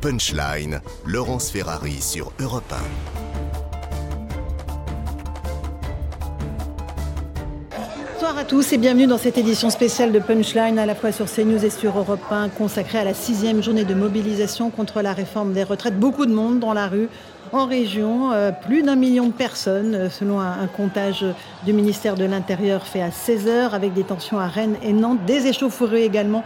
Punchline, 0.00 0.80
Laurence 1.04 1.50
Ferrari 1.50 2.00
sur 2.00 2.32
Europe 2.40 2.72
1. 2.72 2.76
Bonsoir 8.14 8.38
à 8.38 8.44
tous 8.44 8.72
et 8.72 8.78
bienvenue 8.78 9.06
dans 9.06 9.18
cette 9.18 9.36
édition 9.36 9.68
spéciale 9.68 10.10
de 10.12 10.18
Punchline 10.18 10.78
à 10.78 10.86
la 10.86 10.94
fois 10.94 11.12
sur 11.12 11.26
CNews 11.26 11.62
et 11.66 11.70
sur 11.70 11.98
Europe 11.98 12.20
1 12.30 12.48
consacrée 12.48 12.96
à 12.96 13.04
la 13.04 13.12
sixième 13.12 13.62
journée 13.62 13.84
de 13.84 13.92
mobilisation 13.92 14.70
contre 14.70 15.02
la 15.02 15.12
réforme 15.12 15.52
des 15.52 15.64
retraites. 15.64 15.98
Beaucoup 15.98 16.24
de 16.24 16.32
monde 16.32 16.60
dans 16.60 16.72
la 16.72 16.86
rue 16.86 17.10
en 17.52 17.66
région, 17.66 18.32
euh, 18.32 18.52
plus 18.52 18.82
d'un 18.82 18.96
million 18.96 19.26
de 19.26 19.32
personnes, 19.32 19.94
euh, 19.94 20.10
selon 20.10 20.40
un, 20.40 20.66
comptage 20.68 21.24
du 21.66 21.72
ministère 21.72 22.14
de 22.14 22.24
l'Intérieur 22.24 22.86
fait 22.86 23.02
à 23.02 23.10
16 23.10 23.48
heures, 23.48 23.74
avec 23.74 23.92
des 23.92 24.04
tensions 24.04 24.38
à 24.38 24.46
Rennes 24.46 24.76
et 24.82 24.92
Nantes, 24.92 25.24
des 25.26 25.46
échauffourées 25.46 26.04
également 26.04 26.44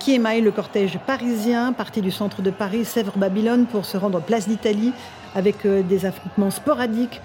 qui 0.00 0.14
émaillent 0.14 0.40
le 0.40 0.50
cortège 0.50 0.98
parisien, 1.06 1.72
parti 1.72 2.00
du 2.00 2.10
centre 2.10 2.42
de 2.42 2.50
Paris, 2.50 2.84
Sèvres-Babylone, 2.84 3.66
pour 3.66 3.84
se 3.84 3.96
rendre 3.96 4.20
place 4.20 4.48
d'Italie, 4.48 4.92
avec 5.34 5.66
des 5.66 6.06
affrontements 6.06 6.50
sporadiques 6.50 7.20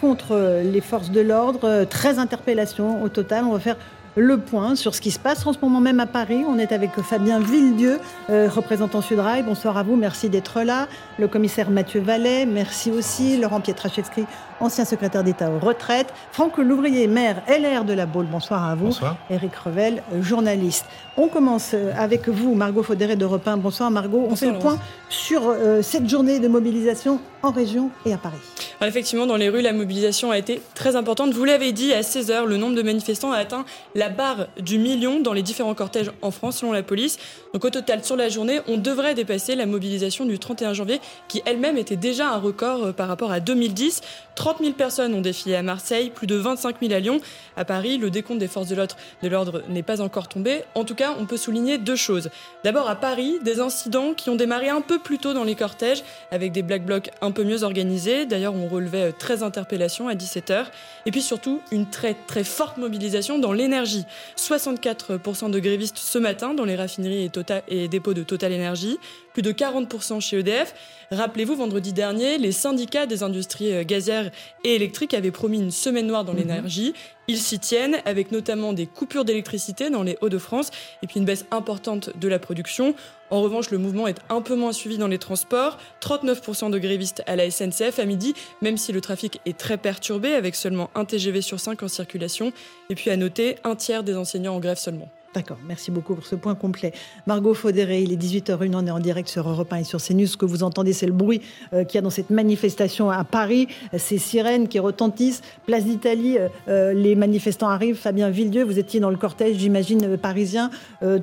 contre 0.00 0.62
les 0.62 0.80
forces 0.80 1.10
de 1.10 1.20
l'ordre, 1.20 1.84
13 1.84 2.18
interpellations 2.18 3.02
au 3.02 3.08
total. 3.08 3.44
On 3.44 3.52
va 3.52 3.60
faire 3.60 3.76
le 4.16 4.38
point 4.38 4.74
sur 4.74 4.94
ce 4.94 5.00
qui 5.00 5.10
se 5.10 5.18
passe 5.18 5.46
en 5.46 5.52
ce 5.52 5.58
moment 5.60 5.80
même 5.80 6.00
à 6.00 6.06
Paris. 6.06 6.42
On 6.46 6.58
est 6.58 6.72
avec 6.72 7.00
Fabien 7.00 7.40
Villedieu, 7.40 8.00
euh, 8.28 8.48
représentant 8.48 9.00
Sudrail. 9.00 9.42
Bonsoir 9.42 9.76
à 9.76 9.82
vous, 9.82 9.96
merci 9.96 10.28
d'être 10.28 10.62
là. 10.62 10.88
Le 11.18 11.28
commissaire 11.28 11.70
Mathieu 11.70 12.00
Vallet, 12.00 12.46
merci 12.46 12.90
aussi. 12.90 13.38
Laurent 13.38 13.60
Pietraszewski, 13.60 14.24
ancien 14.60 14.84
secrétaire 14.84 15.24
d'État 15.24 15.50
aux 15.50 15.58
retraites. 15.58 16.12
Franck 16.32 16.58
Louvrier, 16.58 17.06
maire 17.06 17.42
LR 17.48 17.84
de 17.84 17.92
la 17.92 18.06
Baule, 18.06 18.26
bonsoir 18.26 18.64
à 18.64 18.74
vous. 18.74 18.86
Bonsoir. 18.86 19.16
Éric 19.30 19.54
Revel, 19.56 20.02
journaliste. 20.20 20.86
On 21.16 21.28
commence 21.28 21.72
euh, 21.74 21.92
avec 21.96 22.28
vous, 22.28 22.54
Margot 22.54 22.82
Faudéré 22.82 23.16
de 23.16 23.24
Repin. 23.24 23.56
Bonsoir 23.56 23.90
Margot. 23.90 24.26
On 24.30 24.36
fait 24.36 24.50
le 24.50 24.58
point 24.58 24.78
sur 25.08 25.42
euh, 25.48 25.82
cette 25.82 26.08
journée 26.08 26.38
de 26.38 26.48
mobilisation 26.48 27.20
en 27.42 27.50
région 27.50 27.90
et 28.04 28.12
à 28.12 28.18
Paris. 28.18 28.36
effectivement, 28.82 29.26
dans 29.26 29.36
les 29.36 29.48
rues, 29.48 29.62
la 29.62 29.72
mobilisation 29.72 30.30
a 30.30 30.38
été 30.38 30.60
très 30.74 30.96
importante. 30.96 31.32
Vous 31.32 31.44
l'avez 31.44 31.72
dit, 31.72 31.92
à 31.92 32.00
16h, 32.00 32.44
le 32.44 32.56
nombre 32.56 32.74
de 32.74 32.82
manifestants 32.82 33.32
a 33.32 33.38
atteint 33.38 33.64
la 33.94 34.08
barre 34.08 34.46
du 34.58 34.78
million 34.78 35.20
dans 35.20 35.32
les 35.32 35.42
différents 35.42 35.74
cortèges 35.74 36.12
en 36.22 36.30
France, 36.30 36.58
selon 36.58 36.72
la 36.72 36.82
police. 36.82 37.18
Donc 37.54 37.64
au 37.64 37.70
total, 37.70 38.04
sur 38.04 38.16
la 38.16 38.28
journée, 38.28 38.60
on 38.68 38.76
devrait 38.76 39.14
dépasser 39.14 39.54
la 39.54 39.66
mobilisation 39.66 40.24
du 40.24 40.38
31 40.38 40.74
janvier, 40.74 41.00
qui 41.28 41.42
elle-même 41.46 41.78
était 41.78 41.96
déjà 41.96 42.30
un 42.30 42.38
record 42.38 42.86
euh, 42.86 42.92
par 42.92 43.08
rapport 43.08 43.32
à 43.32 43.40
2010. 43.40 44.02
30 44.34 44.49
000 44.58 44.72
personnes 44.72 45.14
ont 45.14 45.20
défilé 45.20 45.54
à 45.54 45.62
Marseille, 45.62 46.10
plus 46.10 46.26
de 46.26 46.34
25 46.34 46.76
000 46.80 46.92
à 46.92 46.98
Lyon. 46.98 47.20
À 47.56 47.64
Paris, 47.64 47.98
le 47.98 48.10
décompte 48.10 48.38
des 48.38 48.48
forces 48.48 48.68
de 48.68 49.28
l'ordre 49.28 49.62
n'est 49.68 49.82
pas 49.82 50.00
encore 50.00 50.28
tombé. 50.28 50.62
En 50.74 50.84
tout 50.84 50.94
cas, 50.94 51.14
on 51.18 51.26
peut 51.26 51.36
souligner 51.36 51.78
deux 51.78 51.96
choses. 51.96 52.30
D'abord, 52.64 52.88
à 52.88 52.96
Paris, 52.96 53.38
des 53.42 53.60
incidents 53.60 54.14
qui 54.14 54.30
ont 54.30 54.36
démarré 54.36 54.68
un 54.68 54.80
peu 54.80 54.98
plus 54.98 55.18
tôt 55.18 55.32
dans 55.32 55.44
les 55.44 55.54
cortèges, 55.54 56.02
avec 56.30 56.52
des 56.52 56.62
black 56.62 56.84
blocs 56.84 57.10
un 57.20 57.30
peu 57.30 57.44
mieux 57.44 57.62
organisés. 57.62 58.26
D'ailleurs, 58.26 58.54
on 58.54 58.68
relevait 58.68 59.12
13 59.12 59.42
euh, 59.42 59.46
interpellations 59.46 60.08
à 60.08 60.14
17h. 60.14 60.66
Et 61.06 61.10
puis 61.10 61.22
surtout, 61.22 61.60
une 61.70 61.86
très 61.86 62.14
très 62.26 62.44
forte 62.44 62.78
mobilisation 62.78 63.38
dans 63.38 63.52
l'énergie. 63.52 64.04
64% 64.36 65.50
de 65.50 65.58
grévistes 65.58 65.98
ce 65.98 66.18
matin 66.18 66.54
dans 66.54 66.64
les 66.64 66.76
raffineries 66.76 67.24
et, 67.24 67.28
tota-, 67.28 67.62
et 67.68 67.88
dépôts 67.88 68.14
de 68.14 68.22
Total 68.22 68.52
Energy, 68.52 68.98
plus 69.40 69.54
de 69.54 69.58
40% 69.58 70.20
chez 70.20 70.38
EDF. 70.38 70.74
Rappelez-vous, 71.10 71.56
vendredi 71.56 71.92
dernier, 71.92 72.38
les 72.38 72.52
syndicats 72.52 73.06
des 73.06 73.22
industries 73.22 73.72
euh, 73.72 73.84
gazières 73.84 74.30
et 74.64 74.74
électriques 74.74 75.14
avaient 75.14 75.30
promis 75.30 75.58
une 75.58 75.70
semaine 75.70 76.06
noire 76.06 76.24
dans 76.24 76.32
mhm. 76.32 76.40
l'énergie. 76.40 76.94
Ils 77.26 77.38
s'y 77.38 77.58
tiennent, 77.58 77.96
avec 78.04 78.32
notamment 78.32 78.72
des 78.72 78.86
coupures 78.86 79.24
d'électricité 79.24 79.88
dans 79.88 80.02
les 80.02 80.18
Hauts-de-France 80.20 80.70
et 81.02 81.06
puis 81.06 81.18
une 81.18 81.24
baisse 81.24 81.46
importante 81.50 82.10
de 82.18 82.28
la 82.28 82.38
production. 82.38 82.94
En 83.30 83.40
revanche, 83.40 83.70
le 83.70 83.78
mouvement 83.78 84.08
est 84.08 84.18
un 84.28 84.42
peu 84.42 84.56
moins 84.56 84.72
suivi 84.72 84.98
dans 84.98 85.08
les 85.08 85.18
transports. 85.18 85.78
39% 86.02 86.70
de 86.70 86.78
grévistes 86.78 87.22
à 87.26 87.36
la 87.36 87.50
SNCF 87.50 87.98
à 87.98 88.04
midi, 88.04 88.34
même 88.60 88.76
si 88.76 88.92
le 88.92 89.00
trafic 89.00 89.40
est 89.46 89.56
très 89.56 89.78
perturbé, 89.78 90.34
avec 90.34 90.54
seulement 90.54 90.90
un 90.94 91.04
TGV 91.04 91.40
sur 91.40 91.60
5 91.60 91.82
en 91.82 91.88
circulation. 91.88 92.52
Et 92.90 92.94
puis 92.94 93.10
à 93.10 93.16
noter, 93.16 93.56
un 93.64 93.74
tiers 93.74 94.02
des 94.02 94.16
enseignants 94.16 94.56
en 94.56 94.60
grève 94.60 94.78
seulement. 94.78 95.08
D'accord, 95.32 95.58
merci 95.64 95.92
beaucoup 95.92 96.16
pour 96.16 96.26
ce 96.26 96.34
point 96.34 96.56
complet. 96.56 96.92
Margot 97.28 97.54
Faudéré, 97.54 98.02
il 98.02 98.12
est 98.12 98.16
18h01, 98.16 98.74
on 98.74 98.86
est 98.88 98.90
en 98.90 98.98
direct 98.98 99.28
sur 99.28 99.48
Europe 99.48 99.72
1 99.72 99.76
et 99.76 99.84
sur 99.84 100.02
CNews. 100.02 100.26
Ce 100.26 100.36
que 100.36 100.44
vous 100.44 100.64
entendez, 100.64 100.92
c'est 100.92 101.06
le 101.06 101.12
bruit 101.12 101.40
euh, 101.72 101.84
qu'il 101.84 101.94
y 101.94 101.98
a 101.98 102.02
dans 102.02 102.10
cette 102.10 102.30
manifestation 102.30 103.10
à 103.10 103.22
Paris, 103.22 103.68
ces 103.96 104.18
sirènes 104.18 104.66
qui 104.66 104.80
retentissent. 104.80 105.42
Place 105.66 105.84
d'Italie, 105.84 106.36
euh, 106.36 106.48
euh, 106.66 106.92
les 106.94 107.14
manifestants 107.14 107.68
arrivent. 107.68 107.94
Fabien 107.94 108.28
Villedieu, 108.28 108.64
vous 108.64 108.80
étiez 108.80 108.98
dans 108.98 109.10
le 109.10 109.16
cortège, 109.16 109.56
j'imagine, 109.56 110.16
parisien. 110.16 110.68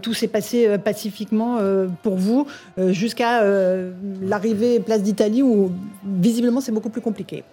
tout 0.01 0.13
s'est 0.13 0.29
passé 0.29 0.77
pacifiquement 0.77 1.59
pour 2.03 2.15
vous 2.15 2.47
jusqu'à 2.77 3.43
l'arrivée 4.21 4.79
Place 4.79 5.03
d'Italie 5.03 5.43
où 5.43 5.71
visiblement 6.05 6.61
c'est 6.61 6.71
beaucoup 6.71 6.89
plus 6.89 7.01
compliqué. 7.01 7.43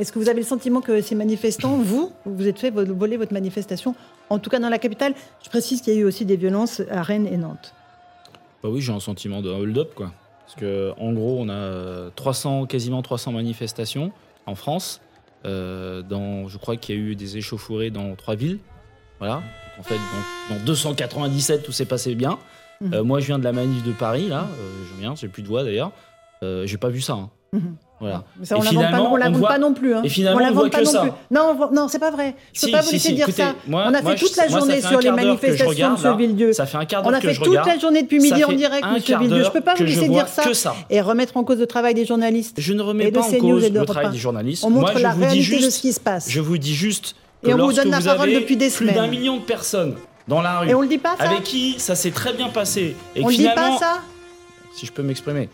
Est-ce 0.00 0.12
que 0.12 0.18
vous 0.18 0.30
avez 0.30 0.40
le 0.40 0.46
sentiment 0.46 0.80
que 0.80 1.02
ces 1.02 1.14
manifestants, 1.14 1.76
vous, 1.82 2.10
vous 2.24 2.48
êtes 2.48 2.58
fait 2.58 2.70
voler 2.70 3.18
votre 3.18 3.34
manifestation, 3.34 3.94
en 4.30 4.38
tout 4.38 4.48
cas 4.48 4.58
dans 4.58 4.70
la 4.70 4.78
capitale? 4.78 5.14
Je 5.44 5.50
précise 5.50 5.82
qu'il 5.82 5.92
y 5.92 5.96
a 5.98 6.00
eu 6.00 6.04
aussi 6.04 6.24
des 6.24 6.36
violences 6.36 6.80
à 6.90 7.02
Rennes 7.02 7.26
et 7.26 7.36
Nantes. 7.36 7.74
Bah 8.62 8.70
oui, 8.70 8.80
j'ai 8.80 8.92
un 8.92 9.00
sentiment 9.00 9.42
de 9.42 9.50
hold-up, 9.50 9.92
quoi. 9.94 10.12
Parce 10.46 10.54
que 10.54 10.92
en 10.98 11.12
gros, 11.12 11.36
on 11.38 11.50
a 11.50 12.10
300, 12.16 12.66
quasiment 12.66 13.02
300 13.02 13.32
manifestations 13.32 14.10
en 14.46 14.54
France. 14.54 15.02
Euh, 15.44 16.02
dans, 16.02 16.48
je 16.48 16.58
crois 16.58 16.76
qu'il 16.76 16.94
y 16.94 16.98
a 16.98 17.00
eu 17.00 17.14
des 17.14 17.36
échauffourées 17.36 17.90
dans 17.90 18.14
trois 18.16 18.34
villes. 18.34 18.58
Voilà. 19.18 19.42
En 19.78 19.82
fait, 19.82 19.98
dans, 20.48 20.64
297, 20.64 21.62
tout 21.62 21.72
s'est 21.72 21.84
passé 21.84 22.14
bien. 22.14 22.38
Mhm. 22.80 22.94
Euh, 22.94 23.04
moi, 23.04 23.20
je 23.20 23.26
viens 23.26 23.38
de 23.38 23.44
la 23.44 23.52
manif 23.52 23.84
de 23.84 23.92
Paris, 23.92 24.28
là. 24.28 24.48
Euh, 24.50 24.84
je 24.88 25.00
viens, 25.00 25.14
j'ai 25.14 25.28
plus 25.28 25.42
de 25.42 25.48
voix 25.48 25.62
d'ailleurs. 25.62 25.92
j'ai 26.42 26.78
pas 26.78 26.88
vu 26.88 27.02
ça. 27.02 27.14
Hein. 27.14 27.30
Mhm. 27.52 27.76
Voilà. 28.00 28.24
Mais 28.38 28.46
ça, 28.46 28.56
on 28.56 28.62
ne 28.62 29.18
la 29.18 29.28
vend 29.30 29.40
pas 29.40 29.58
non 29.58 29.74
plus. 29.74 29.94
Hein. 29.94 30.00
Et 30.04 30.08
finalement, 30.08 30.40
on, 30.42 30.52
voit 30.52 30.70
que 30.70 30.84
ça. 30.84 31.04
Non, 31.30 31.70
non, 31.70 31.86
c'est 31.88 31.98
pas 31.98 32.10
vrai. 32.10 32.34
Je 32.54 32.66
peux 32.66 32.72
pas 32.72 32.80
vous 32.80 32.92
laisser 32.92 33.12
dire 33.12 33.28
ça. 33.30 33.54
on 33.68 33.94
a 33.94 34.02
fait 34.02 34.16
toute 34.16 34.36
la 34.36 34.48
journée 34.48 34.80
sur 34.80 35.00
les 35.00 35.10
manifestations, 35.10 35.96
M. 35.96 36.16
Villedieu. 36.16 36.52
Ça 36.52 36.66
fait 36.66 36.78
un 36.78 36.84
quart 36.86 37.02
d'heure 37.02 37.12
On 37.12 37.14
a 37.14 37.20
fait 37.20 37.34
toute 37.34 37.54
la 37.54 37.78
journée 37.78 38.02
depuis 38.02 38.18
midi 38.18 38.42
en 38.44 38.52
direct, 38.52 38.84
M. 38.84 39.18
Villedieu. 39.20 39.44
Je 39.44 39.50
peux 39.50 39.60
pas 39.60 39.74
vous 39.74 39.84
laisser 39.84 40.08
dire 40.08 40.28
ça 40.28 40.74
et 40.88 41.00
remettre 41.00 41.36
en 41.36 41.44
cause 41.44 41.58
le 41.58 41.66
travail 41.66 41.94
des 41.94 42.04
journalistes. 42.06 42.56
Je 42.58 42.72
ne 42.72 42.82
remets 42.82 43.12
pas 43.12 43.20
en 43.20 43.32
cause 43.32 43.70
le 43.70 43.84
travail 43.84 44.10
des 44.10 44.18
journalistes. 44.18 44.64
On 44.64 44.70
montre 44.70 44.98
la 44.98 45.12
réalité 45.12 45.58
de 45.58 45.70
ce 45.70 45.80
qui 45.80 45.92
se 45.92 46.00
passe. 46.00 46.28
Je 46.30 46.40
vous 46.40 46.58
dis 46.58 46.74
juste 46.74 47.14
et 47.46 47.54
on 47.54 47.66
vous 47.66 47.72
donne 47.72 47.90
la 47.90 48.00
parole 48.00 48.32
depuis 48.32 48.56
des 48.56 48.70
semaines. 48.70 48.94
Plus 48.94 49.00
d'un 49.00 49.08
million 49.08 49.36
de 49.36 49.42
personnes 49.42 49.94
dans 50.28 50.42
la 50.42 50.60
rue. 50.60 50.68
Et 50.68 50.74
on 50.74 50.82
le 50.82 50.88
dit 50.88 50.98
pas 50.98 51.16
ça 51.16 51.24
Avec 51.24 51.42
qui 51.42 51.78
ça 51.78 51.94
s'est 51.94 52.10
très 52.10 52.32
bien 52.32 52.48
passé. 52.48 52.96
On 53.16 53.28
le 53.28 53.34
dit 53.34 53.48
pas 53.54 53.78
ça 53.78 54.00
Si 54.74 54.86
je 54.86 54.92
peux 54.92 55.02
m'exprimer. 55.02 55.48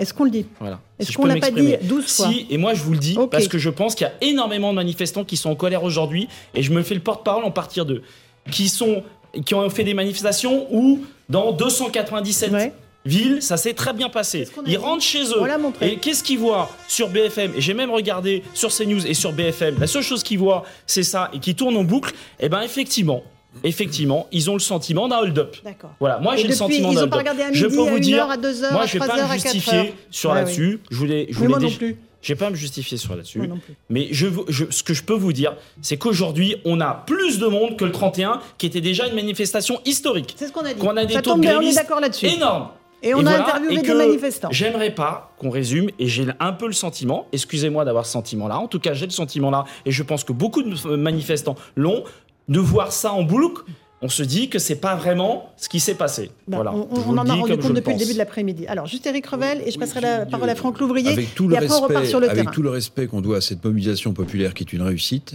Est-ce 0.00 0.14
qu'on 0.14 0.24
le 0.24 0.30
dit 0.30 0.46
Voilà. 0.58 0.80
Est-ce 0.98 1.12
qu'on 1.12 1.26
l'a 1.26 1.36
pas 1.36 1.50
dit 1.50 1.76
12 1.82 2.16
fois 2.16 2.28
Si, 2.28 2.46
et 2.48 2.56
moi 2.56 2.72
je 2.72 2.82
vous 2.82 2.92
le 2.92 2.98
dis, 2.98 3.16
parce 3.30 3.48
que 3.48 3.58
je 3.58 3.68
pense 3.68 3.94
qu'il 3.94 4.06
y 4.06 4.10
a 4.10 4.14
énormément 4.22 4.70
de 4.70 4.76
manifestants 4.76 5.24
qui 5.24 5.36
sont 5.36 5.50
en 5.50 5.54
colère 5.54 5.84
aujourd'hui, 5.84 6.26
et 6.54 6.62
je 6.62 6.72
me 6.72 6.82
fais 6.82 6.94
le 6.94 7.02
porte-parole 7.02 7.44
en 7.44 7.50
partir 7.50 7.84
d'eux, 7.84 8.02
qui, 8.50 8.70
sont, 8.70 9.02
qui 9.44 9.54
ont 9.54 9.68
fait 9.68 9.84
des 9.84 9.92
manifestations 9.92 10.66
où, 10.70 11.00
dans 11.28 11.52
297 11.52 12.72
villes, 13.04 13.42
ça 13.42 13.58
s'est 13.58 13.74
très 13.74 13.92
bien 13.92 14.08
passé. 14.08 14.48
Ils 14.66 14.78
rentrent 14.78 15.04
chez 15.04 15.24
eux, 15.24 15.42
et 15.82 15.96
qu'est-ce 15.96 16.22
qu'ils 16.22 16.38
voient 16.38 16.70
sur 16.88 17.10
BFM 17.10 17.52
Et 17.56 17.60
j'ai 17.60 17.74
même 17.74 17.90
regardé 17.90 18.42
sur 18.54 18.74
CNews 18.74 19.06
et 19.06 19.14
sur 19.14 19.32
BFM, 19.32 19.78
la 19.78 19.86
seule 19.86 20.02
chose 20.02 20.22
qu'ils 20.22 20.38
voient, 20.38 20.64
c'est 20.86 21.02
ça, 21.02 21.30
et 21.34 21.40
qui 21.40 21.54
tourne 21.54 21.76
en 21.76 21.84
boucle, 21.84 22.14
et 22.38 22.46
eh 22.46 22.48
bien 22.48 22.62
effectivement, 22.62 23.22
effectivement, 23.64 24.26
ils 24.32 24.50
ont 24.50 24.54
le 24.54 24.60
sentiment 24.60 25.08
d'un 25.08 25.18
hold-up. 25.18 25.56
D'accord. 25.64 25.90
Voilà, 26.00 26.18
moi 26.18 26.36
j'ai 26.36 26.48
le 26.48 26.54
sentiment 26.54 26.92
d'un 26.92 27.02
hold-up. 27.02 27.36
Je 27.52 27.66
peux 27.66 27.90
vous 27.90 27.98
dire, 27.98 28.26
moi 28.72 28.86
je 28.86 28.98
vais 28.98 29.06
pas 29.06 29.26
me 29.26 29.32
justifier 29.32 29.94
sur 30.10 30.34
là-dessus. 30.34 30.80
Je 30.90 30.96
voulais, 30.96 31.26
je 31.30 31.38
voulais 31.38 31.58
non 31.58 31.70
plus. 31.70 31.96
Je 32.22 32.34
vais 32.34 32.38
pas 32.38 32.50
me 32.50 32.54
justifier 32.54 32.98
sur 32.98 33.16
là-dessus. 33.16 33.40
Mais 33.88 34.08
je, 34.10 34.26
ce 34.70 34.82
que 34.82 34.92
je 34.92 35.02
peux 35.02 35.14
vous 35.14 35.32
dire, 35.32 35.56
c'est 35.80 35.96
qu'aujourd'hui, 35.96 36.56
on 36.66 36.80
a 36.80 36.92
plus 37.06 37.38
de 37.38 37.46
monde 37.46 37.78
que 37.78 37.84
le 37.84 37.92
31, 37.92 38.40
qui 38.58 38.66
était 38.66 38.82
déjà 38.82 39.06
une 39.06 39.14
manifestation 39.14 39.80
historique. 39.86 40.34
C'est 40.36 40.48
ce 40.48 40.52
qu'on 40.52 40.64
a 40.64 40.74
dit. 40.74 40.80
Qu'on 40.80 40.96
a 40.98 41.06
des 41.06 41.14
Ça 41.14 41.22
taux 41.22 41.34
de 41.34 41.48
on 41.48 41.60
est 41.62 41.74
d'accord 41.74 42.00
là-dessus. 42.00 42.26
énormes. 42.26 42.68
Et 43.02 43.14
on 43.14 43.24
a 43.24 43.38
interviewé 43.38 43.80
des 43.80 43.94
manifestants. 43.94 44.48
J'aimerais 44.50 44.94
pas 44.94 45.32
qu'on 45.38 45.48
résume, 45.48 45.88
et 45.98 46.06
j'ai 46.06 46.26
un 46.38 46.52
peu 46.52 46.66
le 46.66 46.74
sentiment, 46.74 47.26
excusez-moi 47.32 47.86
d'avoir 47.86 48.04
ce 48.04 48.12
sentiment-là, 48.12 48.58
en 48.58 48.68
tout 48.68 48.78
cas 48.78 48.92
j'ai 48.92 49.06
le 49.06 49.10
sentiment-là, 49.12 49.64
et 49.86 49.90
je 49.90 50.02
pense 50.02 50.22
que 50.22 50.34
beaucoup 50.34 50.62
de 50.62 50.96
manifestants 50.96 51.56
l'ont, 51.76 52.04
de 52.50 52.60
voir 52.60 52.92
ça 52.92 53.12
en 53.12 53.22
boucle, 53.22 53.62
on 54.02 54.08
se 54.08 54.22
dit 54.22 54.48
que 54.48 54.58
c'est 54.58 54.76
pas 54.76 54.96
vraiment 54.96 55.52
ce 55.56 55.68
qui 55.68 55.78
s'est 55.78 55.94
passé. 55.94 56.30
Ben, 56.48 56.56
voilà. 56.56 56.74
On, 56.74 57.16
en 57.16 57.26
a 57.26 57.34
rendu 57.34 57.56
compte 57.58 57.72
depuis 57.72 57.92
le 57.92 57.98
début 57.98 58.12
de 58.12 58.18
l'après-midi. 58.18 58.66
Alors, 58.66 58.86
juste 58.86 59.06
Eric 59.06 59.26
Revel, 59.26 59.62
et 59.64 59.70
je 59.70 59.78
passerai 59.78 60.00
la 60.00 60.26
parole 60.26 60.48
à 60.48 60.54
Franck 60.54 60.80
Louvrier. 60.80 61.12
Avec 61.12 61.34
tout 61.34 61.48
le 61.48 61.56
respect, 61.56 62.06
sur 62.06 62.20
le 62.20 62.28
avec 62.28 62.50
tout 62.50 62.62
le 62.62 62.70
respect 62.70 63.06
qu'on 63.06 63.20
doit 63.20 63.38
à 63.38 63.40
cette 63.40 63.62
mobilisation 63.64 64.12
populaire 64.12 64.54
qui 64.54 64.64
est 64.64 64.72
une 64.72 64.82
réussite, 64.82 65.34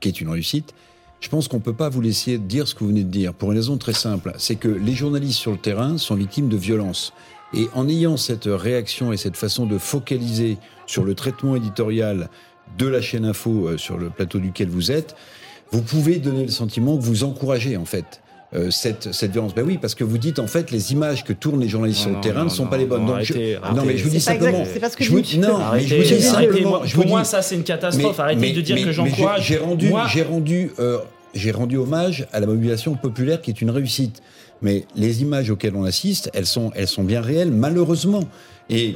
qui 0.00 0.08
est 0.08 0.20
une 0.20 0.28
réussite, 0.28 0.74
je 1.20 1.28
pense 1.28 1.48
qu'on 1.48 1.58
ne 1.58 1.62
peut 1.62 1.72
pas 1.72 1.88
vous 1.88 2.00
laisser 2.00 2.36
dire 2.38 2.68
ce 2.68 2.74
que 2.74 2.80
vous 2.80 2.88
venez 2.88 3.04
de 3.04 3.10
dire, 3.10 3.32
pour 3.32 3.52
une 3.52 3.58
raison 3.58 3.78
très 3.78 3.92
simple. 3.92 4.32
C'est 4.38 4.56
que 4.56 4.68
les 4.68 4.94
journalistes 4.94 5.38
sur 5.38 5.52
le 5.52 5.58
terrain 5.58 5.96
sont 5.96 6.16
victimes 6.16 6.48
de 6.48 6.56
violences. 6.56 7.12
Et 7.54 7.68
en 7.74 7.88
ayant 7.88 8.16
cette 8.16 8.46
réaction 8.46 9.12
et 9.12 9.16
cette 9.16 9.36
façon 9.36 9.66
de 9.66 9.78
focaliser 9.78 10.58
sur 10.86 11.04
le 11.04 11.14
traitement 11.14 11.54
éditorial 11.54 12.28
de 12.76 12.86
la 12.86 13.00
chaîne 13.00 13.24
info 13.24 13.68
euh, 13.68 13.78
sur 13.78 13.98
le 13.98 14.10
plateau 14.10 14.38
duquel 14.38 14.68
vous 14.68 14.90
êtes, 14.90 15.14
vous 15.72 15.82
pouvez 15.82 16.18
donner 16.18 16.44
le 16.44 16.50
sentiment 16.50 16.96
que 16.96 17.02
vous 17.02 17.24
encouragez 17.24 17.76
en 17.76 17.84
fait 17.84 18.20
euh, 18.54 18.70
cette, 18.70 19.12
cette 19.12 19.32
violence 19.32 19.54
Ben 19.54 19.64
oui, 19.66 19.78
parce 19.80 19.94
que 19.94 20.04
vous 20.04 20.18
dites 20.18 20.38
en 20.38 20.46
fait 20.46 20.70
les 20.70 20.92
images 20.92 21.24
que 21.24 21.32
tournent 21.32 21.60
les 21.60 21.70
journalistes 21.70 22.00
sur 22.00 22.10
le 22.10 22.20
terrain 22.20 22.44
ne 22.44 22.50
sont 22.50 22.66
pas 22.66 22.76
les 22.76 22.84
bonnes. 22.84 23.06
Non, 23.06 23.14
arrêtez, 23.14 23.56
non, 23.74 23.82
mais 23.86 23.96
je 23.96 24.04
vous 24.04 24.10
dis 24.10 24.20
simplement. 24.20 24.64
C'est 24.70 24.78
pas 24.78 24.90
ce 24.90 24.96
que 24.96 25.04
je 25.04 25.10
vous, 25.10 25.22
non, 25.38 25.58
mais 25.72 25.80
je 25.80 25.96
vous 25.96 26.02
dis 26.02 26.20
simplement. 26.20 26.82
Pour 26.94 27.06
moi, 27.06 27.24
ça 27.24 27.40
c'est 27.40 27.54
une 27.54 27.64
catastrophe. 27.64 28.20
Arrêtez 28.20 28.52
de 28.52 28.60
dire 28.60 28.84
que 28.84 28.92
j'encourage. 28.92 29.46
J'ai 29.46 29.56
rendu, 29.56 29.90
j'ai 30.12 30.22
rendu, 30.22 30.70
euh, 30.78 30.98
j'ai 31.34 31.50
rendu 31.50 31.78
hommage 31.78 32.26
à 32.32 32.40
la 32.40 32.46
mobilisation 32.46 32.94
populaire 32.94 33.40
qui 33.40 33.50
est 33.50 33.60
une 33.62 33.70
réussite. 33.70 34.22
Mais 34.60 34.84
les 34.94 35.22
images 35.22 35.50
auxquelles 35.50 35.74
on 35.74 35.82
assiste, 35.82 36.30
elles 36.34 36.46
sont, 36.46 36.70
elles 36.76 36.86
sont 36.86 37.02
bien 37.02 37.20
réelles, 37.20 37.50
malheureusement. 37.50 38.22
Et 38.70 38.94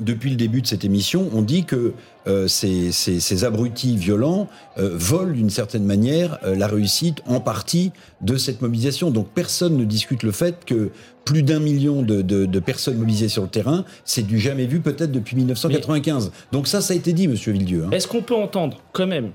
depuis 0.00 0.30
le 0.30 0.36
début 0.36 0.62
de 0.62 0.66
cette 0.66 0.84
émission, 0.84 1.28
on 1.32 1.42
dit 1.42 1.64
que 1.64 1.94
euh, 2.26 2.46
ces, 2.46 2.92
ces, 2.92 3.18
ces, 3.18 3.44
abrutis 3.44 3.96
violents 3.96 4.48
euh, 4.78 4.90
volent 4.92 5.32
d'une 5.32 5.50
certaine 5.50 5.84
manière 5.84 6.38
euh, 6.44 6.54
la 6.54 6.68
réussite 6.68 7.18
en 7.26 7.40
partie 7.40 7.90
de 8.20 8.36
cette 8.36 8.62
mobilisation. 8.62 9.10
Donc 9.10 9.28
personne 9.34 9.76
ne 9.76 9.84
discute 9.84 10.22
le 10.22 10.30
fait 10.30 10.64
que 10.64 10.90
plus 11.24 11.42
d'un 11.42 11.58
million 11.58 12.02
de, 12.02 12.22
de, 12.22 12.46
de, 12.46 12.60
personnes 12.60 12.96
mobilisées 12.96 13.28
sur 13.28 13.42
le 13.42 13.48
terrain, 13.48 13.84
c'est 14.04 14.26
du 14.26 14.38
jamais 14.38 14.66
vu 14.66 14.80
peut-être 14.80 15.10
depuis 15.10 15.36
1995. 15.36 16.30
Donc 16.52 16.68
ça, 16.68 16.80
ça 16.80 16.94
a 16.94 16.96
été 16.96 17.12
dit, 17.12 17.26
Monsieur 17.26 17.52
Villedieu. 17.52 17.84
Hein. 17.86 17.90
Est-ce 17.90 18.06
qu'on 18.06 18.22
peut 18.22 18.36
entendre 18.36 18.78
quand 18.92 19.06
même 19.06 19.30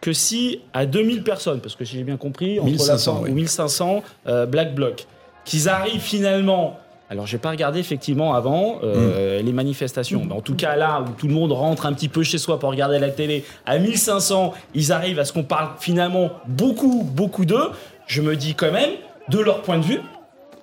que 0.00 0.12
si 0.12 0.60
à 0.72 0.86
2000 0.86 1.22
personnes, 1.22 1.60
parce 1.60 1.76
que 1.76 1.84
si 1.84 1.96
j'ai 1.96 2.04
bien 2.04 2.16
compris, 2.16 2.58
entre 2.58 2.68
1500, 2.68 3.22
la, 3.24 3.30
ou 3.30 3.34
1500 3.34 4.02
Black 4.48 4.74
Bloc, 4.74 5.06
qu'ils 5.44 5.68
arrivent 5.68 6.00
finalement 6.00 6.78
alors, 7.10 7.26
j'ai 7.26 7.38
pas 7.38 7.50
regardé 7.50 7.80
effectivement 7.80 8.34
avant 8.34 8.78
euh, 8.82 9.40
hmm. 9.40 9.44
les 9.44 9.52
manifestations. 9.52 10.24
Mais 10.26 10.32
en 10.32 10.40
tout 10.40 10.54
cas, 10.54 10.74
là 10.74 11.02
où 11.02 11.10
tout 11.10 11.28
le 11.28 11.34
monde 11.34 11.52
rentre 11.52 11.86
un 11.86 11.92
petit 11.92 12.08
peu 12.08 12.22
chez 12.22 12.38
soi 12.38 12.58
pour 12.58 12.70
regarder 12.70 12.98
la 12.98 13.10
télé, 13.10 13.44
à 13.66 13.78
1500, 13.78 14.54
ils 14.74 14.90
arrivent 14.90 15.18
à 15.18 15.24
ce 15.24 15.32
qu'on 15.32 15.44
parle 15.44 15.68
finalement 15.78 16.30
beaucoup, 16.46 17.04
beaucoup 17.04 17.44
d'eux. 17.44 17.70
Je 18.06 18.22
me 18.22 18.36
dis 18.36 18.54
quand 18.54 18.72
même, 18.72 18.90
de 19.28 19.38
leur 19.38 19.62
point 19.62 19.78
de 19.78 19.84
vue, 19.84 20.00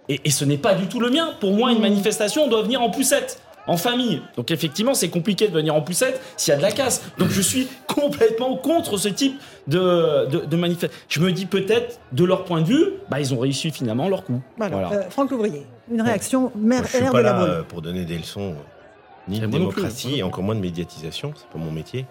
et, 0.09 0.19
et 0.25 0.31
ce 0.31 0.43
n'est 0.43 0.57
pas 0.57 0.73
du 0.73 0.87
tout 0.87 0.99
le 0.99 1.09
mien. 1.11 1.29
Pour 1.39 1.53
moi, 1.53 1.71
une 1.71 1.79
manifestation 1.81 2.47
doit 2.47 2.63
venir 2.63 2.81
en 2.81 2.89
poussette 2.89 3.39
en 3.71 3.77
famille. 3.77 4.21
Donc 4.35 4.51
effectivement, 4.51 4.93
c'est 4.93 5.09
compliqué 5.09 5.47
de 5.47 5.53
venir 5.53 5.73
en 5.73 5.81
poussette 5.81 6.21
s'il 6.35 6.51
y 6.51 6.53
a 6.53 6.57
de 6.57 6.61
la 6.61 6.71
casse. 6.71 7.01
Donc 7.17 7.29
je 7.29 7.41
suis 7.41 7.69
complètement 7.87 8.57
contre 8.57 8.97
ce 8.97 9.07
type 9.07 9.39
de, 9.67 10.25
de, 10.25 10.55
manifestation. 10.57 11.05
Je 11.07 11.21
me 11.21 11.31
dis 11.31 11.45
peut-être, 11.45 11.99
de 12.11 12.25
leur 12.25 12.43
point 12.43 12.61
de 12.61 12.65
vue, 12.65 12.85
bah, 13.09 13.21
ils 13.21 13.33
ont 13.33 13.39
réussi 13.39 13.71
finalement 13.71 14.09
leur 14.09 14.25
coup. 14.25 14.41
Voilà. 14.57 14.91
Euh, 14.91 15.09
Franck 15.09 15.31
Louvrier, 15.31 15.65
une 15.89 16.01
réaction 16.01 16.51
mère 16.55 16.83
Je 16.85 16.97
suis 16.97 17.05
pas 17.05 17.21
là 17.21 17.41
euh, 17.43 17.63
pour 17.63 17.81
donner 17.81 18.03
des 18.03 18.17
leçons 18.17 18.51
euh, 18.51 19.29
ni 19.29 19.39
de 19.39 19.45
démocratie 19.45 20.17
et 20.17 20.23
encore 20.23 20.43
moins 20.43 20.55
de 20.55 20.59
médiatisation, 20.59 21.31
c'est 21.37 21.47
pas 21.47 21.59
mon 21.59 21.71
métier. 21.71 22.05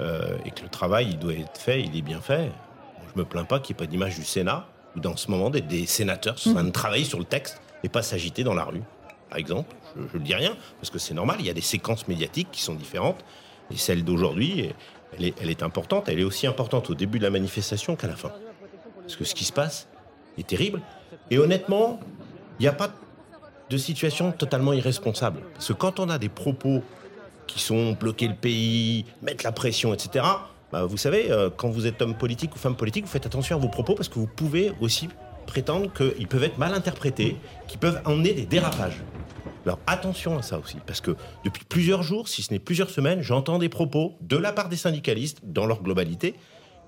et 0.00 0.50
que 0.50 0.62
le 0.62 0.68
travail, 0.68 1.06
il 1.10 1.18
doit 1.20 1.34
être 1.34 1.56
fait, 1.56 1.82
il 1.82 1.96
est 1.96 2.02
bien 2.02 2.20
fait. 2.20 2.50
Je 3.14 3.20
me 3.20 3.24
plains 3.24 3.44
pas 3.44 3.60
qu'il 3.60 3.76
n'y 3.76 3.78
ait 3.78 3.86
pas 3.86 3.90
d'image 3.90 4.16
du 4.16 4.24
Sénat, 4.24 4.66
ou 4.96 5.00
dans 5.00 5.16
ce 5.16 5.30
moment, 5.30 5.50
des, 5.50 5.60
des 5.60 5.86
sénateurs 5.86 6.36
sont 6.36 6.50
en 6.50 6.54
train 6.54 6.64
de 6.64 6.70
travailler 6.70 7.04
sur 7.04 7.20
le 7.20 7.24
texte 7.24 7.60
et 7.84 7.88
pas 7.88 8.02
s'agiter 8.02 8.42
dans 8.42 8.54
la 8.54 8.64
rue 8.64 8.82
par 9.34 9.40
exemple. 9.40 9.74
Je 10.12 10.16
ne 10.16 10.22
dis 10.22 10.34
rien, 10.34 10.56
parce 10.78 10.90
que 10.90 10.98
c'est 11.00 11.12
normal, 11.12 11.38
il 11.40 11.46
y 11.46 11.50
a 11.50 11.54
des 11.54 11.60
séquences 11.60 12.06
médiatiques 12.06 12.52
qui 12.52 12.62
sont 12.62 12.74
différentes. 12.74 13.24
Et 13.72 13.76
celle 13.76 14.04
d'aujourd'hui, 14.04 14.70
elle 15.18 15.50
est, 15.50 15.62
importante. 15.64 16.08
Elle 16.08 16.20
est 16.20 16.24
aussi 16.24 16.46
importante 16.46 16.88
au 16.88 16.94
début 16.94 17.18
de 17.18 17.24
la 17.24 17.30
manifestation 17.30 17.96
qu'à 17.96 18.06
la 18.06 18.14
fin. 18.14 18.30
Parce 19.00 19.16
que 19.16 19.24
ce 19.24 19.34
qui 19.34 19.44
se 19.44 19.52
passe 19.52 19.88
est 20.38 20.46
terrible. 20.46 20.80
Et 21.32 21.38
honnêtement, 21.38 21.98
il 22.60 22.62
n'y 22.62 22.68
a 22.68 22.72
pas 22.72 22.94
de 23.70 23.76
situation 23.76 24.30
totalement 24.30 24.72
irresponsable. 24.72 25.40
Parce 25.54 25.66
que 25.66 25.72
quand 25.72 25.98
on 25.98 26.08
a 26.10 26.18
des 26.18 26.28
propos 26.28 26.84
qui 27.48 27.58
sont 27.58 27.92
bloquer 27.94 28.28
le 28.28 28.36
pays, 28.36 29.04
mettre 29.20 29.42
la 29.44 29.50
pression, 29.50 29.92
etc., 29.92 30.26
bah, 30.70 30.84
vous 30.84 30.96
savez, 30.96 31.32
euh, 31.32 31.50
quand 31.56 31.70
vous 31.70 31.88
êtes 31.88 32.00
homme 32.02 32.14
politique 32.14 32.54
ou 32.54 32.58
femme 32.58 32.76
politique, 32.76 33.04
vous 33.04 33.10
faites 33.10 33.26
attention 33.26 33.56
à 33.56 33.58
vos 33.58 33.68
propos 33.68 33.96
parce 33.96 34.08
que 34.08 34.20
vous 34.20 34.28
pouvez 34.28 34.72
aussi 34.80 35.08
prétendre 35.46 35.92
qu'ils 35.92 36.28
peuvent 36.28 36.44
être 36.44 36.58
mal 36.58 36.72
interprétés, 36.72 37.36
qu'ils 37.66 37.80
peuvent 37.80 38.00
emmener 38.04 38.32
des 38.32 38.46
dérapages. 38.46 39.02
Alors 39.64 39.78
attention 39.86 40.38
à 40.38 40.42
ça 40.42 40.58
aussi, 40.58 40.76
parce 40.86 41.00
que 41.00 41.16
depuis 41.44 41.64
plusieurs 41.64 42.02
jours, 42.02 42.28
si 42.28 42.42
ce 42.42 42.52
n'est 42.52 42.58
plusieurs 42.58 42.90
semaines, 42.90 43.22
j'entends 43.22 43.58
des 43.58 43.68
propos 43.68 44.14
de 44.20 44.36
la 44.36 44.52
part 44.52 44.68
des 44.68 44.76
syndicalistes, 44.76 45.38
dans 45.42 45.66
leur 45.66 45.82
globalité, 45.82 46.34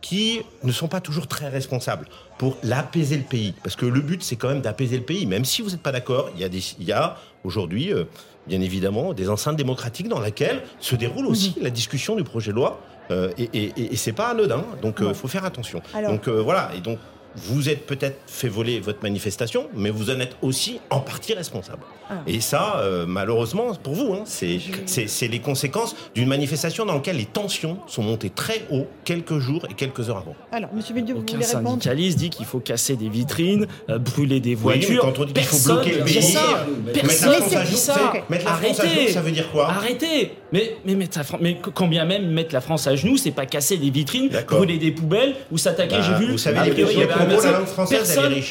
qui 0.02 0.43
ne 0.62 0.73
sont 0.73 0.88
pas 0.88 1.00
toujours 1.00 1.26
très 1.26 1.49
responsables 1.49 2.06
pour 2.38 2.58
l'apaiser 2.62 3.17
le 3.17 3.23
pays. 3.23 3.55
Parce 3.62 3.76
que 3.76 3.87
le 3.87 4.00
but, 4.00 4.23
c'est 4.23 4.37
quand 4.37 4.49
même 4.49 4.61
d'apaiser 4.61 4.99
le 4.99 5.02
pays. 5.02 5.26
Même 5.26 5.44
si 5.44 5.62
vous 5.62 5.70
n'êtes 5.70 5.82
pas 5.82 5.93
d'accord, 5.93 6.31
il 6.34 6.40
y 6.40 6.44
a, 6.44 6.49
il 6.49 6.84
y 6.84 6.93
a 6.93 7.17
aujourd'hui, 7.44 7.93
euh, 7.93 8.05
bien 8.46 8.61
évidemment, 8.61 9.14
des 9.14 9.31
enceintes 9.31 9.56
démocratiques 9.56 10.08
dans 10.08 10.20
lesquelles 10.20 10.62
se 10.81 10.96
déroule 10.96 11.26
aussi 11.26 11.55
la 11.61 11.70
discussion 11.70 12.14
du 12.14 12.25
projet 12.25 12.50
de 12.50 12.56
loi. 12.56 12.81
Euh, 13.11 13.32
et, 13.38 13.49
et, 13.55 13.93
et 13.93 13.96
c'est 13.96 14.12
pas 14.12 14.28
anodin, 14.28 14.64
donc 14.82 14.96
il 14.99 15.06
euh, 15.06 15.14
faut 15.14 15.28
faire 15.28 15.44
attention. 15.44 15.81
donc 16.08 16.28
voilà, 16.28 16.70
et 16.76 16.81
donc 16.81 16.99
vous 17.37 17.69
êtes 17.69 17.87
peut-être 17.87 18.19
fait 18.27 18.49
voler 18.49 18.81
votre 18.81 19.03
manifestation, 19.03 19.69
mais 19.75 19.91
vous 19.91 20.11
en 20.11 20.21
êtes 20.21 20.37
aussi 20.43 20.81
en 20.91 21.00
partie 21.00 21.35
responsable. 21.35 21.83
Ah. 22.09 22.15
Et 22.27 22.41
ça, 22.41 22.77
euh, 22.79 23.05
malheureusement, 23.06 23.75
pour 23.75 23.94
vous, 23.94 24.15
hein, 24.15 24.25
c'est 24.27 25.29
les 25.29 25.41
conséquences 25.41 25.97
d'une 26.15 26.29
manifestation 26.29 26.87
dans 26.87 26.94
laquelle 26.94 27.17
les 27.17 27.25
tensions 27.25 27.79
sont 27.87 28.03
montées 28.03 28.31
très 28.31 28.62
haut 28.71 28.87
quelques 29.05 29.38
jours 29.38 29.67
et 29.71 29.75
quelques 29.75 30.09
heures 30.09 30.19
avant. 30.19 30.37
Alors, 30.53 30.73
Monsieur 30.73 30.94
Bédieu, 30.94 31.15
vous 31.15 31.21
Aucun 31.21 31.41
syndicaliste 31.41 32.19
dit 32.19 32.31
qu'il 32.31 32.47
faut 32.47 32.61
casser 32.61 32.97
des 32.97 33.09
vitrines, 33.09 33.67
euh, 33.91 33.99
brûler 33.99 34.41
des 34.41 34.55
voitures. 34.55 35.03
quand 35.03 35.19
on 35.19 35.25
dit 35.25 35.33
qu'il 35.33 35.43
faut 35.44 35.73
bloquer 35.75 35.99
le 35.99 36.05
pays, 36.05 36.23
ça. 36.23 36.67
Personne 36.93 37.65
dit 37.69 37.77
ça. 37.77 38.12
Mettre 38.29 38.44
la 38.44 38.53
France 38.53 38.81
à 38.81 38.87
genoux, 38.87 39.09
ça 39.09 39.21
veut 39.21 39.33
dire 39.33 39.50
quoi? 39.50 39.69
Arrêtez 39.69 40.33
mais, 40.52 40.76
mais, 40.84 40.94
mettre 40.94 41.19
mais 41.40 41.58
quand 41.75 41.88
bien 41.88 42.04
même 42.04 42.31
mettre 42.31 42.54
la 42.54 42.60
France 42.60 42.87
à 42.87 42.94
genoux, 42.94 43.16
c'est 43.16 43.32
pas 43.32 43.46
casser 43.46 43.76
des 43.76 43.90
vitrines, 43.90 44.31
brûler 44.48 44.78
des 44.78 44.93
poubelles 44.93 45.34
ou 45.50 45.58
s'attaquer, 45.58 45.96
j'ai 46.02 46.12
bah, 46.12 46.19
vu... 46.19 46.26
Vous 46.32 46.38
savez, 46.38 46.58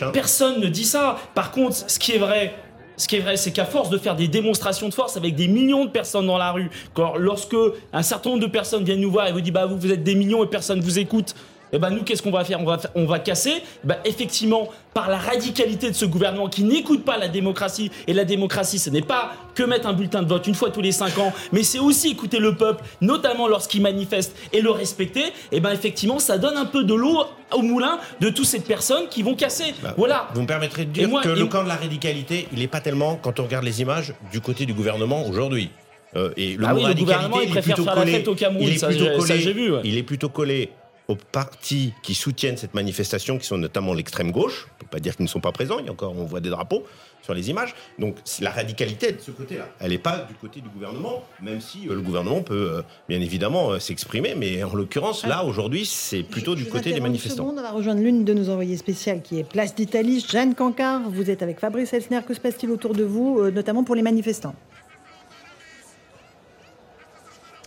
Hein. 0.01 0.11
personne, 0.13 0.59
ne 0.59 0.67
dit 0.67 0.83
ça. 0.83 1.17
Par 1.33 1.51
contre, 1.51 1.75
ce 1.89 1.99
qui 1.99 2.13
est 2.13 2.17
vrai, 2.17 2.53
ce 2.97 3.07
qui 3.07 3.15
est 3.15 3.19
vrai, 3.19 3.37
c'est 3.37 3.51
qu'à 3.51 3.65
force 3.65 3.89
de 3.89 3.97
faire 3.97 4.15
des 4.15 4.27
démonstrations 4.27 4.89
de 4.89 4.93
force 4.93 5.17
avec 5.17 5.35
des 5.35 5.47
millions 5.47 5.85
de 5.85 5.89
personnes 5.89 6.27
dans 6.27 6.37
la 6.37 6.51
rue, 6.51 6.69
quand, 6.93 7.15
lorsque 7.15 7.55
un 7.93 8.03
certain 8.03 8.31
nombre 8.31 8.41
de 8.41 8.51
personnes 8.51 8.83
viennent 8.83 9.01
nous 9.01 9.11
voir 9.11 9.27
et 9.27 9.31
vous 9.31 9.41
disent 9.41 9.53
bah 9.53 9.65
vous, 9.65 9.77
vous 9.77 9.91
êtes 9.91 10.03
des 10.03 10.15
millions 10.15 10.43
et 10.43 10.47
personne 10.47 10.79
ne 10.79 10.83
vous 10.83 10.99
écoute, 10.99 11.33
et 11.75 11.77
eh 11.77 11.81
ben 11.81 11.89
nous, 11.89 12.03
qu'est-ce 12.03 12.21
qu'on 12.21 12.31
va 12.31 12.45
faire? 12.45 12.61
On 12.61 12.63
va, 12.63 12.79
on 12.95 13.03
va 13.03 13.19
casser. 13.19 13.51
Eh 13.57 13.61
ben, 13.87 13.97
effectivement, 14.05 14.69
par 14.93 15.09
la 15.09 15.17
radicalité 15.17 15.89
de 15.91 15.95
ce 15.95 16.05
gouvernement 16.05 16.47
qui 16.47 16.63
n'écoute 16.63 17.03
pas 17.03 17.17
la 17.17 17.27
démocratie. 17.27 17.91
Et 18.07 18.13
la 18.13 18.23
démocratie, 18.23 18.79
ce 18.79 18.89
n'est 18.89 19.01
pas 19.01 19.33
que 19.55 19.63
mettre 19.63 19.85
un 19.85 19.91
bulletin 19.91 20.23
de 20.23 20.29
vote 20.29 20.47
une 20.47 20.55
fois 20.55 20.69
tous 20.69 20.79
les 20.79 20.93
cinq 20.93 21.17
ans, 21.17 21.33
mais 21.51 21.63
c'est 21.63 21.79
aussi 21.79 22.11
écouter 22.11 22.39
le 22.39 22.55
peuple, 22.55 22.81
notamment 23.01 23.49
lorsqu'il 23.49 23.81
manifeste, 23.81 24.37
et 24.53 24.61
le 24.61 24.71
respecter. 24.71 25.25
Et 25.25 25.57
eh 25.57 25.59
ben 25.59 25.71
effectivement, 25.71 26.17
ça 26.17 26.37
donne 26.37 26.55
un 26.55 26.63
peu 26.63 26.85
de 26.85 26.93
l'eau 26.93 27.25
au 27.53 27.61
moulin 27.61 27.99
de 28.21 28.29
toutes 28.29 28.45
ces 28.45 28.61
personnes 28.61 29.09
qui 29.09 29.21
vont 29.21 29.35
casser. 29.35 29.73
Bah, 29.83 29.93
voilà. 29.97 30.29
Vous 30.33 30.43
me 30.43 30.47
permettrez 30.47 30.85
de 30.85 30.91
dire 30.91 31.09
que 31.21 31.27
le 31.27 31.45
camp 31.47 31.63
de 31.63 31.67
la 31.67 31.75
radicalité, 31.75 32.47
il 32.53 32.59
n'est 32.59 32.69
pas 32.69 32.79
tellement, 32.79 33.17
quand 33.17 33.41
on 33.41 33.43
regarde 33.43 33.65
les 33.65 33.81
images, 33.81 34.13
du 34.31 34.39
côté 34.39 34.65
du 34.65 34.73
gouvernement 34.73 35.27
aujourd'hui. 35.27 35.71
Euh, 36.15 36.31
et 36.37 36.55
le, 36.55 36.65
ah 36.65 36.73
oui, 36.73 36.85
le 36.87 36.93
gouvernement, 36.93 37.41
il, 37.41 37.49
préfère 37.49 37.75
faire 37.75 37.95
la 37.95 38.05
fête 38.05 38.29
au 38.29 38.35
Cameroun, 38.35 38.65
il 38.65 38.75
est 38.75 38.85
plutôt 38.87 39.17
collé, 39.17 39.37
vu, 39.51 39.73
Il 39.83 39.97
est 39.97 40.03
plutôt 40.03 40.29
collé 40.29 40.71
aux 41.07 41.15
partis 41.15 41.93
qui 42.01 42.15
soutiennent 42.15 42.57
cette 42.57 42.73
manifestation, 42.73 43.37
qui 43.37 43.45
sont 43.45 43.57
notamment 43.57 43.93
l'extrême 43.93 44.31
gauche. 44.31 44.67
On 44.75 44.79
peut 44.79 44.89
pas 44.91 44.99
dire 44.99 45.15
qu'ils 45.15 45.25
ne 45.25 45.29
sont 45.29 45.39
pas 45.39 45.51
présents. 45.51 45.79
Il 45.79 45.85
y 45.85 45.89
a 45.89 45.91
encore, 45.91 46.15
on 46.17 46.25
voit 46.25 46.39
des 46.39 46.49
drapeaux 46.49 46.83
sur 47.21 47.33
les 47.33 47.49
images. 47.49 47.75
Donc 47.99 48.17
la 48.39 48.51
radicalité 48.51 49.11
de 49.11 49.19
ce 49.19 49.31
côté-là. 49.31 49.67
Elle 49.79 49.91
n'est 49.91 49.97
pas 49.97 50.19
du 50.29 50.35
côté 50.35 50.61
du 50.61 50.69
gouvernement, 50.69 51.23
même 51.41 51.59
si 51.59 51.87
euh, 51.89 51.95
le 51.95 52.01
gouvernement 52.01 52.41
peut 52.41 52.71
euh, 52.71 52.81
bien 53.09 53.19
évidemment 53.19 53.71
euh, 53.71 53.79
s'exprimer. 53.79 54.35
Mais 54.35 54.63
en 54.63 54.73
l'occurrence, 54.73 55.25
là 55.25 55.43
aujourd'hui, 55.43 55.85
c'est 55.85 56.23
plutôt 56.23 56.55
du 56.55 56.65
côté 56.65 56.93
des 56.93 56.99
manifestants. 56.99 57.45
on 57.45 57.61
va 57.61 57.71
rejoindre 57.71 58.01
l'une 58.01 58.23
de 58.23 58.33
nos 58.33 58.49
envoyées 58.49 58.77
spéciales, 58.77 59.21
qui 59.21 59.39
est 59.39 59.43
Place 59.43 59.75
d'Italie, 59.75 60.25
Jeanne 60.27 60.55
Cancard. 60.55 61.09
Vous 61.09 61.29
êtes 61.29 61.41
avec 61.41 61.59
Fabrice 61.59 61.93
Elsner. 61.93 62.21
Que 62.27 62.33
se 62.33 62.39
passe-t-il 62.39 62.71
autour 62.71 62.93
de 62.93 63.03
vous, 63.03 63.49
notamment 63.51 63.83
pour 63.83 63.95
les 63.95 64.01
manifestants? 64.01 64.55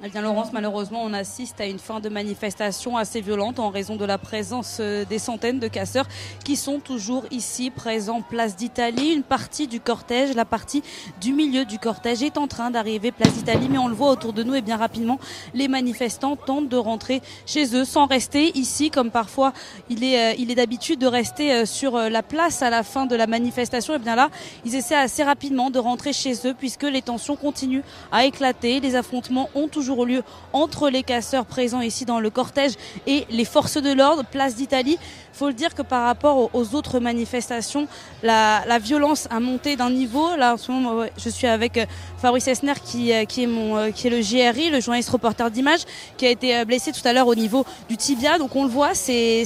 Eh 0.05 0.11
bien, 0.11 0.23
Laurence, 0.23 0.52
malheureusement, 0.52 1.02
on 1.02 1.12
assiste 1.12 1.61
à 1.61 1.67
une 1.67 1.81
fin 1.81 1.99
de 1.99 2.09
manifestation 2.09 2.97
assez 2.97 3.21
violente 3.21 3.59
en 3.59 3.69
raison 3.69 3.97
de 3.97 4.05
la 4.05 4.17
présence 4.17 4.76
euh, 4.78 5.05
des 5.05 5.19
centaines 5.19 5.59
de 5.59 5.67
casseurs 5.67 6.07
qui 6.45 6.55
sont 6.55 6.78
toujours 6.78 7.25
ici, 7.33 7.71
présents 7.71 8.23
place 8.23 8.55
d'Italie. 8.55 9.12
Une 9.12 9.25
partie 9.25 9.67
du 9.67 9.81
cortège, 9.81 10.37
la 10.37 10.45
partie 10.45 10.85
du 11.21 11.33
milieu 11.33 11.64
du 11.64 11.81
cortège 11.81 12.23
est 12.23 12.38
en 12.38 12.47
train 12.47 12.71
d'arriver 12.71 13.11
place 13.11 13.33
d'Italie, 13.33 13.67
mais 13.69 13.78
on 13.78 13.88
le 13.88 13.95
voit 13.95 14.11
autour 14.11 14.33
de 14.33 14.45
nous 14.45 14.55
et 14.55 14.61
bien 14.61 14.76
rapidement, 14.76 15.19
les 15.52 15.67
manifestants 15.67 16.37
tentent 16.37 16.69
de 16.69 16.76
rentrer 16.76 17.21
chez 17.45 17.75
eux 17.75 17.85
sans 17.85 18.07
rester 18.07 18.57
ici, 18.57 18.90
comme 18.90 19.11
parfois 19.11 19.52
il 19.90 20.05
est, 20.05 20.33
euh, 20.33 20.37
il 20.38 20.52
est 20.52 20.55
d'habitude 20.55 21.00
de 21.00 21.09
rester 21.09 21.52
euh, 21.52 21.67
sur 21.67 21.99
la 21.99 22.23
place 22.23 22.62
à 22.62 22.71
la 22.71 22.85
fin 22.85 23.07
de 23.07 23.17
la 23.17 23.26
manifestation. 23.26 23.97
Et 23.97 23.99
bien 23.99 24.14
là, 24.14 24.31
ils 24.64 24.76
essaient 24.76 24.95
assez 24.95 25.25
rapidement 25.25 25.71
de 25.71 25.81
rentrer 25.81 26.12
chez 26.12 26.35
eux 26.47 26.55
puisque 26.57 26.85
les 26.85 27.02
tensions 27.02 27.35
continuent 27.35 27.83
à 28.12 28.26
éclater. 28.26 28.78
Les 28.78 28.95
affrontements 28.95 29.50
ont 29.57 29.67
toujours 29.67 29.88
toujours 29.88 30.04
lieu 30.04 30.23
entre 30.52 30.90
les 30.90 31.02
casseurs 31.02 31.47
présents 31.47 31.80
ici 31.80 32.04
dans 32.04 32.21
le 32.21 32.28
cortège 32.28 32.73
et 33.07 33.26
les 33.30 33.47
forces 33.47 33.78
de 33.78 33.90
l'ordre, 33.90 34.23
place 34.23 34.54
d'Italie. 34.54 34.99
Il 35.00 35.38
faut 35.38 35.47
le 35.47 35.54
dire 35.54 35.75
que 35.75 35.80
par 35.80 36.04
rapport 36.04 36.50
aux 36.52 36.75
autres 36.75 37.00
manifestations, 37.00 37.88
la, 38.23 38.78
violence 38.80 39.28
a 39.30 39.40
monté 39.40 39.76
d'un 39.76 39.88
niveau. 39.88 40.37
Là, 40.37 40.54
en 40.54 40.57
ce 40.59 40.71
moment, 40.71 41.07
je 41.16 41.28
suis 41.30 41.47
avec 41.47 41.78
euh, 41.78 41.87
Fabrice 42.21 42.49
Esner, 42.49 42.73
qui, 42.85 43.13
euh, 43.13 43.23
est 43.23 43.47
mon, 43.47 43.77
euh, 43.77 43.91
qui 43.91 44.11
le 44.11 44.21
GRI, 44.21 44.71
le 44.71 44.81
journaliste 44.81 45.11
reporter 45.11 45.51
d'image, 45.51 45.81
qui 46.17 46.27
a 46.27 46.31
été 46.31 46.65
blessé 46.65 46.91
tout 46.91 47.07
à 47.07 47.13
l'heure 47.13 47.29
au 47.29 47.35
niveau 47.37 47.65
du 47.89 47.97
tibia. 47.97 48.39
Donc 48.39 48.57
on 48.57 48.65
le 48.65 48.69
voit, 48.69 48.95
c'est 48.95 49.45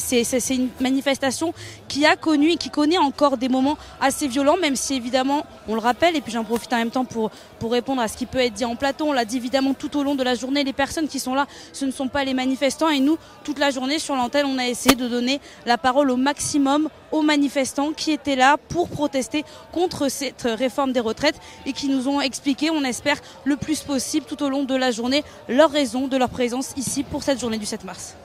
une 0.50 0.68
manifestation 0.80 1.52
qui 1.88 2.06
a 2.06 2.16
connu 2.16 2.52
et 2.52 2.56
qui 2.56 2.70
connaît 2.70 2.96
encore 2.96 3.36
des 3.36 3.50
moments 3.50 3.76
assez 4.00 4.26
violents, 4.26 4.56
même 4.56 4.76
si 4.76 4.94
évidemment, 4.94 5.44
on 5.68 5.74
le 5.74 5.80
rappelle, 5.80 6.16
et 6.16 6.22
puis 6.22 6.32
j'en 6.32 6.44
profite 6.44 6.72
en 6.72 6.78
même 6.78 6.90
temps 6.90 7.04
pour, 7.04 7.30
pour 7.58 7.72
répondre 7.72 8.00
à 8.00 8.08
ce 8.08 8.16
qui 8.16 8.26
peut 8.26 8.38
être 8.38 8.54
dit 8.54 8.64
en 8.64 8.74
plateau. 8.74 9.06
On 9.06 9.12
l'a 9.12 9.24
dit 9.24 9.36
évidemment 9.36 9.74
tout 9.74 9.96
au 9.98 10.02
long 10.02 10.14
de 10.14 10.22
la 10.22 10.34
journée, 10.34 10.64
les 10.64 10.72
personnes 10.72 11.08
qui 11.08 11.20
sont 11.20 11.34
là, 11.34 11.46
ce 11.72 11.84
ne 11.84 11.90
sont 11.90 12.08
pas 12.08 12.24
les 12.24 12.34
manifestants. 12.34 12.88
Et 12.88 13.00
nous, 13.00 13.18
toute 13.44 13.58
la 13.58 13.70
journée 13.70 13.98
sur 13.98 14.14
l'antenne, 14.14 14.46
on 14.46 14.58
a 14.58 14.66
essayé 14.66 14.94
de 14.94 15.08
donner 15.08 15.40
la 15.66 15.76
parole 15.76 16.10
au 16.10 16.16
maximum 16.16 16.88
aux 17.12 17.22
manifestants 17.22 17.92
qui 17.92 18.10
étaient 18.10 18.36
là 18.36 18.56
pour 18.68 18.88
protester 18.88 19.44
contre 19.70 20.08
cette 20.08 20.42
réforme 20.42 20.92
des 20.92 21.00
retraites 21.00 21.38
et 21.66 21.72
qui 21.72 21.88
nous 21.88 22.08
ont 22.08 22.20
expliqué, 22.20 22.70
on 22.70 22.82
espère, 22.84 23.18
le 23.44 23.56
plus 23.56 23.80
possible 23.80 24.26
tout 24.26 24.42
au 24.42 24.48
long 24.48 24.64
de 24.64 24.74
la 24.74 24.90
journée, 24.90 25.22
leur 25.48 25.70
raison 25.70 26.08
de 26.08 26.16
leur 26.16 26.30
présence 26.30 26.72
ici 26.76 27.02
pour 27.04 27.22
cette 27.22 27.40
journée 27.40 27.58
du 27.58 27.66
7 27.66 27.84
mars 27.84 28.16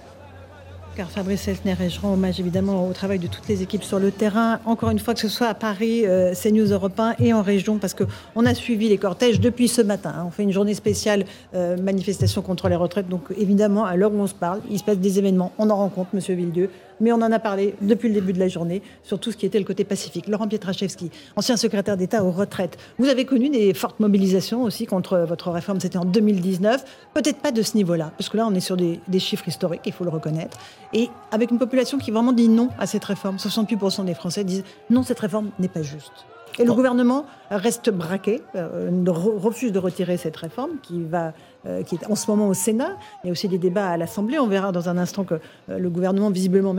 car 0.97 1.11
Fabrice 1.11 1.47
Elsner 1.47 1.75
et 1.79 1.89
je 1.91 2.01
rends 2.01 2.13
hommage 2.13 2.39
évidemment 2.39 2.87
au 2.87 2.91
travail 2.91 3.19
de 3.19 3.27
toutes 3.27 3.47
les 3.47 3.61
équipes 3.61 3.83
sur 3.83 3.99
le 3.99 4.09
terrain. 4.09 4.59
Encore 4.65 4.89
une 4.89 4.97
fois, 4.97 5.13
que 5.13 5.19
ce 5.19 5.29
soit 5.29 5.45
à 5.45 5.53
Paris, 5.53 6.07
euh, 6.07 6.33
CNews 6.33 6.71
Europe 6.71 6.99
1 6.99 7.17
et 7.19 7.33
en 7.33 7.43
région, 7.43 7.77
parce 7.77 7.93
qu'on 7.93 8.45
a 8.47 8.55
suivi 8.55 8.89
les 8.89 8.97
cortèges 8.97 9.39
depuis 9.39 9.67
ce 9.67 9.83
matin. 9.83 10.11
Hein. 10.17 10.23
On 10.25 10.31
fait 10.31 10.41
une 10.41 10.51
journée 10.51 10.73
spéciale 10.73 11.25
euh, 11.53 11.77
manifestation 11.77 12.41
contre 12.41 12.67
les 12.67 12.75
retraites. 12.75 13.07
Donc 13.09 13.25
évidemment, 13.37 13.85
à 13.85 13.95
l'heure 13.95 14.11
où 14.11 14.19
on 14.19 14.25
se 14.25 14.33
parle, 14.33 14.61
il 14.71 14.79
se 14.79 14.83
passe 14.83 14.97
des 14.97 15.19
événements. 15.19 15.51
On 15.59 15.69
en 15.69 15.75
rencontre, 15.75 16.09
Monsieur 16.13 16.33
Villedieu 16.33 16.71
mais 16.99 17.11
on 17.11 17.21
en 17.21 17.31
a 17.31 17.39
parlé 17.39 17.75
depuis 17.81 18.07
le 18.07 18.15
début 18.15 18.33
de 18.33 18.39
la 18.39 18.47
journée 18.47 18.81
sur 19.03 19.19
tout 19.19 19.31
ce 19.31 19.37
qui 19.37 19.45
était 19.45 19.59
le 19.59 19.65
côté 19.65 19.83
pacifique. 19.83 20.27
Laurent 20.27 20.47
Pietraszewski, 20.47 21.11
ancien 21.35 21.57
secrétaire 21.57 21.97
d'État 21.97 22.23
aux 22.23 22.31
retraites, 22.31 22.77
vous 22.99 23.07
avez 23.07 23.25
connu 23.25 23.49
des 23.49 23.73
fortes 23.73 23.99
mobilisations 23.99 24.63
aussi 24.63 24.85
contre 24.85 25.17
votre 25.19 25.51
réforme, 25.51 25.79
c'était 25.79 25.97
en 25.97 26.05
2019, 26.05 26.83
peut-être 27.13 27.39
pas 27.39 27.51
de 27.51 27.61
ce 27.61 27.75
niveau-là, 27.77 28.11
parce 28.17 28.29
que 28.29 28.37
là 28.37 28.47
on 28.47 28.53
est 28.53 28.59
sur 28.59 28.77
des, 28.77 28.99
chiffres 29.19 29.47
historiques, 29.47 29.81
il 29.85 29.93
faut 29.93 30.03
le 30.03 30.09
reconnaître, 30.09 30.57
et 30.93 31.09
avec 31.31 31.51
une 31.51 31.59
population 31.59 31.97
qui 31.97 32.11
vraiment 32.11 32.33
dit 32.33 32.49
non 32.49 32.69
à 32.79 32.85
cette 32.85 33.03
réforme. 33.03 33.37
68% 33.37 34.05
des 34.05 34.13
Français 34.13 34.43
disent 34.43 34.63
non, 34.89 35.03
cette 35.03 35.19
réforme 35.19 35.49
n'est 35.59 35.67
pas 35.67 35.81
juste. 35.81 36.25
Et 36.59 36.63
le 36.63 36.73
gouvernement 36.73 37.25
reste 37.51 37.89
braqué, 37.89 38.41
euh, 38.55 38.89
refuse 39.07 39.71
de 39.71 39.79
retirer 39.79 40.17
cette 40.17 40.35
réforme 40.35 40.71
qui 40.81 41.03
va 41.03 41.33
euh, 41.65 41.83
qui 41.83 41.95
est 41.95 42.09
en 42.09 42.15
ce 42.15 42.29
moment 42.29 42.47
au 42.47 42.53
Sénat. 42.53 42.97
Il 43.23 43.27
y 43.27 43.29
a 43.29 43.31
aussi 43.31 43.47
des 43.47 43.57
débats 43.57 43.89
à 43.89 43.97
l'Assemblée. 43.97 44.39
On 44.39 44.47
verra 44.47 44.71
dans 44.71 44.89
un 44.89 44.97
instant 44.97 45.23
que 45.23 45.35
euh, 45.69 45.77
le 45.77 45.89
gouvernement, 45.89 46.29
visiblement, 46.29 46.75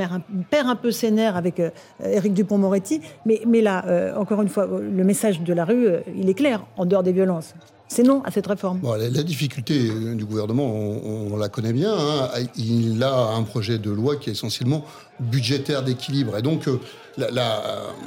perd 0.51 0.69
un 0.69 0.77
peu 0.77 0.91
ses 0.91 1.11
nerfs 1.11 1.37
avec 1.37 1.63
Éric 2.03 2.35
Dupont-Moretti. 2.35 3.01
Mais, 3.27 3.41
mais 3.47 3.61
là, 3.61 3.85
encore 4.17 4.43
une 4.43 4.49
fois, 4.49 4.67
le 4.67 5.05
message 5.05 5.41
de 5.41 5.53
la 5.53 5.65
rue, 5.65 5.89
il 6.17 6.29
est 6.29 6.35
clair, 6.35 6.65
en 6.77 6.87
dehors 6.87 7.03
des 7.03 7.13
violences. 7.13 7.55
C'est 7.89 8.03
non 8.03 8.23
à 8.25 8.31
cette 8.31 8.47
réforme. 8.47 8.81
la, 8.83 9.23
difficulté 9.23 9.89
du 10.15 10.25
gouvernement, 10.25 10.67
on, 10.67 11.37
la 11.37 11.49
connaît 11.49 11.73
bien. 11.73 11.95
Hein. 11.97 12.29
Il 12.57 13.03
a 13.03 13.29
un 13.35 13.43
projet 13.43 13.79
de 13.79 13.91
loi 13.91 14.17
qui 14.17 14.29
est 14.29 14.33
essentiellement 14.33 14.85
budgétaire 15.21 15.83
d'équilibre. 15.83 16.37
Et 16.37 16.43
donc, 16.43 16.69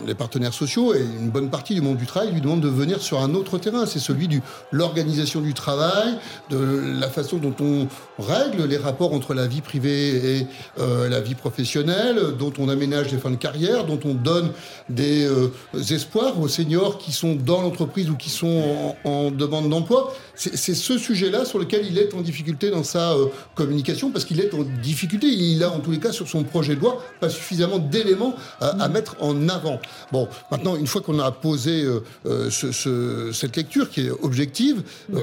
les 0.06 0.15
partenaires 0.15 0.53
sociaux 0.53 0.94
et 0.94 1.01
une 1.01 1.30
bonne 1.30 1.50
partie 1.50 1.75
du 1.75 1.82
monde 1.82 1.98
du 1.98 2.06
travail 2.06 2.32
lui 2.32 2.41
demandent 2.41 2.62
de 2.62 2.70
venir 2.70 3.01
sur 3.01 3.22
un 3.22 3.34
autre 3.34 3.58
terrain. 3.58 3.86
C'est 3.86 4.00
celui 4.00 4.27
de 4.27 4.39
l'organisation 4.72 5.41
du 5.41 5.53
travail, 5.53 6.18
de 6.50 6.98
la 7.00 7.10
façon 7.10 7.38
dont 7.38 7.56
on 7.60 7.88
règle 8.22 8.65
les 8.65 8.77
rapports 8.77 9.13
entre 9.13 9.34
la 9.34 9.48
vie 9.48 9.62
privée 9.62 10.38
et 10.38 10.48
euh, 10.80 11.10
la 11.10 11.20
vie 11.20 11.36
professionnelle, 11.36 12.20
dont 12.38 12.53
on 12.58 12.70
aménage 12.70 13.12
les 13.12 13.18
fins 13.18 13.32
de 13.32 13.36
carrière, 13.36 13.86
dont 13.86 14.00
on 14.06 14.13
donne 14.13 14.51
des 14.89 15.25
euh, 15.25 15.51
espoirs 15.89 16.39
aux 16.39 16.48
seniors 16.48 16.98
qui 16.98 17.12
sont 17.12 17.36
dans 17.36 17.62
l'entreprise 17.62 18.10
ou 18.10 18.15
qui 18.15 18.30
sont 18.30 18.96
en, 19.03 19.32
demande 19.32 19.70
d'emploi. 19.70 20.13
C'est 20.41 20.74
ce 20.74 20.98
sujet-là 20.98 21.45
sur 21.45 21.60
lequel 21.60 21.86
il 21.86 21.98
est 22.00 22.13
en 22.15 22.21
difficulté 22.21 22.71
dans 22.71 22.83
sa 22.83 23.13
euh, 23.13 23.27
communication 23.53 24.10
parce 24.10 24.25
qu'il 24.25 24.39
est 24.39 24.53
en 24.53 24.63
difficulté. 24.63 25.27
Il 25.27 25.63
a 25.63 25.69
en 25.71 25.79
tous 25.79 25.91
les 25.91 26.00
cas 26.00 26.12
sur 26.12 26.27
son 26.27 26.43
projet 26.43 26.75
de 26.75 26.79
loi 26.79 27.03
pas 27.19 27.29
suffisamment 27.29 27.77
d'éléments 27.77 28.36
à 28.60 28.88
mettre 28.88 29.15
en 29.19 29.48
avant. 29.50 29.79
Bon, 30.12 30.27
maintenant, 30.50 30.75
une 30.75 30.88
fois 30.88 31.01
qu'on 31.01 31.19
a 31.19 31.31
posé 31.31 31.83
euh, 31.83 32.03
euh, 32.25 33.31
cette 33.31 33.55
lecture 33.55 33.89
qui 33.89 34.07
est 34.07 34.10
objective, 34.10 34.83
euh, 35.13 35.21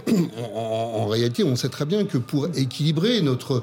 en, 0.54 1.06
réalité, 1.06 1.44
on 1.44 1.56
sait 1.56 1.68
très 1.68 1.84
bien 1.84 2.04
que 2.04 2.18
pour 2.18 2.46
équilibrer 2.56 3.20
notre 3.22 3.62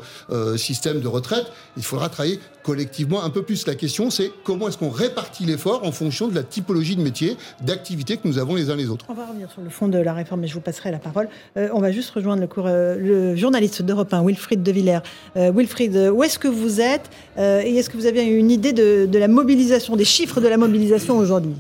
système 0.58 1.00
de 1.00 1.08
retraite, 1.08 1.46
il 1.78 1.84
faudra 1.84 2.10
travailler 2.10 2.40
collectivement 2.66 3.24
un 3.24 3.30
peu 3.30 3.44
plus. 3.44 3.68
La 3.68 3.76
question, 3.76 4.10
c'est 4.10 4.32
comment 4.44 4.68
est-ce 4.68 4.78
qu'on 4.78 4.90
répartit 4.90 5.46
l'effort 5.46 5.86
en 5.86 5.92
fonction 5.92 6.28
de 6.28 6.36
la 6.36 6.44
typologie 6.44 6.96
de 6.96 7.02
métier, 7.02 7.38
d'activité 7.62 8.18
que 8.18 8.28
nous 8.28 8.40
avons 8.40 8.56
les 8.56 8.70
uns 8.70 8.76
les 8.76 8.90
autres. 8.90 9.06
On 9.08 9.14
va 9.14 9.28
revenir 9.28 9.52
sur 9.52 9.62
le 9.62 9.70
fond 9.70 9.88
de 9.88 10.00
la 10.00 10.14
réforme, 10.14 10.42
mais 10.42 10.48
je 10.48 10.56
vous 10.56 10.62
passerai 10.62 10.92
la 10.92 10.98
parole. 10.98 11.30
on 11.56 11.80
va 11.80 11.92
juste 11.92 12.10
rejoindre 12.10 12.48
le, 12.58 13.36
journaliste 13.36 13.82
d'Europe 13.84 14.14
1, 14.14 14.26
Wilfried 14.26 14.64
de 14.64 14.72
Villers. 14.72 15.00
Wilfried, 15.36 15.96
où 16.14 16.24
est-ce 16.24 16.40
que 16.40 16.48
vous 16.48 16.82
êtes 16.82 17.10
et 17.38 17.76
est-ce 17.76 17.90
que 17.90 17.98
vous 17.98 18.08
avez 18.08 18.24
une 18.24 18.50
idée 18.50 18.74
de 18.74 19.18
la 19.18 19.28
mobilisation 19.28 19.96
des 19.96 20.06
chiffres 20.06 20.42
de 20.42 20.48
la 20.48 20.58
mobilisation 20.58 21.18
aujourd'hui? 21.18 21.56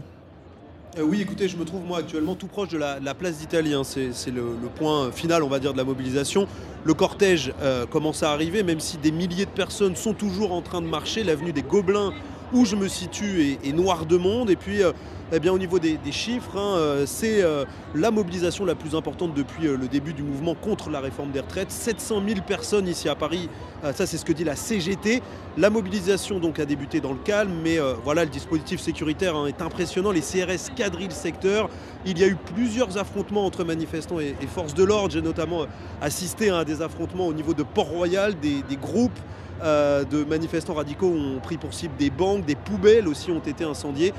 Euh, 0.97 1.01
oui, 1.03 1.21
écoutez, 1.21 1.47
je 1.49 1.57
me 1.57 1.65
trouve 1.65 1.83
moi 1.85 1.99
actuellement 1.99 2.35
tout 2.35 2.47
proche 2.47 2.69
de 2.69 2.77
la, 2.77 3.13
place 3.13 3.39
d'Italie. 3.39 3.73
Hein. 3.73 3.83
C'est 3.83 4.31
le, 4.31 4.43
point 4.75 5.11
final, 5.11 5.43
on 5.43 5.49
va 5.49 5.59
dire, 5.59 5.73
de 5.73 5.77
la 5.77 5.83
mobilisation. 5.83 6.47
Le 6.83 6.93
cortège 6.93 7.53
euh, 7.61 7.85
commence 7.85 8.23
à 8.23 8.31
arriver, 8.31 8.63
même 8.63 8.79
si 8.79 8.97
des 8.97 9.11
milliers 9.11 9.45
de 9.45 9.51
personnes 9.51 9.95
sont 9.95 10.13
toujours 10.13 10.53
en 10.53 10.61
train 10.61 10.81
de 10.81 10.87
marcher. 10.87 11.23
L'avenue 11.23 11.51
des 11.51 11.63
Gobelins, 11.63 12.13
où 12.53 12.65
je 12.65 12.75
me 12.75 12.87
situe, 12.87 13.57
est, 13.63 13.73
noire 13.73 14.05
de 14.05 14.17
monde. 14.17 14.49
Et 14.49 14.55
puis, 14.55 14.83
euh, 14.83 14.91
eh 15.31 15.39
bien, 15.39 15.51
au 15.51 15.57
niveau 15.57 15.79
des, 15.79 15.97
chiffres, 16.11 16.57
hein, 16.57 16.77
euh, 16.77 17.03
c'est 17.05 17.41
euh, 17.41 17.65
la 17.95 18.11
mobilisation 18.11 18.65
la 18.65 18.75
plus 18.75 18.95
importante 18.95 19.33
depuis 19.33 19.63
le 19.63 19.87
début 19.87 20.13
du 20.13 20.23
mouvement 20.23 20.55
contre 20.55 20.89
la 20.89 20.99
réforme 20.99 21.31
des 21.31 21.39
retraites. 21.39 21.71
700 21.71 22.21
000 22.27 22.41
personnes 22.45 22.87
ici 22.87 23.09
à 23.09 23.15
Paris, 23.15 23.49
ça 23.93 24.05
c'est 24.05 24.17
ce 24.17 24.25
que 24.25 24.33
dit 24.33 24.43
la 24.43 24.55
CGT. 24.55 25.21
La 25.57 25.69
mobilisation 25.69 26.39
donc 26.39 26.59
a 26.59 26.65
débuté 26.65 26.99
dans 26.99 27.11
le 27.11 27.19
calme, 27.19 27.51
mais 27.63 27.77
voilà, 28.03 28.23
le 28.23 28.29
dispositif 28.29 28.79
sécuritaire 28.79 29.35
hein, 29.35 29.47
est 29.47 29.61
impressionnant. 29.61 30.11
Les 30.11 30.21
CRS 30.21 30.73
quadrillent 30.75 31.07
le 31.07 31.13
secteur. 31.13 31.69
Il 32.05 32.19
y 32.19 32.23
a 32.23 32.27
eu 32.27 32.35
plusieurs 32.35 32.97
affrontements 32.97 33.45
entre 33.45 33.63
manifestants 33.63 34.19
et, 34.19 34.35
forces 34.47 34.75
de 34.75 34.83
l'ordre. 34.83 35.11
J'ai 35.11 35.21
notamment 35.21 35.65
assisté 36.01 36.49
à 36.49 36.63
des 36.63 36.81
affrontements 36.81 37.27
au 37.27 37.33
niveau 37.33 37.53
de 37.53 37.63
Port-Royal, 37.63 38.35
des, 38.39 38.63
groupes. 38.79 39.19
De 39.62 40.24
manifestants 40.25 40.74
radicaux 40.74 41.07
ont 41.07 41.39
pris 41.39 41.57
pour 41.57 41.74
cible 41.74 41.95
des 41.97 42.09
banques, 42.09 42.45
des 42.45 42.55
poubelles 42.55 43.07
aussi 43.07 43.31
ont 43.31 43.39
été 43.39 43.63
incendiées. 43.63 44.13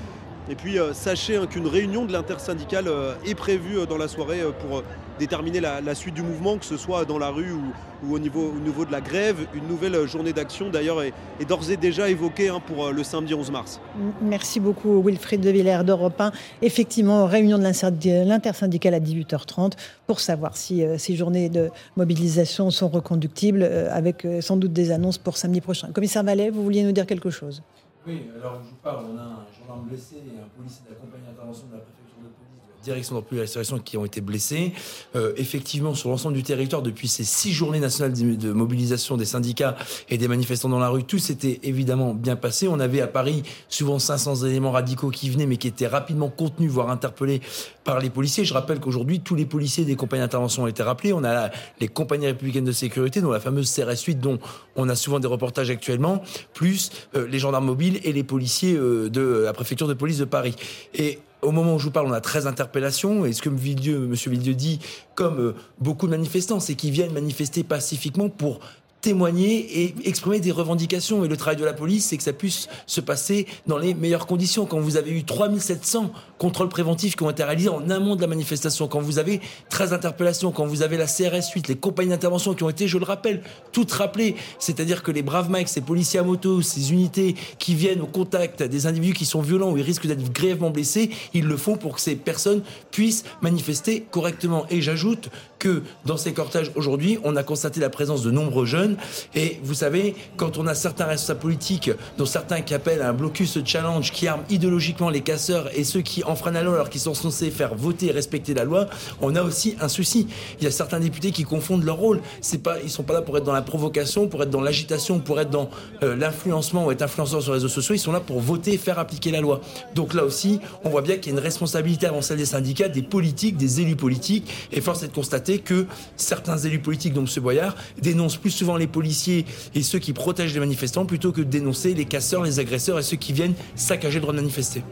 Et 0.48 0.54
puis 0.54 0.78
euh, 0.78 0.92
sachez 0.92 1.36
hein, 1.36 1.46
qu'une 1.46 1.66
réunion 1.66 2.04
de 2.04 2.12
l'intersyndicale 2.12 2.86
euh, 2.86 3.14
est 3.24 3.34
prévue 3.34 3.78
euh, 3.78 3.86
dans 3.86 3.96
la 3.96 4.06
soirée 4.06 4.42
pour 4.60 4.84
déterminer 5.18 5.60
la, 5.60 5.94
suite 5.94 6.14
du 6.14 6.22
mouvement, 6.22 6.58
que 6.58 6.64
ce 6.64 6.76
soit 6.76 7.04
dans 7.04 7.18
la 7.18 7.30
rue 7.30 7.50
ou, 7.50 8.14
au, 8.14 8.18
niveau, 8.18 8.52
au, 8.54 8.60
niveau, 8.60 8.84
de 8.84 8.92
la 8.92 9.00
grève. 9.00 9.38
Une 9.54 9.66
nouvelle 9.66 10.06
journée 10.06 10.34
d'action 10.34 10.68
d'ailleurs 10.68 11.02
est, 11.02 11.12
d'ores 11.48 11.70
et 11.70 11.78
déjà 11.78 12.10
évoquée 12.10 12.50
hein, 12.50 12.60
pour 12.64 12.92
le 12.92 13.02
samedi 13.02 13.32
11 13.32 13.50
mars. 13.50 13.80
Merci 14.20 14.60
beaucoup 14.60 15.02
Wilfried 15.02 15.40
de 15.40 15.48
Villers 15.48 15.84
d'Europe 15.84 16.20
1. 16.20 16.32
Effectivement, 16.60 17.24
réunion 17.24 17.56
de 17.56 17.62
l'intersyndicale 17.62 18.92
à 18.92 19.00
18h30 19.00 19.72
pour 20.06 20.20
savoir 20.20 20.54
si 20.54 20.84
ces 20.98 21.16
journées 21.16 21.48
de 21.48 21.70
mobilisation 21.96 22.70
sont 22.70 22.88
reconductibles 22.88 23.62
avec 23.90 24.26
sans 24.42 24.58
doute 24.58 24.74
des 24.74 24.90
annonces 24.90 25.16
pour 25.16 25.38
samedi 25.38 25.62
prochain. 25.62 25.88
Commissaire 25.94 26.24
Vallet, 26.24 26.50
vous 26.50 26.62
vouliez 26.62 26.82
nous 26.82 26.92
dire 26.92 27.06
quelque 27.06 27.30
chose? 27.30 27.62
Oui, 28.06 28.30
alors 28.38 28.62
je 28.62 28.70
vous 28.70 28.76
parle, 28.76 29.06
on 29.12 29.18
a 29.18 29.22
un 29.22 29.46
gendarme 29.50 29.88
blessé 29.88 30.16
et 30.16 30.38
un 30.38 30.48
policier 30.56 30.86
compagnie 30.94 31.26
d'intervention 31.26 31.66
de 31.66 31.72
la 31.74 31.80
préfecture 31.80 32.22
de 32.22 32.30
police 32.38 32.62
de 32.62 32.70
la 32.70 32.75
direction 32.86 33.16
d'emploi 33.16 33.38
et 33.38 33.40
restauration 33.42 33.78
qui 33.78 33.96
ont 33.96 34.04
été 34.04 34.20
blessés. 34.20 34.72
Euh, 35.16 35.32
effectivement, 35.36 35.94
sur 35.94 36.08
l'ensemble 36.08 36.34
du 36.34 36.42
territoire, 36.42 36.82
depuis 36.82 37.08
ces 37.08 37.24
six 37.24 37.52
journées 37.52 37.80
nationales 37.80 38.12
de 38.12 38.52
mobilisation 38.52 39.16
des 39.16 39.24
syndicats 39.24 39.76
et 40.08 40.18
des 40.18 40.28
manifestants 40.28 40.68
dans 40.68 40.78
la 40.78 40.88
rue, 40.88 41.04
tout 41.04 41.18
s'était 41.18 41.60
évidemment 41.64 42.14
bien 42.14 42.36
passé. 42.36 42.68
On 42.68 42.78
avait 42.78 43.00
à 43.00 43.08
Paris 43.08 43.42
souvent 43.68 43.98
500 43.98 44.46
éléments 44.46 44.70
radicaux 44.70 45.10
qui 45.10 45.28
venaient, 45.30 45.46
mais 45.46 45.56
qui 45.56 45.68
étaient 45.68 45.88
rapidement 45.88 46.28
contenus, 46.28 46.70
voire 46.70 46.90
interpellés 46.90 47.40
par 47.84 47.98
les 48.00 48.10
policiers. 48.10 48.44
Je 48.44 48.54
rappelle 48.54 48.78
qu'aujourd'hui, 48.78 49.20
tous 49.20 49.34
les 49.34 49.46
policiers 49.46 49.84
des 49.84 49.96
compagnies 49.96 50.22
d'intervention 50.22 50.64
ont 50.64 50.66
été 50.68 50.82
rappelés. 50.82 51.12
On 51.12 51.24
a 51.24 51.50
les 51.80 51.88
compagnies 51.88 52.26
républicaines 52.26 52.64
de 52.64 52.72
sécurité, 52.72 53.20
dont 53.20 53.30
la 53.30 53.40
fameuse 53.40 53.72
CRS 53.72 54.04
8, 54.06 54.20
dont 54.20 54.38
on 54.76 54.88
a 54.88 54.94
souvent 54.94 55.18
des 55.18 55.28
reportages 55.28 55.70
actuellement, 55.70 56.22
plus 56.54 56.90
euh, 57.16 57.26
les 57.26 57.38
gendarmes 57.38 57.66
mobiles 57.66 58.00
et 58.04 58.12
les 58.12 58.24
policiers 58.24 58.74
euh, 58.76 59.08
de 59.08 59.42
la 59.44 59.52
préfecture 59.52 59.88
de 59.88 59.94
police 59.94 60.18
de 60.18 60.24
Paris. 60.24 60.54
Et 60.94 61.18
au 61.46 61.52
moment 61.52 61.76
où 61.76 61.78
je 61.78 61.84
vous 61.84 61.90
parle, 61.92 62.08
on 62.08 62.12
a 62.12 62.20
13 62.20 62.46
interpellations. 62.46 63.24
Et 63.24 63.32
ce 63.32 63.40
que 63.40 63.48
M. 63.48 64.14
Villedieu 64.14 64.54
dit, 64.54 64.80
comme 65.14 65.40
euh, 65.40 65.54
beaucoup 65.78 66.06
de 66.06 66.10
manifestants, 66.10 66.60
c'est 66.60 66.74
qu'ils 66.74 66.90
viennent 66.90 67.12
manifester 67.12 67.62
pacifiquement 67.62 68.28
pour 68.28 68.60
témoigner 69.00 69.82
et 69.82 69.94
exprimer 70.04 70.40
des 70.40 70.50
revendications. 70.50 71.24
Et 71.24 71.28
le 71.28 71.36
travail 71.36 71.56
de 71.56 71.64
la 71.64 71.72
police, 71.72 72.06
c'est 72.06 72.16
que 72.16 72.22
ça 72.22 72.32
puisse 72.32 72.68
se 72.86 73.00
passer 73.00 73.46
dans 73.66 73.78
les 73.78 73.94
meilleures 73.94 74.26
conditions. 74.26 74.66
Quand 74.66 74.80
vous 74.80 74.96
avez 74.96 75.12
eu 75.12 75.24
3700 75.24 76.10
contrôles 76.38 76.68
préventifs 76.68 77.16
qui 77.16 77.22
ont 77.22 77.30
été 77.30 77.44
réalisés 77.44 77.68
en 77.68 77.88
amont 77.90 78.16
de 78.16 78.20
la 78.20 78.26
manifestation, 78.26 78.88
quand 78.88 79.00
vous 79.00 79.18
avez 79.18 79.40
13 79.70 79.92
interpellations, 79.92 80.50
quand 80.50 80.66
vous 80.66 80.82
avez 80.82 80.96
la 80.96 81.06
CRS 81.06 81.52
8, 81.54 81.68
les 81.68 81.76
compagnies 81.76 82.10
d'intervention 82.10 82.54
qui 82.54 82.62
ont 82.64 82.70
été, 82.70 82.88
je 82.88 82.98
le 82.98 83.04
rappelle, 83.04 83.42
toutes 83.72 83.92
rappelées, 83.92 84.36
c'est-à-dire 84.58 85.02
que 85.02 85.10
les 85.10 85.22
braves 85.22 85.50
mecs, 85.50 85.68
ces 85.68 85.80
policiers 85.80 86.20
à 86.20 86.22
moto, 86.22 86.62
ces 86.62 86.92
unités 86.92 87.36
qui 87.58 87.74
viennent 87.74 88.00
au 88.00 88.06
contact 88.06 88.62
des 88.62 88.86
individus 88.86 89.14
qui 89.14 89.26
sont 89.26 89.40
violents 89.40 89.70
ou 89.70 89.76
ils 89.76 89.82
risquent 89.82 90.06
d'être 90.06 90.32
grièvement 90.32 90.70
blessés, 90.70 91.10
ils 91.32 91.44
le 91.44 91.56
font 91.56 91.76
pour 91.76 91.94
que 91.94 92.00
ces 92.00 92.16
personnes 92.16 92.62
puissent 92.90 93.24
manifester 93.40 94.06
correctement. 94.10 94.66
Et 94.70 94.80
j'ajoute 94.80 95.30
que 95.58 95.82
dans 96.04 96.16
ces 96.16 96.32
cortèges 96.32 96.70
aujourd'hui, 96.74 97.18
on 97.24 97.36
a 97.36 97.42
constaté 97.42 97.80
la 97.80 97.90
présence 97.90 98.22
de 98.22 98.30
nombreux 98.30 98.66
jeunes. 98.66 98.96
Et 99.34 99.58
vous 99.62 99.74
savez, 99.74 100.14
quand 100.36 100.58
on 100.58 100.66
a 100.66 100.74
certains 100.74 101.06
responsables 101.06 101.40
politiques, 101.40 101.90
dont 102.18 102.26
certains 102.26 102.60
qui 102.60 102.74
appellent 102.74 103.02
un 103.02 103.12
blocus 103.12 103.58
challenge, 103.64 104.12
qui 104.12 104.28
arment 104.28 104.44
idéologiquement 104.50 105.10
les 105.10 105.20
casseurs 105.20 105.70
et 105.74 105.84
ceux 105.84 106.02
qui 106.02 106.24
enfreignent 106.24 106.54
la 106.54 106.62
loi 106.62 106.74
alors 106.74 106.90
qu'ils 106.90 107.00
sont 107.00 107.14
censés 107.14 107.50
faire 107.50 107.74
voter 107.74 108.06
et 108.06 108.12
respecter 108.12 108.54
la 108.54 108.64
loi, 108.64 108.86
on 109.20 109.34
a 109.34 109.42
aussi 109.42 109.76
un 109.80 109.88
souci. 109.88 110.28
Il 110.58 110.64
y 110.64 110.66
a 110.66 110.70
certains 110.70 111.00
députés 111.00 111.30
qui 111.30 111.44
confondent 111.44 111.84
leur 111.84 111.96
rôle. 111.96 112.20
C'est 112.40 112.62
pas, 112.62 112.76
ils 112.82 112.90
sont 112.90 113.02
pas 113.02 113.14
là 113.14 113.22
pour 113.22 113.36
être 113.38 113.44
dans 113.44 113.52
la 113.52 113.62
provocation, 113.62 114.28
pour 114.28 114.42
être 114.42 114.50
dans 114.50 114.60
l'agitation, 114.60 115.20
pour 115.20 115.40
être 115.40 115.50
dans 115.50 115.70
euh, 116.02 116.16
l'influencement 116.16 116.86
ou 116.86 116.90
être 116.90 117.02
influenceur 117.02 117.42
sur 117.42 117.52
les 117.52 117.58
réseaux 117.58 117.68
sociaux. 117.68 117.94
Ils 117.94 118.00
sont 118.00 118.12
là 118.12 118.20
pour 118.20 118.40
voter 118.40 118.74
et 118.74 118.78
faire 118.78 118.98
appliquer 118.98 119.30
la 119.30 119.40
loi. 119.40 119.60
Donc 119.94 120.14
là 120.14 120.24
aussi, 120.24 120.60
on 120.84 120.90
voit 120.90 121.02
bien 121.02 121.16
qu'il 121.16 121.32
y 121.32 121.34
a 121.34 121.38
une 121.38 121.44
responsabilité 121.44 122.06
avant 122.06 122.22
celle 122.22 122.38
des 122.38 122.46
syndicats, 122.46 122.88
des 122.88 123.02
politiques, 123.02 123.56
des 123.56 123.80
élus 123.80 123.96
politiques. 123.96 124.50
Et 124.72 124.80
force 124.80 125.02
est 125.02 125.08
de 125.08 125.12
constater 125.12 125.45
que 125.54 125.86
certains 126.16 126.58
élus 126.58 126.78
politiques, 126.78 127.12
dont 127.12 127.24
M. 127.24 127.42
Boyard, 127.42 127.76
dénoncent 128.00 128.36
plus 128.36 128.50
souvent 128.50 128.76
les 128.76 128.86
policiers 128.86 129.44
et 129.74 129.82
ceux 129.82 129.98
qui 129.98 130.12
protègent 130.12 130.54
les 130.54 130.60
manifestants 130.60 131.06
plutôt 131.06 131.32
que 131.32 131.40
de 131.40 131.46
dénoncer 131.46 131.94
les 131.94 132.04
casseurs, 132.04 132.42
les 132.42 132.58
agresseurs 132.58 132.98
et 132.98 133.02
ceux 133.02 133.16
qui 133.16 133.32
viennent 133.32 133.54
saccager 133.74 134.16
le 134.16 134.22
droit 134.22 134.34
de 134.34 134.40
manifester. 134.40 134.82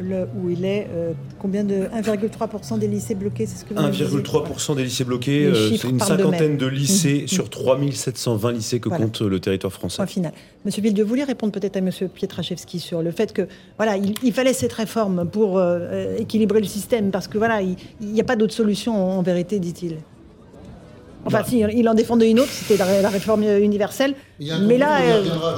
Le 0.00 0.26
où 0.36 0.50
il 0.50 0.64
est, 0.64 0.88
euh, 0.90 1.12
combien 1.38 1.64
de 1.64 1.88
1,3% 1.94 2.78
des 2.78 2.88
lycées 2.88 3.14
bloqués, 3.14 3.46
c'est 3.46 3.58
ce 3.58 3.64
que 3.64 3.74
1,3% 3.74 4.74
des 4.76 4.84
lycées 4.84 5.04
bloqués, 5.04 5.46
euh, 5.46 5.76
c'est 5.76 5.88
une 5.88 6.00
cinquantaine 6.00 6.56
de, 6.56 6.66
lycées 6.66 7.22
mmh. 7.24 7.28
sur 7.28 7.50
3720 7.50 8.52
lycées 8.52 8.80
que 8.80 8.88
compte 8.88 9.20
le 9.20 9.40
territoire 9.40 9.72
français. 9.72 9.96
Point 9.96 10.06
final. 10.06 10.32
Monsieur 10.66 10.82
Villedieu, 10.82 11.04
vous 11.04 11.10
voulez 11.10 11.22
répondre 11.22 11.52
peut-être 11.52 11.76
à 11.76 11.80
Monsieur 11.80 12.08
Pietraszewski 12.08 12.80
sur 12.80 13.00
le 13.00 13.12
fait 13.12 13.32
que 13.32 13.46
voilà, 13.76 13.96
il, 13.96 14.32
fallait 14.32 14.52
cette 14.52 14.72
réforme 14.72 15.24
pour 15.24 15.58
euh, 15.58 16.16
équilibrer 16.18 16.58
le 16.58 16.66
système 16.66 17.12
parce 17.12 17.28
que 17.28 17.38
voilà, 17.38 17.62
il 17.62 17.76
n'y 18.00 18.20
a 18.20 18.24
pas 18.24 18.34
d'autre 18.34 18.52
solution 18.52 18.92
en 18.92 19.22
vérité, 19.22 19.60
dit-il. 19.60 19.98
Enfin, 21.26 21.42
si, 21.46 21.58
il 21.58 21.88
en 21.88 21.94
défendait 21.94 22.30
une 22.30 22.40
autre, 22.40 22.52
c'était 22.52 22.76
la, 22.76 23.08
réforme 23.08 23.42
universelle. 23.42 24.14
mais 24.40 24.78
là, 24.78 25.00
euh... 25.00 25.18
reviendra, 25.18 25.54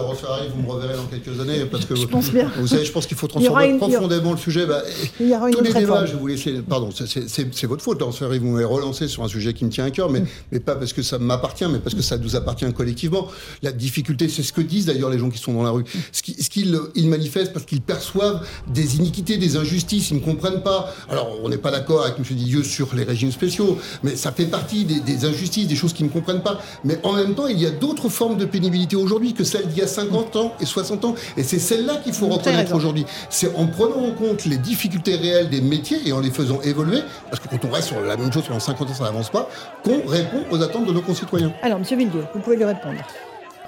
vous 0.54 0.62
me 0.62 0.68
reverrez 0.68 0.94
dans 0.96 1.04
quelques 1.04 1.38
années, 1.40 1.64
parce 1.70 1.84
que 1.84 1.94
je 1.96 2.06
pense 2.06 2.30
bien. 2.30 2.50
vous 2.56 2.66
savez, 2.66 2.84
je 2.84 2.92
pense 2.92 3.06
qu'il 3.06 3.16
faut 3.16 3.26
transformer 3.28 3.76
profondément 3.76 4.32
le 4.32 4.38
sujet. 4.38 4.66
Bah, 4.66 4.82
il 5.20 5.28
y 5.28 5.34
aura 5.34 5.48
une 5.48 5.56
tous 5.56 5.62
les 5.62 5.72
débats, 5.72 6.06
je 6.06 6.12
vais 6.12 6.18
vous 6.18 6.26
laisser. 6.26 6.54
Pardon, 6.68 6.90
c'est 6.92 7.66
votre 7.66 7.82
faute, 7.82 8.00
François 8.00 8.28
vous 8.38 8.48
m'avez 8.48 8.64
relancé 8.64 9.08
sur 9.08 9.22
un 9.22 9.28
sujet 9.28 9.52
qui 9.52 9.64
me 9.64 9.70
tient 9.70 9.84
à 9.84 9.90
cœur, 9.90 10.10
mais, 10.10 10.20
mm. 10.20 10.26
mais 10.52 10.60
pas 10.60 10.76
parce 10.76 10.92
que 10.92 11.02
ça 11.02 11.18
m'appartient, 11.18 11.66
mais 11.70 11.78
parce 11.78 11.94
que 11.94 12.02
ça 12.02 12.16
nous 12.16 12.36
appartient 12.36 12.72
collectivement. 12.72 13.28
La 13.62 13.72
difficulté, 13.72 14.28
c'est 14.28 14.42
ce 14.42 14.52
que 14.52 14.60
disent 14.60 14.86
d'ailleurs 14.86 15.10
les 15.10 15.18
gens 15.18 15.30
qui 15.30 15.38
sont 15.38 15.52
dans 15.52 15.62
la 15.62 15.70
rue. 15.70 15.84
Ce 16.12 16.22
qu'ils 16.22 16.78
ils 16.94 17.08
manifestent 17.08 17.52
parce 17.52 17.66
qu'ils 17.66 17.82
perçoivent 17.82 18.46
des 18.68 18.96
iniquités, 18.96 19.36
des 19.36 19.56
injustices, 19.56 20.10
ils 20.10 20.16
ne 20.16 20.20
comprennent 20.20 20.62
pas. 20.62 20.92
Alors, 21.10 21.38
on 21.42 21.48
n'est 21.48 21.58
pas 21.58 21.70
d'accord 21.70 22.04
avec 22.04 22.18
M. 22.18 22.24
Didieu 22.30 22.62
sur 22.62 22.94
les 22.94 23.04
régimes 23.04 23.32
spéciaux, 23.32 23.78
mais 24.02 24.16
ça 24.16 24.32
fait 24.32 24.46
partie 24.46 24.84
des, 24.84 25.00
des 25.00 25.24
injustices 25.24 25.57
des 25.66 25.76
choses 25.76 25.92
qu'ils 25.92 26.06
ne 26.06 26.10
comprennent 26.10 26.42
pas. 26.42 26.58
Mais 26.84 26.98
en 27.02 27.14
même 27.14 27.34
temps, 27.34 27.46
il 27.46 27.58
y 27.58 27.66
a 27.66 27.70
d'autres 27.70 28.08
formes 28.08 28.36
de 28.36 28.44
pénibilité 28.44 28.96
aujourd'hui 28.96 29.34
que 29.34 29.44
celles 29.44 29.66
d'il 29.68 29.78
y 29.78 29.82
a 29.82 29.86
50 29.86 30.36
ans 30.36 30.52
et 30.60 30.66
60 30.66 31.04
ans. 31.04 31.14
Et 31.36 31.42
c'est 31.42 31.58
celle-là 31.58 31.96
qu'il 31.96 32.12
faut 32.12 32.28
reconnaître 32.28 32.74
aujourd'hui. 32.74 33.04
C'est 33.30 33.54
en 33.56 33.66
prenant 33.66 34.06
en 34.06 34.12
compte 34.12 34.44
les 34.44 34.58
difficultés 34.58 35.16
réelles 35.16 35.50
des 35.50 35.60
métiers 35.60 35.98
et 36.06 36.12
en 36.12 36.20
les 36.20 36.30
faisant 36.30 36.60
évoluer, 36.62 37.00
parce 37.30 37.40
que 37.40 37.48
quand 37.48 37.64
on 37.68 37.70
reste 37.70 37.88
sur 37.88 38.00
la 38.00 38.16
même 38.16 38.32
chose 38.32 38.44
pendant 38.46 38.60
50 38.60 38.90
ans, 38.90 38.94
ça 38.94 39.04
n'avance 39.04 39.30
pas, 39.30 39.48
qu'on 39.84 40.06
répond 40.06 40.44
aux 40.50 40.62
attentes 40.62 40.86
de 40.86 40.92
nos 40.92 41.02
concitoyens. 41.02 41.52
Alors, 41.62 41.78
Monsieur 41.78 41.96
Villedieu, 41.96 42.24
vous 42.34 42.40
pouvez 42.40 42.56
lui 42.56 42.64
répondre. 42.64 43.00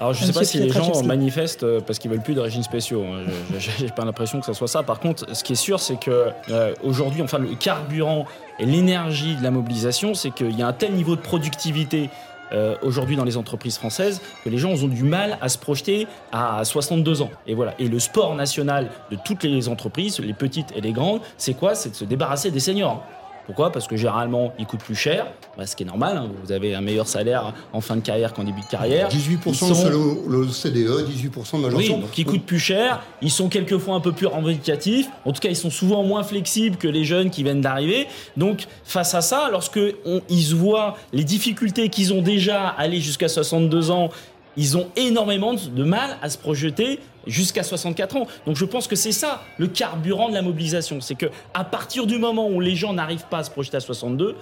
Alors 0.01 0.15
je 0.15 0.21
ne 0.23 0.31
sais 0.31 0.33
pas 0.33 0.43
si 0.43 0.57
les 0.57 0.69
gens 0.69 1.03
manifestent 1.03 1.61
euh, 1.61 1.79
parce 1.79 1.99
qu'ils 1.99 2.09
veulent 2.09 2.23
plus 2.23 2.33
de 2.33 2.39
régimes 2.39 2.63
spéciaux. 2.63 3.03
Hein. 3.03 3.21
Je 3.59 3.83
n'ai 3.83 3.91
pas 3.91 4.03
l'impression 4.03 4.39
que 4.39 4.47
ce 4.47 4.53
soit 4.53 4.67
ça. 4.67 4.81
Par 4.81 4.99
contre, 4.99 5.27
ce 5.35 5.43
qui 5.43 5.53
est 5.53 5.55
sûr, 5.55 5.79
c'est 5.79 5.99
que 5.99 6.29
euh, 6.49 6.73
aujourd'hui, 6.83 7.21
enfin 7.21 7.37
le 7.37 7.53
carburant 7.53 8.25
et 8.57 8.65
l'énergie 8.65 9.35
de 9.35 9.43
la 9.43 9.51
mobilisation, 9.51 10.15
c'est 10.15 10.31
qu'il 10.31 10.57
y 10.57 10.63
a 10.63 10.67
un 10.67 10.73
tel 10.73 10.93
niveau 10.93 11.15
de 11.15 11.21
productivité 11.21 12.09
euh, 12.51 12.75
aujourd'hui 12.81 13.15
dans 13.15 13.23
les 13.25 13.37
entreprises 13.37 13.77
françaises 13.77 14.21
que 14.43 14.49
les 14.49 14.57
gens 14.57 14.71
ont 14.71 14.87
du 14.87 15.03
mal 15.03 15.37
à 15.39 15.49
se 15.49 15.59
projeter 15.59 16.07
à 16.31 16.65
62 16.65 17.21
ans. 17.21 17.29
Et 17.45 17.53
voilà. 17.53 17.75
Et 17.77 17.87
le 17.87 17.99
sport 17.99 18.33
national 18.33 18.89
de 19.11 19.17
toutes 19.23 19.43
les 19.43 19.69
entreprises, 19.69 20.19
les 20.19 20.33
petites 20.33 20.75
et 20.75 20.81
les 20.81 20.93
grandes, 20.93 21.21
c'est 21.37 21.53
quoi? 21.53 21.75
C'est 21.75 21.91
de 21.91 21.95
se 21.95 22.05
débarrasser 22.05 22.49
des 22.49 22.59
seniors. 22.59 23.05
Pourquoi? 23.45 23.71
Parce 23.71 23.87
que 23.87 23.97
généralement, 23.97 24.53
ils 24.59 24.65
coûtent 24.65 24.83
plus 24.83 24.95
cher, 24.95 25.27
bah, 25.57 25.65
ce 25.65 25.75
qui 25.75 25.83
est 25.83 25.85
normal. 25.85 26.17
Hein. 26.17 26.29
Vous 26.43 26.51
avez 26.51 26.75
un 26.75 26.81
meilleur 26.81 27.07
salaire 27.07 27.53
en 27.73 27.81
fin 27.81 27.95
de 27.95 28.01
carrière 28.01 28.33
qu'en 28.33 28.43
début 28.43 28.61
de 28.61 28.67
carrière. 28.67 29.09
18% 29.09 29.53
sont... 29.53 29.89
le, 30.27 30.47
CDE, 30.47 31.07
18% 31.07 31.69
de 31.69 31.75
Oui, 31.75 31.89
donc 31.89 32.17
ils 32.17 32.25
coûtent 32.25 32.45
plus 32.45 32.59
cher, 32.59 33.01
ils 33.21 33.31
sont 33.31 33.49
quelquefois 33.49 33.95
un 33.95 33.99
peu 33.99 34.11
plus 34.11 34.27
revendicatifs. 34.27 35.07
En 35.25 35.31
tout 35.31 35.39
cas, 35.41 35.49
ils 35.49 35.55
sont 35.55 35.69
souvent 35.69 36.03
moins 36.03 36.23
flexibles 36.23 36.77
que 36.77 36.87
les 36.87 37.03
jeunes 37.03 37.29
qui 37.29 37.43
viennent 37.43 37.61
d'arriver. 37.61 38.07
Donc, 38.37 38.67
face 38.83 39.13
à 39.15 39.21
ça, 39.21 39.49
lorsque 39.51 39.79
ils 40.29 40.55
voient 40.55 40.95
les 41.13 41.23
difficultés 41.23 41.89
qu'ils 41.89 42.13
ont 42.13 42.21
déjà 42.21 42.69
à 42.69 42.81
aller 42.81 43.01
jusqu'à 43.01 43.27
62 43.27 43.91
ans 43.91 44.09
ils 44.57 44.77
ont 44.77 44.87
énormément 44.95 45.53
de 45.53 45.83
mal 45.83 46.17
à 46.21 46.29
se 46.29 46.37
projeter 46.37 46.99
jusqu'à 47.27 47.63
64 47.63 48.17
ans. 48.17 48.27
Donc 48.45 48.55
je 48.55 48.65
pense 48.65 48.87
que 48.87 48.95
c'est 48.95 49.11
ça 49.11 49.43
le 49.57 49.67
carburant 49.67 50.29
de 50.29 50.33
la 50.33 50.41
mobilisation, 50.41 51.01
c'est 51.01 51.15
que 51.15 51.27
à 51.53 51.63
partir 51.63 52.07
du 52.07 52.17
moment 52.17 52.47
où 52.49 52.59
les 52.59 52.75
gens 52.75 52.93
n'arrivent 52.93 53.27
pas 53.29 53.39
à 53.39 53.43
se 53.43 53.51
projeter 53.51 53.77
à 53.77 53.81
62, 53.81 54.35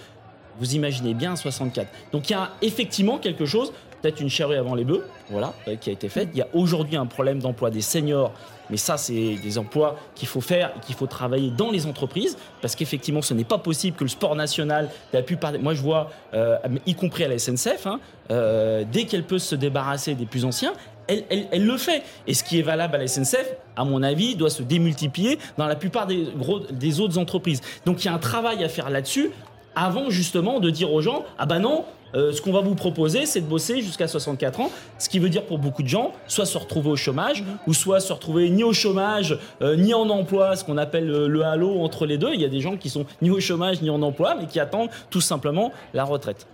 vous 0.59 0.75
imaginez 0.75 1.13
bien 1.13 1.33
à 1.33 1.35
64. 1.35 1.87
Donc 2.11 2.29
il 2.29 2.33
y 2.33 2.35
a 2.35 2.51
effectivement 2.61 3.17
quelque 3.17 3.45
chose, 3.45 3.71
peut-être 4.01 4.19
une 4.19 4.29
charrue 4.29 4.55
avant 4.55 4.75
les 4.75 4.85
bœufs, 4.85 5.05
voilà, 5.29 5.53
euh, 5.67 5.75
qui 5.75 5.89
a 5.89 5.93
été 5.93 6.09
faite. 6.09 6.29
Il 6.33 6.39
y 6.39 6.41
a 6.41 6.47
aujourd'hui 6.53 6.95
un 6.97 7.05
problème 7.05 7.39
d'emploi 7.39 7.69
des 7.69 7.81
seniors 7.81 8.33
mais 8.69 8.77
ça, 8.77 8.97
c'est 8.97 9.35
des 9.35 9.57
emplois 9.57 9.97
qu'il 10.15 10.27
faut 10.27 10.41
faire 10.41 10.71
et 10.75 10.79
qu'il 10.85 10.95
faut 10.95 11.07
travailler 11.07 11.49
dans 11.49 11.71
les 11.71 11.85
entreprises, 11.87 12.37
parce 12.61 12.75
qu'effectivement, 12.75 13.21
ce 13.21 13.33
n'est 13.33 13.43
pas 13.43 13.57
possible 13.57 13.97
que 13.97 14.03
le 14.03 14.09
sport 14.09 14.35
national, 14.35 14.89
la 15.13 15.21
plupart, 15.21 15.53
moi 15.59 15.73
je 15.73 15.81
vois, 15.81 16.11
euh, 16.33 16.57
y 16.85 16.95
compris 16.95 17.23
à 17.23 17.27
la 17.27 17.39
SNCF, 17.39 17.87
hein, 17.87 17.99
euh, 18.31 18.83
dès 18.89 19.05
qu'elle 19.05 19.23
peut 19.23 19.39
se 19.39 19.55
débarrasser 19.55 20.13
des 20.13 20.25
plus 20.25 20.45
anciens, 20.45 20.73
elle, 21.09 21.47
elle, 21.51 21.65
le 21.65 21.77
fait. 21.77 22.03
Et 22.27 22.33
ce 22.33 22.43
qui 22.43 22.59
est 22.59 22.61
valable 22.61 22.95
à 22.95 22.97
la 22.99 23.07
SNCF, 23.07 23.45
à 23.75 23.83
mon 23.83 24.03
avis, 24.03 24.35
doit 24.35 24.49
se 24.49 24.63
démultiplier 24.63 25.39
dans 25.57 25.67
la 25.67 25.75
plupart 25.75 26.07
des, 26.07 26.27
gros, 26.37 26.59
des 26.59 26.99
autres 26.99 27.17
entreprises. 27.17 27.61
Donc 27.85 28.03
il 28.03 28.07
y 28.07 28.09
a 28.09 28.13
un 28.13 28.19
travail 28.19 28.63
à 28.63 28.69
faire 28.69 28.89
là-dessus 28.89 29.31
avant 29.75 30.09
justement 30.09 30.59
de 30.59 30.69
dire 30.69 30.91
aux 30.91 31.01
gens 31.01 31.23
ah 31.37 31.45
bah 31.45 31.59
non 31.59 31.85
euh, 32.15 32.31
ce 32.31 32.41
qu'on 32.41 32.51
va 32.51 32.61
vous 32.61 32.75
proposer, 32.75 33.25
c'est 33.25 33.41
de 33.41 33.45
bosser 33.45 33.81
jusqu'à 33.81 34.07
64 34.07 34.59
ans, 34.61 34.71
ce 34.97 35.09
qui 35.09 35.19
veut 35.19 35.29
dire 35.29 35.43
pour 35.43 35.59
beaucoup 35.59 35.83
de 35.83 35.87
gens, 35.87 36.13
soit 36.27 36.45
se 36.45 36.57
retrouver 36.57 36.89
au 36.89 36.95
chômage, 36.95 37.43
ou 37.67 37.73
soit 37.73 37.99
se 37.99 38.11
retrouver 38.11 38.49
ni 38.49 38.63
au 38.63 38.73
chômage, 38.73 39.37
euh, 39.61 39.75
ni 39.75 39.93
en 39.93 40.09
emploi, 40.09 40.55
ce 40.55 40.63
qu'on 40.63 40.77
appelle 40.77 41.07
le, 41.07 41.43
halo 41.43 41.79
entre 41.81 42.05
les 42.05 42.17
deux. 42.17 42.33
Il 42.33 42.41
y 42.41 42.45
a 42.45 42.49
des 42.49 42.61
gens 42.61 42.77
qui 42.77 42.89
sont 42.89 43.05
ni 43.21 43.29
au 43.29 43.39
chômage, 43.39 43.81
ni 43.81 43.89
en 43.89 44.01
emploi, 44.01 44.35
mais 44.39 44.47
qui 44.47 44.59
attendent 44.59 44.89
tout 45.09 45.21
simplement 45.21 45.71
la 45.93 46.03
retraite. 46.03 46.47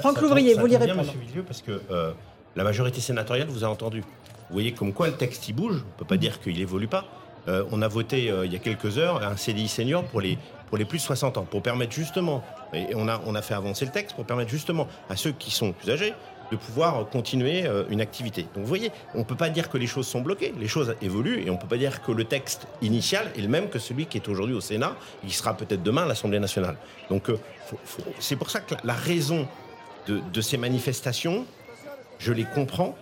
Franck 0.00 0.20
Louvrier, 0.20 0.54
vous 0.54 0.60
voulez 0.60 0.76
répondre 0.76 1.12
parce 1.46 1.62
que 1.62 1.80
euh, 1.90 2.12
la 2.56 2.64
majorité 2.64 3.00
sénatoriale 3.00 3.48
vous 3.48 3.64
a 3.64 3.68
entendu. 3.68 4.00
Vous 4.00 4.54
voyez 4.54 4.72
comme 4.72 4.92
quoi 4.92 5.06
le 5.06 5.14
texte 5.14 5.48
il 5.48 5.54
bouge, 5.54 5.76
on 5.76 5.94
ne 5.94 5.98
peut 5.98 6.04
pas 6.04 6.16
dire 6.16 6.40
qu'il 6.40 6.60
évolue 6.60 6.88
pas. 6.88 7.04
on 7.46 7.82
a 7.82 7.88
voté 7.88 8.32
il 8.44 8.52
y 8.52 8.56
a 8.56 8.58
quelques 8.58 8.98
heures 8.98 9.22
un 9.24 9.36
CDI 9.36 9.68
senior 9.68 10.04
pour 10.04 10.20
les 10.20 10.38
pour 10.70 10.78
les 10.78 10.84
plus 10.84 10.98
de 10.98 11.02
60 11.02 11.36
ans, 11.36 11.46
pour 11.50 11.62
permettre 11.62 11.92
justement, 11.92 12.44
et 12.72 12.94
on 12.94 13.08
a, 13.08 13.20
on 13.26 13.34
a 13.34 13.42
fait 13.42 13.54
avancer 13.54 13.84
le 13.84 13.90
texte, 13.90 14.14
pour 14.14 14.24
permettre 14.24 14.50
justement 14.50 14.86
à 15.10 15.16
ceux 15.16 15.32
qui 15.32 15.50
sont 15.50 15.72
plus 15.72 15.90
âgés 15.90 16.14
de 16.52 16.56
pouvoir 16.56 17.08
continuer 17.08 17.66
euh, 17.66 17.84
une 17.90 18.00
activité. 18.00 18.42
Donc 18.42 18.62
vous 18.62 18.66
voyez, 18.66 18.90
on 19.14 19.20
ne 19.20 19.24
peut 19.24 19.36
pas 19.36 19.50
dire 19.50 19.68
que 19.68 19.78
les 19.78 19.86
choses 19.86 20.06
sont 20.06 20.20
bloquées, 20.20 20.54
les 20.58 20.68
choses 20.68 20.94
évoluent 21.02 21.42
et 21.44 21.50
on 21.50 21.54
ne 21.54 21.58
peut 21.58 21.66
pas 21.66 21.76
dire 21.76 22.02
que 22.02 22.12
le 22.12 22.24
texte 22.24 22.66
initial 22.82 23.30
est 23.36 23.40
le 23.40 23.48
même 23.48 23.68
que 23.68 23.78
celui 23.78 24.06
qui 24.06 24.18
est 24.18 24.28
aujourd'hui 24.28 24.54
au 24.54 24.60
Sénat 24.60 24.96
qui 25.26 25.32
sera 25.32 25.56
peut-être 25.56 25.82
demain 25.82 26.04
à 26.04 26.06
l'Assemblée 26.06 26.40
nationale. 26.40 26.76
Donc 27.08 27.30
euh, 27.30 27.38
c'est 28.18 28.36
pour 28.36 28.50
ça 28.50 28.60
que 28.60 28.74
la, 28.82 28.94
raison 28.94 29.46
de, 30.06 30.20
de, 30.32 30.40
ces 30.40 30.56
manifestations, 30.56 31.46
je 32.20 32.32
les 32.32 32.44
comprends, 32.44 32.94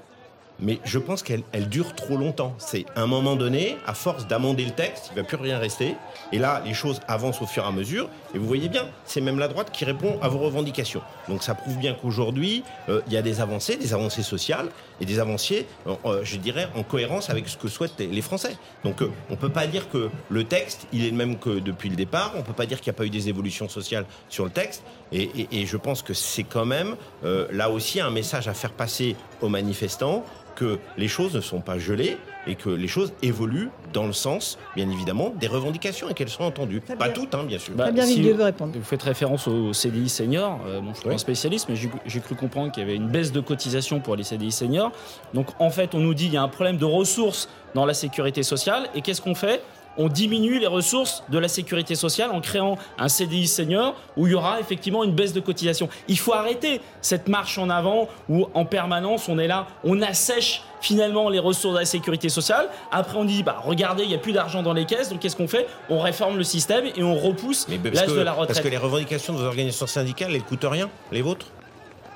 mais 0.61 0.79
je 0.85 0.99
pense 0.99 1.23
qu'elle 1.23 1.43
elle 1.53 1.69
dure 1.69 1.95
trop 1.95 2.17
longtemps. 2.17 2.55
C'est 2.59 2.87
un 2.97 3.07
moment 3.07 3.37
donné, 3.37 3.77
à 3.87 3.95
force 3.95 4.27
d'amender 4.27 4.65
le 4.65 4.71
texte, 4.71 5.11
il 5.13 5.17
va 5.17 5.25
plus 5.25 5.37
rien 5.37 5.59
rester. 5.59 5.95
Et 6.33 6.39
là, 6.39 6.63
les 6.65 6.75
choses 6.75 7.01
avancent 7.07 7.43
au 7.43 7.47
fur 7.47 7.65
et 7.65 7.67
à 7.67 7.71
mesure. 7.71 8.09
Et 8.35 8.39
vous 8.39 8.47
voyez 8.47 8.69
bien, 8.69 8.87
c'est 9.05 9.21
même 9.21 9.39
la 9.39 9.49
droite 9.49 9.71
qui 9.73 9.85
répond 9.85 10.19
à 10.21 10.29
vos 10.29 10.39
revendications. 10.39 11.03
Donc 11.29 11.43
ça 11.43 11.55
prouve 11.55 11.77
bien 11.79 11.95
qu'aujourd'hui, 11.95 12.65
euh, 12.89 13.03
il 13.07 13.13
y 13.13 13.17
a 13.17 13.23
des 13.23 13.41
avancées, 13.41 13.77
des 13.77 13.95
avancées 13.95 14.23
sociales 14.23 14.69
et 15.01 15.05
des 15.05 15.19
avancées, 15.19 15.67
euh, 15.87 15.95
euh, 16.05 16.21
je 16.25 16.37
dirais, 16.37 16.69
en 16.75 16.83
cohérence 16.83 17.31
avec 17.31 17.49
ce 17.49 17.57
que 17.57 17.69
souhaitent 17.69 17.99
les 17.99 18.23
Français. 18.23 18.57
Donc 18.85 19.03
on 19.31 19.37
peut 19.37 19.49
pas 19.49 19.67
dire 19.67 19.89
que 19.91 20.11
le 20.29 20.45
texte, 20.45 20.87
il 20.93 21.05
est 21.05 21.11
le 21.11 21.17
même 21.17 21.39
que 21.39 21.59
depuis 21.59 21.89
le 21.89 21.97
départ. 21.97 22.33
On 22.37 22.43
peut 22.43 22.53
pas 22.53 22.67
dire 22.67 22.81
qu'il 22.81 22.91
n'y 22.91 22.97
a 22.97 22.99
pas 22.99 23.07
eu 23.07 23.11
des 23.11 23.29
évolutions 23.29 23.69
sociales 23.69 24.07
sur 24.29 24.45
le 24.45 24.51
texte. 24.51 24.83
Et, 25.13 25.49
et 25.51 25.67
je 25.67 25.77
pense 25.77 26.03
que 26.03 26.15
c'est 26.15 26.45
quand 26.45 26.67
même 26.67 26.97
là 27.23 27.71
aussi 27.71 28.01
un 28.01 28.11
message 28.11 28.49
à 28.49 28.55
faire 28.55 28.73
passer 28.73 29.17
aux 29.41 29.49
manifestants 29.49 30.25
que 30.59 30.79
les 30.97 31.09
choses 31.09 31.35
ne 31.35 31.41
sont 31.41 31.61
pas 31.61 31.79
gelées 31.79 32.19
et 32.49 32.55
que 32.55 32.71
les 32.71 32.89
choses 32.89 33.13
évoluent 33.23 33.71
dans 33.93 34.07
le 34.07 34.13
sens, 34.13 34.59
bien 34.75 34.89
évidemment, 34.91 35.33
des 35.39 35.47
revendications 35.47 36.09
et 36.09 36.15
qu'elles 36.15 36.29
sont 36.29 36.45
entendues. 36.45 36.81
pas 36.81 37.09
toutes, 37.11 37.35
hein, 37.35 37.45
bien 37.45 37.59
sûr. 37.59 37.75
Bah, 37.75 37.91
bien, 37.91 38.05
si 38.05 38.21
vous, 38.23 38.43
répondre. 38.43 38.73
vous 38.75 38.85
faites 38.85 39.03
référence 39.03 39.47
au 39.47 39.73
CDI 39.73 40.09
senior. 40.09 40.59
Euh, 40.67 40.81
bon, 40.81 40.91
je 40.93 41.01
suis 41.01 41.09
pas 41.09 41.15
un 41.15 41.19
spécialiste, 41.19 41.69
mais 41.69 41.77
j'ai 41.77 42.21
cru 42.21 42.35
comprendre 42.35 42.73
qu'il 42.73 42.83
y 42.83 42.87
avait 42.87 42.97
une 42.97 43.09
baisse 43.09 43.33
de 43.33 43.41
cotisation 43.41 44.01
pour 44.01 44.17
les 44.17 44.25
CDI 44.25 44.51
seniors. 44.51 44.93
Donc, 45.35 45.49
en 45.59 45.71
fait, 45.71 45.95
on 45.95 45.99
nous 45.99 46.15
dit 46.15 46.25
qu'il 46.25 46.35
y 46.35 46.39
a 46.39 46.43
un 46.43 46.49
problème 46.49 46.79
de 46.79 46.85
ressources 46.85 47.49
dans 47.75 47.87
la 47.87 47.95
sécurité 47.95 48.43
sociale. 48.43 48.89
Et 48.95 49.03
qu'est-ce 49.03 49.21
qu'on 49.21 49.35
fait? 49.35 49.63
On 49.99 50.09
diminue 50.09 50.59
les 50.59 50.67
ressources 50.67 51.23
de 51.29 51.39
la 51.39 51.49
sécurité 51.49 51.95
sociale 51.95 52.31
en 52.31 52.41
créant 52.41 52.79
un 52.99 53.09
CDI 53.09 53.47
senior 53.47 53.95
où 54.17 54.27
il 54.27 54.33
y 54.33 54.35
aura 54.35 54.61
effectivement 54.61 55.05
une 55.05 55.13
baisse 55.13 55.33
de 55.33 55.41
cotisation. 55.41 55.89
Il 56.07 56.19
faut 56.19 56.33
arrêter 56.33 56.81
cette 57.03 57.29
marche 57.29 57.59
en 57.59 57.69
avant 57.69 58.09
où 58.29 58.47
en 58.55 58.65
permanence 58.65 59.29
on 59.29 59.39
est 59.39 59.49
là, 59.49 59.67
on 59.85 60.01
assèche 60.01 60.63
finalement 60.81 61.29
les 61.29 61.41
ressources 61.41 61.75
de 61.75 61.81
la 61.81 61.85
sécurité 61.85 62.29
sociale. 62.29 62.69
Après 62.93 63.19
on 63.19 63.25
dit 63.25 63.43
bah 63.43 63.61
regardez, 63.65 64.05
il 64.05 64.09
n'y 64.09 64.15
a 64.15 64.19
plus 64.19 64.33
d'argent 64.33 64.63
dans 64.63 64.73
les 64.73 64.87
caisses, 64.87 65.11
donc 65.11 65.21
qu'est-ce 65.21 65.37
qu'on 65.37 65.49
fait? 65.49 65.67
On 65.91 65.99
réforme 65.99 66.39
le 66.39 66.45
système 66.45 66.87
et 66.87 67.03
on 67.03 67.17
repousse 67.19 67.67
l'âge 67.69 68.09
de 68.09 68.21
la 68.21 68.33
retraite. 68.33 68.49
Parce 68.49 68.61
que 68.61 68.69
les 68.69 68.77
revendications 68.77 69.33
de 69.33 69.39
vos 69.39 69.45
organisations 69.47 69.87
syndicales, 69.87 70.35
elles 70.35 70.43
coûtent 70.43 70.65
rien, 70.65 70.89
les 71.11 71.23
vôtres? 71.23 71.47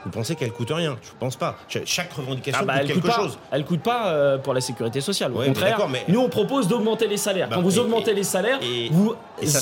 Vous 0.05 0.11
pensez 0.11 0.35
qu'elle 0.35 0.53
coûte 0.53 0.71
rien? 0.71 0.97
Je 1.03 1.11
ne 1.11 1.19
pense 1.19 1.37
pas. 1.37 1.57
Chaque 1.85 2.13
revendication 2.13 2.61
ah 2.63 2.67
bah, 2.67 2.81
coûte 2.81 2.89
quelque 2.89 3.13
chose. 3.13 3.39
Elle 3.51 3.63
ne 3.63 3.67
coûte 3.67 3.83
pas 3.83 4.09
euh, 4.09 4.39
pour 4.39 4.55
la 4.55 4.61
sécurité 4.61 5.01
sociale. 5.01 5.33
Au 5.33 5.43
contraire, 5.43 5.87
nous 6.09 6.21
on 6.21 6.29
propose 6.29 6.69
d'augmenter 6.69 7.07
les 7.07 7.17
salaires. 7.17 7.49
Bah, 7.49 7.57
Quand 7.57 7.63
vous 7.63 7.79
augmentez 7.79 8.15
les 8.15 8.25
salaires, 8.25 8.61
vous 8.91 9.15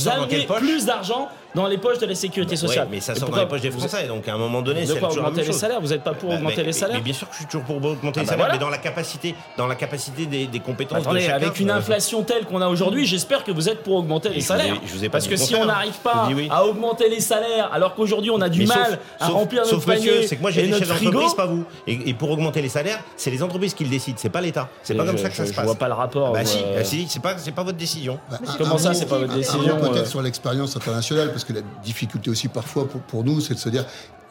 avez 0.07 0.47
plus 0.47 0.87
d'argent 0.87 1.29
dans 1.55 1.67
les 1.67 1.79
poches 1.79 1.99
de 1.99 2.07
la 2.07 2.15
sécurité 2.15 2.57
sociale. 2.57 2.89
mais 2.91 3.01
ça 3.01 3.15
sort 3.15 3.31
dans 3.31 3.37
les 3.37 3.47
poches 3.47 3.61
des 3.61 3.71
Français, 3.71 4.07
donc 4.07 4.29
à 4.29 4.35
un 4.35 4.39
moment 4.39 4.63
donné, 4.63 4.87
c'est 4.87 4.95
toujours 4.95 5.19
augmenter 5.19 5.45
les 5.45 5.53
salaires. 5.53 5.81
Vous 5.81 5.89
n'êtes 5.89 6.03
pas 6.03 6.15
pour 6.15 6.31
bah, 6.31 6.37
augmenter 6.37 6.63
les 6.63 6.73
salaires 6.73 6.97
mais 6.97 7.03
Bien 7.03 7.15
sûr 7.15 7.29
que 7.29 7.35
je 7.35 7.39
suis 7.39 7.47
toujours 7.47 7.65
pour 7.65 7.77
augmenter 7.77 8.21
les 8.21 8.27
ah 8.27 8.31
salaires, 8.31 8.49
mais 8.53 8.59
dans 8.59 8.69
la 8.69 8.79
capacité, 8.79 9.35
dans 9.57 9.67
la 9.67 9.75
capacité 9.75 10.27
des, 10.27 10.61
compétences. 10.61 10.99
Attendez, 10.99 11.27
avec 11.27 11.59
une 11.61 11.71
inflation 11.71 12.23
telle 12.23 12.45
qu'on 12.45 12.61
a 12.61 12.69
aujourd'hui, 12.69 13.07
j'espère 13.07 13.45
que 13.45 13.53
vous 13.53 13.69
êtes 13.69 13.83
pour 13.83 13.95
augmenter 13.97 14.29
les 14.31 14.41
salaires. 14.41 14.77
Parce 15.11 15.27
que 15.27 15.37
si 15.37 15.55
on 15.55 15.65
n'arrive 15.65 15.99
pas 16.03 16.29
à 16.51 16.65
augmenter 16.65 17.09
les 17.09 17.21
salaires, 17.21 17.71
alors 17.73 17.95
qu'aujourd'hui 17.95 18.31
on 18.31 18.41
a 18.41 18.49
du 18.49 18.67
mal 18.67 18.99
à 19.19 19.29
remplir 19.29 19.63
notre 19.63 19.85
panier, 19.85 20.27
c'est 20.27 20.37
que 20.37 20.43
moi 20.43 20.51
j'ai 20.51 20.67
des 20.67 20.79
chefs 20.79 20.89
d'entreprise, 20.89 21.35
pas 21.35 21.47
vous. 21.47 21.65
Et 21.87 22.15
pour 22.15 22.31
augmenter 22.31 22.63
les 22.63 22.69
salaires, 22.69 23.01
c'est 23.17 23.31
les 23.31 23.43
entreprises 23.43 23.75
qui 23.75 23.85
le 23.85 23.91
décident, 23.91 24.17
c'est 24.19 24.31
pas 24.31 24.41
l'État. 24.41 24.69
C'est 24.83 24.95
pas 24.95 25.05
comme 25.05 25.19
ça 25.19 25.29
que 25.29 25.37
ça 25.37 25.47
se 25.47 25.53
passe. 25.53 25.61
Je 25.61 25.67
vois 25.67 25.75
pas 25.75 25.89
le 25.89 25.95
rapport. 25.95 26.33
Bah 26.33 26.45
si, 26.45 26.59
euh, 26.65 26.83
c'est 26.85 27.23
pas 27.23 27.37
c'est 27.39 27.53
pas 27.53 27.63
votre 27.63 27.79
décision. 27.79 28.19
Comment 28.59 28.79
ça, 28.79 28.95
c'est 28.95 29.07
pas 29.07 29.19
votre 29.19 29.35
décision 29.35 29.77
Peut-être 29.77 29.97
euh 29.97 30.05
sur 30.05 30.23
l'expérience 30.23 30.77
internationale, 30.77 31.33
parce 31.41 31.53
que 31.53 31.59
la 31.59 31.67
difficulté 31.83 32.29
aussi 32.29 32.49
parfois 32.49 32.87
pour, 32.87 33.25
nous, 33.25 33.41
c'est 33.41 33.55
de 33.55 33.59
se 33.59 33.71
dire 33.71 33.87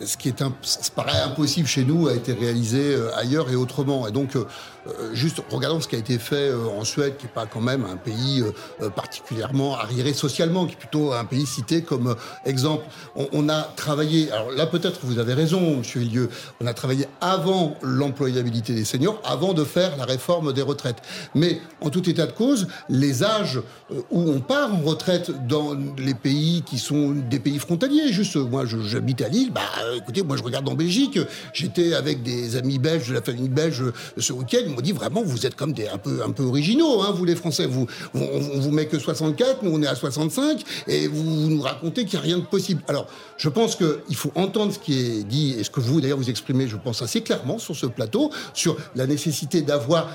ce 0.06 0.15
qui 0.15 0.30
est 0.30 0.43
paraît 0.95 1.19
impossible 1.22 1.67
chez 1.67 1.84
nous 1.84 2.08
a 2.08 2.13
été 2.13 2.34
réalisé 2.34 2.95
euh, 2.95 3.15
ailleurs 3.17 3.50
et 3.50 3.56
autrement. 3.56 4.08
Et 4.08 4.12
donc, 4.12 4.36
euh, 4.36 4.45
euh, 4.88 5.13
juste 5.13 5.41
regardons 5.50 5.82
ce 5.82 5.88
qui 5.88 5.95
a 5.95 6.00
été 6.00 6.17
fait 6.17 6.54
en 6.54 6.84
Suède, 6.84 7.17
qui 7.17 7.26
n'est 7.26 7.32
pas 7.32 7.45
quand 7.45 7.62
même 7.62 7.86
un 7.86 7.98
pays 7.98 8.43
particulièrement 8.95 9.78
arriéré 9.78 10.13
socialement, 10.13 10.65
qui 10.65 10.74
est 10.74 10.78
plutôt 10.78 11.12
un 11.12 11.26
pays 11.26 11.45
cité 11.45 11.82
comme 11.82 12.15
exemple. 12.45 12.86
On, 13.34 13.50
a 13.50 13.62
travaillé, 13.76 14.32
alors 14.32 14.52
là 14.52 14.65
peut-être 14.65 15.02
vous 15.04 15.19
avez 15.19 15.34
raison, 15.34 15.78
Monsieur 15.78 16.02
Elieu, 16.02 16.30
on 16.62 16.65
a 16.65 16.74
travaillé 16.74 17.08
avant 17.19 17.76
l'employabilité 17.82 18.74
des 18.74 18.86
seniors, 18.86 19.22
avant 19.26 19.54
de 19.54 19.63
faire 19.63 19.98
la 19.98 20.06
réforme 20.06 20.54
des 20.54 20.62
retraites. 20.62 21.02
Mais 21.36 21.62
en 21.82 21.89
tout 21.89 22.10
état 22.10 22.26
de 22.26 22.32
cause, 22.32 22.67
les 22.88 23.24
âges 23.24 23.62
où 24.12 24.22
on 24.30 24.39
part 24.39 24.74
en 24.74 24.80
retraite 24.80 25.45
dans 25.48 25.78
les 25.98 26.13
pays 26.13 26.63
qui 26.65 26.80
sont 26.80 26.99
des 27.30 27.40
pays 27.40 27.60
frontaliers, 27.60 28.12
juste 28.12 28.36
moi 28.36 28.64
j'habite 28.66 29.22
à 29.22 29.30
Lille, 29.30 29.52
bah 29.52 29.62
écoutez, 29.96 30.24
moi 30.24 30.38
je 30.38 30.44
regarde 30.44 30.68
en 30.70 30.76
Belgique, 30.76 31.20
j'étais 31.54 31.94
avec 31.94 32.24
des 32.24 32.56
amis 32.56 32.80
belges 32.80 33.10
de 33.10 33.14
la 33.14 33.22
famille 33.22 33.50
belge 33.50 33.82
euh, 33.82 33.94
ce 34.18 34.34
week-end, 34.34 34.60
ils 34.66 34.74
m'ont 34.74 34.82
dit 34.82 34.92
vraiment, 34.92 35.22
vous 35.24 35.46
êtes 35.46 35.56
comme 35.56 35.74
des 35.74 35.88
un 35.88 35.98
peu, 35.98 36.22
un 36.26 36.32
peu 36.32 36.44
originaux, 36.44 37.02
hein, 37.02 37.12
vous 37.16 37.26
les 37.26 37.36
Français, 37.36 37.66
vous, 37.66 37.88
on, 38.14 38.60
vous 38.60 38.72
met 38.72 38.88
que 38.88 39.00
64, 39.00 39.64
nous 39.64 39.72
on 39.72 39.82
est 39.82 39.88
à 39.88 39.96
65, 39.96 40.64
et 40.88 41.08
vous, 41.08 41.50
nous 41.50 41.62
racontez 41.62 42.06
qu'il 42.06 42.20
n'y 42.20 42.26
a 42.26 42.28
rien 42.28 42.38
de 42.38 42.46
possible. 42.46 42.82
Alors, 42.88 43.08
je 43.38 43.50
pense 43.50 43.76
qu'il 43.76 44.16
faut 44.16 44.32
entendre 44.36 44.74
ce 44.74 44.80
qui 44.80 44.94
est 44.94 45.24
dit, 45.24 45.56
et 45.58 45.64
ce 45.64 45.70
que 45.70 45.80
vous 45.80 46.02
d'ailleurs 46.02 46.18
vous 46.18 46.30
exprimez, 46.30 46.68
je 46.68 46.78
pense 46.78 47.02
assez 47.02 47.22
clairement 47.22 47.60
sur 47.60 47.76
ce 47.76 47.86
plateau, 47.86 48.32
sur 48.54 48.78
la 48.96 49.08
nécessité 49.08 49.62
d'avoir 49.62 50.10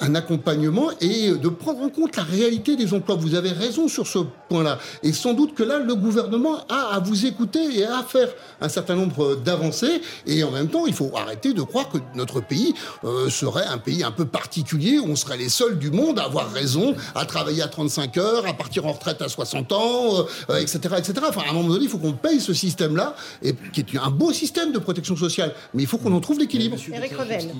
un 0.00 0.14
accompagnement 0.14 0.90
et 1.00 1.30
de 1.30 1.48
prendre 1.48 1.82
en 1.82 1.88
compte 1.88 2.16
la 2.16 2.22
réalité 2.22 2.76
des 2.76 2.94
emplois. 2.94 3.16
Vous 3.16 3.34
avez 3.34 3.50
raison 3.50 3.88
sur 3.88 4.06
ce 4.06 4.20
point-là. 4.48 4.78
Et 5.02 5.12
sans 5.12 5.34
doute 5.34 5.54
que 5.54 5.62
là, 5.62 5.78
le 5.78 5.94
gouvernement 5.94 6.25
a 6.68 6.94
à 6.94 6.98
vous 7.00 7.26
écouter 7.26 7.78
et 7.78 7.84
à 7.84 8.02
faire 8.02 8.28
un 8.60 8.68
certain 8.68 8.94
nombre 8.94 9.36
d'avancer 9.36 10.00
Et 10.26 10.44
en 10.44 10.50
même 10.50 10.68
temps, 10.68 10.86
il 10.86 10.94
faut 10.94 11.10
arrêter 11.16 11.52
de 11.52 11.62
croire 11.62 11.88
que 11.88 11.98
notre 12.14 12.40
pays 12.40 12.74
euh, 13.04 13.28
serait 13.28 13.66
un 13.66 13.78
pays 13.78 14.02
un 14.02 14.10
peu 14.10 14.24
particulier, 14.24 14.98
où 14.98 15.06
on 15.08 15.16
serait 15.16 15.36
les 15.36 15.48
seuls 15.48 15.78
du 15.78 15.90
monde 15.90 16.18
à 16.18 16.24
avoir 16.24 16.50
raison, 16.52 16.94
à 17.14 17.24
travailler 17.24 17.62
à 17.62 17.68
35 17.68 18.16
heures, 18.18 18.46
à 18.46 18.52
partir 18.52 18.86
en 18.86 18.92
retraite 18.92 19.22
à 19.22 19.28
60 19.28 19.72
ans, 19.72 20.26
etc., 20.60 20.78
euh, 20.90 20.96
etc. 20.96 21.14
Enfin, 21.28 21.42
à 21.46 21.50
un 21.50 21.54
moment 21.54 21.68
donné, 21.70 21.84
il 21.84 21.90
faut 21.90 21.98
qu'on 21.98 22.12
paye 22.12 22.40
ce 22.40 22.54
système-là, 22.54 23.14
et, 23.42 23.54
qui 23.72 23.80
est 23.80 23.98
un 23.98 24.10
beau 24.10 24.32
système 24.32 24.72
de 24.72 24.78
protection 24.78 25.16
sociale. 25.16 25.54
Mais 25.74 25.82
il 25.82 25.86
faut 25.86 25.98
qu'on 25.98 26.12
en 26.12 26.20
trouve 26.20 26.38
l'équilibre. 26.38 26.76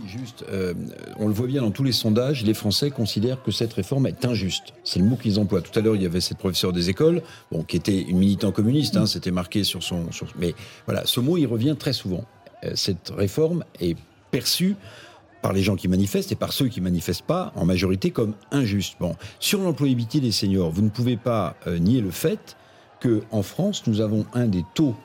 Juste, 0.07 0.45
euh, 0.51 0.75
on 1.19 1.29
le 1.29 1.35
voit 1.35 1.47
bien 1.47 1.63
dans 1.63 1.71
tous 1.71 1.85
les 1.85 1.93
sondages, 1.93 2.45
les 2.45 2.55
Français 2.55 2.91
considèrent 2.91 3.43
que 3.43 3.51
cette 3.51 3.73
réforme 3.73 4.07
est 4.07 4.25
injuste. 4.25 4.75
C'est 4.85 4.99
le 4.99 5.05
mot 5.05 5.17
qu'ils 5.17 5.39
emploient. 5.39 5.61
Tout 5.61 5.77
à 5.79 5.83
l'heure, 5.83 5.97
il 5.97 6.03
y 6.03 6.07
avait 6.07 6.21
cette 6.21 6.39
professeure 6.39 6.73
des 6.73 6.91
écoles, 6.91 7.23
bon, 7.51 7.63
qui 7.63 7.77
était 7.77 8.01
une 8.01 8.19
militant 8.19 8.53
communiste, 8.57 8.97
hein, 8.97 9.07
c'était 9.07 9.31
marqué 9.31 9.65
sur 9.65 9.83
son. 9.83 10.11
Sur, 10.11 10.29
mais 10.39 10.55
voilà, 10.87 11.05
ce 11.05 11.21
mot, 11.21 11.37
il 11.37 11.47
revient 11.47 11.77
très 11.79 11.93
souvent. 11.93 12.25
Euh, 12.65 12.73
cette 12.75 13.13
réforme 13.15 13.65
est 13.81 13.97
perçue 14.31 14.77
par 15.43 15.53
les 15.53 15.63
gens 15.63 15.77
qui 15.77 15.89
manifestent 15.89 16.33
et 16.33 16.37
par 16.37 16.55
ceux 16.55 16.69
qui 16.69 16.81
manifestent 16.81 17.27
pas, 17.27 17.53
en 17.55 17.67
majorité, 17.67 18.11
comme 18.11 18.35
injuste. 18.51 18.97
Bon, 18.99 19.15
sur 19.41 19.61
l'employabilité 19.61 20.21
des 20.21 20.33
seniors, 20.33 20.71
vous 20.71 20.81
ne 20.81 20.89
pouvez 20.89 21.19
pas 21.19 21.55
euh, 21.67 21.79
nier 21.79 22.01
le 22.01 22.11
fait 22.11 22.57
que 22.99 23.23
en 23.31 23.43
France, 23.43 23.87
nous 23.87 24.01
avons 24.01 24.25
un 24.33 24.47
des 24.47 24.65
taux 24.75 24.97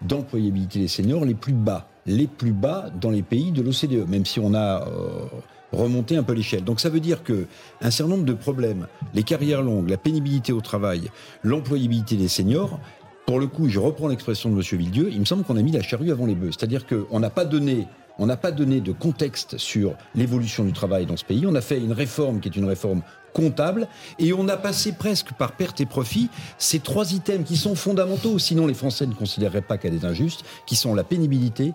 d'employabilité 0.00 0.78
des 0.78 0.88
seniors 0.88 1.24
les 1.24 1.34
plus 1.34 1.52
bas, 1.52 1.88
les 2.06 2.28
plus 2.28 2.52
bas 2.52 2.88
dans 3.00 3.10
les 3.10 3.22
pays 3.22 3.50
de 3.50 3.62
l'OCDE, 3.62 4.08
même 4.08 4.24
si 4.24 4.38
on 4.38 4.54
a 4.54 4.86
euh, 4.86 5.26
remonté 5.72 6.16
un 6.16 6.22
peu 6.22 6.32
l'échelle. 6.32 6.64
Donc 6.64 6.80
ça 6.80 6.88
veut 6.88 7.00
dire 7.00 7.22
que 7.22 7.46
un 7.80 7.90
certain 7.90 8.12
nombre 8.12 8.24
de 8.24 8.34
problèmes, 8.34 8.86
les 9.14 9.22
carrières 9.22 9.62
longues, 9.62 9.88
la 9.88 9.96
pénibilité 9.96 10.52
au 10.52 10.60
travail, 10.60 11.10
l'employabilité 11.42 12.16
des 12.16 12.28
seniors, 12.28 12.78
pour 13.26 13.38
le 13.38 13.46
coup, 13.46 13.68
je 13.68 13.78
reprends 13.78 14.08
l'expression 14.08 14.50
de 14.50 14.56
M. 14.56 14.62
Villedieu, 14.78 15.08
il 15.10 15.20
me 15.20 15.24
semble 15.24 15.44
qu'on 15.44 15.56
a 15.56 15.62
mis 15.62 15.72
la 15.72 15.82
charrue 15.82 16.10
avant 16.10 16.26
les 16.26 16.34
bœufs. 16.34 16.50
C'est-à-dire 16.50 16.86
qu'on 16.86 17.20
n'a 17.20 17.30
pas 17.30 17.44
donné 17.44 17.86
on 18.18 18.26
n'a 18.26 18.36
pas 18.36 18.52
donné 18.52 18.80
de 18.80 18.92
contexte 18.92 19.56
sur 19.58 19.94
l'évolution 20.14 20.64
du 20.64 20.72
travail 20.72 21.06
dans 21.06 21.16
ce 21.16 21.24
pays. 21.24 21.46
On 21.46 21.54
a 21.54 21.60
fait 21.60 21.78
une 21.78 21.92
réforme 21.92 22.40
qui 22.40 22.48
est 22.48 22.56
une 22.56 22.66
réforme 22.66 23.02
comptable 23.32 23.88
et 24.18 24.32
on 24.32 24.48
a 24.48 24.56
passé 24.56 24.92
presque 24.92 25.32
par 25.32 25.52
perte 25.52 25.80
et 25.80 25.86
profit 25.86 26.28
ces 26.58 26.80
trois 26.80 27.14
items 27.14 27.46
qui 27.46 27.56
sont 27.56 27.74
fondamentaux, 27.74 28.38
sinon 28.38 28.66
les 28.66 28.74
Français 28.74 29.06
ne 29.06 29.14
considéreraient 29.14 29.62
pas 29.62 29.78
qu'elle 29.78 29.94
est 29.94 30.04
injuste, 30.04 30.44
qui 30.66 30.76
sont 30.76 30.94
la 30.94 31.04
pénibilité, 31.04 31.72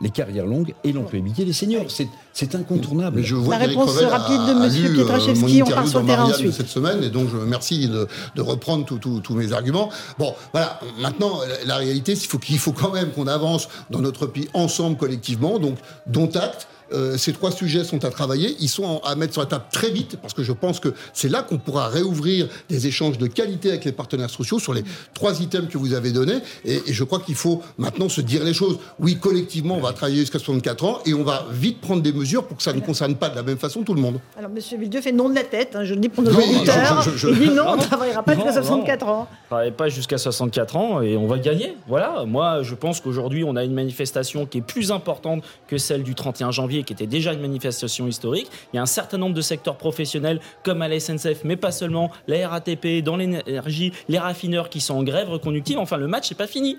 les 0.00 0.10
carrières 0.10 0.46
longues 0.46 0.74
et 0.84 0.92
l'employabilité 0.92 1.44
des 1.44 1.52
seniors. 1.52 1.90
C'est 1.90 2.08
incontournable. 2.54 3.22
je 3.22 3.34
vois 3.34 3.58
la 3.58 3.66
réponse 3.66 3.98
rapide 3.98 4.40
de 4.46 4.64
M. 4.64 4.94
Pietraszewski, 4.94 5.62
on 5.62 5.66
part 5.66 5.88
sur 5.88 6.00
le 6.00 6.06
terrain 6.06 6.24
ensuite. 6.24 6.52
Cette 6.52 6.68
semaine, 6.68 7.02
et 7.02 7.10
donc 7.10 7.28
je 7.30 7.36
remercie 7.36 7.88
de, 7.88 8.06
de 8.34 8.42
reprendre 8.42 8.84
tous 8.98 9.34
mes 9.34 9.52
arguments. 9.52 9.90
Bon, 10.18 10.34
voilà, 10.52 10.80
maintenant, 11.00 11.40
la 11.66 11.76
réalité, 11.76 12.14
c'est 12.14 12.28
qu'il 12.40 12.58
faut, 12.58 12.72
faut 12.72 12.72
quand 12.72 12.92
même 12.92 13.10
qu'on 13.10 13.26
avance 13.26 13.68
dans 13.90 14.00
notre 14.00 14.26
pays 14.26 14.48
ensemble, 14.54 14.96
collectivement, 14.96 15.58
donc 15.58 15.78
dont 16.06 16.30
acte. 16.34 16.68
Euh, 16.92 17.18
ces 17.18 17.32
trois 17.32 17.50
sujets 17.50 17.84
sont 17.84 18.04
à 18.04 18.10
travailler. 18.10 18.56
Ils 18.60 18.68
sont 18.68 19.00
à 19.04 19.14
mettre 19.14 19.34
sur 19.34 19.42
la 19.42 19.46
table 19.46 19.64
très 19.70 19.90
vite 19.90 20.16
parce 20.20 20.34
que 20.34 20.42
je 20.42 20.52
pense 20.52 20.80
que 20.80 20.94
c'est 21.12 21.28
là 21.28 21.42
qu'on 21.42 21.58
pourra 21.58 21.88
réouvrir 21.88 22.48
des 22.68 22.86
échanges 22.86 23.18
de 23.18 23.26
qualité 23.26 23.70
avec 23.70 23.84
les 23.84 23.92
partenaires 23.92 24.30
sociaux 24.30 24.58
sur 24.58 24.72
les 24.72 24.84
trois 25.14 25.40
items 25.42 25.68
que 25.70 25.76
vous 25.78 25.92
avez 25.92 26.12
donnés. 26.12 26.38
Et, 26.64 26.80
je 26.88 27.04
crois 27.04 27.20
qu'il 27.20 27.34
faut 27.34 27.62
maintenant 27.76 28.08
se 28.08 28.20
dire 28.20 28.42
les 28.44 28.54
choses. 28.54 28.78
Oui, 28.98 29.18
collectivement, 29.18 29.76
on 29.76 29.80
va 29.80 29.92
travailler 29.92 30.20
jusqu'à 30.20 30.38
64 30.38 30.84
ans 30.84 30.98
et 31.04 31.14
on 31.14 31.24
va 31.24 31.46
vite 31.52 31.80
prendre 31.80 32.02
des 32.02 32.12
mesures 32.12 32.27
pour 32.36 32.56
que 32.58 32.62
ça 32.62 32.72
ne 32.72 32.80
concerne 32.80 33.16
pas 33.16 33.30
de 33.30 33.36
la 33.36 33.42
même 33.42 33.58
façon 33.58 33.82
tout 33.82 33.94
le 33.94 34.00
monde. 34.00 34.20
Alors, 34.38 34.50
Monsieur 34.50 34.78
Villedieu 34.78 35.00
fait 35.00 35.12
non 35.12 35.28
de 35.28 35.34
la 35.34 35.44
tête. 35.44 35.74
Hein, 35.74 35.84
je 35.84 35.94
le 35.94 36.00
dis 36.00 36.08
pour 36.08 36.22
nos 36.22 36.32
auditeurs. 36.32 37.04
Il 37.24 37.38
dit 37.38 37.50
non, 37.50 37.64
on 37.68 37.76
ne 37.76 37.82
travaillera 37.82 38.22
pas 38.22 38.34
jusqu'à 38.34 38.52
64 38.52 39.08
ans. 39.08 39.28
On 39.50 39.64
ne 39.64 39.70
pas 39.70 39.88
jusqu'à 39.88 40.18
64 40.18 40.76
ans 40.76 41.00
et 41.00 41.16
on 41.16 41.26
va 41.26 41.38
gagner. 41.38 41.76
Voilà. 41.86 42.24
Moi, 42.26 42.62
je 42.62 42.74
pense 42.74 43.00
qu'aujourd'hui, 43.00 43.42
on 43.44 43.56
a 43.56 43.64
une 43.64 43.74
manifestation 43.74 44.46
qui 44.46 44.58
est 44.58 44.62
plus 44.62 44.92
importante 44.92 45.42
que 45.66 45.78
celle 45.78 46.02
du 46.02 46.14
31 46.14 46.50
janvier 46.50 46.58
janvier, 46.58 46.82
qui 46.82 46.92
était 46.92 47.06
déjà 47.06 47.32
une 47.32 47.40
manifestation 47.40 48.06
historique. 48.06 48.50
Il 48.72 48.76
y 48.76 48.78
a 48.78 48.82
un 48.82 48.86
certain 48.86 49.16
nombre 49.16 49.34
de 49.34 49.40
secteurs 49.40 49.76
professionnels, 49.76 50.40
comme 50.64 50.82
à 50.82 50.88
la 50.88 50.98
SNCF, 50.98 51.44
mais 51.44 51.56
pas 51.56 51.72
seulement, 51.72 52.10
la 52.26 52.48
RATP, 52.48 53.02
dans 53.02 53.16
l'énergie, 53.16 53.92
les 54.08 54.18
raffineurs 54.18 54.68
qui 54.68 54.80
sont 54.80 54.94
en 54.94 55.02
grève 55.02 55.30
reconductive. 55.30 55.78
Enfin, 55.78 55.96
le 55.96 56.08
match 56.08 56.30
n'est 56.30 56.36
pas 56.36 56.46
fini. 56.46 56.78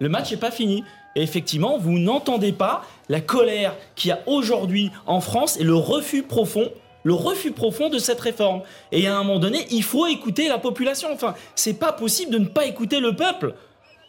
Le 0.00 0.08
match 0.08 0.30
n'est 0.30 0.36
pas 0.36 0.50
fini. 0.50 0.82
Et 1.16 1.22
effectivement, 1.22 1.78
vous 1.78 1.98
n'entendez 1.98 2.52
pas 2.52 2.82
la 3.08 3.20
colère 3.20 3.74
qu'il 3.96 4.10
y 4.10 4.12
a 4.12 4.20
aujourd'hui 4.26 4.90
en 5.06 5.20
France 5.20 5.58
et 5.58 5.64
le 5.64 5.74
refus 5.74 6.22
profond 6.22 6.70
le 7.02 7.14
refus 7.14 7.52
profond 7.52 7.88
de 7.88 7.98
cette 7.98 8.20
réforme. 8.20 8.62
Et 8.92 9.06
à 9.06 9.16
un 9.16 9.24
moment 9.24 9.38
donné, 9.38 9.66
il 9.70 9.82
faut 9.82 10.06
écouter 10.06 10.48
la 10.48 10.58
population. 10.58 11.08
Enfin, 11.12 11.34
c'est 11.54 11.78
pas 11.78 11.92
possible 11.92 12.32
de 12.32 12.38
ne 12.38 12.46
pas 12.46 12.66
écouter 12.66 13.00
le 13.00 13.16
peuple. 13.16 13.54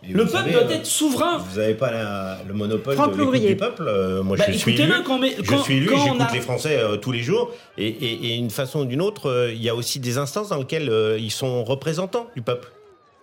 le 0.07 0.25
peuple 0.25 0.51
doit 0.51 0.63
euh, 0.63 0.69
être 0.69 0.85
souverain. 0.85 1.37
Vous 1.37 1.59
n'avez 1.59 1.73
pas 1.73 2.37
le 2.45 2.53
monopole 2.53 2.97
de 2.97 3.01
l'écoute 3.01 3.47
du 3.47 3.55
peuple. 3.55 3.83
Euh, 3.87 4.23
moi, 4.23 4.35
je, 4.37 4.43
bah, 4.43 4.57
suis 4.57 4.73
élu, 4.73 4.91
quand, 5.05 5.21
je 5.23 5.55
suis 5.63 5.77
élu. 5.77 5.89
J'écoute 5.89 6.33
les 6.33 6.41
Français 6.41 6.77
euh, 6.77 6.97
tous 6.97 7.11
les 7.11 7.21
jours. 7.21 7.51
Et, 7.77 7.87
et, 7.87 8.35
une 8.35 8.49
façon 8.49 8.81
ou 8.81 8.85
d'une 8.85 9.01
autre, 9.01 9.51
il 9.53 9.61
y 9.61 9.69
a 9.69 9.75
aussi 9.75 9.99
des 9.99 10.17
instances 10.17 10.49
dans 10.49 10.57
lesquelles 10.57 10.91
ils 11.17 11.31
sont 11.31 11.63
représentants 11.63 12.27
du 12.35 12.41
peuple. 12.41 12.71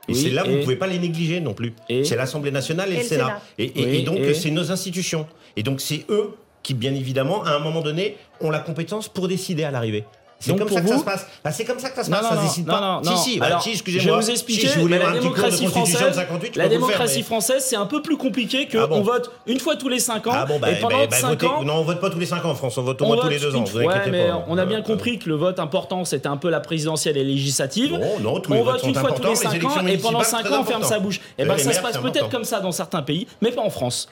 Et 0.09 0.15
c'est 0.15 0.31
là 0.31 0.45
où 0.47 0.51
vous 0.51 0.57
ne 0.57 0.63
pouvez 0.63 0.77
pas 0.77 0.87
les 0.87 0.99
négliger 0.99 1.41
non 1.41 1.55
plus. 1.55 1.75
C'est 1.89 2.17
l'Assemblée 2.17 2.51
nationale 2.51 2.93
et, 2.93 2.99
le 2.99 3.03
Sénat. 3.03 3.41
Et, 3.59 4.03
donc, 4.03 4.19
c'est 4.35 4.51
nos 4.51 4.71
institutions. 4.71 5.27
Et 5.57 5.63
donc, 5.63 5.81
c'est 5.81 6.05
eux 6.09 6.35
qui, 6.63 6.75
bien 6.75 6.95
évidemment, 6.95 7.45
à 7.45 7.53
un 7.53 7.59
moment 7.59 7.81
donné, 7.81 8.17
ont 8.41 8.51
la 8.51 8.61
compétence 8.61 9.09
pour 9.09 9.29
décider 9.29 9.65
à 9.65 9.71
l'arrivée. 9.71 10.05
C'est 10.41 10.57
comme 10.57 10.69
ça 10.69 10.81
que 10.81 10.89
ça 10.89 10.99
se 10.99 11.05
passe. 11.05 11.27
Bah, 11.45 11.53
c'est 11.53 11.65
comme 11.65 11.79
ça 11.79 11.91
que 11.91 11.97
ça 11.97 12.05
se 12.05 12.11
passe. 12.11 12.29
ça 12.29 12.37
se 12.37 12.43
décide 12.43 12.67
pas. 12.67 12.81
Non, 12.81 13.01
non, 13.03 13.17
si, 13.17 13.33
si, 13.33 13.39
bah, 13.39 13.47
Alors, 13.47 13.63
si 13.63 13.71
excusez-moi. 13.71 14.05
Je 14.05 14.11
vais 14.11 14.23
vous 14.23 14.31
expliquer. 14.31 14.69
Si, 14.69 14.89
la 14.89 15.11
démocratie 15.13 15.67
française, 15.67 16.15
58, 16.15 16.57
la 16.57 16.69
démocratie 16.69 17.23
française, 17.23 17.65
c'est 17.65 17.77
un 17.77 17.87
peu 17.87 18.03
plus 18.03 18.17
compliqué 18.17 18.69
qu'on 18.69 18.79
ah 18.81 19.01
vote 19.01 19.33
une 19.47 19.59
fois 19.59 19.77
tous 19.77 19.89
les 19.89 19.99
5 19.99 20.27
ans. 20.27 20.33
Ah 20.33 20.47
bon, 20.47 20.59
bah, 20.59 20.71
et 20.71 20.77
pendant 20.77 21.07
bah, 21.07 21.17
5 21.17 21.43
ans. 21.45 21.65
Non, 21.65 21.75
on 21.75 21.85
vote 21.85 22.01
pas 22.01 22.11
tous 22.11 22.19
les 22.19 22.27
5 22.27 22.45
ans 22.45 22.51
en 22.51 22.55
France. 22.55 22.79
On 22.79 22.83
vote 22.83 23.01
au 23.03 23.07
moins 23.07 23.17
tous 23.17 23.29
les 23.29 23.39
2 23.39 23.55
ans. 23.57 23.65
Vous 23.65 23.79
ouais, 23.79 24.11
mais 24.11 24.29
on 24.47 24.59
a 24.59 24.65
bien 24.65 24.83
compris 24.83 25.19
que 25.19 25.29
le 25.29 25.35
vote 25.35 25.59
important, 25.59 26.05
c'était 26.05 26.29
un 26.29 26.37
peu 26.37 26.51
la 26.51 26.61
présidentielle 26.61 27.17
et 27.17 27.25
législative. 27.25 27.93
Non, 27.93 28.21
non, 28.21 28.41
tous 28.41 28.53
les 28.53 28.61
On 28.61 28.65
vote 28.65 28.83
une 28.85 28.95
fois 28.95 29.13
tous 29.13 29.29
les 29.29 29.37
5 29.37 29.65
ans 29.65 29.87
et 29.87 29.99
pendant 29.99 30.23
5 30.23 30.47
ans, 30.51 30.61
on 30.61 30.65
ferme 30.65 30.85
sa 30.85 30.99
bouche. 30.99 31.21
Et 31.37 31.45
ben, 31.45 31.59
ça 31.59 31.73
se 31.73 31.81
passe 31.81 31.99
peut-être 31.99 32.29
comme 32.29 32.45
ça 32.45 32.61
dans 32.61 32.73
certains 32.73 33.03
pays, 33.03 33.27
mais 33.41 33.51
pas 33.51 33.63
en 33.63 33.71
France. 33.71 34.09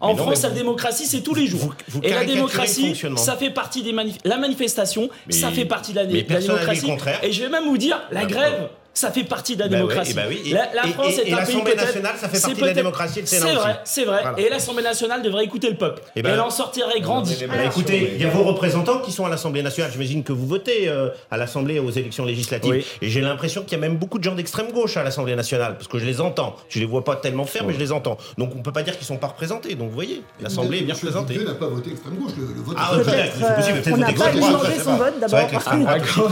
En 0.00 0.16
France, 0.16 0.42
la 0.42 0.50
démocratie, 0.50 1.06
c'est 1.06 1.20
tous 1.20 1.34
les 1.34 1.46
jours. 1.46 1.74
Et 2.02 2.10
la 2.10 2.24
démocratie, 2.24 2.94
ça 3.16 3.36
fait 3.36 3.50
partie 3.50 3.82
des 3.82 3.92
la 4.24 4.38
manifestation, 4.38 5.08
ça 5.42 5.50
fait 5.50 5.64
partie 5.64 5.92
de 5.92 5.96
la 5.96 6.04
la 6.04 6.40
démocratie. 6.40 6.92
Et 7.22 7.32
je 7.32 7.42
vais 7.42 7.48
même 7.48 7.64
vous 7.64 7.78
dire, 7.78 8.00
la 8.10 8.24
grève 8.24 8.68
ça 8.94 9.10
fait 9.10 9.24
partie 9.24 9.56
de 9.56 9.60
la 9.60 9.68
bah 9.68 9.76
démocratie. 9.76 10.14
Bah 10.14 10.22
la, 10.74 10.82
France 10.88 11.18
est 11.18 11.32
un 11.32 11.44
pays 11.44 11.74
nationale, 11.74 12.14
ça 12.18 12.28
fait 12.28 12.40
partie 12.40 12.60
de 12.60 12.66
la 12.66 12.72
démocratie 12.74 13.22
C'est 13.24 13.38
vrai, 13.38 13.80
c'est 13.84 14.04
vrai. 14.04 14.22
Et 14.36 14.48
l'Assemblée 14.48 14.82
nationale 14.82 15.22
devrait 15.22 15.44
écouter 15.44 15.70
le 15.70 15.76
peuple. 15.76 16.02
Et, 16.14 16.22
ben, 16.22 16.34
elle 16.34 16.40
en 16.40 16.50
sortirait 16.50 17.00
grandie. 17.00 17.36
écoutez, 17.64 18.12
il 18.14 18.20
y 18.20 18.24
a 18.24 18.30
vos 18.30 18.44
représentants 18.44 19.00
qui 19.00 19.12
sont 19.12 19.24
à 19.24 19.30
l'Assemblée 19.30 19.62
nationale. 19.62 19.92
J'imagine 19.92 20.22
que 20.22 20.32
vous 20.32 20.46
votez 20.46 20.88
euh, 20.88 21.08
à 21.30 21.36
l'Assemblée 21.36 21.78
aux 21.78 21.90
élections 21.90 22.24
législatives. 22.24 22.84
Et 23.00 23.08
j'ai 23.08 23.20
l'impression 23.20 23.62
qu'il 23.62 23.72
y 23.72 23.74
a 23.76 23.78
même 23.78 23.96
beaucoup 23.96 24.18
de 24.18 24.24
gens 24.24 24.34
d'extrême 24.34 24.72
gauche 24.72 24.96
à 24.96 25.02
l'Assemblée 25.02 25.36
nationale, 25.36 25.74
parce 25.76 25.88
que 25.88 25.98
je 25.98 26.04
les 26.04 26.20
entends. 26.20 26.56
Je 26.68 26.78
les 26.78 26.86
vois 26.86 27.04
pas 27.04 27.16
tellement 27.16 27.44
faire, 27.44 27.64
mais 27.66 27.72
je 27.72 27.78
les 27.78 27.92
entends. 27.92 28.18
Donc 28.38 28.52
on 28.56 28.62
peut 28.62 28.72
pas 28.72 28.82
dire 28.82 28.96
qu'ils 28.96 29.06
sont 29.06 29.16
pas 29.16 29.28
représentés. 29.28 29.74
Donc 29.74 29.88
vous 29.88 29.94
voyez, 29.94 30.22
l'Assemblée 30.40 30.78
est 30.78 30.82
bien 30.82 30.94
représentée. 30.94 31.38
n'a 31.38 31.54
pas 31.54 31.66
voté 31.66 31.90
extrême 31.90 32.16
gauche. 32.16 32.32
Le, 32.36 32.62
vote. 32.62 32.76
Ah 32.78 32.92
peut-être, 32.94 33.88
on 33.92 33.96
n'a 33.96 34.12
pas 34.12 34.32
demandé 34.32 34.78
son 34.82 34.96
vote 34.96 35.14
d'abord. 35.20 36.28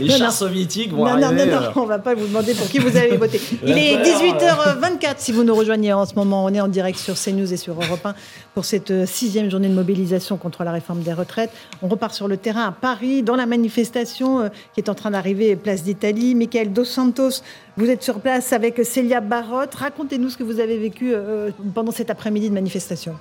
Les 0.00 0.10
chars 0.10 0.32
soviétiques 0.32 0.92
vont 0.92 1.04
Non, 1.04 1.16
non, 1.16 1.32
non, 1.32 1.72
on 1.76 1.93
va 1.96 2.02
pas 2.02 2.14
vous 2.14 2.26
demander 2.26 2.54
pour 2.54 2.66
vous 2.66 2.96
avez 2.96 3.16
voté. 3.16 3.40
Il 3.64 3.78
est 3.78 3.96
18h24 4.02 5.14
si 5.18 5.32
vous 5.32 5.44
nous 5.44 5.54
rejoignez 5.54 5.92
en 5.92 6.06
ce 6.06 6.14
moment. 6.14 6.44
On 6.44 6.52
est 6.52 6.60
en 6.60 6.68
direct 6.68 6.98
sur 6.98 7.14
CNews 7.14 7.52
et 7.52 7.56
sur 7.56 7.74
Europe 7.74 8.04
1 8.04 8.14
pour 8.54 8.64
cette 8.64 8.90
euh, 8.90 9.06
sixième 9.06 9.50
journée 9.50 9.68
de 9.68 9.74
mobilisation 9.74 10.36
contre 10.36 10.64
la 10.64 10.72
réforme 10.72 11.00
des 11.00 11.12
retraites. 11.12 11.50
On 11.82 11.88
repart 11.88 12.14
sur 12.14 12.28
le 12.28 12.36
terrain 12.36 12.66
à 12.66 12.72
Paris, 12.72 13.22
dans 13.22 13.36
la 13.36 13.46
manifestation 13.46 14.40
euh, 14.40 14.48
qui 14.74 14.80
est 14.80 14.88
en 14.88 14.94
train 14.94 15.10
d'arriver, 15.10 15.56
place 15.56 15.82
d'Italie. 15.82 16.34
Michael 16.34 16.72
Dos 16.72 16.84
Santos, 16.84 17.42
vous 17.76 17.90
êtes 17.90 18.02
sur 18.02 18.20
place 18.20 18.52
avec 18.52 18.84
Célia 18.84 19.20
Barotte. 19.20 19.74
Racontez-nous 19.74 20.30
ce 20.30 20.36
que 20.36 20.44
vous 20.44 20.60
avez 20.60 20.78
vécu 20.78 21.12
euh, 21.12 21.50
pendant 21.74 21.92
cet 21.92 22.10
après-midi 22.10 22.48
de 22.48 22.54
manifestation. 22.54 23.14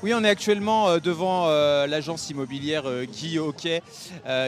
Oui, 0.00 0.14
on 0.14 0.22
est 0.22 0.28
actuellement 0.28 0.88
euh, 0.88 1.00
devant 1.00 1.48
euh, 1.48 1.88
l'agence 1.88 2.30
immobilière 2.30 2.84
euh, 2.86 3.04
Guy 3.04 3.40
Hockey 3.40 3.82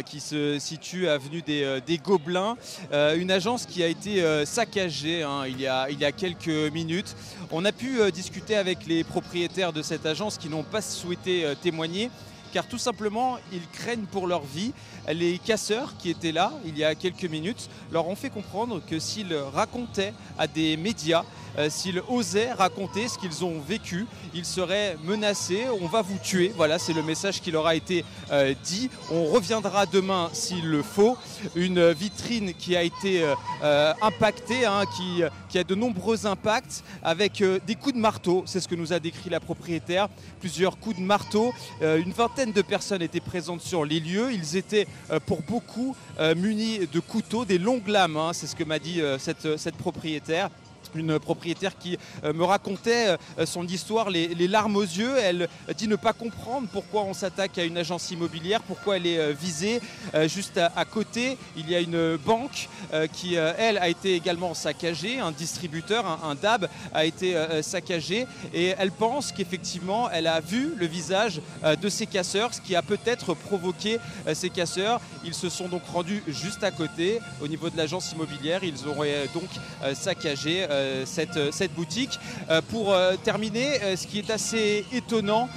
qui 0.06 0.20
se 0.20 0.60
situe 0.60 1.08
avenue 1.08 1.42
des, 1.42 1.98
Gobelins. 2.04 2.56
une 2.92 3.30
agence 3.32 3.66
qui 3.66 3.82
a 3.82 3.88
été 3.88 4.22
saccagée 4.44 5.22
hein, 5.22 5.42
il, 5.48 5.60
y 5.60 5.66
a, 5.66 6.12
quelques 6.12 6.72
minutes. 6.72 7.16
On 7.50 7.64
a 7.64 7.72
pu 7.72 7.98
discuter 8.12 8.56
avec 8.56 8.86
les 8.86 9.02
propriétaires 9.02 9.72
de 9.72 9.82
cette 9.82 10.06
agence 10.06 10.38
qui 10.38 10.48
n'ont 10.48 10.62
pas 10.62 10.82
souhaité 10.82 11.44
témoigner 11.62 12.10
car 12.52 12.66
tout 12.66 12.78
simplement 12.78 13.38
ils 13.52 13.66
craignent 13.72 14.06
pour 14.06 14.26
leur 14.26 14.42
vie. 14.42 14.72
Les 15.08 15.38
casseurs 15.38 15.94
qui 15.98 16.10
étaient 16.10 16.32
là 16.32 16.52
il 16.64 16.76
y 16.76 16.84
a 16.84 16.94
quelques 16.94 17.24
minutes 17.24 17.68
leur 17.90 18.06
ont 18.08 18.16
fait 18.16 18.30
comprendre 18.30 18.80
que 18.86 18.98
s'ils 18.98 19.34
racontaient 19.34 20.12
à 20.38 20.46
des 20.46 20.76
médias 20.76 21.24
s'ils 21.68 22.02
osaient 22.08 22.52
raconter 22.52 23.08
ce 23.08 23.18
qu'ils 23.18 23.44
ont 23.44 23.60
vécu, 23.60 24.06
ils 24.34 24.44
seraient 24.44 24.96
menacés, 25.04 25.66
on 25.80 25.86
va 25.86 26.02
vous 26.02 26.18
tuer. 26.22 26.52
Voilà, 26.56 26.78
c'est 26.78 26.92
le 26.92 27.02
message 27.02 27.40
qui 27.40 27.50
leur 27.50 27.66
a 27.66 27.74
été 27.74 28.04
euh, 28.30 28.54
dit. 28.64 28.90
On 29.10 29.26
reviendra 29.26 29.86
demain 29.86 30.30
s'il 30.32 30.68
le 30.68 30.82
faut. 30.82 31.16
Une 31.54 31.90
vitrine 31.92 32.54
qui 32.54 32.76
a 32.76 32.82
été 32.82 33.22
euh, 33.62 33.92
impactée, 34.02 34.66
hein, 34.66 34.84
qui, 34.96 35.58
a 35.58 35.64
de 35.64 35.74
nombreux 35.74 36.26
impacts, 36.26 36.84
avec 37.02 37.42
des 37.66 37.74
coups 37.74 37.94
de 37.94 38.00
marteau. 38.00 38.44
C'est 38.46 38.60
ce 38.60 38.68
que 38.68 38.74
nous 38.74 38.92
a 38.92 39.00
décrit 39.00 39.30
la 39.30 39.40
propriétaire. 39.40 40.08
Plusieurs 40.40 40.78
coups 40.78 40.96
de 40.96 41.02
marteau. 41.02 41.52
une 41.80 42.12
vingtaine 42.12 42.52
de 42.52 42.62
personnes 42.62 43.02
étaient 43.02 43.20
présentes 43.20 43.60
sur 43.60 43.84
les 43.84 44.00
lieux. 44.00 44.32
Ils 44.32 44.56
étaient 44.56 44.86
pour 45.26 45.42
beaucoup 45.42 45.96
munis 46.36 46.86
de 46.86 47.00
couteaux, 47.00 47.44
des 47.44 47.58
longues 47.58 47.88
lames. 47.88 48.16
Hein. 48.16 48.32
c'est 48.32 48.46
ce 48.46 48.56
que 48.56 48.64
m'a 48.64 48.78
dit 48.78 49.00
cette 49.18 49.76
propriétaire 49.76 50.50
une 50.94 51.18
propriétaire 51.18 51.76
qui 51.78 51.98
euh, 52.24 52.32
me 52.32 52.44
racontait 52.44 53.16
euh, 53.38 53.46
son 53.46 53.66
histoire, 53.66 54.10
les, 54.10 54.48
larmes 54.48 54.76
aux 54.76 54.82
yeux. 54.82 55.16
Elle 55.18 55.48
dit 55.76 55.88
ne 55.88 55.96
pas 55.96 56.12
comprendre 56.12 56.68
pourquoi 56.72 57.02
on 57.02 57.14
s'attaque 57.14 57.58
à 57.58 57.64
une 57.64 57.76
agence 57.76 58.10
immobilière, 58.10 58.62
pourquoi 58.62 58.96
elle 58.96 59.06
est 59.06 59.18
euh, 59.18 59.32
visée. 59.32 59.80
Juste 60.26 60.58
à, 60.58 60.84
côté, 60.84 61.38
il 61.56 61.70
y 61.70 61.74
a 61.74 61.80
une 61.80 62.16
banque 62.16 62.68
qui, 63.12 63.34
elle, 63.34 63.78
a 63.78 63.88
été 63.88 64.14
également 64.14 64.54
saccagée. 64.54 65.20
Un 65.20 65.30
distributeur, 65.30 66.04
un, 66.24 66.34
DAB, 66.34 66.68
a 66.92 67.04
été 67.04 67.36
saccagé. 67.62 68.26
Et 68.52 68.74
elle 68.78 68.90
pense 68.90 69.32
qu'effectivement, 69.32 70.10
elle 70.10 70.26
a 70.26 70.40
vu 70.40 70.74
le 70.76 70.86
visage 70.86 71.40
de 71.80 71.88
ces 71.88 72.06
casseurs, 72.06 72.54
ce 72.54 72.60
qui 72.60 72.74
a 72.74 72.82
peut-être 72.82 73.34
provoqué 73.34 73.98
ces 74.34 74.50
casseurs. 74.50 75.00
Ils 75.24 75.34
se 75.34 75.48
sont 75.48 75.68
donc 75.68 75.82
rendus 75.92 76.22
juste 76.26 76.64
à 76.64 76.70
côté, 76.70 77.20
au 77.40 77.48
niveau 77.48 77.70
de 77.70 77.76
l'agence 77.76 78.12
immobilière. 78.12 78.64
Ils 78.64 78.88
auraient 78.88 79.28
donc 79.32 79.48
saccagé 79.94 80.66
cette, 81.04 81.52
cette, 81.52 81.74
boutique. 81.74 82.18
Euh, 82.48 82.60
pour 82.70 82.92
euh, 82.92 83.14
terminer, 83.22 83.96
ce 83.96 84.06
qui 84.06 84.18
est 84.18 84.30
assez 84.30 84.84
étonnant, 84.92 85.48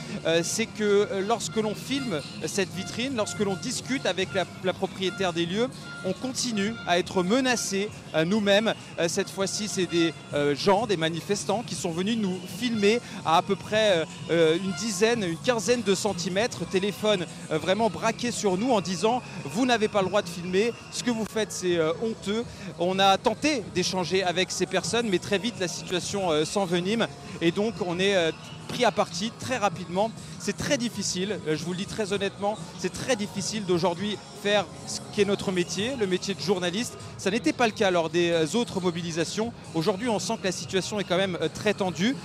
c'est 0.41 0.65
que 0.65 1.07
lorsque 1.27 1.57
l'on 1.57 1.75
filme 1.75 2.21
cette 2.45 2.73
vitrine, 2.73 3.15
lorsque 3.15 3.39
l'on 3.39 3.55
discute 3.55 4.05
avec 4.05 4.29
la, 4.33 4.73
propriétaire 4.73 5.33
des 5.33 5.45
lieux, 5.45 5.67
on 6.05 6.13
continue 6.13 6.73
à 6.88 6.99
être 6.99 7.23
menacé 7.23 7.89
nous-mêmes. 8.25 8.73
Cette 9.07 9.29
fois-ci, 9.29 9.67
c'est 9.67 9.86
des 9.86 10.13
gens, 10.55 10.88
des 10.88 10.97
manifestants 10.97 11.63
qui 11.65 11.75
sont 11.75 11.91
venus 11.91 12.17
nous 12.17 12.38
filmer 12.59 12.99
à 13.25 13.38
à 13.38 13.41
peu 13.41 13.55
près 13.55 14.05
une 14.29 14.71
dizaine, 14.79 15.23
une 15.23 15.38
quinzaine 15.38 15.81
de 15.81 15.95
centimètres, 15.95 16.65
téléphone 16.65 17.25
vraiment 17.49 17.89
braqué 17.89 18.31
sur 18.31 18.57
nous 18.57 18.71
en 18.71 18.81
disant 18.81 19.21
vous 19.45 19.65
n'avez 19.65 19.88
pas 19.88 20.01
le 20.01 20.07
droit 20.07 20.21
de 20.21 20.29
filmer, 20.29 20.71
ce 20.91 21.03
que 21.03 21.12
vous 21.12 21.25
faites 21.25 21.51
c'est 21.51 21.79
honteux. 22.01 22.43
On 22.79 22.99
a 22.99 23.17
tenté 23.17 23.63
d'échanger 23.73 24.23
avec 24.23 24.51
ces 24.51 24.65
personnes, 24.65 25.09
mais 25.13 25.19
très 25.19 25.38
vite 25.38 25.60
la 25.60 25.67
situation 25.67 26.32
euh, 26.32 26.43
s'envenime 26.43 27.06
et 27.39 27.52
donc 27.52 27.76
on 27.86 27.99
est 27.99 28.15
euh, 28.15 28.32
pris 28.67 28.84
à 28.84 28.89
partie 28.89 29.32
très 29.39 29.58
rapidement. 29.58 30.10
C'est 30.39 30.58
très 30.58 30.80
difficile, 30.80 31.39
euh, 31.47 31.56
je 31.56 31.63
vous 31.63 31.73
le 31.73 31.78
dis 31.78 31.86
très 31.86 32.13
honnêtement, 32.13 32.58
c'est 32.80 32.91
très 32.91 33.15
difficile 33.15 33.63
d'aujourd'hui 33.65 34.17
faire 34.41 34.65
ce 34.88 35.02
qui 35.13 35.21
est 35.21 35.26
notre 35.26 35.52
métier, 35.52 35.91
le 35.99 36.08
métier 36.08 36.34
de 36.34 36.39
journaliste. 36.41 36.97
Ça 37.19 37.30
n'était 37.30 37.54
pas 37.54 37.67
le 37.67 37.73
cas 37.73 37.91
lors 37.91 38.10
des 38.10 38.56
autres 38.56 38.82
mobilisations. 38.82 39.54
Aujourd'hui, 39.76 40.10
on 40.10 40.17
sent 40.17 40.34
que 40.41 40.45
la 40.45 40.52
situation 40.52 40.99
est 40.99 41.04
quand 41.04 41.15
même 41.15 41.38
très 41.54 41.76
tendue 41.76 42.17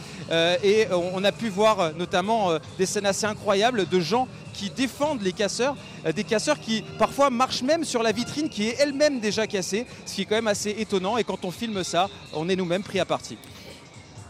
et 0.65 0.89
on 0.91 1.23
a 1.23 1.31
pu 1.31 1.49
voir 1.49 1.95
notamment 1.95 2.51
des 2.77 2.87
scènes 2.87 3.07
assez 3.07 3.25
incroyables 3.25 3.89
de 3.89 4.01
gens 4.01 4.27
qui 4.59 4.71
défendent 4.71 5.23
les 5.23 5.33
casseurs, 5.33 5.77
des 6.15 6.25
casseurs 6.25 6.59
qui 6.59 6.83
parfois 6.99 7.31
marchent 7.31 7.63
même 7.63 7.85
sur 7.85 8.03
la 8.03 8.13
vitrine 8.13 8.49
qui 8.49 8.69
est 8.69 8.77
elle-même 8.81 9.21
déjà 9.21 9.47
cassée, 9.47 9.87
ce 10.05 10.15
qui 10.15 10.23
est 10.23 10.25
quand 10.25 10.35
même 10.35 10.49
assez 10.49 10.75
étonnant 10.79 11.17
et 11.17 11.25
quand 11.25 11.45
on 11.45 11.51
filme 11.51 11.85
ça, 11.85 12.09
on 12.35 12.49
est 12.49 12.57
nous-mêmes 12.57 12.83
pris 12.83 13.01
à 13.01 13.05
partie. 13.05 13.39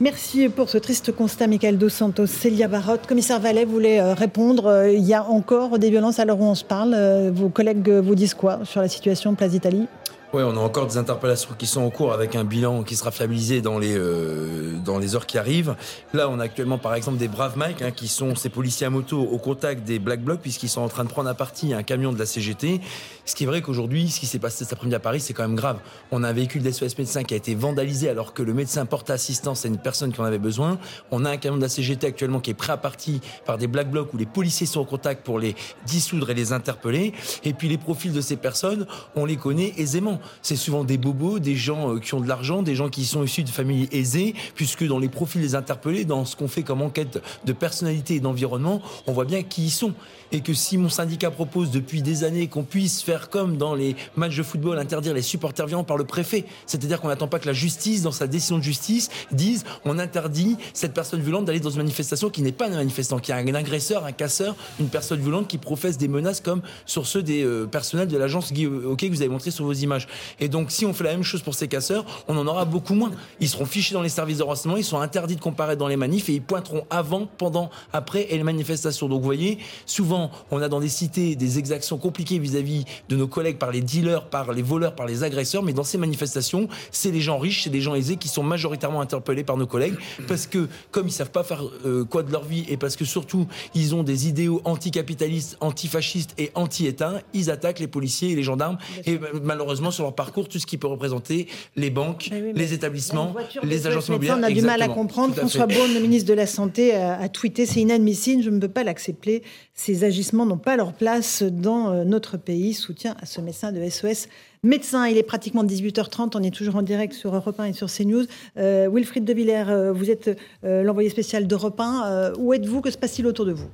Merci 0.01 0.49
pour 0.49 0.71
ce 0.71 0.79
triste 0.79 1.11
constat, 1.11 1.49
Michael 1.49 1.77
Dos 1.77 1.89
Santos. 1.89 2.27
Célia 2.27 2.69
Barotte, 2.69 3.09
commissaire 3.09 3.41
Vallet 3.41 3.65
voulait 3.65 4.01
euh, 4.01 4.15
répondre. 4.15 4.67
Euh, 4.67 4.93
il 4.93 5.05
y 5.05 5.13
a 5.13 5.25
encore 5.25 5.81
des 5.81 5.91
violences 5.91 6.21
à 6.21 6.25
l'heure 6.25 6.39
où 6.39 6.45
on 6.45 6.55
se 6.55 6.63
parle. 6.63 6.95
Euh, 6.95 7.33
vos 7.35 7.49
collègues 7.49 7.91
vous 7.91 8.15
disent 8.15 8.35
quoi 8.35 8.61
sur 8.63 8.81
la 8.81 8.89
situation 8.89 9.35
Place 9.35 9.51
d'Italie? 9.51 9.89
Oui, 10.35 10.43
on 10.43 10.59
a 10.59 10.61
encore 10.61 10.87
des 10.87 10.99
interpellations 10.99 11.55
qui 11.57 11.67
sont 11.67 11.81
en 11.81 11.89
cours 11.89 12.13
avec 12.13 12.37
un 12.37 12.45
bilan 12.45 12.83
qui 12.83 12.97
sera 12.97 13.11
fiabilisé 13.11 13.63
dans 13.63 13.79
les, 13.79 13.97
euh, 13.97 14.75
dans 14.85 14.99
les 14.99 15.17
heures 15.17 15.25
qui 15.25 15.39
arrivent. 15.39 15.75
Là, 16.13 16.29
on 16.29 16.39
a 16.39 16.45
actuellement, 16.45 16.77
par 16.77 16.95
exemple, 16.95 17.17
des 17.17 17.29
braves 17.29 17.57
Mike, 17.57 17.81
hein, 17.81 17.93
qui 17.93 18.09
sont 18.09 18.35
ces 18.35 18.51
policiers 18.51 18.87
à 18.87 18.91
moto 18.91 19.19
au 19.19 19.39
contact 19.39 19.85
des 19.85 19.99
Black 19.99 20.21
Blocs, 20.21 20.41
puisqu'ils 20.41 20.69
sont 20.69 20.83
en 20.83 20.89
train 20.89 21.05
de 21.05 21.09
prendre 21.09 21.31
à 21.31 21.35
partie 21.35 21.73
un 21.73 21.83
camion 21.83 22.13
de 22.13 22.19
la 22.19 22.27
CGT. 22.27 22.83
Ce 23.25 23.35
qui 23.35 23.45
est 23.45 23.47
vrai 23.47 23.63
qu'aujourd'hui, 23.63 24.11
ce 24.11 24.21
qui 24.21 24.27
s'est 24.27 24.39
passé 24.39 24.65
cet 24.65 24.75
après-midi 24.75 24.97
à 24.97 25.01
Paris, 25.01 25.21
c'est 25.21 25.33
quand 25.33 25.45
même 25.45 25.57
grave. 25.57 25.79
On 26.11 26.23
a 26.23 26.29
un 26.29 26.33
véhicule 26.35 26.63
d'SOS 26.63 26.99
médecin 26.99 27.25
qui 27.25 27.33
a 27.33 27.39
été 27.39 27.55
vandalisé 27.55 28.11
alors 28.11 28.35
que 28.35 28.43
le 28.43 28.53
médecin 28.53 28.85
porte 28.85 29.09
assistance 29.09 29.65
à 29.65 29.69
une 29.69 29.79
personne 29.79 30.13
qui 30.13 30.21
en 30.21 30.25
avait 30.25 30.39
besoin. 30.39 30.79
On 31.11 31.25
a 31.25 31.31
un 31.31 31.37
camion 31.39 31.57
de 31.57 31.63
la 31.63 31.71
CGT 31.71 32.07
actuellement 32.07 32.41
qui 32.41 32.51
est 32.51 32.55
prêt 32.55 32.75
à 32.75 32.77
partie 32.77 33.23
par 33.47 33.57
des 33.57 33.67
Black 33.67 33.91
Blocs 33.91 34.13
où 34.13 34.19
les 34.19 34.27
policiers 34.27 34.67
sont 34.67 34.81
en 34.81 34.85
contact 34.85 35.25
pour 35.25 35.39
les 35.39 35.57
dissoudre 35.87 36.29
et 36.29 36.35
les 36.35 36.53
interpeller. 36.53 37.15
Et 37.45 37.55
puis 37.55 37.69
les 37.69 37.79
profils 37.79 38.13
de 38.13 38.21
ces 38.21 38.37
personnes, 38.37 38.87
on 39.17 39.25
les 39.25 39.37
connaît 39.37 39.73
aisément. 39.79 40.18
C'est 40.43 40.57
souvent 40.57 40.85
des 40.85 40.99
bobos, 40.99 41.39
des 41.39 41.57
gens 41.57 41.95
euh, 41.95 41.99
qui 41.99 42.15
ont 42.15 42.21
de 42.21 42.29
l'argent, 42.29 42.63
des 42.63 42.75
gens 42.75 42.89
qui 42.89 43.05
sont 43.05 43.25
issus 43.25 43.45
de 43.45 43.51
familles 43.51 43.89
aisées, 43.93 44.35
puisque 44.55 44.87
dans 44.87 44.99
les 44.99 45.09
profils 45.09 45.41
des 45.41 45.55
interpellés, 45.55 46.05
dans 46.05 46.25
ce 46.25 46.37
qu'on 46.37 46.49
fait 46.49 46.63
comme 46.63 46.83
enquête 46.83 47.23
de 47.45 47.53
personnalité 47.53 48.17
et 48.17 48.21
d'environnement, 48.21 48.83
on 49.07 49.13
voit 49.13 49.25
bien 49.25 49.43
qui 49.43 49.67
ils 49.67 49.71
sont. 49.71 49.95
Et 50.33 50.41
que 50.41 50.55
si 50.55 50.79
mon 50.79 50.89
syndicat 50.89 51.31
propose 51.31 51.71
depuis 51.71 52.03
des 52.03 52.25
années 52.25 52.49
qu'on 52.49 52.65
puisse 52.65 53.03
faire 53.03 53.31
comme 53.31 53.57
dans 53.57 53.75
les 53.75 53.97
matchs 54.17 54.37
de 54.37 54.43
football, 54.43 54.79
interdire 54.79 55.15
les 55.15 55.23
supporters 55.23 55.67
violents 55.67 55.85
par 55.85 55.97
le 55.97 56.05
préfet, 56.05 56.45
c'est-à-dire 56.67 57.01
qu'on 57.01 57.09
n'attend 57.09 57.29
pas 57.29 57.39
que 57.39 57.47
la 57.47 57.53
justice, 57.53 58.03
dans 58.03 58.13
sa 58.13 58.27
décision 58.27 58.59
de 58.59 58.63
justice, 58.63 59.09
dise 59.33 59.65
on 59.85 59.99
interdit 59.99 60.57
cette 60.75 60.95
personne 60.95 61.21
violente 61.21 61.45
d'aller 61.45 61.61
dans 61.61 61.71
une 61.71 61.79
manifestation 61.79 62.31
qui 62.31 62.43
n'est 62.43 62.53
pas 62.53 62.67
un 62.67 62.77
manifestant, 62.77 63.19
qui 63.19 63.31
est 63.31 63.35
un 63.35 63.55
agresseur, 63.55 64.05
un 64.05 64.13
casseur, 64.13 64.57
une 64.81 64.89
personne 64.89 65.21
violente 65.21 65.49
qui 65.49 65.59
professe 65.59 65.99
des 65.99 66.09
menaces 66.09 66.41
comme 66.41 66.63
sur 66.87 67.07
ceux 67.07 67.23
des 67.23 67.45
euh, 67.45 67.67
personnels 67.67 68.09
de 68.09 68.17
l'agence 68.17 68.53
Guy 68.53 68.67
OK 68.67 69.01
que 69.01 69.09
vous 69.09 69.23
avez 69.23 69.31
montré 69.31 69.51
sur 69.51 69.65
vos 69.65 69.73
images. 69.73 70.09
Et 70.41 70.49
donc, 70.49 70.71
si 70.71 70.85
on 70.85 70.93
fait 70.93 71.05
la 71.05 71.13
même 71.13 71.23
chose 71.23 71.43
pour 71.43 71.55
ces 71.55 71.69
casseurs, 71.69 72.05
on 72.29 72.37
en 72.37 72.47
aura 72.47 72.65
beaucoup 72.65 72.95
moins. 72.95 73.11
Ils 73.41 73.49
seront 73.49 73.67
fichés 73.67 73.95
dans 73.95 74.03
les 74.03 74.09
services 74.09 74.39
de 74.39 74.43
renseignement, 74.43 74.77
ils 74.77 74.85
sont 74.85 75.01
interdits 75.01 75.37
de 75.37 75.41
comparaître 75.41 75.79
dans 75.79 75.89
les 75.89 75.97
manifs 75.97 76.29
et 76.29 76.35
ils 76.35 76.43
pointeront 76.43 76.85
avant, 76.91 77.27
pendant, 77.39 77.71
après 77.93 78.27
et 78.31 78.37
les 78.37 78.43
manifestations. 78.43 79.09
Donc, 79.09 79.21
vous 79.21 79.25
voyez, 79.25 79.59
souvent, 79.87 80.18
on 80.51 80.61
a 80.61 80.69
dans 80.69 80.81
des 80.81 80.89
cités 80.89 81.37
des 81.37 81.59
exactions 81.59 81.99
compliquées 81.99 82.39
vis-à-vis 82.39 82.85
de 83.09 83.17
nos 83.17 83.27
collègues 83.27 83.59
par 83.59 83.71
les 83.71 83.81
dealers, 83.81 84.27
par 84.27 84.53
les 84.53 84.63
voleurs, 84.63 84.95
par 84.95 85.07
les 85.07 85.23
agresseurs, 85.23 85.63
mais 85.63 85.73
dans 85.73 85.85
ces 85.85 85.99
manifestations, 85.99 86.69
c'est 86.91 87.11
les 87.11 87.21
gens 87.21 87.39
riches, 87.39 87.65
c'est 87.65 87.71
des 87.71 87.81
gens 87.81 87.95
aisés 87.95 88.17
qui 88.17 88.29
sont 88.29 88.43
majoritairement 88.43 89.01
interpellés 89.01 89.45
par 89.45 89.57
nos 89.57 89.67
collègues 89.67 89.95
parce 90.27 90.47
que, 90.47 90.69
comme 90.91 91.09
ils 91.09 91.13
savent 91.13 91.31
pas 91.31 91.45
faire 91.45 91.63
euh, 91.85 92.05
quoi 92.05 92.23
de 92.23 92.33
leur 92.33 92.45
vie 92.45 92.65
et 92.69 92.77
parce 92.77 92.97
que 92.97 93.05
surtout, 93.05 93.47
ils 93.75 93.95
ont 93.95 94.03
des 94.03 94.29
idéaux 94.29 94.61
anticapitalistes, 94.65 95.57
antifascistes 95.61 96.35
et 96.39 96.51
anti-État, 96.55 97.21
ils 97.35 97.51
attaquent 97.51 97.81
les 97.81 97.89
policiers 97.89 98.33
et 98.33 98.37
les 98.37 98.43
gendarmes 98.43 98.79
et 99.07 99.19
malheureusement, 99.43 99.91
sur 99.91 100.05
leur 100.05 100.15
parcours, 100.15 100.49
tout 100.49 100.59
ce 100.59 100.67
qui 100.67 100.79
peut 100.79 100.87
représenter 100.87 101.49
les 101.77 101.91
banques, 101.91 102.31
les 102.55 102.73
établissements, 102.75 103.35
les 103.63 103.87
agences 103.87 104.09
immobilières. 104.09 104.37
On 104.39 104.43
a 104.43 104.51
du 104.51 104.63
mal 104.63 104.83
à 104.83 104.89
comprendre. 104.89 105.35
François 105.35 105.67
Beaune, 105.67 105.95
le 105.95 106.01
ministre 106.01 106.29
de 106.29 106.35
la 106.35 106.47
Santé, 106.47 106.95
a, 106.95 107.29
tweeté 107.29 107.67
c'est 107.67 107.81
inadmissible, 107.81 108.43
je 108.43 108.51
ne 108.51 108.59
peux 108.59 108.69
pas 108.69 108.85
l'accepter. 108.85 109.43
Ces 109.75 110.05
n'ont 110.47 110.59
pas 110.59 110.77
leur 110.77 110.93
place 110.93 111.43
dans 111.43 111.91
euh, 111.91 112.05
notre 112.05 112.37
pays. 112.37 112.75
Soutien 112.75 113.15
à 113.21 113.27
ce 113.27 113.41
médecin 113.41 113.73
de 113.73 113.89
SOS 113.89 114.29
médecin. 114.63 115.07
Il 115.07 115.17
est 115.17 115.23
pratiquement 115.23 115.65
18h30. 115.65 116.33
On 116.35 116.43
est 116.43 116.55
toujours 116.55 116.77
en 116.77 116.83
direct 116.83 117.13
sur 117.13 117.35
Europe 117.35 117.59
1 117.61 117.65
et 117.65 117.73
sur 117.73 117.89
CNews. 117.89 118.25
Euh, 118.57 118.89
Wilfried 118.93 119.25
de 119.25 119.33
Villers, 119.33 119.69
euh, 119.69 119.93
vous 119.93 120.11
êtes 120.11 120.39
l'envoyé 120.63 121.09
spécial 121.11 121.47
d'Europe 121.47 121.81
1. 121.81 122.33
où 122.39 122.53
êtes-vous? 122.53 122.81
Que 122.81 122.91
se 122.91 122.99
passe-t-il 122.99 123.27
autour 123.27 123.47
de 123.47 123.53
vous? 123.53 123.69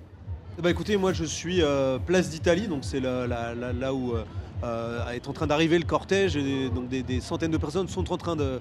Bah 0.63 0.71
écoutez, 0.71 0.97
moi 0.97 1.13
je 1.13 1.25
suis 1.25 1.63
place 2.07 2.31
d'Italie, 2.31 2.69
donc 2.69 2.85
c'est 2.85 3.01
là, 3.01 3.93
où 3.93 4.15
est 5.13 5.29
en 5.29 5.33
train 5.33 5.47
d'arriver 5.47 5.79
le 5.79 5.85
cortège 5.85 6.39
donc 6.73 6.89
des, 6.89 7.21
centaines 7.21 7.51
de 7.51 7.57
personnes 7.57 7.89
sont 7.89 8.13
en 8.13 8.17
train 8.17 8.37
de, 8.37 8.61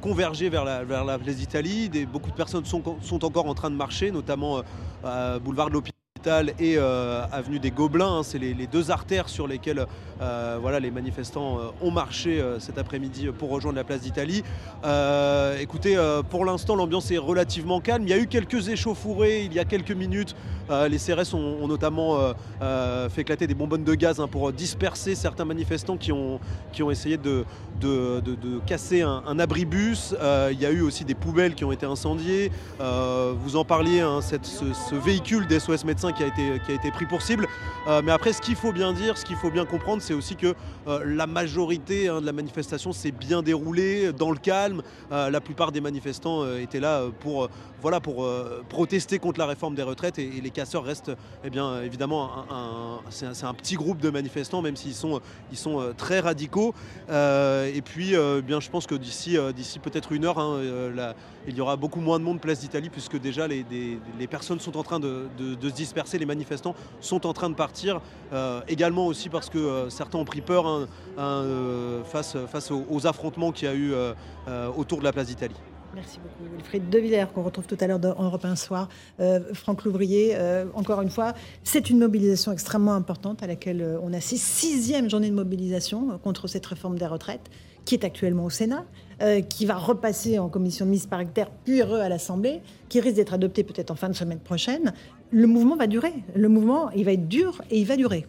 converger 0.00 0.48
vers 0.48 0.64
la, 0.64 1.18
place 1.18 1.36
d'Italie. 1.36 1.90
Beaucoup 2.12 2.30
de 2.30 2.36
personnes 2.36 2.64
sont, 2.64 2.82
sont, 3.02 3.24
encore 3.24 3.46
en 3.46 3.54
train 3.54 3.70
de 3.70 3.76
marcher, 3.76 4.10
notamment 4.10 4.62
boulevard 5.44 5.68
de 5.68 5.74
l'Hôpital 5.74 5.97
et 6.26 6.76
euh, 6.76 7.24
avenue 7.32 7.58
des 7.58 7.70
Gobelins. 7.70 8.18
Hein, 8.18 8.22
c'est 8.22 8.38
les, 8.38 8.66
deux 8.66 8.90
artères 8.90 9.28
sur 9.28 9.46
lesquelles 9.46 9.86
euh, 10.20 10.58
voilà, 10.60 10.80
les 10.80 10.90
manifestants 10.90 11.58
euh, 11.58 11.70
ont 11.80 11.90
marché 11.90 12.42
cet 12.58 12.78
après-midi 12.78 13.28
pour 13.38 13.50
rejoindre 13.50 13.76
la 13.76 13.84
place 13.84 14.00
d'Italie. 14.00 14.42
écoutez, 15.60 15.96
pour 16.30 16.44
l'instant, 16.44 16.76
l'ambiance 16.76 17.10
est 17.10 17.18
relativement 17.18 17.80
calme. 17.80 18.04
Il 18.04 18.10
y 18.10 18.12
a 18.12 18.18
eu 18.18 18.26
quelques 18.26 18.68
échauffourées 18.68 19.44
il 19.44 19.52
y 19.52 19.58
a 19.58 19.64
quelques 19.64 19.92
minutes. 19.92 20.34
les 20.70 20.98
CRS 20.98 21.34
ont, 21.34 21.66
notamment 21.68 22.18
fait 22.60 23.22
éclater 23.22 23.46
des 23.46 23.54
bonbonnes 23.54 23.84
de 23.84 23.94
gaz 23.94 24.20
hein, 24.20 24.28
pour 24.28 24.52
disperser 24.52 25.14
certains 25.14 25.44
manifestants 25.44 25.96
qui 25.96 26.12
ont, 26.12 26.40
qui 26.72 26.82
ont 26.82 26.90
essayé 26.90 27.16
de, 27.16 27.44
de, 27.78 28.20
casser 28.66 29.02
un, 29.02 29.38
abribus. 29.38 30.14
il 30.50 30.60
y 30.60 30.66
a 30.66 30.70
eu 30.70 30.80
aussi 30.80 31.04
des 31.04 31.14
poubelles 31.14 31.54
qui 31.54 31.64
ont 31.64 31.72
été 31.72 31.86
incendiées. 31.86 32.50
vous 32.78 33.56
en 33.56 33.64
parliez, 33.64 34.00
hein, 34.00 34.20
ce, 34.20 34.94
véhicule 34.94 35.46
d'SOS 35.46 35.84
médecins 35.84 36.12
qui 36.12 36.22
a 36.22 36.26
été, 36.26 36.60
qui 36.64 36.72
a 36.72 36.74
été 36.74 36.90
pris 36.90 37.06
pour 37.06 37.22
cible. 37.22 37.46
Euh, 37.86 38.02
mais 38.04 38.12
après, 38.12 38.32
ce 38.32 38.40
qu'il 38.40 38.56
faut 38.56 38.72
bien 38.72 38.92
dire, 38.92 39.16
ce 39.16 39.24
qu'il 39.24 39.36
faut 39.36 39.50
bien 39.50 39.64
comprendre, 39.64 40.02
c'est 40.02 40.14
aussi 40.14 40.36
que 40.36 40.54
euh, 40.86 41.02
la 41.04 41.26
majorité 41.26 42.08
hein, 42.08 42.20
de 42.20 42.26
la 42.26 42.32
manifestation 42.32 42.92
s'est 42.92 43.10
bien 43.12 43.42
déroulée 43.42 44.12
dans 44.12 44.30
le 44.30 44.38
calme. 44.38 44.82
Euh, 45.12 45.30
la 45.30 45.40
plupart 45.40 45.72
des 45.72 45.80
manifestants 45.80 46.46
étaient 46.56 46.80
là 46.80 47.04
pour, 47.20 47.48
voilà, 47.80 48.00
pour 48.00 48.28
protester 48.68 49.18
contre 49.18 49.38
la 49.38 49.46
réforme 49.46 49.74
des 49.74 49.82
retraites 49.82 50.18
et, 50.18 50.28
les 50.38 50.50
casseurs 50.50 50.84
restent 50.84 51.12
eh 51.44 51.50
bien, 51.50 51.82
évidemment 51.82 52.30
un, 52.50 53.00
c'est 53.10 53.44
un, 53.44 53.54
petit 53.54 53.74
groupe 53.74 53.98
de 53.98 54.10
manifestants, 54.10 54.62
même 54.62 54.76
s'ils 54.76 54.94
sont, 54.94 55.20
ils 55.50 55.58
sont 55.58 55.92
très 55.96 56.20
radicaux. 56.20 56.74
Et 57.74 57.82
puis, 57.82 58.14
bien, 58.44 58.60
je 58.60 58.70
pense 58.70 58.86
que 58.86 58.94
d'ici, 58.94 59.36
d'ici 59.54 59.78
peut-être 59.78 60.12
une 60.12 60.24
heure, 60.24 60.38
hein, 60.38 60.60
il 61.46 61.56
y 61.56 61.60
aura 61.60 61.76
beaucoup 61.76 62.00
moins 62.00 62.18
de 62.18 62.24
monde 62.24 62.40
place 62.40 62.60
d'Italie 62.60 62.90
puisque 62.90 63.18
déjà 63.18 63.46
les, 63.46 63.64
personnes 64.30 64.60
sont 64.60 64.76
en 64.76 64.82
train 64.82 65.00
de, 65.00 65.28
se 65.38 65.68
disperser 65.68 66.18
les 66.18 66.26
manifestants 66.26 66.74
sont 67.00 67.26
en 67.26 67.32
train 67.32 67.50
de 67.50 67.54
partir. 67.54 68.00
Euh, 68.32 68.60
également 68.68 69.06
aussi 69.06 69.28
parce 69.28 69.48
que 69.48 69.58
euh, 69.58 69.90
certains 69.90 70.18
ont 70.18 70.24
pris 70.24 70.42
peur 70.42 70.66
hein, 70.66 70.86
hein, 71.16 71.42
euh, 71.44 72.04
face, 72.04 72.36
face 72.46 72.70
aux, 72.70 73.06
affrontements 73.06 73.52
qu'il 73.52 73.68
y 73.68 73.70
a 73.70 73.74
eu 73.74 73.94
autour 74.76 74.98
de 74.98 75.04
la 75.04 75.12
place 75.12 75.28
d'Italie. 75.28 75.54
Merci 75.94 76.18
beaucoup, 76.20 76.54
Wilfried 76.54 76.90
De 76.90 76.98
Villers, 76.98 77.26
qu'on 77.34 77.42
retrouve 77.42 77.66
tout 77.66 77.76
à 77.80 77.86
l'heure 77.86 78.00
en 78.16 78.24
Europe 78.24 78.44
1 78.44 78.56
soir. 78.56 78.88
Franck 79.54 79.84
Louvrier, 79.84 80.36
encore 80.74 81.00
une 81.02 81.10
fois, 81.10 81.34
c'est 81.64 81.90
une 81.90 81.98
mobilisation 81.98 82.52
extrêmement 82.52 82.94
importante 82.94 83.42
à 83.42 83.46
laquelle 83.46 83.98
on 84.02 84.12
assiste. 84.12 84.44
Sixième 84.44 85.10
journée 85.10 85.30
de 85.30 85.34
mobilisation 85.34 86.18
contre 86.22 86.46
cette 86.46 86.66
réforme 86.66 86.98
des 86.98 87.06
retraites, 87.06 87.50
qui 87.84 87.94
est 87.94 88.04
actuellement 88.04 88.44
au 88.44 88.50
Sénat, 88.50 88.84
qui 89.48 89.66
va 89.66 89.76
repasser 89.76 90.38
en 90.38 90.48
commission 90.48 90.84
de 90.84 90.90
mise 90.90 91.06
paritaire, 91.06 91.50
puis 91.64 91.80
à 91.80 92.08
l'Assemblée, 92.08 92.60
qui 92.88 93.00
risque 93.00 93.16
d'être 93.16 93.34
adoptée 93.34 93.64
peut-être 93.64 93.90
en 93.90 93.96
fin 93.96 94.08
de 94.08 94.14
semaine 94.14 94.40
prochaine 94.40 94.92
le 95.30 95.46
mouvement 95.46 95.76
va 95.76 95.86
durer. 95.86 96.12
Le 96.34 96.48
mouvement, 96.48 96.90
il 96.90 97.04
va 97.04 97.12
être 97.12 97.28
dur 97.28 97.60
et 97.70 97.78
il 97.78 97.86
va 97.86 97.96
durer. 97.96 98.26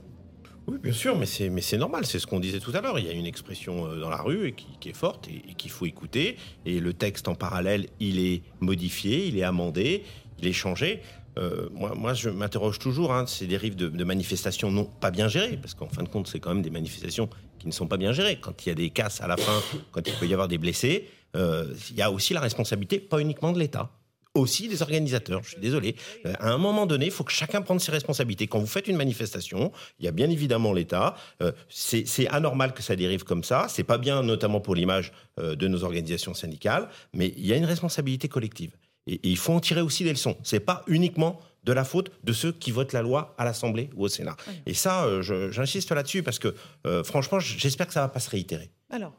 Oui, 0.70 0.78
bien 0.78 0.94
sûr, 0.94 1.18
mais 1.18 1.26
c'est, 1.26 1.50
mais 1.50 1.62
c'est 1.62 1.78
normal, 1.78 2.06
c'est 2.06 2.20
ce 2.20 2.28
qu'on 2.28 2.40
disait 2.40 2.60
tout 2.60 2.72
à 2.76 2.82
l'heure. 2.82 3.00
Il 3.00 3.06
y 3.06 3.10
a 3.10 3.14
une 3.14 3.26
expression 3.26 3.88
euh, 3.88 4.00
dans 4.00 4.10
la 4.10 4.22
rue 4.22 4.50
et 4.50 4.54
qui, 4.54 4.90
est 4.90 4.94
forte 4.94 5.28
et, 5.28 5.54
qu'il 5.56 5.72
faut 5.72 5.88
écouter. 5.88 6.38
Et 6.66 6.80
le 6.80 6.94
texte 6.94 7.28
en 7.28 7.34
parallèle, 7.34 7.88
il 8.00 8.20
est 8.20 8.44
modifié, 8.60 9.26
il 9.26 9.38
est 9.38 9.44
amendé, 9.44 10.04
il 10.40 10.48
est 10.48 10.54
changé. 10.54 11.02
Euh, 11.40 11.70
moi, 11.72 11.96
moi, 11.96 12.14
je 12.14 12.30
m'interroge 12.30 12.78
toujours, 12.78 13.14
hein, 13.14 13.26
ces 13.26 13.48
dérives 13.48 13.76
de, 13.76 14.04
manifestations 14.04 14.70
non 14.70 14.86
pas 14.86 15.10
bien 15.10 15.28
gérées, 15.28 15.58
parce 15.58 15.74
qu'en 15.74 15.90
fin 15.90 16.04
de 16.04 16.10
compte, 16.10 16.28
c'est 16.28 16.40
quand 16.40 16.54
même 16.54 16.64
des 16.64 16.70
manifestations 16.70 17.30
qui 17.58 17.68
ne 17.68 17.72
sont 17.72 17.88
pas 17.88 17.98
bien 17.98 18.12
gérées. 18.12 18.38
Quand 18.40 18.66
il 18.66 18.70
y 18.70 18.72
a 18.72 18.76
des 18.76 18.92
casses 18.92 19.22
à 19.22 19.28
la 19.28 19.38
fin, 19.38 19.62
quand 19.92 20.08
il 20.08 20.14
peut 20.14 20.28
y 20.28 20.34
avoir 20.34 20.48
des 20.48 20.60
blessés, 20.60 21.08
euh, 21.36 21.74
il 21.90 21.96
y 21.96 22.02
a 22.02 22.12
aussi 22.12 22.34
la 22.34 22.42
responsabilité, 22.42 23.00
pas 23.00 23.20
uniquement 23.20 23.52
de 23.52 23.60
l'État 23.60 23.92
aussi 24.40 24.68
des 24.68 24.82
organisateurs. 24.82 25.42
Je 25.44 25.50
suis 25.52 25.60
désolé. 25.60 25.96
Euh, 26.26 26.34
à 26.40 26.50
un 26.50 26.58
moment 26.58 26.86
donné, 26.86 27.06
il 27.06 27.12
faut 27.12 27.24
que 27.24 27.32
chacun 27.32 27.62
prenne 27.62 27.80
ses 27.80 27.92
responsabilités. 27.92 28.48
Quand 28.48 28.60
vous 28.60 28.68
faites 28.68 28.88
une 28.88 28.98
manifestation, 28.98 29.72
il 30.00 30.06
y 30.06 30.08
a 30.08 30.12
bien 30.12 30.30
évidemment 30.30 30.74
l'État. 30.74 31.16
Euh, 31.42 31.52
c'est 31.70 32.28
anormal 32.30 32.74
que 32.74 32.82
ça 32.82 32.96
dérive 32.96 33.24
comme 33.24 33.44
ça. 33.44 33.68
C'est 33.70 33.84
pas 33.84 33.98
bien, 33.98 34.24
notamment 34.24 34.62
pour 34.62 34.76
l'image 34.76 35.12
euh, 35.40 35.56
de 35.56 35.68
nos 35.68 35.84
organisations 35.84 36.34
syndicales. 36.34 36.90
Mais 37.14 37.34
il 37.38 37.46
y 37.46 37.54
a 37.54 37.56
une 37.56 37.66
responsabilité 37.66 38.28
collective. 38.28 38.72
Et, 39.08 39.20
il 39.24 39.38
faut 39.38 39.54
en 39.54 39.60
tirer 39.60 39.82
aussi 39.82 40.04
des 40.04 40.12
leçons. 40.12 40.38
C'est 40.44 40.60
pas 40.60 40.84
uniquement 40.88 41.40
de 41.64 41.74
la 41.74 41.84
faute 41.84 42.12
de 42.24 42.34
ceux 42.34 42.52
qui 42.52 42.72
votent 42.72 42.94
la 42.94 43.02
loi 43.02 43.36
à 43.38 43.44
l'Assemblée 43.44 43.90
ou 43.96 44.06
au 44.06 44.08
Sénat. 44.08 44.38
Et 44.66 44.74
ça, 44.74 45.06
j'insiste 45.22 45.92
là-dessus 45.92 46.24
parce 46.24 46.40
que, 46.40 46.56
franchement, 47.04 47.42
j'espère 47.42 47.86
que 47.86 47.94
ça 47.94 48.00
va 48.00 48.08
pas 48.08 48.22
se 48.22 48.30
réitérer 48.30 48.72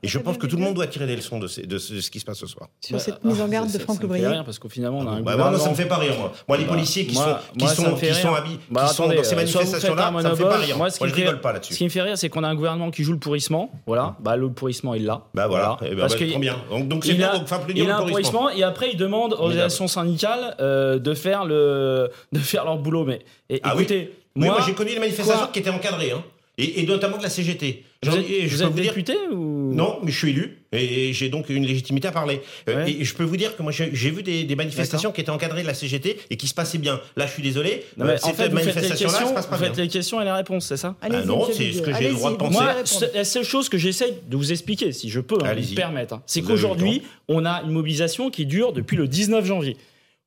et 0.03 0.09
je 0.09 0.19
pense 0.19 0.37
que 0.37 0.47
tout 0.47 0.57
le 0.57 0.63
monde 0.63 0.75
doit 0.75 0.89
tirer 0.89 1.07
des 1.07 1.15
leçons 1.15 1.39
de, 1.39 1.47
ce 1.47 2.11
qui 2.11 2.19
se 2.19 2.25
passe 2.25 2.39
ce 2.39 2.47
soir. 2.47 2.69
Sur 2.81 2.97
bah, 2.97 3.03
cette 3.03 3.23
mise 3.25 3.41
en 3.41 3.47
garde 3.47 3.71
de 3.71 3.79
Franck 3.79 4.03
Lebrier. 4.03 4.27
rien 4.27 4.43
parce 4.43 4.59
qu'au 4.59 4.69
finalement 4.69 4.99
on 4.99 5.07
a 5.07 5.11
un 5.13 5.21
bah, 5.21 5.37
Moi, 5.37 5.59
ça 5.59 5.71
me 5.71 5.75
fait 5.75 5.87
pas 5.87 5.99
rire. 5.99 6.15
Moi, 6.19 6.33
moi 6.49 6.57
les 6.57 6.65
bah, 6.65 6.71
policiers 6.71 7.07
qui 7.07 7.15
sont 7.15 7.37
qui 7.57 7.69
sont 7.69 7.95
qui 7.95 8.15
sont 8.15 8.35
habillés, 8.35 8.59
bah, 8.69 8.87
qui 8.89 8.95
sont 8.95 9.09
dans 9.09 9.23
ces 9.23 9.37
manifestations-là, 9.37 10.13
ça 10.23 10.31
me 10.31 10.35
fait 10.35 10.43
pas 10.43 10.57
rire. 10.57 10.77
Moi, 10.77 10.89
je 10.89 11.05
rigole 11.05 11.41
pas 11.41 11.53
là-dessus. 11.53 11.75
Ce 11.75 11.79
qui 11.79 11.85
me 11.85 11.89
fait 11.89 12.03
rire, 12.03 12.19
c'est 12.19 12.29
qu'on 12.29 12.43
a 12.43 12.49
un 12.49 12.55
gouvernement 12.55 12.91
qui 12.91 13.05
joue 13.05 13.13
le 13.13 13.19
pourrissement. 13.19 13.71
Voilà, 13.87 14.17
bah 14.21 14.37
le 14.37 14.51
pourrissement 14.51 14.95
il 14.95 15.05
l'a. 15.05 15.23
Bah 15.35 15.47
voilà. 15.47 15.77
Eh 15.83 15.91
ben, 15.91 16.01
parce 16.01 16.17
que 16.17 16.39
bien. 16.39 16.57
Donc 16.85 17.05
c'est 17.05 17.15
bien. 17.15 17.33
Il 17.75 17.91
a 17.91 17.99
un 17.99 18.07
pourrissement 18.07 18.51
et 18.51 18.65
après 18.65 18.91
il 18.93 18.97
demande 18.97 19.35
aux 19.35 19.43
organisations 19.43 19.87
syndicales 19.87 20.57
euh, 20.61 20.99
de 20.99 21.15
faire 21.15 21.45
le 21.45 22.11
de 22.33 22.39
faire 22.39 22.65
leur 22.65 22.79
boulot. 22.79 23.05
Mais 23.05 23.21
ah 23.63 23.73
écoutez, 23.75 24.17
moi 24.35 24.59
j'ai 24.67 24.75
connu 24.75 24.91
les 24.91 24.99
manifestations 24.99 25.49
qui 25.53 25.61
étaient 25.61 25.71
encadrées. 25.71 26.13
Et, 26.59 26.87
notamment 26.87 27.19
de 27.19 27.23
la 27.23 27.31
CGT. 27.31 27.85
Vous 28.03 28.17
êtes, 28.17 28.27
je 28.27 28.57
vous 28.57 28.63
êtes 28.63 28.75
député 28.75 29.15
ou 29.31 29.73
Non, 29.75 29.99
mais 30.03 30.11
je 30.11 30.17
suis 30.17 30.31
élu 30.31 30.59
et 30.73 31.13
j'ai 31.13 31.29
donc 31.29 31.51
une 31.51 31.67
légitimité 31.67 32.09
à 32.09 32.13
parler. 32.13 32.41
Euh, 32.69 32.87
et 32.87 33.05
je 33.05 33.15
peux 33.15 33.25
vous 33.25 33.37
dire 33.37 33.57
que 33.57 33.63
moi 33.63 33.73
j'ai 33.73 34.11
vu 34.11 34.23
des, 34.23 34.57
manifestations 34.57 35.13
qui 35.13 35.21
étaient 35.21 35.31
encadrées 35.31 35.63
de 35.63 35.67
la 35.67 35.75
CGT 35.75 36.19
et 36.31 36.37
qui 36.37 36.47
se 36.49 36.55
passaient 36.55 36.79
bien. 36.79 37.01
Là, 37.17 37.27
je 37.27 37.33
suis 37.33 37.43
désolé. 37.43 37.85
Euh, 38.01 38.17
en 38.23 38.33
fait, 38.33 38.49
manifestation-là 38.49 39.27
se 39.27 39.35
passe 39.35 39.47
pas 39.47 39.57
vous 39.57 39.65
faites 39.65 39.77
les 39.77 39.89
questions 39.89 40.21
et 40.21 40.25
les 40.25 40.33
réponses, 40.33 40.67
c'est 40.67 40.77
ça 40.77 40.97
ah 41.03 41.09
Non, 41.09 41.47
c'est 41.53 41.73
ce 41.73 41.83
que 41.83 41.93
j'ai 41.95 42.09
le 42.09 42.15
droit 42.15 42.31
de 42.31 42.37
penser. 42.37 42.53
Moi, 42.53 42.75
la 43.15 43.25
seule 43.25 43.45
chose 43.45 43.69
que 43.69 43.79
j'essaie 43.79 44.15
de 44.27 44.37
vous 44.37 44.53
expliquer, 44.53 44.93
si 44.93 45.11
je 45.11 45.21
peux 45.21 45.39
hein, 45.45 45.55
me 45.55 45.75
permettre, 45.75 46.15
hein, 46.15 46.23
c'est 46.27 46.43
qu'aujourd'hui, 46.43 47.03
on 47.29 47.45
a 47.45 47.63
une 47.63 47.73
mobilisation 47.73 48.31
qui 48.31 48.47
dure 48.47 48.73
depuis 48.73 48.97
le 48.97 49.09
19 49.09 49.45
janvier 49.45 49.77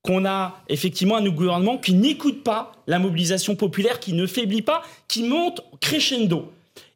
qu'on 0.04 0.26
a 0.26 0.62
effectivement 0.68 1.16
un 1.16 1.30
gouvernement 1.30 1.78
qui 1.78 1.94
n'écoute 1.94 2.44
pas 2.44 2.74
la 2.88 3.00
mobilisation 3.00 3.56
populaire, 3.56 4.00
qui 4.00 4.14
ne 4.14 4.28
faiblit 4.28 4.62
pas, 4.62 4.84
qui 5.08 5.24
monte 5.24 5.64
crescendo. 5.80 6.52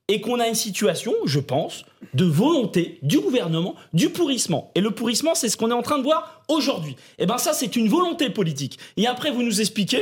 Et 0.09 0.21
qu'on 0.21 0.39
a 0.39 0.47
une 0.47 0.55
situation, 0.55 1.13
je 1.25 1.39
pense, 1.39 1.83
de 2.13 2.23
volonté 2.23 2.97
du 3.01 3.19
gouvernement, 3.19 3.75
du 3.93 4.09
pourrissement. 4.09 4.71
Et 4.75 4.79
le 4.79 4.91
pourrissement, 4.91 5.35
c'est 5.35 5.49
ce 5.49 5.57
qu'on 5.57 5.69
est 5.69 5.73
en 5.73 5.81
train 5.81 5.97
de 5.97 6.03
voir 6.03 6.43
aujourd'hui. 6.47 6.93
Et 7.17 7.23
eh 7.23 7.25
bien 7.25 7.37
ça, 7.37 7.51
c'est 7.51 7.75
une 7.75 7.89
volonté 7.89 8.29
politique. 8.29 8.79
Et 8.95 9.05
après, 9.05 9.31
vous 9.31 9.43
nous 9.43 9.59
expliquez 9.59 10.01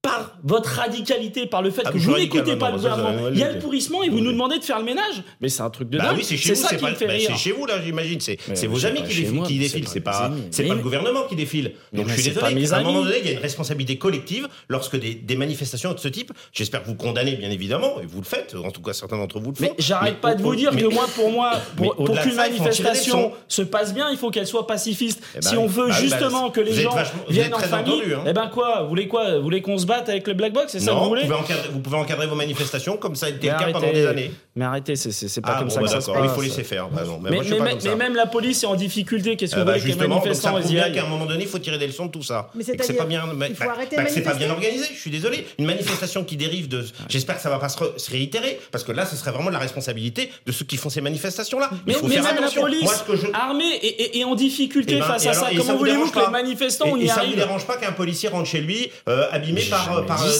par 0.00 0.38
votre 0.44 0.70
radicalité, 0.70 1.46
par 1.46 1.60
le 1.60 1.70
fait 1.70 1.82
ah, 1.84 1.90
que 1.90 1.98
vous 1.98 2.16
n'écoutez 2.16 2.54
pas 2.54 2.70
le 2.70 2.76
gouvernement, 2.76 3.28
il 3.32 3.38
y 3.38 3.42
a 3.42 3.52
le 3.52 3.58
pourrissement 3.58 4.04
et 4.04 4.08
vous 4.08 4.20
nous 4.20 4.30
demandez 4.30 4.58
de 4.58 4.64
faire 4.64 4.78
le 4.78 4.84
ménage. 4.84 5.24
Mais 5.40 5.48
c'est 5.48 5.62
un 5.62 5.70
truc 5.70 5.90
de 5.90 5.98
bah 5.98 6.04
dingue. 6.04 6.18
Oui, 6.18 6.24
c'est 6.24 6.36
chez 6.36 6.54
vous, 6.54 6.66
c'est 6.68 6.78
pas 6.78 6.94
fait 6.94 7.06
bah, 7.06 7.14
C'est 7.18 7.36
chez 7.36 7.52
vous 7.52 7.66
là, 7.66 7.82
j'imagine. 7.84 8.20
C'est 8.20 8.66
vos 8.66 8.86
amis 8.86 9.02
qui, 9.02 9.58
défilent, 9.58 9.88
c'est 9.88 10.00
pas, 10.00 10.30
c'est 10.50 10.64
pas 10.64 10.74
le 10.74 10.80
gouvernement 10.80 11.24
qui 11.28 11.34
défile. 11.34 11.72
Donc 11.92 12.08
je 12.08 12.14
suis 12.14 12.30
désolé. 12.30 12.70
À 12.72 12.76
un 12.76 12.82
moment 12.82 13.02
donné, 13.02 13.18
il 13.20 13.26
y 13.26 13.28
a 13.30 13.32
une 13.32 13.38
responsabilité 13.38 13.98
collective 13.98 14.48
lorsque 14.68 14.96
des, 14.96 15.36
manifestations 15.38 15.92
de 15.92 15.98
ce 15.98 16.08
type. 16.08 16.32
J'espère 16.52 16.82
que 16.82 16.88
vous 16.88 16.96
condamnez 16.96 17.36
bien 17.36 17.50
évidemment 17.50 18.00
et 18.00 18.06
vous 18.06 18.18
le 18.18 18.26
faites. 18.26 18.54
En 18.54 18.70
tout 18.70 18.82
cas, 18.82 18.92
certains 18.92 19.16
d'entre 19.16 19.38
vous 19.38 19.50
le 19.50 19.56
font. 19.56 19.62
Mais 19.62 19.74
j'arrête 19.78 20.20
pas 20.20 20.34
de 20.34 20.42
vous 20.42 20.54
dire 20.54 20.70
que 20.70 20.86
moi, 20.86 21.06
pour 21.14 21.30
moi, 21.30 21.52
pour 21.76 22.20
qu'une 22.20 22.34
manifestation 22.34 23.32
se 23.48 23.62
passe 23.62 23.92
bien, 23.94 24.10
il 24.10 24.16
faut 24.16 24.30
qu'elle 24.30 24.46
soit 24.46 24.66
pacifiste. 24.66 25.22
Eh 25.36 25.42
si 25.42 25.54
ben, 25.54 25.58
on 25.58 25.66
veut 25.66 25.88
bah 25.88 25.94
justement 26.00 26.50
que 26.50 26.60
les 26.60 26.72
gens 26.72 26.94
viennent 27.28 27.54
en 27.54 27.58
famille, 27.58 28.14
hein. 28.14 28.24
eh 28.26 28.32
ben 28.32 28.48
quoi 28.48 28.82
Vous 28.82 28.88
voulez 28.88 29.08
quoi 29.08 29.36
Vous 29.36 29.42
voulez 29.42 29.62
qu'on 29.62 29.78
se 29.78 29.86
batte 29.88 30.08
avec 30.08 30.26
le 30.28 30.34
black 30.34 30.52
box 30.52 30.72
c'est 30.72 30.80
ça 30.80 30.92
que 30.92 30.96
vous 30.96 31.08
voulez 31.08 31.24
vous 31.72 31.80
pouvez, 31.80 31.96
encadrer, 31.96 32.26
vos 32.26 32.34
manifestations 32.36 32.96
comme 32.96 33.16
ça 33.16 33.26
a 33.26 33.28
été 33.30 33.48
le 33.48 33.58
cas 33.58 33.72
pendant 33.72 33.92
des 33.92 34.06
années. 34.06 34.30
Mais 34.54 34.64
arrêtez, 34.64 34.96
c'est 34.96 35.40
pas 35.40 35.54
ah, 35.54 35.58
comme 35.60 35.70
ça 35.70 35.80
que 35.80 35.86
ça 35.86 36.00
se 36.00 36.10
passe. 36.10 36.20
Il 36.24 36.30
faut 36.30 36.42
laisser 36.42 36.64
faire. 36.64 36.88
Bah 36.88 37.02
mais, 37.22 37.40
mais, 37.40 37.94
même 37.96 38.14
la 38.14 38.26
police 38.26 38.62
est 38.62 38.66
en 38.66 38.74
difficulté. 38.74 39.36
Qu'est-ce 39.36 39.54
que 39.54 39.60
vous 39.60 39.66
voulez 39.66 39.80
que 39.80 39.86
les 39.86 40.08
manifestants 40.08 40.60
ça 40.60 40.68
bien 40.68 40.90
qu'à 40.90 41.04
un 41.04 41.08
moment 41.08 41.26
donné, 41.26 41.44
il 41.44 41.48
faut 41.48 41.58
tirer 41.58 41.78
des 41.78 41.86
leçons 41.86 42.06
de 42.06 42.10
tout 42.10 42.22
ça. 42.22 42.50
Mais 42.54 42.64
c'est 42.64 42.94
pas 42.94 43.04
bien. 43.04 43.24
Il 43.48 43.54
faut 43.54 43.68
arrêter 43.68 43.96
C'est 44.08 44.22
pas 44.22 44.34
bien 44.34 44.50
organisé. 44.50 44.86
Je 44.92 44.98
suis 44.98 45.10
désolé. 45.10 45.46
Une 45.58 45.66
manifestation 45.66 46.24
qui 46.24 46.36
dérive 46.36 46.68
de. 46.68 46.84
J'espère 47.08 47.36
que 47.36 47.42
ça 47.42 47.50
va 47.50 47.58
pas 47.58 47.68
se 47.68 48.10
réitérer 48.10 48.58
parce 48.72 48.84
que 48.84 48.92
là, 48.92 49.06
ce 49.06 49.16
serait 49.16 49.30
vraiment 49.30 49.50
la 49.50 49.58
responsabilité 49.58 50.30
de 50.46 50.52
ceux 50.52 50.64
qui 50.64 50.76
font 50.76 50.90
ces 50.90 51.00
manifestations-là. 51.00 51.70
Mais 51.86 51.94
faut 51.94 52.08
faire 52.08 52.26
attention. 52.26 52.66
La 52.66 52.70
police 52.70 53.26
armée 53.32 53.78
et 53.82 54.24
en 54.24 54.34
difficulté 54.34 54.94
eh 54.96 55.00
ben, 55.00 55.06
face 55.06 55.26
à 55.26 55.32
ça. 55.32 55.50
Comment 55.56 55.76
voulez-vous 55.76 56.10
que 56.10 56.18
les 56.18 56.30
manifestants 56.30 56.86
y 56.86 56.90
arrivent 56.90 57.04
Et 57.04 57.08
ça 57.08 57.24
vous 57.24 57.36
dérange 57.36 57.66
pas 57.66 57.76
qu'un 57.76 57.92
policier 57.92 58.28
rentre 58.28 58.48
chez 58.48 58.60
lui 58.60 58.90
euh, 59.08 59.26
abîmé 59.30 59.62
par 59.70 59.77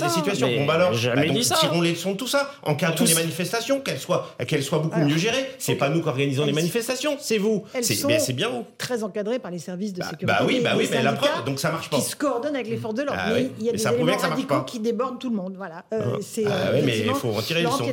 des 0.02 0.08
situations 0.08 0.48
Bon 0.58 0.64
bah 0.64 0.74
alors, 0.74 0.92
jamais 0.92 1.30
dit 1.30 1.44
ça. 1.44 1.56
tirons 1.56 1.80
les 1.80 1.92
leçons 1.92 2.12
de 2.12 2.16
tout 2.16 2.26
ça. 2.26 2.50
Encadrons 2.62 3.04
les 3.04 3.14
manifestations, 3.14 3.80
qu'elles 3.80 3.98
soient, 3.98 4.34
qu'elles 4.46 4.62
soient 4.62 4.78
beaucoup 4.78 5.00
mieux 5.00 5.16
gérées. 5.16 5.50
C'est 5.58 5.74
pas 5.74 5.88
nous 5.88 6.00
qui 6.02 6.08
organisons 6.08 6.44
les 6.44 6.52
manifestations, 6.52 7.16
c'est 7.20 7.38
vous. 7.38 7.64
C'est 7.80 8.32
bien 8.32 8.48
vous. 8.50 8.64
Très 8.76 9.02
encadrées 9.02 9.38
par 9.38 9.50
les 9.50 9.58
services 9.58 9.92
de 9.92 10.00
bah, 10.00 10.10
sécurité. 10.10 10.26
Bah 10.26 10.44
oui, 10.46 10.60
bah 10.62 10.72
oui, 10.76 10.88
mais 10.90 11.02
la 11.02 11.12
preuve, 11.12 11.44
donc 11.44 11.58
ça 11.58 11.70
marche 11.70 11.90
pas. 11.90 11.96
Qui 11.96 12.02
se 12.02 12.16
coordonnent 12.16 12.54
avec 12.54 12.68
les 12.68 12.76
forces 12.76 12.94
de 12.94 13.02
l'ordre. 13.02 13.20
Ah 13.20 13.38
il 13.38 13.64
y 13.64 13.68
a 13.68 13.72
des 13.72 13.86
éléments 13.86 14.16
radicaux 14.16 14.62
qui 14.62 14.80
débordent 14.80 15.18
tout 15.18 15.30
le 15.30 15.36
monde. 15.36 15.54
Voilà. 15.56 15.84
Euh, 15.92 16.14
ah. 16.14 16.18
c'est. 16.20 16.46
Euh, 16.46 16.72
oui, 16.74 16.82
mais 16.84 16.98
il 17.00 17.14
faut 17.14 17.32
retirer 17.32 17.60
les 17.60 17.66
leçons. 17.66 17.84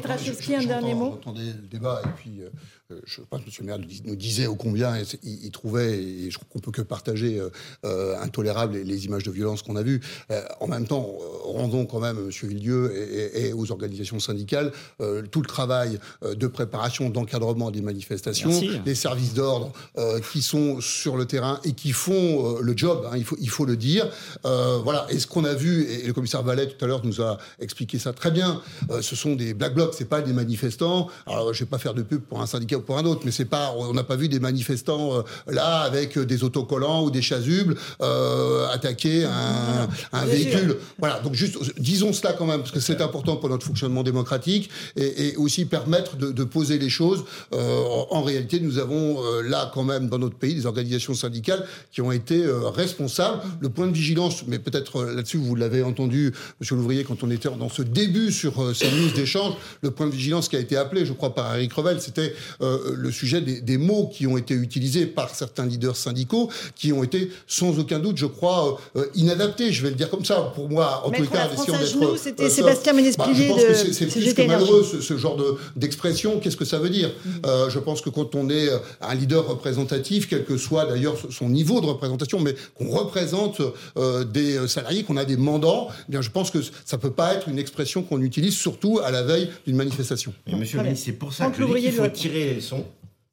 un 0.56 0.66
dernier 0.66 0.94
mot. 0.94 1.20
Entendez 1.22 1.48
le 1.48 1.68
débat 1.68 2.02
et 2.04 2.10
puis 2.16 2.42
euh, 2.42 2.50
euh, 2.85 2.85
je 3.06 3.22
pense 3.22 3.42
que 3.42 3.48
M. 3.48 3.52
le 3.62 3.66
maire 3.66 3.80
nous 4.06 4.16
disait 4.16 4.46
au 4.46 4.56
combien 4.56 4.96
il, 5.24 5.50
trouvait, 5.50 5.98
et 5.98 6.30
je 6.30 6.38
crois 6.38 6.48
qu'on 6.52 6.60
peut 6.60 6.72
que 6.72 6.84
partager, 6.84 7.40
euh, 7.40 7.50
euh 7.84 8.16
intolérable 8.22 8.78
les, 8.78 9.06
images 9.06 9.24
de 9.24 9.32
violence 9.32 9.64
qu'on 9.64 9.76
a 9.76 9.82
vues. 9.82 10.02
Euh, 10.32 10.44
en 10.60 10.68
même 10.68 10.86
temps, 10.86 11.18
rendons 11.44 11.86
quand 11.86 12.00
même, 12.00 12.18
M. 12.18 12.50
Villieu, 12.50 12.94
et, 13.36 13.54
aux 13.54 13.72
organisations 13.72 14.20
syndicales 14.20 14.72
tout 15.32 15.42
le 15.42 15.48
travail 15.48 16.00
de 16.24 16.48
préparation, 16.48 17.10
d'encadrement 17.10 17.72
des 17.72 17.82
manifestations, 17.82 18.52
les 18.86 18.96
services 18.96 19.34
d'ordre 19.34 19.72
qui 20.32 20.42
sont 20.42 20.82
sur 20.82 21.18
le 21.18 21.26
terrain 21.26 21.60
et 21.64 21.74
qui 21.74 21.92
font 21.92 22.60
le 22.60 22.78
job, 22.78 23.08
hein, 23.12 23.18
il, 23.18 23.24
faut, 23.24 23.38
il 23.40 23.50
faut 23.50 23.66
le 23.66 23.78
dire. 23.78 24.10
voilà, 24.44 25.08
et 25.10 25.20
ce 25.20 25.28
qu'on 25.28 25.46
a 25.46 25.54
vu, 25.54 25.86
et 25.86 26.08
le 26.08 26.14
commissaire 26.14 26.44
Vallet 26.44 26.68
tout 26.68 26.84
à 26.84 26.88
l'heure 26.88 27.06
nous 27.06 27.22
a 27.22 27.38
expliqué 27.60 28.00
ça 28.00 28.14
très 28.14 28.32
bien, 28.32 28.62
ce 29.02 29.16
sont 29.16 29.36
des 29.36 29.54
black 29.54 29.74
blocs, 29.74 29.94
c'est 29.98 30.10
pas 30.10 30.22
des 30.22 30.34
manifestants. 30.34 31.10
Alors, 31.26 31.54
je 31.54 31.64
vais 31.64 31.70
pas 31.70 31.80
faire 31.80 31.94
de 31.94 32.02
pub 32.02 32.22
pour 32.22 32.42
un 32.42 32.46
syndicat 32.46 32.75
pour 32.80 32.98
un 32.98 33.06
autre, 33.06 33.22
mais 33.26 33.32
c'est 33.32 33.46
pas, 33.46 33.74
on 33.78 33.94
n'a 33.94 34.04
pas 34.04 34.16
vu 34.16 34.30
des 34.30 34.40
manifestants 34.40 35.18
euh, 35.18 35.22
là 35.52 35.82
avec 35.82 36.18
des 36.18 36.44
autocollants 36.44 37.04
ou 37.04 37.12
des 37.12 37.22
chasubles 37.22 37.76
euh, 38.02 38.68
attaquer 38.70 39.26
un, 39.26 39.88
un 40.14 40.26
véhicule. 40.26 40.78
Voilà, 41.00 41.20
donc 41.20 41.34
juste 41.34 41.58
disons 41.80 42.14
cela 42.14 42.34
quand 42.34 42.46
même 42.46 42.60
parce 42.60 42.72
que 42.72 42.80
c'est 42.80 43.02
important 43.02 43.36
pour 43.38 43.50
notre 43.50 43.66
fonctionnement 43.66 44.04
démocratique 44.04 44.70
et, 44.96 45.28
et 45.28 45.36
aussi 45.38 45.66
permettre 45.66 46.18
de, 46.18 46.32
de, 46.32 46.44
poser 46.44 46.78
les 46.78 46.90
choses. 46.90 47.24
Euh, 47.54 47.84
en, 48.12 48.22
réalité, 48.22 48.60
nous 48.60 48.78
avons 48.78 49.24
euh, 49.24 49.42
là 49.42 49.72
quand 49.74 49.84
même 49.84 50.10
dans 50.10 50.20
notre 50.20 50.36
pays 50.36 50.56
des 50.56 50.66
organisations 50.66 51.14
syndicales 51.14 51.66
qui 51.92 52.02
ont 52.02 52.12
été 52.12 52.44
euh, 52.44 52.70
responsables. 52.70 53.42
Le 53.60 53.70
point 53.70 53.88
de 53.88 53.94
vigilance, 53.94 54.44
mais 54.48 54.60
peut-être 54.60 55.04
là-dessus 55.04 55.38
vous 55.38 55.56
l'avez 55.56 55.84
entendu, 55.84 56.34
Monsieur 56.60 56.76
l'ouvrier, 56.76 57.04
quand 57.04 57.24
on 57.24 57.32
était 57.32 57.50
dans 57.50 57.70
ce 57.70 57.82
début 57.82 58.32
sur 58.32 58.76
ces 58.76 58.90
news 58.92 59.10
d'échange, 59.16 59.54
le 59.82 59.92
point 59.92 60.08
de 60.08 60.12
vigilance 60.12 60.50
qui 60.50 60.56
a 60.56 60.60
été 60.60 60.78
appelé, 60.78 61.06
je 61.06 61.14
crois 61.14 61.34
par 61.34 61.56
Eric 61.56 61.74
Revel, 61.74 62.02
c'était 62.02 62.34
euh, 62.66 62.96
le 62.96 63.12
sujet 63.12 63.42
des, 63.42 63.78
mots 63.78 64.10
qui 64.12 64.26
ont 64.28 64.38
été 64.38 64.54
utilisés 64.54 65.06
par 65.06 65.34
certains 65.34 65.66
leaders 65.66 65.96
syndicaux, 65.96 66.50
qui 66.76 66.94
ont 66.94 67.04
été 67.04 67.30
sans 67.48 67.78
aucun 67.80 68.00
doute, 68.00 68.18
je 68.18 68.26
crois, 68.26 68.80
euh, 68.96 69.06
inadaptés. 69.16 69.72
Je 69.72 69.84
vais 69.84 69.90
le 69.90 69.96
dire 69.96 70.10
comme 70.10 70.26
ça. 70.26 70.52
Pour 70.56 70.70
moi, 70.70 71.04
en 71.06 71.12
tout 71.12 71.26
cas, 71.26 71.48
d'être. 71.48 72.18
C'était 72.18 72.46
euh, 72.46 72.50
Sébastien 72.50 72.94
bah, 72.94 73.02
de. 73.02 73.92
C'est 73.92 74.08
plus 74.08 74.34
que 74.34 74.42
malheureux 74.48 74.84
ce, 74.84 75.18
genre 75.18 75.38
d'expression. 75.76 76.40
Qu'est-ce 76.40 76.58
que 76.58 76.66
ça 76.66 76.80
veut 76.80 76.90
dire? 76.90 77.12
Mm. 77.26 77.70
Je 77.70 77.80
pense 77.80 78.02
que 78.02 78.10
quand 78.10 78.36
on 78.36 78.50
est 78.50 78.70
un 79.02 79.16
leader 79.16 79.48
représentatif, 79.48 80.28
quel 80.30 80.46
que 80.46 80.58
soit 80.58 80.86
d'ailleurs 80.86 81.16
son 81.30 81.50
niveau 81.50 81.82
de 81.82 81.86
représentation, 81.86 82.40
mais 82.40 82.56
qu'on 82.76 82.90
représente 82.90 83.62
des 84.32 84.68
salariés, 84.68 85.04
qu'on 85.04 85.18
a 85.18 85.26
des 85.26 85.38
mandants, 85.38 85.90
eh 86.08 86.12
bien 86.12 86.22
je 86.22 86.30
pense 86.30 86.52
que 86.52 86.60
ça 86.86 86.98
peut 86.98 87.12
pas 87.12 87.34
être 87.34 87.50
une 87.50 87.60
expression 87.60 88.04
qu'on 88.04 88.22
utilise, 88.22 88.56
surtout 88.56 89.00
à 89.04 89.12
la 89.12 89.24
veille 89.24 89.50
d'une 89.66 89.76
manifestation. 89.76 90.34
Mais 90.48 90.56
monsieur 90.56 90.78
le 90.78 90.86
ministre, 90.86 91.06
c'est 91.06 91.14
pour 91.14 91.34
ça 91.34 91.48
que 91.48 91.64
qu'il 91.80 91.92
faut 91.92 92.08
tirer 92.08 92.55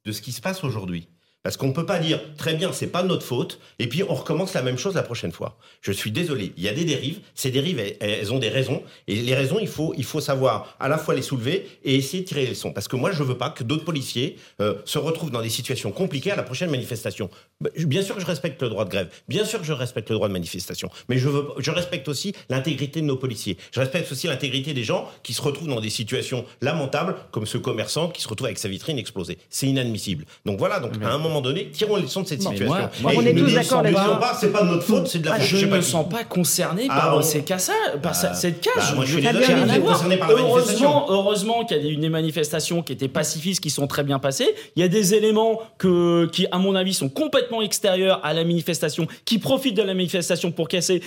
de 0.05 0.11
ce 0.11 0.21
qui 0.21 0.31
se 0.31 0.41
passe 0.41 0.63
aujourd'hui. 0.63 1.07
Parce 1.43 1.57
qu'on 1.57 1.67
ne 1.67 1.73
peut 1.73 1.85
pas 1.85 1.99
dire 1.99 2.21
très 2.37 2.53
bien, 2.53 2.71
c'est 2.71 2.87
pas 2.87 3.03
notre 3.03 3.25
faute, 3.25 3.59
et 3.77 3.87
puis 3.87 4.01
on 4.03 4.15
recommence 4.15 4.53
la 4.53 4.61
même 4.61 4.77
chose 4.77 4.95
la 4.95 5.03
prochaine 5.03 5.33
fois. 5.33 5.57
Je 5.81 5.91
suis 5.91 6.09
désolé, 6.09 6.53
il 6.55 6.63
y 6.63 6.69
a 6.69 6.73
des 6.73 6.85
dérives. 6.85 7.19
Ces 7.35 7.51
dérives, 7.51 7.83
elles, 7.99 8.31
ont 8.31 8.39
des 8.39 8.47
raisons, 8.47 8.81
et 9.09 9.15
les 9.15 9.35
raisons, 9.35 9.59
il 9.59 9.67
faut, 9.67 9.93
il 9.97 10.05
faut 10.05 10.21
savoir 10.21 10.77
à 10.79 10.87
la 10.87 10.97
fois 10.97 11.13
les 11.13 11.21
soulever 11.21 11.67
et 11.83 11.95
essayer 11.95 12.23
de 12.23 12.27
tirer 12.27 12.43
les 12.43 12.51
leçons. 12.51 12.71
Parce 12.71 12.87
que 12.87 12.95
moi, 12.95 13.11
je 13.11 13.21
veux 13.23 13.37
pas 13.37 13.49
que 13.49 13.65
d'autres 13.65 13.83
policiers 13.83 14.37
euh, 14.61 14.75
se 14.85 14.97
retrouvent 14.97 15.31
dans 15.31 15.41
des 15.41 15.49
situations 15.49 15.91
compliquées 15.91 16.31
à 16.31 16.37
la 16.37 16.43
prochaine 16.43 16.71
manifestation. 16.71 17.29
Bah, 17.59 17.69
bien 17.77 18.03
sûr 18.03 18.15
que 18.15 18.21
je 18.21 18.25
respecte 18.25 18.61
le 18.61 18.69
droit 18.69 18.85
de 18.85 18.89
grève, 18.89 19.09
bien 19.27 19.43
sûr 19.43 19.59
que 19.59 19.65
je 19.65 19.73
respecte 19.73 20.09
le 20.11 20.15
droit 20.15 20.29
de 20.29 20.33
manifestation, 20.33 20.89
mais 21.09 21.17
je 21.17 21.27
veux, 21.27 21.45
je 21.57 21.71
respecte 21.71 22.07
aussi 22.07 22.33
l'intégrité 22.49 23.01
de 23.01 23.05
nos 23.05 23.17
policiers. 23.17 23.57
Je 23.71 23.81
respecte 23.81 24.09
aussi 24.09 24.27
l'intégrité 24.27 24.73
des 24.73 24.83
gens 24.85 25.09
qui 25.23 25.33
se 25.33 25.41
retrouvent 25.41 25.67
dans 25.67 25.81
des 25.81 25.89
situations 25.89 26.45
lamentables, 26.61 27.15
comme 27.31 27.45
ce 27.45 27.57
commerçant 27.57 28.07
qui 28.07 28.21
se 28.21 28.29
retrouve 28.29 28.45
avec 28.45 28.59
sa 28.59 28.69
vitrine 28.69 28.97
explosée. 28.97 29.37
C'est 29.49 29.67
inadmissible. 29.67 30.25
Donc 30.45 30.57
voilà. 30.57 30.79
Donc 30.79 30.93
à 31.03 31.11
un 31.11 31.17
moment 31.17 31.32
donné, 31.41 31.69
tirons 31.69 31.95
les 31.95 32.03
leçons 32.03 32.21
de 32.21 32.27
cette 32.27 32.41
situation. 32.41 32.89
on 33.03 33.25
est 33.25 33.33
tous 33.33 33.53
d'accord 33.53 33.83
là-dessus. 33.83 34.01
C'est 34.39 34.51
pas 34.51 34.63
de 34.63 34.69
notre 34.69 34.83
faute, 34.83 35.07
c'est 35.07 35.19
de 35.19 35.25
la 35.25 35.35
faute. 35.35 35.45
Je 35.45 35.65
ne 35.65 35.75
me 35.75 35.81
sens 35.81 36.07
pas 36.09 36.23
concerné 36.23 36.87
ah 36.89 37.11
par 37.11 37.23
ces 37.23 37.43
cas 37.43 37.57
par 38.01 38.15
cette 38.15 38.61
case. 38.61 38.95
moi, 38.95 39.05
je 39.05 39.19
suis 39.19 39.81
concerné 39.81 40.17
par 40.17 40.31
heureusement, 40.31 41.05
heureusement 41.09 41.65
qu'il 41.65 41.85
y 41.85 41.89
a 41.89 41.91
une 41.91 42.09
manifestation 42.09 42.81
qui 42.81 42.93
étaient 42.93 43.07
pacifistes, 43.07 43.61
qui 43.61 43.69
sont 43.69 43.87
très 43.87 44.03
bien 44.03 44.19
passées. 44.19 44.53
Il 44.75 44.81
y 44.81 44.83
a 44.83 44.87
des 44.87 45.13
éléments 45.13 45.61
que, 45.77 46.27
qui, 46.31 46.47
à 46.51 46.57
mon 46.57 46.75
avis, 46.75 46.93
sont 46.93 47.09
complètement 47.09 47.61
extérieurs 47.61 48.19
à 48.23 48.33
la 48.33 48.43
manifestation, 48.43 49.07
qui 49.25 49.39
profitent 49.39 49.77
de 49.77 49.83
la 49.83 49.93
manifestation 49.93 50.51
pour 50.51 50.67
casser. 50.67 51.01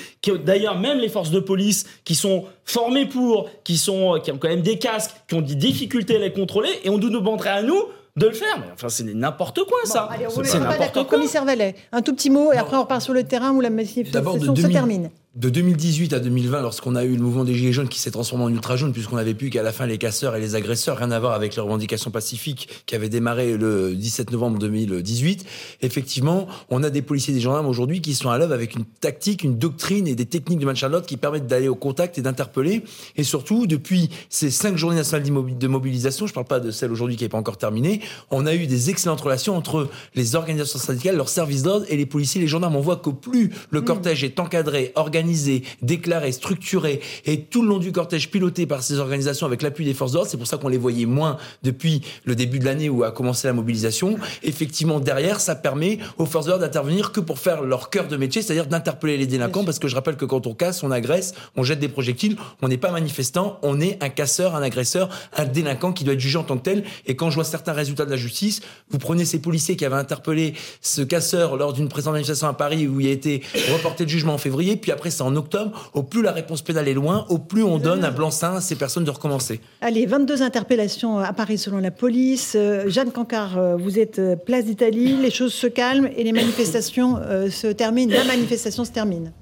D'ailleurs, 0.44 0.78
même 0.78 0.98
les 0.98 1.08
forces 1.08 1.30
de 1.30 1.40
police 1.40 1.86
qui 2.04 2.14
sont 2.14 2.44
formées 2.64 3.06
pour, 3.06 3.48
qui, 3.64 3.76
sont, 3.76 4.20
qui 4.22 4.32
ont 4.32 4.38
quand 4.38 4.48
même 4.48 4.62
des 4.62 4.78
casques, 4.78 5.12
qui 5.28 5.34
ont 5.34 5.42
des 5.42 5.54
difficultés 5.54 6.16
à 6.16 6.18
les 6.18 6.32
contrôler, 6.32 6.70
et 6.84 6.90
on 6.90 6.98
nous 6.98 7.10
demanderait 7.10 7.50
à 7.50 7.62
nous 7.62 7.82
de 8.16 8.26
le 8.26 8.32
faire. 8.32 8.58
Mais 8.58 8.66
enfin, 8.72 8.88
c'est 8.88 9.04
n'importe 9.04 9.60
quoi, 9.64 9.78
ça. 9.84 10.08
C'est 10.44 10.58
n'importe 10.58 10.92
quoi. 10.92 11.04
Commissaire 11.04 11.44
Vallet, 11.44 11.74
un 11.92 12.02
tout 12.02 12.14
petit 12.14 12.30
mot, 12.30 12.52
et 12.52 12.56
après 12.56 12.76
on 12.76 12.82
repart 12.82 13.02
sur 13.02 13.12
le 13.12 13.24
terrain 13.24 13.52
où 13.52 13.60
la 13.60 13.70
manifestation 13.70 14.56
se 14.56 14.66
termine. 14.66 15.10
De 15.36 15.50
2018 15.50 16.14
à 16.14 16.18
2020, 16.18 16.62
lorsqu'on 16.62 16.96
a 16.96 17.04
eu 17.04 17.14
le 17.14 17.22
mouvement 17.22 17.44
des 17.44 17.54
Gilets 17.54 17.72
jaunes 17.72 17.90
qui 17.90 17.98
s'est 17.98 18.10
transformé 18.10 18.44
en 18.44 18.48
ultra 18.48 18.76
jaune, 18.76 18.94
puisqu'on 18.94 19.16
n'avait 19.16 19.34
plus 19.34 19.50
qu'à 19.50 19.62
la 19.62 19.70
fin 19.70 19.84
les 19.84 19.98
casseurs 19.98 20.34
et 20.34 20.40
les 20.40 20.54
agresseurs, 20.54 20.96
rien 20.96 21.10
à 21.10 21.20
voir 21.20 21.34
avec 21.34 21.54
les 21.54 21.60
revendications 21.60 22.10
pacifiques 22.10 22.70
qui 22.86 22.94
avaient 22.94 23.10
démarré 23.10 23.58
le 23.58 23.94
17 23.94 24.30
novembre 24.32 24.58
2018, 24.58 25.44
effectivement, 25.82 26.46
on 26.70 26.82
a 26.82 26.88
des 26.88 27.02
policiers 27.02 27.34
et 27.34 27.36
des 27.36 27.42
gendarmes 27.42 27.66
aujourd'hui 27.66 28.00
qui 28.00 28.14
sont 28.14 28.30
à 28.30 28.38
l'œuvre 28.38 28.54
avec 28.54 28.76
une 28.76 28.86
tactique, 28.86 29.44
une 29.44 29.58
doctrine 29.58 30.06
et 30.06 30.14
des 30.14 30.24
techniques 30.24 30.58
de 30.58 30.66
de 30.66 31.00
qui 31.00 31.18
permettent 31.18 31.46
d'aller 31.46 31.68
au 31.68 31.74
contact 31.74 32.16
et 32.16 32.22
d'interpeller. 32.22 32.82
Et 33.16 33.22
surtout, 33.22 33.66
depuis 33.66 34.08
ces 34.30 34.50
cinq 34.50 34.78
journées 34.78 34.96
nationales 34.96 35.26
de 35.58 35.68
mobilisation, 35.68 36.26
je 36.26 36.32
ne 36.32 36.34
parle 36.34 36.46
pas 36.46 36.60
de 36.60 36.70
celle 36.70 36.90
aujourd'hui 36.92 37.16
qui 37.16 37.24
n'est 37.24 37.28
pas 37.28 37.38
encore 37.38 37.58
terminée, 37.58 38.00
on 38.30 38.46
a 38.46 38.54
eu 38.54 38.66
des 38.66 38.88
excellentes 38.88 39.20
relations 39.20 39.54
entre 39.54 39.88
les 40.14 40.34
organisations 40.34 40.78
syndicales, 40.78 41.16
leurs 41.16 41.28
services 41.28 41.62
d'ordre 41.62 41.84
et 41.90 41.96
les 41.96 42.06
policiers 42.06 42.40
et 42.40 42.44
les 42.44 42.48
gendarmes. 42.48 42.76
On 42.76 42.80
voit 42.80 42.96
qu'au 42.96 43.12
plus 43.12 43.50
le 43.70 43.82
mmh. 43.82 43.84
cortège 43.84 44.24
est 44.24 44.40
encadré, 44.40 44.92
organisé, 44.94 45.25
organisé, 45.26 45.64
déclaré, 45.82 46.30
structuré 46.30 47.00
et 47.24 47.42
tout 47.42 47.62
le 47.62 47.68
long 47.68 47.78
du 47.78 47.90
cortège 47.90 48.30
piloté 48.30 48.64
par 48.64 48.84
ces 48.84 48.98
organisations 48.98 49.46
avec 49.46 49.62
l'appui 49.62 49.84
des 49.84 49.94
forces 49.94 50.12
d'ordre. 50.12 50.28
C'est 50.30 50.36
pour 50.36 50.46
ça 50.46 50.56
qu'on 50.56 50.68
les 50.68 50.78
voyait 50.78 51.06
moins 51.06 51.36
depuis 51.64 52.02
le 52.24 52.36
début 52.36 52.60
de 52.60 52.64
l'année 52.64 52.88
où 52.88 53.02
a 53.02 53.10
commencé 53.10 53.48
la 53.48 53.52
mobilisation. 53.52 54.16
Effectivement, 54.44 55.00
derrière, 55.00 55.40
ça 55.40 55.56
permet 55.56 55.98
aux 56.18 56.26
forces 56.26 56.46
d'ordre 56.46 56.60
d'intervenir 56.60 57.10
que 57.10 57.18
pour 57.18 57.40
faire 57.40 57.62
leur 57.62 57.90
cœur 57.90 58.06
de 58.06 58.16
métier, 58.16 58.40
c'est-à-dire 58.40 58.66
d'interpeller 58.66 59.16
les 59.16 59.26
délinquants. 59.26 59.64
Parce 59.64 59.80
que 59.80 59.88
je 59.88 59.96
rappelle 59.96 60.16
que 60.16 60.24
quand 60.24 60.46
on 60.46 60.54
casse, 60.54 60.84
on 60.84 60.92
agresse, 60.92 61.34
on 61.56 61.64
jette 61.64 61.80
des 61.80 61.88
projectiles, 61.88 62.36
on 62.62 62.68
n'est 62.68 62.76
pas 62.76 62.92
manifestant, 62.92 63.58
on 63.62 63.80
est 63.80 64.02
un 64.02 64.10
casseur, 64.10 64.54
un 64.54 64.62
agresseur, 64.62 65.08
un 65.36 65.44
délinquant 65.44 65.92
qui 65.92 66.04
doit 66.04 66.14
être 66.14 66.20
jugé 66.20 66.38
en 66.38 66.44
tant 66.44 66.56
que 66.56 66.62
tel. 66.62 66.84
Et 67.06 67.16
quand 67.16 67.30
je 67.30 67.34
vois 67.34 67.44
certains 67.44 67.72
résultats 67.72 68.04
de 68.04 68.10
la 68.10 68.16
justice, 68.16 68.60
vous 68.90 68.98
prenez 68.98 69.24
ces 69.24 69.40
policiers 69.40 69.76
qui 69.76 69.84
avaient 69.84 69.96
interpellé 69.96 70.54
ce 70.80 71.02
casseur 71.02 71.56
lors 71.56 71.72
d'une 71.72 71.88
présente 71.88 72.12
manifestation 72.12 72.46
à 72.46 72.54
Paris 72.54 72.86
où 72.86 73.00
il 73.00 73.08
a 73.08 73.10
été 73.10 73.42
reporté 73.72 74.04
le 74.04 74.10
jugement 74.10 74.34
en 74.34 74.38
février, 74.38 74.76
puis 74.76 74.92
après 74.92 75.10
en 75.20 75.34
octobre, 75.36 75.90
au 75.94 76.02
plus 76.02 76.22
la 76.22 76.32
réponse 76.32 76.62
pénale 76.62 76.88
est 76.88 76.94
loin, 76.94 77.26
au 77.28 77.38
plus 77.38 77.62
on 77.62 77.78
donne 77.78 78.04
un 78.04 78.10
blanc-seing 78.10 78.56
à 78.56 78.60
ces 78.60 78.76
personnes 78.76 79.04
de 79.04 79.10
recommencer. 79.10 79.60
Allez, 79.80 80.06
22 80.06 80.42
interpellations 80.42 81.18
à 81.18 81.32
Paris 81.32 81.58
selon 81.58 81.78
la 81.78 81.90
police. 81.90 82.54
Euh, 82.56 82.88
Jeanne 82.88 83.10
Cancard, 83.10 83.58
euh, 83.58 83.76
vous 83.76 83.98
êtes 83.98 84.18
euh, 84.18 84.36
place 84.36 84.64
d'Italie, 84.64 85.16
les 85.16 85.30
choses 85.30 85.52
se 85.52 85.66
calment 85.66 86.08
et 86.16 86.24
les 86.24 86.32
manifestations 86.32 87.20
se 87.50 87.68
terminent. 87.68 88.12
La 88.12 88.24
manifestation 88.24 88.84
se 88.84 88.90
termine. 88.90 89.32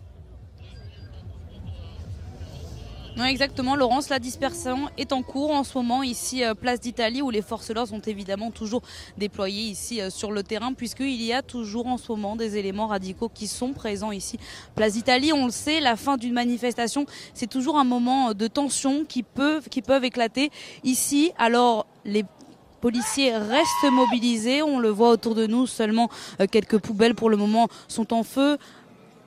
Non, 3.17 3.27
exactement, 3.27 3.77
Laurence. 3.77 4.09
La 4.09 4.19
dispersion 4.19 4.89
est 4.99 5.13
en 5.13 5.23
cours 5.23 5.53
en 5.53 5.63
ce 5.63 5.79
moment 5.79 6.03
ici, 6.03 6.43
euh, 6.43 6.55
place 6.55 6.81
d'Italie, 6.81 7.23
où 7.23 7.31
les 7.31 7.43
forces 7.43 7.69
de 7.69 7.75
l'ordre 7.75 7.91
sont 7.91 8.01
évidemment 8.01 8.51
toujours 8.51 8.83
déployées 9.19 9.71
ici 9.71 10.01
euh, 10.01 10.11
sur 10.11 10.33
le 10.33 10.43
terrain, 10.43 10.73
puisqu'il 10.73 11.23
y 11.23 11.33
a 11.33 11.41
toujours 11.41 11.87
en 11.87 11.97
ce 11.97 12.11
moment 12.11 12.35
des 12.35 12.57
éléments 12.57 12.89
radicaux 12.89 13.31
qui 13.33 13.47
sont 13.47 13.73
présents 13.73 14.11
ici, 14.11 14.41
place 14.75 14.95
d'Italie. 14.95 15.33
On 15.33 15.45
le 15.45 15.53
sait, 15.53 15.79
la 15.79 15.95
fin 15.95 16.17
d'une 16.17 16.33
manifestation, 16.33 17.07
c'est 17.35 17.47
toujours 17.47 17.79
un 17.79 17.85
moment 17.85 18.31
euh, 18.31 18.35
de 18.35 18.49
tension 18.49 19.05
qui 19.05 19.23
peuvent, 19.23 19.69
qui 19.69 19.81
peuvent 19.81 20.05
éclater 20.05 20.51
ici. 20.83 21.31
Alors, 21.39 21.87
les 22.05 22.25
policiers 22.81 23.37
restent 23.37 23.93
mobilisés. 23.93 24.61
On 24.63 24.81
le 24.81 24.89
voit 24.89 25.11
autour 25.11 25.37
de 25.37 25.47
nous, 25.47 25.69
seulement 25.69 26.11
quelques 26.51 26.79
poubelles 26.79 27.15
pour 27.15 27.31
le 27.31 27.37
moment 27.37 27.69
sont 27.87 28.13
en 28.13 28.25
feu. 28.25 28.59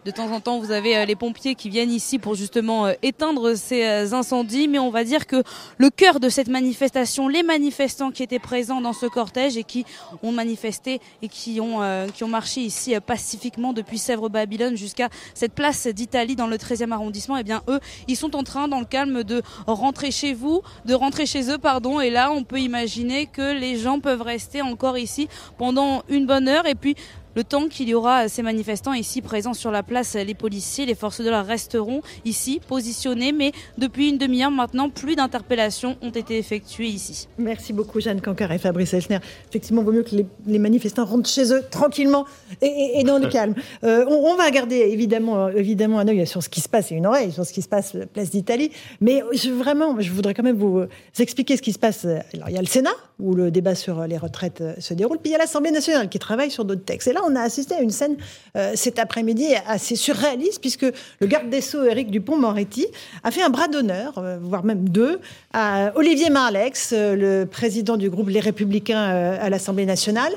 De 0.05 0.11
temps 0.11 0.31
en 0.31 0.39
temps, 0.39 0.59
vous 0.59 0.71
avez 0.71 0.95
euh, 0.95 1.05
les 1.05 1.15
pompiers 1.15 1.55
qui 1.55 1.69
viennent 1.69 1.91
ici 1.91 2.17
pour 2.17 2.35
justement 2.35 2.85
euh, 2.85 2.93
éteindre 3.01 3.55
ces 3.55 3.83
euh, 3.83 4.13
incendies. 4.13 4.67
Mais 4.67 4.79
on 4.79 4.89
va 4.89 5.03
dire 5.03 5.27
que 5.27 5.43
le 5.77 5.89
cœur 5.89 6.19
de 6.19 6.29
cette 6.29 6.47
manifestation, 6.47 7.27
les 7.27 7.43
manifestants 7.43 8.11
qui 8.11 8.23
étaient 8.23 8.39
présents 8.39 8.79
dans 8.79 8.93
ce 8.93 9.05
cortège 9.05 9.57
et 9.57 9.63
qui 9.63 9.85
ont 10.23 10.31
manifesté 10.31 11.01
et 11.21 11.27
qui 11.27 11.59
ont, 11.59 11.81
qui 12.13 12.23
ont 12.23 12.27
marché 12.27 12.61
ici 12.61 12.95
pacifiquement 13.05 13.73
depuis 13.73 13.97
Sèvres-Babylone 13.97 14.77
jusqu'à 14.77 15.09
cette 15.33 15.53
place 15.53 15.87
d'Italie 15.87 16.35
dans 16.35 16.47
le 16.47 16.57
13e 16.57 16.91
arrondissement, 16.91 17.37
eh 17.37 17.43
bien 17.43 17.63
eux, 17.67 17.79
ils 18.07 18.15
sont 18.15 18.35
en 18.35 18.43
train 18.43 18.67
dans 18.67 18.79
le 18.79 18.85
calme 18.85 19.23
de 19.23 19.41
rentrer 19.65 20.11
chez 20.11 20.33
vous, 20.33 20.61
de 20.85 20.93
rentrer 20.93 21.25
chez 21.25 21.51
eux, 21.51 21.57
pardon. 21.57 21.99
Et 21.99 22.09
là, 22.09 22.31
on 22.31 22.43
peut 22.43 22.59
imaginer 22.59 23.25
que 23.25 23.53
les 23.57 23.77
gens 23.77 23.99
peuvent 23.99 24.21
rester 24.21 24.61
encore 24.61 24.97
ici 24.97 25.27
pendant 25.57 26.03
une 26.09 26.25
bonne 26.25 26.47
heure 26.47 26.65
et 26.65 26.75
puis 26.75 26.95
le 27.37 27.43
temps 27.43 27.67
qu'il 27.67 27.87
y 27.87 27.93
aura 27.93 28.29
ces 28.29 28.41
manifestants 28.41 28.93
ici 28.93 29.21
présents 29.21 29.53
sur 29.53 29.69
la 29.69 29.83
place, 29.83 30.15
les 30.15 30.33
policiers, 30.33 30.87
les 30.87 30.95
forces 30.95 31.21
de 31.21 31.29
l'ordre 31.29 31.47
resteront 31.47 32.01
ici 32.25 32.59
positionnés, 32.67 33.31
mais 33.31 33.51
depuis 33.77 34.09
une 34.09 34.17
demi-heure 34.17 34.49
maintenant, 34.49 34.89
plus 34.89 35.15
d'interpellations 35.15 35.97
ont 36.01 36.09
été 36.09 36.39
effectuées 36.39 36.87
ici. 36.87 37.27
Merci 37.37 37.73
beaucoup 37.73 37.99
Jeanne 37.99 38.21
Cancar 38.21 38.51
et 38.51 38.57
Fabrice 38.57 38.91
Elchner. 38.95 39.19
Effectivement, 39.49 39.83
il 39.83 39.85
vaut 39.85 39.91
mieux 39.91 40.01
que 40.01 40.15
les, 40.47 40.57
manifestants 40.57 41.05
rentrent 41.05 41.29
chez 41.29 41.53
eux 41.53 41.61
tranquillement 41.69 42.25
et, 42.63 43.03
dans 43.03 43.19
le 43.19 43.27
calme. 43.29 43.53
Euh, 43.83 44.03
on, 44.07 44.35
va 44.35 44.49
garder 44.49 44.77
évidemment, 44.77 45.49
évidemment 45.49 45.99
un 45.99 46.07
œil 46.07 46.25
sur 46.25 46.41
ce 46.41 46.49
qui 46.49 46.61
se 46.61 46.69
passe 46.69 46.91
et 46.91 46.95
une 46.95 47.05
oreille 47.05 47.31
sur 47.31 47.45
ce 47.45 47.53
qui 47.53 47.61
se 47.61 47.69
passe 47.69 47.93
à 47.93 47.99
la 47.99 48.05
place 48.07 48.31
d'Italie, 48.31 48.71
mais 48.99 49.21
je, 49.33 49.51
vraiment, 49.51 49.99
je 49.99 50.11
voudrais 50.11 50.33
quand 50.33 50.41
même 50.41 50.57
vous 50.57 50.85
expliquer 51.19 51.55
ce 51.55 51.61
qui 51.61 51.71
se 51.71 51.79
passe. 51.79 52.03
Alors, 52.05 52.49
il 52.49 52.55
y 52.55 52.57
a 52.57 52.61
le 52.61 52.67
Sénat, 52.67 52.89
où 53.19 53.35
le 53.35 53.51
débat 53.51 53.75
sur 53.75 54.07
les 54.07 54.17
retraites 54.17 54.63
se 54.79 54.95
déroule, 54.95 55.19
puis 55.19 55.29
il 55.29 55.33
y 55.33 55.35
a 55.35 55.39
l'Assemblée 55.39 55.71
nationale 55.71 56.09
qui 56.09 56.17
travaille 56.17 56.49
sur 56.49 56.65
d'autres 56.65 56.83
textes. 56.83 57.07
Et 57.07 57.13
là, 57.13 57.21
on 57.27 57.35
a 57.35 57.41
assisté 57.41 57.75
à 57.75 57.81
une 57.81 57.91
scène 57.91 58.17
euh, 58.55 58.71
cet 58.75 58.99
après-midi 58.99 59.47
assez 59.67 59.95
surréaliste, 59.95 60.61
puisque 60.61 60.85
le 61.19 61.27
garde 61.27 61.49
des 61.49 61.61
Sceaux, 61.61 61.83
Éric 61.83 62.11
Dupont-Moretti, 62.11 62.87
a 63.23 63.31
fait 63.31 63.41
un 63.41 63.49
bras 63.49 63.67
d'honneur, 63.67 64.17
euh, 64.17 64.37
voire 64.41 64.63
même 64.63 64.89
deux, 64.89 65.19
à 65.53 65.91
Olivier 65.95 66.29
Marlex, 66.29 66.93
euh, 66.93 67.15
le 67.15 67.45
président 67.45 67.97
du 67.97 68.09
groupe 68.09 68.29
Les 68.29 68.39
Républicains 68.39 68.97
à 68.97 69.49
l'Assemblée 69.49 69.85
nationale. 69.85 70.33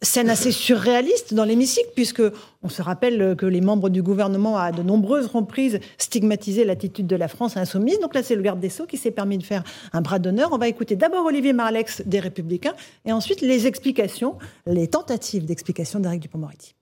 Scène 0.00 0.30
assez 0.30 0.52
surréaliste 0.52 1.34
dans 1.34 1.44
l'hémicycle, 1.44 1.88
puisque 1.94 2.22
on 2.62 2.68
se 2.68 2.82
rappelle 2.82 3.34
que 3.36 3.46
les 3.46 3.60
membres 3.60 3.88
du 3.88 4.02
gouvernement, 4.02 4.56
à 4.56 4.70
de 4.70 4.82
nombreuses 4.82 5.26
reprises, 5.26 5.80
stigmatisé 5.98 6.64
l'attitude 6.64 7.06
de 7.06 7.16
la 7.16 7.26
France 7.26 7.56
insoumise. 7.56 7.98
Donc 7.98 8.14
là, 8.14 8.22
c'est 8.22 8.36
le 8.36 8.42
garde 8.42 8.60
des 8.60 8.68
Sceaux 8.68 8.86
qui 8.86 8.96
s'est 8.96 9.10
permis 9.10 9.38
de 9.38 9.42
faire 9.42 9.64
un 9.92 10.00
bras 10.00 10.18
d'honneur. 10.18 10.50
On 10.52 10.58
va 10.58 10.68
écouter 10.68 10.94
d'abord 10.94 11.26
Olivier 11.26 11.52
Marlex 11.52 12.02
des 12.06 12.20
Républicains, 12.20 12.74
et 13.04 13.12
ensuite 13.12 13.40
les 13.40 13.66
explications, 13.66 14.38
les 14.66 14.88
tentatives 14.88 15.44
d'explication 15.44 15.98
d'Éric 15.98 16.20
Dupond-Moretti. 16.20 16.74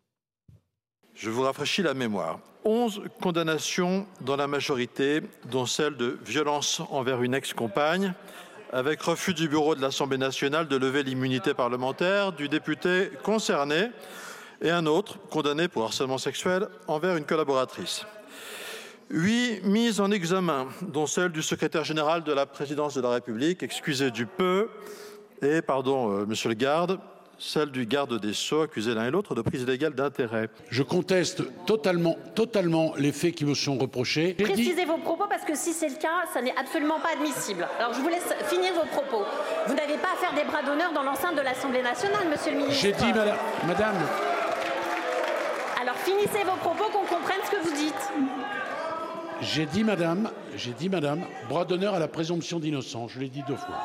Je 1.14 1.30
vous 1.30 1.42
rafraîchis 1.42 1.82
la 1.82 1.94
mémoire. 1.94 2.40
11 2.66 3.02
condamnations 3.22 4.06
dans 4.20 4.36
la 4.36 4.48
majorité, 4.48 5.22
dont 5.50 5.66
celle 5.66 5.96
de 5.96 6.18
violence 6.26 6.82
envers 6.90 7.22
une 7.22 7.32
ex-compagne, 7.32 8.12
avec 8.72 9.00
refus 9.02 9.34
du 9.34 9.48
bureau 9.48 9.74
de 9.74 9.80
l'Assemblée 9.80 10.18
nationale 10.18 10.68
de 10.68 10.76
lever 10.76 11.02
l'immunité 11.02 11.54
parlementaire 11.54 12.32
du 12.32 12.48
député 12.48 13.10
concerné 13.22 13.90
et 14.62 14.70
un 14.70 14.86
autre 14.86 15.18
condamné 15.30 15.68
pour 15.68 15.84
harcèlement 15.84 16.18
sexuel 16.18 16.68
envers 16.88 17.16
une 17.16 17.24
collaboratrice. 17.24 18.04
Huit 19.10 19.62
mises 19.62 20.00
en 20.00 20.10
examen, 20.10 20.66
dont 20.82 21.06
celle 21.06 21.30
du 21.30 21.42
secrétaire 21.42 21.84
général 21.84 22.24
de 22.24 22.32
la 22.32 22.44
présidence 22.44 22.94
de 22.94 23.00
la 23.00 23.10
République, 23.10 23.62
excusez 23.62 24.10
du 24.10 24.26
peu, 24.26 24.68
et, 25.42 25.62
pardon, 25.62 26.10
euh, 26.10 26.26
monsieur 26.26 26.48
le 26.48 26.54
garde, 26.54 26.98
celle 27.38 27.70
du 27.70 27.86
garde 27.86 28.20
des 28.20 28.32
Sceaux, 28.32 28.62
accusés 28.62 28.94
l'un 28.94 29.06
et 29.06 29.10
l'autre 29.10 29.34
de 29.34 29.42
prise 29.42 29.62
illégale 29.62 29.94
d'intérêt. 29.94 30.48
Je 30.70 30.82
conteste 30.82 31.42
totalement, 31.66 32.16
totalement 32.34 32.94
les 32.96 33.12
faits 33.12 33.34
qui 33.34 33.44
me 33.44 33.54
sont 33.54 33.76
reprochés. 33.78 34.34
Précisez 34.34 34.84
vos 34.84 34.98
propos 34.98 35.26
parce 35.28 35.44
que 35.44 35.54
si 35.54 35.72
c'est 35.72 35.88
le 35.88 35.96
cas, 35.96 36.24
ça 36.32 36.40
n'est 36.40 36.56
absolument 36.56 37.00
pas 37.00 37.12
admissible. 37.12 37.66
Alors 37.78 37.92
je 37.92 38.00
vous 38.00 38.08
laisse 38.08 38.34
finir 38.48 38.72
vos 38.74 38.86
propos. 38.86 39.24
Vous 39.66 39.74
n'avez 39.74 39.96
pas 39.98 40.12
à 40.14 40.16
faire 40.16 40.34
des 40.34 40.44
bras 40.44 40.62
d'honneur 40.62 40.92
dans 40.92 41.02
l'enceinte 41.02 41.36
de 41.36 41.42
l'Assemblée 41.42 41.82
nationale, 41.82 42.28
monsieur 42.30 42.52
le 42.52 42.58
ministre. 42.58 42.80
J'ai 42.82 42.92
dit, 42.92 43.12
madame, 43.12 43.36
madame. 43.66 43.96
Alors 45.80 45.96
finissez 45.96 46.44
vos 46.44 46.56
propos 46.56 46.84
qu'on 46.90 47.06
comprenne 47.06 47.40
ce 47.44 47.50
que 47.50 47.62
vous 47.62 47.76
dites. 47.76 48.12
J'ai 49.42 49.66
dit, 49.66 49.84
madame, 49.84 50.30
j'ai 50.56 50.72
dit, 50.72 50.88
madame, 50.88 51.24
bras 51.48 51.66
d'honneur 51.66 51.94
à 51.94 51.98
la 51.98 52.08
présomption 52.08 52.58
d'innocence. 52.58 53.12
Je 53.12 53.20
l'ai 53.20 53.28
dit 53.28 53.42
deux 53.46 53.56
fois. 53.56 53.76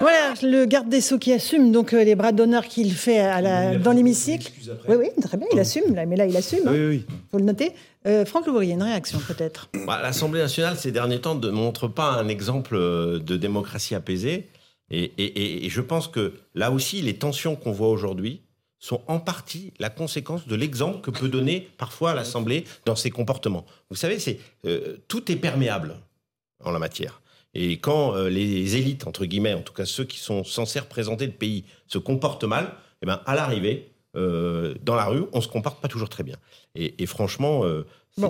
Voilà, 0.00 0.34
le 0.42 0.64
garde 0.64 0.88
des 0.88 1.00
Sceaux 1.00 1.18
qui 1.18 1.32
assume 1.32 1.72
donc 1.72 1.92
euh, 1.92 2.04
les 2.04 2.14
bras 2.14 2.30
d'honneur 2.30 2.66
qu'il 2.66 2.92
fait 2.92 3.18
à 3.18 3.40
la, 3.40 3.76
dans 3.76 3.90
l'hémicycle. 3.90 4.52
Oui, 4.88 4.94
oui, 4.96 5.08
très 5.20 5.36
bien, 5.36 5.46
il 5.52 5.58
assume, 5.58 5.94
là, 5.94 6.06
mais 6.06 6.14
là, 6.14 6.26
il 6.26 6.36
assume. 6.36 6.60
Oui, 6.66 6.86
oui. 6.86 7.06
Hein. 7.08 7.14
Faut 7.32 7.38
le 7.38 7.44
noter. 7.44 7.72
Euh, 8.06 8.24
Franck 8.24 8.46
Louvrier, 8.46 8.74
une 8.74 8.82
réaction 8.82 9.18
peut-être? 9.18 9.68
Bah, 9.86 10.00
L'Assemblée 10.00 10.40
nationale, 10.40 10.76
ces 10.76 10.92
derniers 10.92 11.20
temps, 11.20 11.34
ne 11.34 11.50
montre 11.50 11.88
pas 11.88 12.12
un 12.12 12.28
exemple 12.28 12.76
euh, 12.76 13.18
de 13.18 13.36
démocratie 13.36 13.96
apaisée. 13.96 14.48
Et, 14.90 15.12
et 15.66 15.68
je 15.68 15.80
pense 15.82 16.08
que 16.08 16.32
là 16.54 16.70
aussi, 16.70 17.02
les 17.02 17.16
tensions 17.16 17.56
qu'on 17.56 17.72
voit 17.72 17.88
aujourd'hui 17.88 18.40
sont 18.78 19.02
en 19.06 19.18
partie 19.18 19.74
la 19.78 19.90
conséquence 19.90 20.46
de 20.46 20.54
l'exemple 20.54 21.02
que 21.02 21.10
peut 21.10 21.28
donner 21.28 21.68
parfois 21.76 22.14
l'Assemblée 22.14 22.64
dans 22.86 22.96
ses 22.96 23.10
comportements. 23.10 23.66
Vous 23.90 23.96
savez, 23.96 24.18
c'est 24.18 24.38
tout 25.06 25.30
est 25.30 25.36
perméable 25.36 25.96
en 26.64 26.70
la 26.70 26.78
matière. 26.78 27.20
Et 27.54 27.78
quand 27.78 28.14
euh, 28.14 28.28
les 28.28 28.76
élites, 28.76 29.06
entre 29.06 29.24
guillemets, 29.24 29.54
en 29.54 29.62
tout 29.62 29.72
cas 29.72 29.84
ceux 29.84 30.04
qui 30.04 30.18
sont 30.18 30.44
censés 30.44 30.80
représenter 30.80 31.26
le 31.26 31.32
pays, 31.32 31.64
se 31.86 31.98
comportent 31.98 32.44
mal, 32.44 32.72
eh 33.02 33.06
ben, 33.06 33.20
à 33.26 33.34
l'arrivée, 33.34 33.90
euh, 34.16 34.74
dans 34.82 34.94
la 34.94 35.04
rue, 35.04 35.24
on 35.32 35.40
se 35.40 35.48
comporte 35.48 35.80
pas 35.80 35.88
toujours 35.88 36.08
très 36.08 36.22
bien. 36.22 36.36
Et, 36.74 37.06
franchement, 37.06 37.64
euh, 37.64 37.84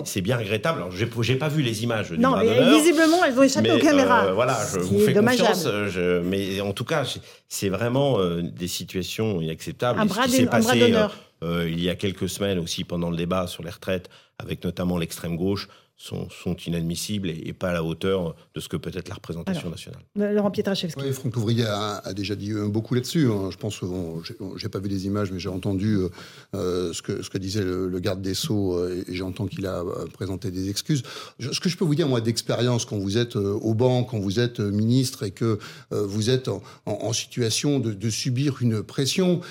C'est 0.05 0.21
bien 0.21 0.37
regrettable. 0.37 0.79
Alors, 0.79 0.91
j'ai 0.91 1.35
pas 1.35 1.49
vu 1.49 1.61
les 1.61 1.83
images. 1.83 2.11
Non, 2.11 2.37
mais 2.37 2.77
visiblement, 2.77 3.23
elles 3.25 3.37
ont 3.37 3.43
échappé 3.43 3.71
aux 3.71 3.79
caméras. 3.79 4.25
Euh, 4.25 4.33
voilà, 4.33 4.57
je 4.71 4.79
vous 4.79 4.99
fais 4.99 5.13
confiance. 5.13 5.65
Je, 5.65 6.19
mais 6.21 6.61
en 6.61 6.73
tout 6.73 6.85
cas, 6.85 7.05
c'est 7.47 7.69
vraiment 7.69 8.19
des 8.41 8.67
situations 8.67 9.41
inacceptables. 9.41 9.99
Un 9.99 10.05
bras, 10.05 10.25
euh, 11.43 11.69
il 11.69 11.81
y 11.81 11.89
a 11.89 11.95
quelques 11.95 12.29
semaines 12.29 12.59
aussi, 12.59 12.83
pendant 12.83 13.09
le 13.09 13.17
débat 13.17 13.47
sur 13.47 13.63
les 13.63 13.69
retraites, 13.69 14.09
avec 14.37 14.63
notamment 14.63 14.97
l'extrême 14.97 15.35
gauche, 15.35 15.67
sont, 15.99 16.29
sont 16.29 16.55
inadmissibles 16.55 17.29
et, 17.29 17.51
pas 17.51 17.69
à 17.69 17.73
la 17.73 17.83
hauteur 17.83 18.33
de 18.55 18.61
ce 18.61 18.69
que 18.69 18.77
peut 18.77 18.91
être 18.93 19.09
la 19.09 19.15
représentation 19.15 19.69
nationale. 19.69 20.01
Laurent 20.15 20.49
Pietraszewski. 20.49 21.01
Oui, 21.01 21.11
Franck 21.11 21.35
Ouvrier 21.35 21.65
a, 21.65 22.13
déjà 22.13 22.35
dit 22.35 22.51
euh, 22.51 22.69
beaucoup 22.69 22.95
là-dessus. 22.95 23.27
Hein. 23.29 23.49
Je 23.51 23.57
pense, 23.57 23.83
bon, 23.83 24.21
j'ai 24.55 24.69
pas 24.69 24.79
vu 24.79 24.87
les 24.87 25.05
images, 25.05 25.29
mais 25.31 25.39
j'ai 25.39 25.49
entendu 25.49 25.95
euh, 25.95 26.09
euh, 26.55 26.93
ce, 26.93 27.01
que, 27.01 27.21
ce 27.21 27.29
que 27.29 27.37
disait 27.37 27.63
le, 27.63 27.99
garde 27.99 28.21
des 28.21 28.33
Sceaux 28.33 28.87
et, 28.87 29.03
j'entends 29.13 29.47
qu'il 29.47 29.65
a 29.65 29.83
présenté 30.13 30.51
des 30.51 30.69
excuses. 30.69 31.03
ce 31.37 31.59
que 31.59 31.67
je 31.67 31.75
peux 31.75 31.83
vous 31.83 31.95
dire, 31.95 32.07
moi, 32.07 32.21
d'expérience, 32.21 32.85
quand 32.85 32.97
vous 32.97 33.17
êtes 33.17 33.35
au 33.35 33.73
banc, 33.73 34.05
quand 34.05 34.19
vous 34.19 34.39
êtes 34.39 34.61
ministre 34.61 35.23
et 35.23 35.31
que 35.31 35.59
vous 35.91 36.29
êtes 36.29 36.49
en, 36.85 37.11
situation 37.11 37.79
de, 37.79 38.09
subir 38.09 38.57
une 38.61 38.81
pression 38.83 39.41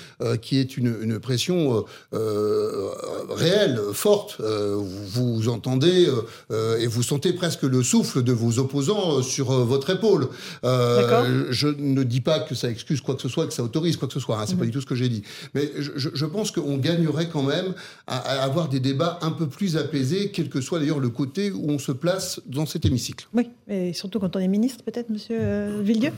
qui 0.41 0.57
est 0.57 0.77
une, 0.77 0.97
une 1.01 1.19
pression 1.19 1.85
réelle, 2.11 3.79
forte, 3.93 4.41
vous, 4.41 5.35
vous 5.35 5.49
entendez 5.49 6.07
euh, 6.07 6.25
et 6.51 6.87
vous 6.87 7.03
sentez 7.03 7.33
presque 7.33 7.63
le 7.63 7.83
souffle 7.83 8.23
de 8.23 8.31
vos 8.31 8.59
opposants 8.59 9.17
euh, 9.17 9.21
sur 9.21 9.51
euh, 9.51 9.63
votre 9.63 9.89
épaule. 9.89 10.29
je 10.63 11.67
ne 11.67 12.03
dis 12.03 12.21
pas 12.21 12.39
que 12.39 12.55
ça 12.55 12.69
excuse 12.69 13.01
quoi 13.01 13.15
que 13.15 13.21
ce 13.21 13.29
soit, 13.29 13.47
que 13.47 13.53
ça 13.53 13.63
autorise 13.63 13.97
quoi 13.97 14.07
que 14.07 14.13
ce 14.13 14.19
soit. 14.19 14.39
Hein, 14.39 14.45
c'est 14.45 14.55
pas 14.55 14.61
mhm. 14.61 14.69
du 14.69 14.73
tout 14.73 14.81
ce 14.81 14.85
que 14.85 14.95
j'ai 14.95 15.09
dit. 15.09 15.23
Mais 15.53 15.71
je, 15.77 16.25
pense 16.25 16.51
qu'on 16.51 16.77
gagnerait 16.77 17.29
quand 17.29 17.43
même 17.43 17.73
à, 18.07 18.17
avoir 18.43 18.69
des 18.69 18.79
débats 18.79 19.19
un 19.21 19.31
peu 19.31 19.47
plus 19.47 19.77
apaisés, 19.77 20.31
quel 20.31 20.49
que 20.49 20.61
soit 20.61 20.79
d'ailleurs 20.79 20.99
le 20.99 21.09
côté 21.09 21.51
où 21.51 21.69
on 21.69 21.79
se 21.79 21.91
place 21.91 22.39
dans 22.45 22.65
cet 22.65 22.85
hémicycle. 22.85 23.27
Oui, 23.33 23.49
et 23.67 23.93
surtout 23.93 24.19
quand 24.19 24.35
on 24.35 24.39
est 24.39 24.47
ministre, 24.47 24.83
peut-être, 24.83 25.09
Monsieur 25.09 25.81
Villieu. 25.81 26.11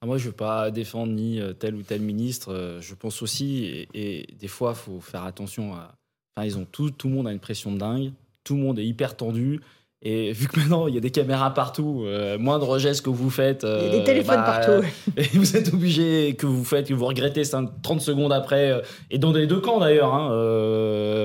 Ah, 0.00 0.06
moi, 0.06 0.18
je 0.18 0.24
ne 0.24 0.28
veux 0.28 0.36
pas 0.36 0.70
défendre 0.70 1.12
ni 1.12 1.40
tel 1.58 1.74
ou 1.74 1.82
tel 1.82 2.00
ministre. 2.00 2.78
Je 2.80 2.94
pense 2.94 3.22
aussi, 3.22 3.86
et, 3.92 4.26
des 4.38 4.48
fois, 4.48 4.74
il 4.76 4.78
faut 4.78 5.00
faire 5.00 5.24
attention 5.24 5.74
à. 5.74 5.94
Enfin, 6.36 6.46
ils 6.46 6.58
ont 6.58 6.66
tout, 6.70 6.90
tout 6.90 7.08
le 7.08 7.14
monde 7.14 7.26
a 7.26 7.32
une 7.32 7.40
pression 7.40 7.72
de 7.72 7.78
dingue 7.78 8.12
tout 8.46 8.54
le 8.54 8.62
monde 8.62 8.78
est 8.78 8.86
hyper 8.86 9.16
tendu. 9.16 9.60
Et 10.02 10.30
vu 10.32 10.46
que 10.46 10.60
maintenant 10.60 10.86
il 10.86 10.94
y 10.94 10.98
a 10.98 11.00
des 11.00 11.10
caméras 11.10 11.52
partout, 11.52 12.04
euh, 12.04 12.38
moindre 12.38 12.78
geste 12.78 13.02
que 13.02 13.10
vous 13.10 13.30
faites. 13.30 13.64
il 13.64 13.84
y 13.84 13.88
a 13.88 13.90
des 13.90 14.00
euh, 14.00 14.04
téléphones 14.04 14.36
bah, 14.36 14.60
partout. 14.62 14.86
Et 15.16 15.24
vous 15.34 15.56
êtes 15.56 15.72
obligé, 15.74 16.36
que 16.38 16.46
vous 16.46 16.64
faites, 16.64 16.86
que 16.86 16.94
vous 16.94 17.06
regrettez 17.06 17.42
30 17.42 18.00
secondes 18.00 18.32
après. 18.32 18.70
Euh, 18.70 18.80
et 19.10 19.18
dans 19.18 19.32
les 19.32 19.46
deux 19.46 19.60
camps 19.60 19.80
d'ailleurs. 19.80 20.14
Hein, 20.14 20.28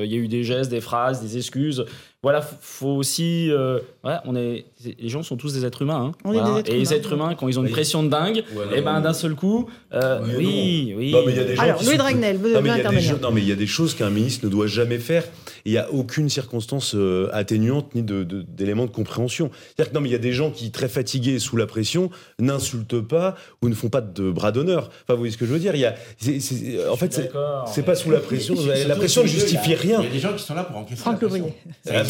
il 0.04 0.12
y 0.12 0.16
a 0.16 0.18
eu 0.18 0.28
des 0.28 0.44
gestes, 0.44 0.72
des 0.72 0.82
phrases, 0.82 1.22
des 1.22 1.38
excuses 1.38 1.86
voilà, 2.24 2.42
faut 2.42 2.90
aussi. 2.90 3.50
Euh, 3.50 3.80
on 4.26 4.36
est, 4.36 4.66
les 5.00 5.10
gens 5.10 5.24
sont 5.24 5.38
tous 5.38 5.54
des 5.54 5.66
êtres 5.66 5.82
humains. 5.82 6.14
Hein. 6.24 6.62
et 6.68 6.78
les 6.78 6.94
êtres 6.94 7.14
humains, 7.14 7.34
quand 7.34 7.48
ils 7.48 7.60
ont 7.60 7.64
une 7.64 7.72
pression 7.72 8.04
de 8.04 8.10
dingue, 8.10 8.38
et 8.38 8.76
eh 8.76 8.82
ben 8.82 9.02
d'un 9.02 9.14
seul 9.14 9.34
coup, 9.34 9.68
euh, 9.92 10.20
oui, 10.38 10.94
oui. 10.96 11.12
Non, 11.12 11.24
mais 11.26 11.32
il 11.32 11.38
y 11.38 11.40
a 11.40 11.44
des 11.46 11.56
gens 11.56 11.62
Alors, 11.64 11.84
Louis 11.84 11.98
Dragnel, 11.98 12.38
non, 12.38 12.62
mais 12.62 12.70
il 12.70 12.78
y 12.78 12.86
a 12.86 12.90
des 12.90 13.20
non, 13.22 13.32
mais 13.32 13.42
il 13.42 13.48
y 13.48 13.52
a 13.52 13.56
des 13.56 13.66
choses 13.66 13.96
qu'un 13.96 14.12
ministre 14.12 14.46
ne 14.46 14.52
doit 14.52 14.68
jamais 14.68 15.00
faire. 15.00 15.24
Il 15.66 15.72
n'y 15.72 15.80
a 15.80 15.92
aucune 15.92 16.30
circonstance 16.30 16.94
euh, 16.94 17.28
atténuante 17.34 17.96
ni 17.96 18.04
d'éléments 18.04 18.86
de, 18.86 18.90
de, 18.90 18.94
compréhension. 18.94 19.50
C'est-à-dire 19.76 19.92
que 19.92 19.96
non, 19.96 20.02
mais 20.02 20.10
il 20.10 20.14
y 20.14 20.16
a 20.16 20.20
des 20.20 20.34
gens 20.34 20.52
qui, 20.52 20.70
très 20.70 20.90
fatigués 20.90 21.40
sous 21.40 21.58
la 21.58 21.66
pression, 21.66 22.12
n'insultent 22.38 23.02
pas 23.02 23.36
ou 23.64 23.70
ne 23.70 23.74
font 23.74 23.90
pas 23.90 24.02
de 24.02 24.30
bras 24.30 24.52
d'honneur. 24.52 24.92
Enfin, 25.04 25.14
vous 25.14 25.20
voyez 25.20 25.32
ce 25.32 25.40
que 25.40 25.48
je 25.48 25.54
veux 25.54 25.60
dire 25.60 25.74
Il 25.74 25.82
y 25.82 25.86
a, 25.86 25.96
En 26.92 26.98
fait, 26.98 27.20
c'est 27.66 27.84
pas 27.84 27.96
sous 27.96 28.12
la 28.12 28.20
pression. 28.20 28.54
La 28.88 28.96
pression 28.96 29.24
ne 29.24 29.28
justifie 29.28 29.74
rien. 29.74 30.02
Il 30.02 30.06
y 30.06 30.10
a 30.10 30.14
des 30.14 30.20
gens 30.20 30.34
qui 30.34 30.44
sont 30.44 30.54
là 30.54 30.66
pour 30.66 30.78
encaisser. 30.78 31.02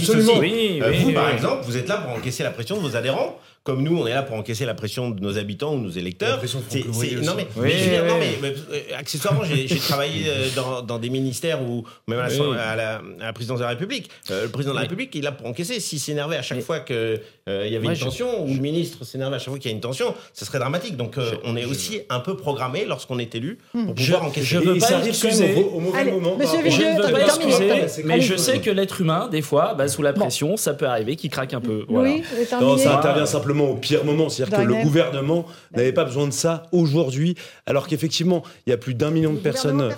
Absolument. 0.01 0.39
Oui, 0.39 0.79
euh, 0.81 0.91
vous, 1.01 1.13
par 1.13 1.29
exemple, 1.29 1.63
vous 1.63 1.77
êtes 1.77 1.87
là 1.87 1.97
pour 1.97 2.11
encaisser 2.13 2.43
la 2.43 2.51
pression 2.51 2.75
de 2.77 2.81
vos 2.81 2.95
adhérents 2.95 3.39
comme 3.63 3.83
nous, 3.83 3.95
on 3.95 4.07
est 4.07 4.13
là 4.13 4.23
pour 4.23 4.35
encaisser 4.37 4.65
la 4.65 4.73
pression 4.73 5.11
de 5.11 5.21
nos 5.21 5.37
habitants 5.37 5.75
ou 5.75 5.77
de 5.77 5.83
nos 5.83 5.91
électeurs. 5.91 6.41
C'est, 6.67 6.83
non 6.83 7.33
mais, 7.35 7.47
non 7.55 8.17
mais, 8.19 8.53
euh, 8.71 8.79
accessoirement, 8.97 9.43
j'ai, 9.43 9.67
travaillé 9.77 10.23
euh, 10.27 10.47
dans, 10.55 10.81
dans, 10.81 10.97
des 10.97 11.11
ministères 11.11 11.61
ou 11.61 11.83
même 12.07 12.17
à 12.19 12.27
la, 12.27 12.71
à, 12.71 12.75
la, 13.19 13.33
présidence 13.33 13.59
de 13.59 13.63
la 13.63 13.69
République. 13.69 14.09
Euh, 14.31 14.43
le 14.43 14.49
président 14.49 14.73
de 14.73 14.77
la 14.77 14.81
République, 14.81 15.13
il 15.13 15.19
est 15.19 15.25
là 15.25 15.31
pour 15.31 15.45
encaisser. 15.45 15.79
S'il 15.79 15.99
s'énervait 15.99 16.37
à 16.37 16.41
chaque 16.41 16.61
fois 16.61 16.79
qu'il 16.79 17.21
il 17.47 17.71
y 17.71 17.75
avait 17.75 17.87
une 17.87 17.97
tension, 17.97 18.43
ou 18.43 18.47
le 18.47 18.59
ministre 18.59 19.05
s'énervait 19.05 19.35
à 19.35 19.39
chaque 19.39 19.49
fois 19.49 19.59
qu'il 19.59 19.69
y 19.69 19.73
a 19.73 19.75
une 19.75 19.81
tension, 19.81 20.15
ce 20.33 20.43
serait 20.43 20.59
dramatique. 20.59 20.97
Donc 20.97 21.17
on 21.43 21.55
est 21.55 21.65
aussi 21.65 22.01
un 22.09 22.19
peu 22.19 22.35
programmé 22.35 22.85
lorsqu'on 22.85 23.19
est 23.19 23.35
élu 23.35 23.59
pour 23.71 23.81
hmm. 23.81 23.93
pouvoir 23.93 24.23
encaisser. 24.23 24.45
Je 24.47 24.57
veux 24.57 24.79
pas 24.79 25.05
excuser. 25.05 25.53
Au, 25.71 25.79
mauvais 25.79 26.05
moment. 26.05 26.35
Monsieur 26.35 26.67
je 26.67 26.81
ne 26.81 27.05
veux 27.05 27.11
pas 27.11 27.25
excuser, 27.25 28.03
mais 28.05 28.21
je 28.21 28.35
sais 28.35 28.59
que 28.59 28.71
l'être 28.71 29.01
humain, 29.01 29.27
des 29.27 29.43
fois, 29.43 29.75
bah, 29.75 29.87
sous 29.87 30.01
la 30.01 30.13
pression, 30.13 30.57
ça 30.57 30.73
peut 30.73 30.87
arriver 30.87 31.15
qu'il 31.15 31.29
craque 31.29 31.53
un 31.53 31.61
peu. 31.61 31.85
Oui, 31.89 32.23
ça 32.47 32.97
intervient 32.97 33.27
simplement 33.27 33.50
au 33.59 33.75
pire 33.75 34.05
moment. 34.05 34.29
C'est-à-dire 34.29 34.57
que 34.57 34.63
le 34.63 34.83
gouvernement 34.83 35.45
n'avait 35.75 35.93
pas 35.93 36.05
besoin 36.05 36.27
de 36.27 36.33
ça 36.33 36.63
aujourd'hui, 36.71 37.35
alors 37.65 37.87
qu'effectivement, 37.87 38.43
il 38.65 38.69
y 38.69 38.73
a 38.73 38.77
plus 38.77 38.93
d'un 38.93 39.11
million 39.11 39.33
de 39.33 39.39
personnes 39.39 39.89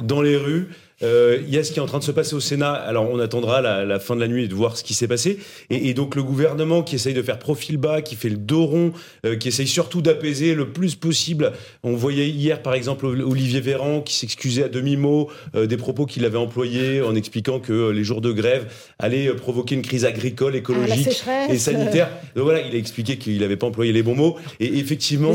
dans 0.00 0.22
les 0.22 0.36
rues. 0.36 0.68
Euh, 1.02 1.38
il 1.46 1.54
y 1.54 1.58
a 1.58 1.64
ce 1.64 1.72
qui 1.72 1.78
est 1.78 1.82
en 1.82 1.86
train 1.86 1.98
de 1.98 2.04
se 2.04 2.12
passer 2.12 2.34
au 2.34 2.40
Sénat. 2.40 2.72
Alors, 2.72 3.08
on 3.10 3.18
attendra 3.18 3.60
la, 3.60 3.98
fin 3.98 4.14
de 4.14 4.20
la 4.20 4.28
nuit 4.28 4.48
de 4.48 4.54
voir 4.54 4.76
ce 4.76 4.84
qui 4.84 4.94
s'est 4.94 5.08
passé. 5.08 5.38
Et, 5.70 5.94
donc, 5.94 6.14
le 6.14 6.22
gouvernement 6.22 6.82
qui 6.82 6.96
essaye 6.96 7.14
de 7.14 7.22
faire 7.22 7.38
profil 7.38 7.76
bas, 7.76 8.02
qui 8.02 8.16
fait 8.16 8.28
le 8.28 8.36
dos 8.36 8.64
rond, 8.64 8.92
euh, 9.24 9.36
qui 9.36 9.48
essaye 9.48 9.66
surtout 9.66 10.02
d'apaiser 10.02 10.54
le 10.54 10.68
plus 10.68 10.94
possible. 10.94 11.52
On 11.82 11.94
voyait 11.94 12.28
hier, 12.28 12.62
par 12.62 12.74
exemple, 12.74 13.06
Olivier 13.06 13.60
Véran 13.60 14.00
qui 14.00 14.14
s'excusait 14.14 14.64
à 14.64 14.68
demi-mot 14.68 15.30
euh, 15.54 15.66
des 15.66 15.76
propos 15.76 16.06
qu'il 16.06 16.24
avait 16.24 16.38
employés 16.38 17.02
en 17.02 17.14
expliquant 17.14 17.60
que 17.60 17.90
les 17.90 18.04
jours 18.04 18.20
de 18.20 18.32
grève 18.32 18.70
allaient 18.98 19.32
provoquer 19.34 19.74
une 19.74 19.82
crise 19.82 20.04
agricole, 20.04 20.56
écologique 20.56 21.22
et 21.48 21.58
sanitaire. 21.58 22.10
Donc 22.34 22.44
voilà, 22.44 22.60
il 22.60 22.74
a 22.74 22.78
expliqué 22.78 23.16
qu'il 23.16 23.38
n'avait 23.40 23.56
pas 23.56 23.66
employé 23.66 23.92
les 23.92 24.02
bons 24.02 24.14
mots. 24.14 24.36
Et 24.58 24.78
effectivement, 24.78 25.32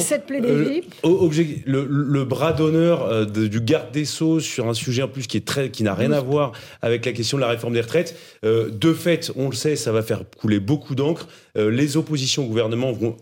le, 1.66 1.88
le, 1.90 2.26
bras 2.26 2.54
d'honneur 2.54 3.26
du 3.26 3.62
garde 3.62 3.92
des 3.92 4.06
Sceaux 4.06 4.40
sur 4.40 4.68
un 4.68 4.74
sujet 4.74 5.04
en 5.04 5.08
plus 5.08 5.28
qui 5.28 5.38
est 5.38 5.46
très 5.46 5.55
qui 5.72 5.84
n'a 5.84 5.94
rien 5.94 6.12
à 6.12 6.22
voir 6.22 6.52
avec 6.82 7.06
la 7.06 7.12
question 7.12 7.38
de 7.38 7.42
la 7.42 7.50
réforme 7.50 7.74
des 7.74 7.82
retraites. 7.82 8.16
Euh, 8.44 8.70
de 8.70 8.94
fait, 8.94 9.32
on 9.36 9.50
le 9.50 9.56
sait, 9.56 9.76
ça 9.76 9.92
va 9.92 10.02
faire 10.02 10.24
couler 10.38 10.60
beaucoup 10.60 10.96
d'encre. 10.96 11.28
Euh, 11.58 11.70
les 11.70 11.98
oppositions 11.98 12.46
au 12.46 12.48
gouvernement 12.48 12.92
vont 12.92 13.18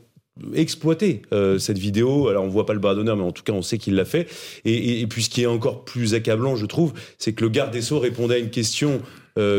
exploiter 0.55 1.21
euh, 1.31 1.59
cette 1.59 1.77
vidéo. 1.77 2.27
Alors 2.27 2.43
on 2.43 2.47
voit 2.47 2.65
pas 2.65 2.73
le 2.73 2.79
bras 2.79 2.95
d'honneur, 2.95 3.15
mais 3.15 3.23
en 3.23 3.31
tout 3.31 3.43
cas 3.43 3.53
on 3.53 3.61
sait 3.61 3.77
qu'il 3.77 3.95
l'a 3.95 4.05
fait. 4.05 4.27
Et, 4.65 5.01
et, 5.01 5.07
puis 5.07 5.23
ce 5.23 5.29
qui 5.29 5.43
est 5.43 5.47
encore 5.47 5.85
plus 5.85 6.15
accablant, 6.15 6.55
je 6.55 6.65
trouve, 6.65 6.93
c'est 7.17 7.33
que 7.33 7.43
le 7.43 7.49
garde 7.49 7.71
des 7.71 7.81
sceaux 7.81 7.99
répondait 7.99 8.35
à 8.35 8.39
une 8.39 8.49
question 8.49 9.01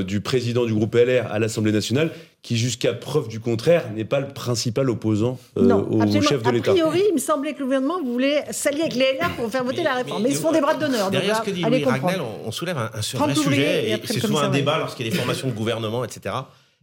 du 0.07 0.21
président 0.21 0.67
du 0.67 0.73
groupe 0.73 0.95
LR 0.95 1.27
à 1.33 1.41
l'Assemblée 1.41 1.73
nationale 1.73 2.13
qui, 2.45 2.59
jusqu'à 2.59 2.93
preuve 2.93 3.27
du 3.27 3.41
contraire, 3.41 3.91
n'est 3.93 4.05
pas 4.05 4.21
le 4.21 4.29
principal 4.29 4.91
opposant 4.91 5.39
euh, 5.57 5.73
au 5.73 6.21
chef 6.21 6.43
de 6.43 6.51
l'État. 6.51 6.73
A 6.73 6.75
priori, 6.75 7.03
il 7.09 7.15
me 7.15 7.19
semblait 7.19 7.55
que 7.55 7.61
le 7.61 7.65
gouvernement 7.65 8.03
voulait 8.05 8.45
s'allier 8.53 8.83
avec 8.83 8.95
les 8.95 9.15
LR 9.19 9.35
pour 9.35 9.51
faire 9.51 9.65
voter 9.65 9.83
la 9.83 9.95
réforme. 9.95 10.23
Mais, 10.23 10.29
ils 10.29 10.37
se 10.37 10.43
font 10.43 10.53
des 10.53 10.61
bras 10.61 10.75
d'honneur. 10.75 11.11
Derrière 11.11 11.39
ce 11.39 11.43
que 11.43 11.51
dit 11.51 11.63
Louis 11.63 11.85
Ragnel, 11.85 12.21
on, 12.45 12.53
soulève 12.53 12.77
un, 12.77 12.91
un, 12.93 13.01
sujet, 13.35 13.91
et 13.91 14.01
c'est 14.05 14.21
souvent 14.21 14.41
un 14.41 14.51
débat 14.51 14.79
lorsqu'il 14.79 15.07
y 15.07 15.09
a 15.09 15.13
des 15.13 15.17
formations 15.17 15.49
de 15.49 15.55
gouvernement, 15.55 16.05
etc. 16.05 16.35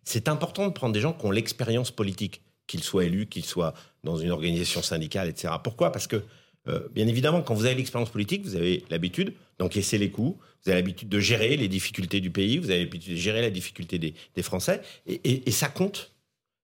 C'est 0.03 0.27
important 0.29 0.65
de 0.65 0.73
prendre 0.73 0.93
des 0.93 0.99
gens 0.99 1.13
qui 1.13 1.27
ont 1.27 1.31
l'expérience 1.31 1.91
politique, 1.91 2.41
qu'ils 2.65 2.83
soient 2.83 3.05
élus, 3.05 3.27
qu'ils 3.27 3.45
soient 3.45 3.75
dans 4.03 4.17
une 4.17 4.31
organisation 4.31 4.81
syndicale, 4.81 5.29
etc. 5.29 5.53
Pourquoi? 5.63 5.91
Parce 5.91 6.07
que, 6.07 6.23
euh, 6.69 6.79
bien 6.91 7.07
évidemment, 7.07 7.43
quand 7.43 7.53
vous 7.53 7.65
avez 7.65 7.75
l'expérience 7.75 8.09
politique, 8.09 8.43
vous 8.45 8.55
avez 8.55 8.83
l'habitude 8.89 9.35
d'encaisser 9.59 9.99
les 9.99 10.09
coups, 10.09 10.39
vous 10.63 10.71
avez 10.71 10.81
l'habitude 10.81 11.09
de 11.09 11.19
gérer 11.19 11.57
les 11.57 11.67
difficultés 11.67 12.19
du 12.19 12.29
pays, 12.29 12.57
vous 12.57 12.69
avez 12.69 12.81
l'habitude 12.81 13.13
de 13.13 13.17
gérer 13.17 13.41
la 13.41 13.49
difficulté 13.49 13.97
des, 13.99 14.43
Français, 14.43 14.81
et, 15.07 15.51
ça 15.51 15.67
compte. 15.67 16.11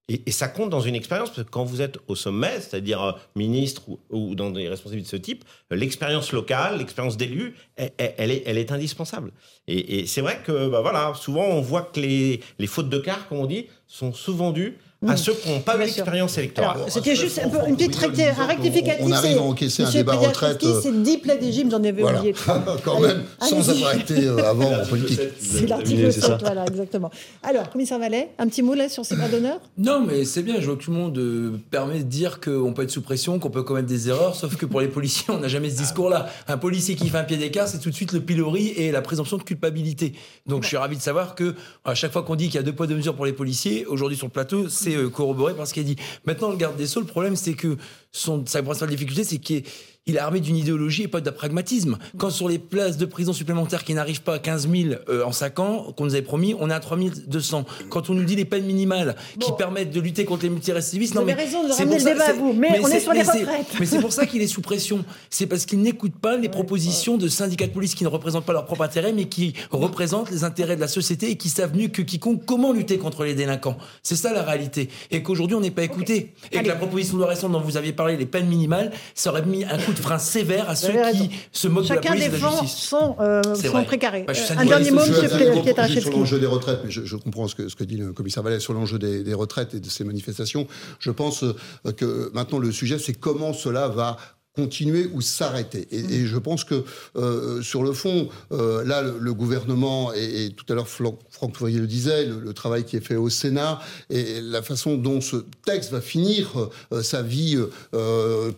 Et, 0.08 0.30
ça 0.30 0.48
compte 0.48 0.70
dans 0.70 0.80
une 0.80 0.94
expérience, 0.94 1.30
parce 1.30 1.42
que 1.42 1.50
quand 1.50 1.64
vous 1.64 1.82
êtes 1.82 1.98
au 2.06 2.14
sommet, 2.14 2.60
c'est-à-dire 2.60 3.02
euh, 3.02 3.12
ministre 3.34 3.82
ou, 4.10 4.34
dans 4.34 4.50
des 4.50 4.68
responsabilités 4.68 5.16
de 5.16 5.16
ce 5.18 5.22
type, 5.22 5.44
l'expérience 5.70 6.32
locale, 6.32 6.78
l'expérience 6.78 7.16
d'élu, 7.16 7.54
elle, 7.76 8.30
est, 8.30 8.72
indispensable. 8.72 9.32
Et, 9.66 10.06
c'est 10.06 10.20
vrai 10.20 10.40
que, 10.44 10.68
bah 10.68 10.80
voilà, 10.80 11.12
souvent 11.14 11.44
on 11.44 11.60
voit 11.60 11.82
que 11.82 12.00
les, 12.00 12.66
fautes 12.66 12.88
de 12.88 12.98
quart, 12.98 13.28
comme 13.28 13.38
on 13.38 13.46
dit, 13.46 13.66
sont 13.86 14.12
souvent 14.12 14.52
dues 14.52 14.78
à 15.06 15.16
ceux 15.16 15.34
qui 15.34 15.48
n'ont 15.48 15.60
pas 15.60 15.76
eu 15.76 15.80
l'expérience 15.80 16.36
électorale. 16.38 16.80
C'était 16.88 17.14
juste 17.14 17.38
un 17.38 17.48
peu, 17.48 17.58
une 17.68 17.76
petite 17.76 17.96
un 17.96 18.46
rectificatif. 18.46 19.04
On, 19.04 19.12
arrive 19.12 19.38
à 19.38 19.42
encaisser 19.42 19.84
un 19.84 19.90
débat 19.90 20.14
retraite. 20.14 20.64
C'est 20.82 21.02
10 21.02 21.18
plaies 21.18 21.38
j'en 21.70 21.84
avais 21.84 22.02
oublié. 22.02 22.34
Quand 22.84 23.00
même, 23.00 23.22
sans 23.40 23.70
avoir 23.70 23.94
été 23.94 24.26
euh, 24.26 24.44
avant 24.44 24.72
en 24.72 24.84
politique. 24.84 25.20
C'est 25.38 25.66
l'article 25.66 26.12
7, 26.12 26.40
voilà, 26.40 26.64
exactement. 26.66 27.10
Alors, 27.42 27.70
commissaire 27.70 27.98
Vallet, 27.98 28.30
un 28.38 28.48
petit 28.48 28.62
mot 28.62 28.74
là 28.74 28.88
sur 28.88 29.04
ces 29.04 29.14
bras 29.14 29.28
d'honneur? 29.28 29.60
Non, 29.76 30.00
mais 30.00 30.24
c'est 30.24 30.42
bien, 30.42 30.56
je 30.60 30.66
vois 30.66 30.76
que 30.76 30.82
tout 30.82 30.90
le 30.90 30.96
monde 30.96 31.18
euh, 31.18 31.60
permet 31.70 31.98
de 31.98 32.08
dire 32.08 32.40
qu'on 32.40 32.72
peut 32.72 32.82
être 32.82 32.90
sous 32.90 33.02
pression, 33.02 33.38
qu'on 33.38 33.50
peut 33.50 33.62
commettre 33.62 33.86
des 33.86 34.08
erreurs, 34.08 34.34
sauf 34.34 34.56
que 34.56 34.66
pour 34.66 34.80
les 34.80 34.88
policiers, 34.88 35.26
on 35.32 35.38
n'a 35.38 35.48
jamais 35.48 35.70
ce 35.70 35.76
discours-là. 35.76 36.28
Un 36.48 36.58
policier 36.58 36.96
qui 36.96 37.08
fait 37.08 37.18
un 37.18 37.24
pied 37.24 37.36
d'écart, 37.36 37.68
c'est 37.68 37.78
tout 37.78 37.90
de 37.90 37.94
suite 37.94 38.12
le 38.12 38.20
pilori 38.20 38.68
et 38.68 38.90
la 38.90 39.02
présomption 39.02 39.36
de 39.36 39.44
culpabilité. 39.44 40.14
Donc, 40.46 40.64
je 40.64 40.68
suis 40.68 40.76
ravi 40.76 40.96
de 40.96 41.02
savoir 41.02 41.36
que 41.36 41.54
à 41.84 41.94
chaque 41.94 42.12
fois 42.12 42.22
qu'on 42.22 42.34
dit 42.34 42.46
qu'il 42.46 42.56
y 42.56 42.58
a 42.58 42.62
deux 42.62 42.74
poids, 42.74 42.88
deux 42.88 42.96
mesures 42.96 43.14
pour 43.14 43.26
les 43.26 43.32
policiers, 43.32 43.86
aujourd'hui 43.86 44.16
sur 44.16 44.26
le 44.26 44.32
plateau, 44.32 44.68
c'est 44.68 44.87
euh, 44.94 45.08
corroboré 45.08 45.54
par 45.54 45.66
ce 45.66 45.74
qu'il 45.74 45.82
a 45.82 45.86
dit. 45.86 45.96
Maintenant, 46.24 46.50
le 46.50 46.56
garde 46.56 46.76
des 46.76 46.86
Sceaux, 46.86 47.00
le 47.00 47.06
problème, 47.06 47.36
c'est 47.36 47.54
que 47.54 47.76
son, 48.12 48.44
sa 48.46 48.62
principale 48.62 48.90
difficulté, 48.90 49.24
c'est 49.24 49.38
qu'il 49.38 49.64
il 50.08 50.16
est 50.16 50.20
armé 50.20 50.40
d'une 50.40 50.56
idéologie 50.56 51.02
et 51.02 51.08
pas 51.08 51.20
d'un 51.20 51.32
pragmatisme. 51.32 51.98
Quand 52.16 52.30
sur 52.30 52.48
les 52.48 52.58
places 52.58 52.96
de 52.96 53.04
prison 53.04 53.34
supplémentaires 53.34 53.84
qui 53.84 53.92
n'arrivent 53.92 54.22
pas 54.22 54.34
à 54.34 54.38
15 54.38 54.68
000 54.70 54.94
euh, 55.08 55.22
en 55.22 55.32
5 55.32 55.58
ans, 55.58 55.92
qu'on 55.94 56.06
nous 56.06 56.14
avait 56.14 56.22
promis, 56.22 56.54
on 56.58 56.70
est 56.70 56.74
à 56.74 56.80
3 56.80 56.96
200. 57.26 57.66
Quand 57.90 58.08
on 58.08 58.14
nous 58.14 58.24
dit 58.24 58.34
les 58.34 58.46
peines 58.46 58.64
minimales 58.64 59.16
qui 59.38 59.52
permettent 59.52 59.90
de 59.90 60.00
lutter 60.00 60.24
contre 60.24 60.44
les 60.44 60.48
multirécidivistes, 60.48 61.14
non 61.14 61.24
mais 61.24 61.34
raison 61.34 61.68
de 61.68 61.72
ramener 61.72 61.98
le 61.98 62.04
débat 62.04 62.24
à 62.24 62.32
vous, 62.32 62.54
mais, 62.54 62.80
on 62.82 62.88
est, 62.88 63.00
sur 63.00 63.12
les 63.12 63.22
retraites. 63.22 63.46
Mais 63.78 63.84
c'est 63.84 64.00
pour 64.00 64.12
ça 64.12 64.24
qu'il 64.24 64.40
est 64.40 64.46
sous 64.46 64.62
pression. 64.62 65.04
C'est 65.28 65.46
parce 65.46 65.66
qu'il 65.66 65.80
n'écoute 65.80 66.14
pas 66.18 66.38
les 66.38 66.48
propositions 66.48 67.18
de 67.18 67.28
syndicats 67.28 67.66
de 67.66 67.72
police 67.72 67.94
qui 67.94 68.04
ne 68.04 68.08
représentent 68.08 68.46
pas 68.46 68.54
leur 68.54 68.64
propre 68.64 68.82
intérêt, 68.82 69.12
mais 69.12 69.26
qui 69.26 69.52
représentent 69.70 70.30
les 70.30 70.42
intérêts 70.42 70.76
de 70.76 70.80
la 70.80 70.88
société 70.88 71.30
et 71.30 71.36
qui 71.36 71.50
savent 71.50 71.76
mieux 71.76 71.88
que 71.88 72.00
quiconque 72.00 72.46
comment 72.46 72.72
lutter 72.72 72.96
contre 72.96 73.24
les 73.24 73.34
délinquants. 73.34 73.76
C'est 74.02 74.16
ça 74.16 74.32
la 74.32 74.42
réalité. 74.42 74.88
Et 75.10 75.22
qu'aujourd'hui 75.22 75.54
on 75.54 75.60
n'est 75.60 75.70
pas 75.70 75.84
écouté. 75.84 76.32
Et 76.50 76.62
que 76.62 76.68
la 76.68 76.76
proposition 76.76 77.14
de 77.14 77.20
loi 77.20 77.28
récente 77.28 77.52
dont 77.52 77.60
vous 77.60 77.76
aviez 77.76 77.92
parlé, 77.98 78.16
les 78.16 78.26
peines 78.26 78.46
minimales, 78.46 78.90
ça 79.14 79.30
aurait 79.30 79.44
mis 79.44 79.64
un 79.64 79.76
coup 79.76 79.92
de 79.92 79.98
frein 79.98 80.18
sévère 80.18 80.70
à 80.70 80.76
ceux 80.76 80.94
qui 81.12 81.30
se 81.52 81.68
moquent 81.68 81.88
de 81.88 81.94
la 81.94 82.00
police 82.00 82.24
et 82.24 82.28
de 82.28 82.36
la 82.36 82.50
justice. 82.60 82.88
Son, 82.88 83.16
euh, 83.20 83.42
son 83.54 83.84
précaré. 83.84 84.24
Bah, 84.26 84.32
un 84.56 84.64
dernier 84.64 84.90
mot, 84.90 85.02
M. 85.02 86.00
Sur 86.00 86.10
l'enjeu 86.12 86.38
des 86.38 86.46
retraites, 86.46 86.80
mais 86.84 86.90
je, 86.90 87.16
comprends 87.16 87.48
ce 87.48 87.54
que, 87.54 87.68
ce 87.68 87.76
que, 87.76 87.84
dit 87.84 87.96
le 87.96 88.12
commissaire 88.12 88.42
Vallet 88.42 88.60
sur 88.60 88.72
l'enjeu 88.72 88.98
des, 88.98 89.22
des 89.22 89.34
retraites 89.34 89.74
et 89.74 89.80
de 89.80 89.88
ces 89.88 90.04
manifestations. 90.04 90.66
Je 91.00 91.10
pense 91.10 91.42
euh, 91.42 91.54
que 91.96 92.30
maintenant 92.32 92.58
le 92.58 92.72
sujet, 92.72 92.98
c'est 92.98 93.14
comment 93.14 93.52
cela 93.52 93.88
va 93.88 94.16
continuer 94.58 95.08
ou 95.14 95.20
s'arrêter. 95.20 95.86
Et, 95.92 96.26
je 96.26 96.36
pense 96.36 96.64
que 96.64 96.84
euh, 97.16 97.62
sur 97.62 97.84
le 97.84 97.92
fond, 97.92 98.28
euh, 98.50 98.82
là, 98.84 99.02
le, 99.02 99.32
gouvernement, 99.32 100.12
et, 100.14 100.50
tout 100.56 100.64
à 100.68 100.74
l'heure 100.74 100.88
Franck 100.88 101.56
Fourier 101.56 101.78
le 101.78 101.86
disait, 101.86 102.26
le, 102.26 102.52
travail 102.52 102.84
qui 102.84 102.96
est 102.96 103.00
fait 103.00 103.14
au 103.14 103.28
Sénat, 103.28 103.78
et 104.10 104.40
la 104.40 104.62
façon 104.62 104.96
dont 104.96 105.20
ce 105.20 105.36
texte 105.64 105.92
va 105.92 106.00
finir 106.00 106.70
euh, 106.92 107.02
sa 107.04 107.22
vie 107.22 107.56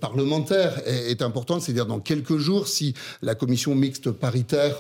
parlementaire 0.01 0.80
est, 0.86 1.11
est 1.11 1.22
importante. 1.22 1.61
C'est-à-dire 1.61 1.84
dans 1.84 2.01
quelques 2.01 2.38
jours, 2.38 2.66
si 2.66 2.94
la 3.20 3.34
commission 3.34 3.74
mixte 3.74 4.11
paritaire 4.11 4.76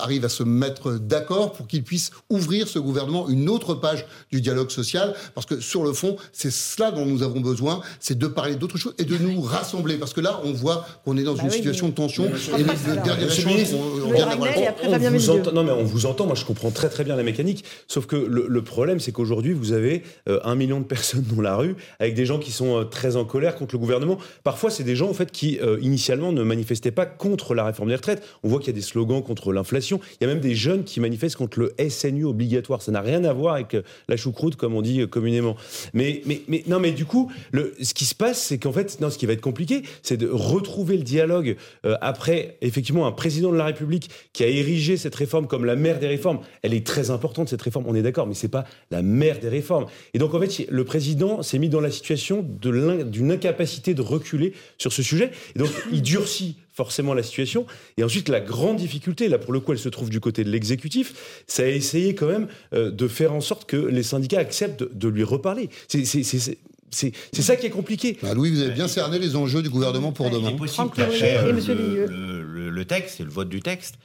arrive 0.00 0.24
à 0.26 0.28
se 0.28 0.42
mettre 0.42 0.92
d'accord 0.92 1.52
pour 1.52 1.66
qu'il 1.66 1.84
puisse 1.84 2.10
ouvrir 2.28 2.68
ce 2.68 2.78
gouvernement 2.78 3.28
une 3.28 3.48
autre 3.48 3.74
page 3.74 4.04
du 4.30 4.42
dialogue 4.42 4.70
social, 4.70 5.14
parce 5.34 5.46
que 5.46 5.60
sur 5.60 5.84
le 5.84 5.94
fond, 5.94 6.16
c'est 6.32 6.52
cela 6.52 6.90
dont 6.90 7.06
nous 7.06 7.22
avons 7.22 7.40
besoin, 7.40 7.80
c'est 7.98 8.18
de 8.18 8.26
parler 8.26 8.56
d'autre 8.56 8.76
chose 8.76 8.94
et 8.98 9.04
de 9.04 9.16
nous 9.16 9.40
rassembler. 9.40 9.96
Parce 9.96 10.12
que 10.12 10.20
là, 10.20 10.33
on 10.44 10.52
voit 10.52 10.86
qu'on 11.04 11.16
est 11.16 11.22
dans 11.22 11.34
bah 11.34 11.42
une 11.44 11.50
situation 11.50 11.88
de 11.88 11.94
tension. 11.94 12.24
Et 12.24 12.58
les 12.58 12.64
dernières 13.02 13.30
on, 13.74 15.08
vous 15.10 15.30
entend, 15.30 15.52
non, 15.52 15.64
mais 15.64 15.72
on 15.72 15.84
vous 15.84 16.06
entend. 16.06 16.26
Moi, 16.26 16.34
je 16.34 16.44
comprends 16.44 16.70
très 16.70 16.88
très 16.88 17.04
bien 17.04 17.16
la 17.16 17.22
mécanique. 17.22 17.64
Sauf 17.88 18.06
que 18.06 18.16
le, 18.16 18.62
problème, 18.62 19.00
c'est 19.00 19.12
qu'aujourd'hui, 19.12 19.52
vous 19.52 19.72
avez 19.72 20.02
euh, 20.28 20.40
un 20.44 20.54
million 20.54 20.80
de 20.80 20.84
personnes 20.84 21.24
dans 21.34 21.42
la 21.42 21.56
rue 21.56 21.76
avec 21.98 22.14
des 22.14 22.26
gens 22.26 22.38
qui 22.38 22.50
sont 22.50 22.80
euh, 22.80 22.84
très 22.84 23.16
en 23.16 23.24
colère 23.24 23.56
contre 23.56 23.74
le 23.74 23.78
gouvernement. 23.78 24.18
Parfois, 24.42 24.70
c'est 24.70 24.84
des 24.84 24.96
gens 24.96 25.08
en 25.08 25.14
fait 25.14 25.30
qui 25.30 25.58
euh, 25.60 25.78
initialement 25.82 26.32
ne 26.32 26.42
manifestaient 26.42 26.90
pas 26.90 27.06
contre 27.06 27.54
la 27.54 27.64
réforme 27.64 27.88
des 27.88 27.96
retraites. 27.96 28.22
On 28.42 28.48
voit 28.48 28.58
qu'il 28.58 28.68
y 28.68 28.70
a 28.70 28.74
des 28.74 28.80
slogans 28.80 29.22
contre 29.22 29.52
l'inflation. 29.52 30.00
Il 30.20 30.26
y 30.26 30.30
a 30.30 30.32
même 30.32 30.42
des 30.42 30.54
jeunes 30.54 30.84
qui 30.84 31.00
manifestent 31.00 31.36
contre 31.36 31.58
le 31.58 31.74
SNU 31.88 32.24
obligatoire. 32.24 32.82
Ça 32.82 32.92
n'a 32.92 33.00
rien 33.00 33.24
à 33.24 33.32
voir 33.32 33.54
avec 33.54 33.76
la 34.08 34.16
choucroute, 34.16 34.56
comme 34.56 34.74
on 34.74 34.82
dit 34.82 35.06
communément. 35.08 35.56
Mais, 35.92 36.22
mais, 36.26 36.42
mais 36.48 36.64
non, 36.66 36.80
mais 36.80 36.92
du 36.92 37.04
coup, 37.04 37.30
le, 37.52 37.74
ce 37.82 37.94
qui 37.94 38.04
se 38.04 38.14
passe, 38.14 38.40
c'est 38.42 38.58
qu'en 38.58 38.72
fait, 38.72 39.00
non, 39.00 39.10
ce 39.10 39.18
qui 39.18 39.26
va 39.26 39.32
être 39.32 39.40
compliqué, 39.40 39.82
c'est 40.02 40.13
de 40.16 40.28
retrouver 40.28 40.96
le 40.96 41.02
dialogue 41.02 41.56
euh, 41.84 41.96
après, 42.00 42.56
effectivement, 42.60 43.06
un 43.06 43.12
président 43.12 43.52
de 43.52 43.56
la 43.56 43.66
République 43.66 44.10
qui 44.32 44.44
a 44.44 44.48
érigé 44.48 44.96
cette 44.96 45.14
réforme 45.14 45.46
comme 45.46 45.64
la 45.64 45.76
mère 45.76 45.98
des 45.98 46.08
réformes. 46.08 46.40
Elle 46.62 46.74
est 46.74 46.86
très 46.86 47.10
importante, 47.10 47.48
cette 47.48 47.62
réforme, 47.62 47.84
on 47.88 47.94
est 47.94 48.02
d'accord, 48.02 48.26
mais 48.26 48.34
c'est 48.34 48.48
pas 48.48 48.64
la 48.90 49.02
mère 49.02 49.38
des 49.38 49.48
réformes. 49.48 49.86
Et 50.12 50.18
donc, 50.18 50.34
en 50.34 50.40
fait, 50.40 50.66
le 50.68 50.84
président 50.84 51.42
s'est 51.42 51.58
mis 51.58 51.68
dans 51.68 51.80
la 51.80 51.90
situation 51.90 52.42
d'une 52.42 53.30
incapacité 53.30 53.94
de 53.94 54.02
reculer 54.02 54.52
sur 54.78 54.92
ce 54.92 55.02
sujet. 55.02 55.30
Et 55.54 55.58
donc, 55.58 55.70
il 55.92 56.02
durcit 56.02 56.56
forcément 56.74 57.14
la 57.14 57.22
situation. 57.22 57.66
Et 57.96 58.04
ensuite, 58.04 58.28
la 58.28 58.40
grande 58.40 58.76
difficulté, 58.76 59.28
là 59.28 59.38
pour 59.38 59.52
le 59.52 59.60
coup, 59.60 59.72
elle 59.72 59.78
se 59.78 59.88
trouve 59.88 60.10
du 60.10 60.20
côté 60.20 60.44
de 60.44 60.50
l'exécutif, 60.50 61.44
a 61.58 61.66
essayé 61.66 62.14
quand 62.14 62.26
même 62.26 62.48
euh, 62.74 62.90
de 62.90 63.08
faire 63.08 63.32
en 63.32 63.40
sorte 63.40 63.64
que 63.64 63.76
les 63.76 64.02
syndicats 64.02 64.40
acceptent 64.40 64.82
de, 64.82 65.08
lui 65.08 65.22
reparler. 65.22 65.70
C'est 65.86 66.58
c'est 66.94 67.42
ça 67.42 67.56
qui 67.56 67.66
est 67.66 67.70
compliqué. 67.70 68.18
Bah, 68.22 68.34
Louis, 68.34 68.50
vous 68.50 68.60
avez 68.60 68.72
bien 68.72 68.88
cerné 68.88 69.18
les 69.18 69.36
enjeux 69.36 69.62
du 69.62 69.70
gouvernement 69.70 70.12
pour 70.12 70.30
demain. 70.30 70.50
Il 70.50 70.54
est 70.54 70.58
possible 70.58 70.90
le, 70.96 72.70
le, 72.70 72.84
texte 72.84 73.20
et 73.20 73.24
le 73.24 73.30
vote 73.30 73.48
du 73.48 73.60
texte, 73.60 73.96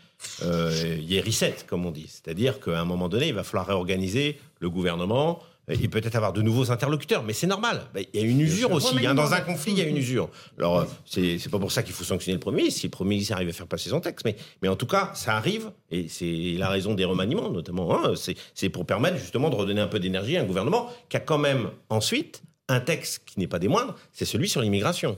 euh, 0.44 0.98
il 1.00 1.12
y 1.12 1.20
a 1.20 1.22
reset, 1.22 1.56
comme 1.68 1.86
on 1.86 1.92
dit. 1.92 2.08
C'est-à-dire 2.08 2.60
qu'à 2.60 2.80
un 2.80 2.86
moment 2.86 3.10
donné, 3.10 3.28
il 3.28 3.34
va 3.34 3.44
falloir 3.44 3.68
réorganiser 3.68 4.40
le 4.60 4.70
gouvernement, 4.70 5.42
et 5.70 5.88
peut-être 5.88 6.16
avoir 6.16 6.34
de 6.34 6.42
nouveaux 6.42 6.72
interlocuteurs, 6.72 7.24
mais 7.24 7.34
c'est 7.34 7.48
normal. 7.48 7.84
Bah, 7.94 8.00
il 8.14 8.20
y 8.20 8.24
a 8.24 8.28
une 8.28 8.42
usure 8.42 8.72
aussi. 8.72 9.06
Hein. 9.06 9.14
Dans 9.14 9.34
un 9.34 9.42
conflit, 9.42 9.72
il 9.74 9.78
y 9.78 9.82
a 9.82 9.86
une 9.86 9.98
usure. 9.98 10.30
Alors, 10.58 10.88
c'est 11.06 11.38
pas 11.50 11.60
pour 11.60 11.72
ça 11.72 11.84
qu'il 11.84 11.94
faut 11.94 12.04
sanctionner 12.04 12.36
le 12.36 12.40
Premier 12.40 12.58
ministre, 12.58 12.82
si 12.82 12.88
le 12.88 12.92
Premier 12.92 13.12
ministre 13.12 13.34
arrive 13.34 13.50
à 13.50 13.54
faire 13.54 13.68
passer 13.68 13.90
son 13.90 14.00
texte. 14.00 14.26
Mais, 14.26 14.36
mais 14.62 14.68
en 14.68 14.76
tout 14.76 14.88
cas, 14.88 15.12
ça 15.14 15.36
arrive, 15.36 15.72
et 15.92 16.08
c'est 16.08 16.56
la 16.58 16.70
raison 16.70 16.96
des 16.96 17.06
remaniements, 17.06 17.52
notamment. 17.52 17.94
Hein, 17.94 18.14
c'est 18.56 18.70
pour 18.70 18.86
permettre 18.86 19.18
justement 19.18 19.50
de 19.50 19.56
redonner 19.56 19.82
un 19.82 19.88
peu 19.88 20.00
d'énergie 20.00 20.38
à 20.38 20.42
un 20.42 20.46
gouvernement 20.46 20.90
qui 21.08 21.18
a 21.18 21.20
quand 21.20 21.38
même 21.38 21.70
ensuite 21.90 22.42
un 22.70 22.80
texte 22.80 23.24
qui 23.26 23.40
n'est 23.40 23.48
pas 23.48 23.60
des 23.60 23.68
moindres, 23.68 23.96
c'est 24.14 24.26
celui 24.26 24.48
sur 24.48 24.62
l'immigration, 24.62 25.18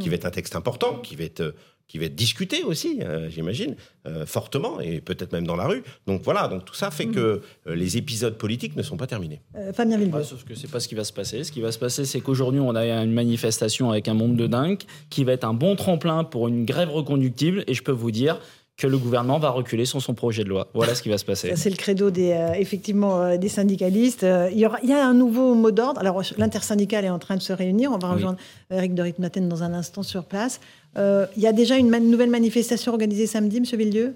qui 0.00 0.08
hmm. 0.08 0.10
va 0.10 0.14
être 0.16 0.24
un 0.24 0.30
texte 0.30 0.56
important, 0.56 0.98
qui 0.98 1.16
va 1.16 1.24
être 1.24 1.40
euh, 1.40 1.52
qui 1.88 1.98
va 1.98 2.06
être 2.06 2.16
discuté 2.16 2.64
aussi, 2.64 2.98
euh, 3.02 3.30
j'imagine, 3.30 3.76
euh, 4.08 4.26
fortement 4.26 4.80
et 4.80 5.00
peut-être 5.00 5.32
même 5.32 5.46
dans 5.46 5.54
la 5.54 5.68
rue. 5.68 5.84
Donc 6.08 6.22
voilà, 6.24 6.48
donc 6.48 6.64
tout 6.64 6.74
ça 6.74 6.90
fait 6.90 7.06
hmm. 7.06 7.14
que 7.14 7.42
les 7.66 7.96
épisodes 7.96 8.36
politiques 8.36 8.74
ne 8.74 8.82
sont 8.82 8.96
pas 8.96 9.06
terminés. 9.06 9.40
Fabien 9.72 9.96
Villebois. 9.96 10.24
sauf 10.24 10.42
que 10.42 10.56
c'est 10.56 10.68
pas 10.68 10.80
ce 10.80 10.88
qui 10.88 10.96
va 10.96 11.04
se 11.04 11.12
passer. 11.12 11.44
Ce 11.44 11.52
qui 11.52 11.60
va 11.60 11.70
se 11.70 11.78
passer, 11.78 12.04
c'est 12.04 12.20
qu'aujourd'hui, 12.20 12.58
on 12.58 12.74
a 12.74 12.84
une 12.84 13.12
manifestation 13.12 13.92
avec 13.92 14.08
un 14.08 14.14
monde 14.14 14.34
de 14.34 14.48
dingue 14.48 14.80
qui 15.10 15.22
va 15.22 15.32
être 15.32 15.44
un 15.44 15.54
bon 15.54 15.76
tremplin 15.76 16.24
pour 16.24 16.48
une 16.48 16.64
grève 16.64 16.90
reconductible. 16.90 17.62
Et 17.68 17.74
je 17.74 17.84
peux 17.84 17.92
vous 17.92 18.10
dire 18.10 18.40
que 18.76 18.86
le 18.86 18.98
gouvernement 18.98 19.38
va 19.38 19.50
reculer 19.50 19.86
sur 19.86 20.02
son 20.02 20.14
projet 20.14 20.44
de 20.44 20.50
loi. 20.50 20.68
Voilà 20.74 20.94
ce 20.94 21.02
qui 21.02 21.08
va 21.08 21.16
se 21.16 21.24
passer. 21.24 21.56
C'est 21.56 21.70
le 21.70 21.76
credo 21.76 22.10
des, 22.10 22.32
euh, 22.32 22.52
effectivement, 22.52 23.22
euh, 23.22 23.36
des 23.38 23.48
syndicalistes. 23.48 24.22
Euh, 24.22 24.50
il, 24.52 24.58
y 24.58 24.66
aura, 24.66 24.78
il 24.82 24.90
y 24.90 24.92
a 24.92 25.06
un 25.06 25.14
nouveau 25.14 25.54
mot 25.54 25.70
d'ordre. 25.70 26.00
Alors, 26.00 26.22
l'intersyndical 26.36 27.04
est 27.04 27.10
en 27.10 27.18
train 27.18 27.36
de 27.36 27.42
se 27.42 27.54
réunir. 27.54 27.90
On 27.92 27.98
va 27.98 28.12
rejoindre 28.12 28.38
Eric 28.70 28.94
de 28.94 29.48
dans 29.48 29.62
un 29.62 29.72
instant 29.72 30.02
sur 30.02 30.24
place. 30.24 30.60
il 30.96 31.42
y 31.42 31.46
a 31.46 31.52
déjà 31.52 31.76
une 31.76 31.90
nouvelle 32.10 32.30
manifestation 32.30 32.92
organisée 32.92 33.26
samedi, 33.26 33.58
M. 33.58 33.64
Villieu 33.78 34.14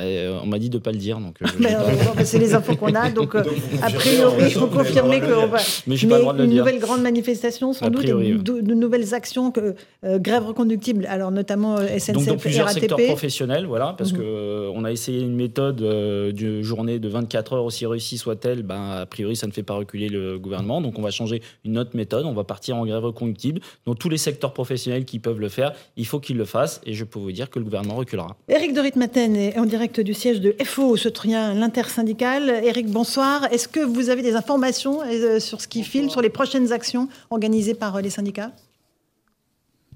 euh, 0.00 0.40
on 0.42 0.46
m'a 0.46 0.58
dit 0.58 0.70
de 0.70 0.78
ne 0.78 0.82
pas 0.82 0.90
le 0.90 0.96
dire, 0.96 1.18
donc. 1.18 1.36
Euh, 1.42 2.24
c'est 2.24 2.38
les 2.38 2.54
infos 2.54 2.76
qu'on 2.76 2.94
a, 2.94 3.10
donc, 3.10 3.34
euh, 3.34 3.42
a 3.82 3.90
priori, 3.90 4.44
il 4.46 4.52
faut 4.52 4.66
confirmer 4.66 5.20
qu'on 5.20 5.46
va. 5.46 5.58
Mais 5.86 5.96
j'ai 5.96 6.08
pas 6.08 6.16
le 6.16 6.22
droit 6.22 6.32
de 6.32 6.38
le 6.38 6.44
une 6.44 6.56
nouvelle 6.56 6.78
grande 6.78 7.02
manifestation, 7.02 7.74
sans 7.74 7.90
doute, 7.90 8.06
de, 8.06 8.74
nouvelles 8.74 9.12
actions, 9.14 9.50
que, 9.50 9.74
grève 10.02 10.46
reconductible, 10.46 11.06
alors 11.06 11.30
notamment 11.30 11.76
SNCF, 11.76 12.12
donc, 12.12 12.24
dans 12.24 12.36
plusieurs 12.36 12.66
RATP. 12.66 12.80
secteurs 12.80 12.98
professionnels, 13.06 13.66
voilà, 13.66 13.94
parce 13.96 14.12
qu'on 14.12 14.18
mhm. 14.18 14.24
que 14.24 14.70
on 14.74 14.84
a 14.84 14.92
essayé 14.92 15.20
une 15.20 15.34
méthode 15.34 15.76
de 15.76 16.62
journée 16.62 16.98
de 16.98 17.08
24 17.08 17.52
heures 17.52 17.64
aussi 17.64 17.84
réussie 17.84 18.16
soit-elle, 18.16 18.62
ben 18.62 18.90
a 18.90 19.06
priori 19.06 19.36
ça 19.36 19.46
ne 19.46 19.52
fait 19.52 19.62
pas 19.62 19.74
reculer 19.74 20.08
le 20.08 20.38
gouvernement, 20.38 20.80
donc 20.80 20.98
on 20.98 21.02
va 21.02 21.10
changer 21.10 21.42
une 21.64 21.78
autre 21.78 21.94
méthode, 21.94 22.24
on 22.24 22.32
va 22.32 22.44
partir 22.44 22.76
en 22.76 22.86
grève 22.86 23.04
reconductible. 23.04 23.60
Donc 23.84 23.98
tous 23.98 24.08
les 24.08 24.16
secteurs 24.16 24.54
professionnels 24.54 25.04
qui 25.04 25.18
peuvent 25.18 25.40
le 25.40 25.50
faire, 25.50 25.72
il 25.96 26.06
faut 26.06 26.18
qu'ils 26.20 26.38
le 26.38 26.46
fassent, 26.46 26.80
et 26.86 26.94
je 26.94 27.04
peux 27.04 27.18
vous 27.18 27.32
dire 27.32 27.50
que 27.50 27.58
le 27.58 27.64
gouvernement 27.66 27.96
reculera. 27.96 28.36
Éric 28.48 28.72
de 28.72 28.80
Ritmaten 28.80 29.52
en 29.56 29.66
direct 29.66 29.81
du 29.88 30.14
siège 30.14 30.40
de 30.40 30.54
FO, 30.64 30.96
ce 30.96 31.08
trien 31.08 31.54
l'intersyndical. 31.54 32.48
Éric, 32.48 32.88
bonsoir. 32.88 33.52
Est-ce 33.52 33.68
que 33.68 33.80
vous 33.80 34.10
avez 34.10 34.22
des 34.22 34.36
informations 34.36 35.02
euh, 35.02 35.40
sur 35.40 35.60
ce 35.60 35.68
qui 35.68 35.82
file, 35.82 36.10
sur 36.10 36.20
les 36.20 36.28
prochaines 36.28 36.72
actions 36.72 37.08
organisées 37.30 37.74
par 37.74 37.96
euh, 37.96 38.00
les 38.00 38.10
syndicats? 38.10 38.52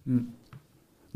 Hmm. 0.06 0.20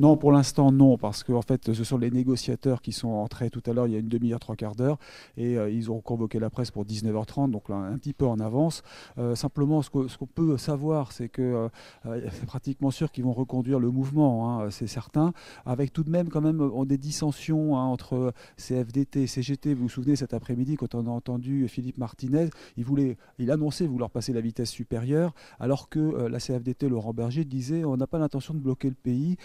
Non, 0.01 0.17
pour 0.17 0.33
l'instant, 0.33 0.73
non, 0.73 0.97
parce 0.97 1.23
que 1.23 1.33
en 1.35 1.43
fait, 1.43 1.75
ce 1.75 1.85
sont 1.85 1.99
les 1.99 2.11
négociateurs 2.11 2.81
qui 2.81 2.91
sont 2.91 3.11
entrés 3.11 3.51
tout 3.51 3.63
à 3.67 3.75
l'heure, 3.75 3.87
il 3.87 3.93
y 3.93 3.97
a 3.97 3.99
une 3.99 4.09
demi-heure, 4.09 4.41
trois 4.41 4.57
quarts 4.57 4.75
d'heure, 4.75 4.97
et 5.37 5.59
euh, 5.59 5.69
ils 5.69 5.91
ont 5.91 6.01
convoqué 6.01 6.39
la 6.39 6.49
presse 6.49 6.71
pour 6.71 6.87
19h30, 6.87 7.51
donc 7.51 7.69
un 7.69 7.99
petit 7.99 8.15
peu 8.15 8.25
en 8.25 8.41
avance. 8.41 8.83
Euh, 9.19 9.35
simplement, 9.35 9.83
ce 9.83 9.91
qu'on 9.91 10.27
peut 10.27 10.57
savoir, 10.57 11.13
c'est 11.13 11.29
que 11.29 11.69
euh, 12.07 12.31
c'est 12.33 12.47
pratiquement 12.47 12.91
sûr 12.91 13.13
qu'ils 13.13 13.25
vont 13.25 13.35
reconduire 13.35 13.79
le 13.79 13.91
mouvement, 13.91 14.63
hein, 14.63 14.71
c'est 14.71 14.87
certain, 14.87 15.35
avec 15.67 15.93
tout 15.93 16.03
de 16.03 16.09
même 16.09 16.31
quand 16.31 16.41
même 16.41 16.67
des 16.87 16.97
dissensions 16.97 17.77
hein, 17.77 17.85
entre 17.85 18.33
CFDT 18.57 19.25
et 19.25 19.27
CGT. 19.27 19.75
Vous 19.75 19.83
vous 19.83 19.89
souvenez 19.91 20.17
cet 20.17 20.33
après-midi, 20.33 20.77
quand 20.77 20.95
on 20.95 21.07
a 21.09 21.11
entendu 21.11 21.69
Philippe 21.69 21.99
Martinez, 21.99 22.49
il, 22.79 22.87
voulait, 22.87 23.19
il 23.39 23.51
annonçait 23.51 23.87
vouloir 23.87 24.09
passer 24.09 24.33
la 24.33 24.41
vitesse 24.41 24.71
supérieure, 24.71 25.35
alors 25.59 25.91
que 25.91 25.99
la 26.27 26.39
CFDT, 26.39 26.89
Laurent 26.89 27.13
Berger, 27.13 27.45
disait 27.45 27.85
on 27.85 27.99
n'a 27.99 28.07
pas 28.07 28.19
l'intention 28.19 28.55
de 28.55 28.61
bloquer 28.61 28.89
le 28.89 28.95
pays. 28.95 29.37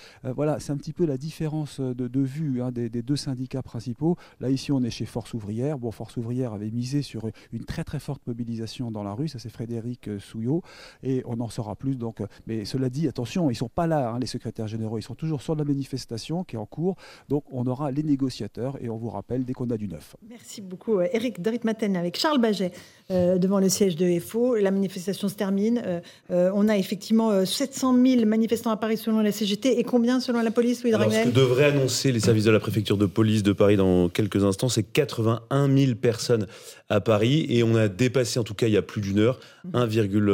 Voilà, 0.46 0.60
c'est 0.60 0.72
un 0.72 0.78
petit 0.78 0.94
peu 0.94 1.08
la 1.08 1.18
différence 1.18 1.80
de, 1.80 2.20
vue 2.20 2.62
hein, 2.62 2.72
des, 2.72 2.90
deux 2.90 3.16
syndicats 3.16 3.64
principaux. 3.64 4.16
Là, 4.40 4.52
ici, 4.52 4.72
on 4.72 4.84
est 4.84 4.92
chez 4.92 5.06
Force 5.06 5.34
ouvrière. 5.34 5.80
Bon, 5.80 5.90
Force 5.90 6.18
ouvrière 6.18 6.54
avait 6.54 6.70
misé 6.70 7.02
sur 7.02 7.28
une 7.52 7.66
très 7.66 7.84
très 7.84 8.00
forte 8.00 8.22
mobilisation 8.28 8.92
dans 8.92 9.02
la 9.02 9.14
rue. 9.14 9.28
Ça, 9.28 9.40
c'est 9.40 9.50
Frédéric 9.50 10.08
euh, 10.08 10.20
Souillot. 10.20 10.62
Et 11.02 11.24
on 11.26 11.40
en 11.40 11.50
saura 11.50 11.76
plus. 11.76 11.96
Donc, 11.96 12.22
euh, 12.22 12.28
mais 12.46 12.64
cela 12.64 12.92
dit, 12.92 13.08
attention, 13.08 13.50
ils 13.50 13.54
ne 13.54 13.58
sont 13.58 13.70
pas 13.70 13.88
là, 13.88 14.12
hein, 14.12 14.20
les 14.20 14.28
secrétaires 14.28 14.68
généraux. 14.68 15.00
Ils 15.00 15.02
sont 15.02 15.16
toujours 15.16 15.42
sur 15.42 15.56
la 15.56 15.64
manifestation 15.64 16.44
qui 16.44 16.58
est 16.58 16.60
en 16.60 16.68
cours. 16.68 16.96
Donc, 17.28 17.44
on 17.50 17.66
aura 17.66 17.90
les 17.90 18.04
négociateurs 18.04 18.78
et 18.84 18.88
on 18.88 18.98
vous 18.98 19.10
rappelle 19.10 19.46
dès 19.46 19.54
qu'on 19.54 19.72
a 19.72 19.78
du 19.78 19.88
neuf. 19.88 20.16
Merci 20.30 20.62
beaucoup, 20.62 21.02
Eric 21.02 21.42
Dorit-Maten 21.42 21.98
avec 21.98 22.20
Charles 22.20 22.40
Baget 22.40 22.72
euh, 23.10 23.40
devant 23.40 23.60
le 23.60 23.70
siège 23.70 23.96
de 23.96 24.20
FO. 24.20 24.58
La 24.58 24.70
manifestation 24.70 25.28
se 25.28 25.34
termine. 25.34 25.82
on 26.30 26.70
a 26.70 26.78
effectivement 26.78 27.44
700 27.44 27.96
000 28.06 28.26
manifestants 28.28 28.70
à 28.70 28.78
Paris 28.78 28.98
selon 28.98 29.22
la 29.22 29.32
CGT 29.32 29.80
et 29.80 29.84
combien 29.84 30.20
selon 30.20 30.35
selon 30.36 30.44
la 30.44 30.52
police, 30.52 30.84
Louis 30.84 30.94
Alors, 30.94 31.12
Ce 31.12 31.24
que 31.24 31.30
devraient 31.30 31.66
annoncer 31.66 32.12
les 32.12 32.20
services 32.20 32.44
de 32.44 32.52
la 32.52 32.60
préfecture 32.60 32.98
de 32.98 33.06
police 33.06 33.44
de 33.44 33.54
Paris 33.54 33.78
dans 33.78 34.10
quelques 34.10 34.44
instants, 34.44 34.70
c'est 34.70 34.84
81 34.84 35.74
000 35.74 35.96
personnes 35.96 36.48
à 36.90 37.00
Paris 37.00 37.46
et 37.50 37.64
on 37.64 37.76
a 37.76 37.88
dépassé, 37.88 38.40
en 38.40 38.44
tout 38.44 38.54
cas 38.54 38.68
il 38.68 38.74
y 38.74 38.78
a 38.78 38.82
plus 38.82 39.02
d'une 39.02 39.20
heure, 39.20 39.40
1, 39.74 39.88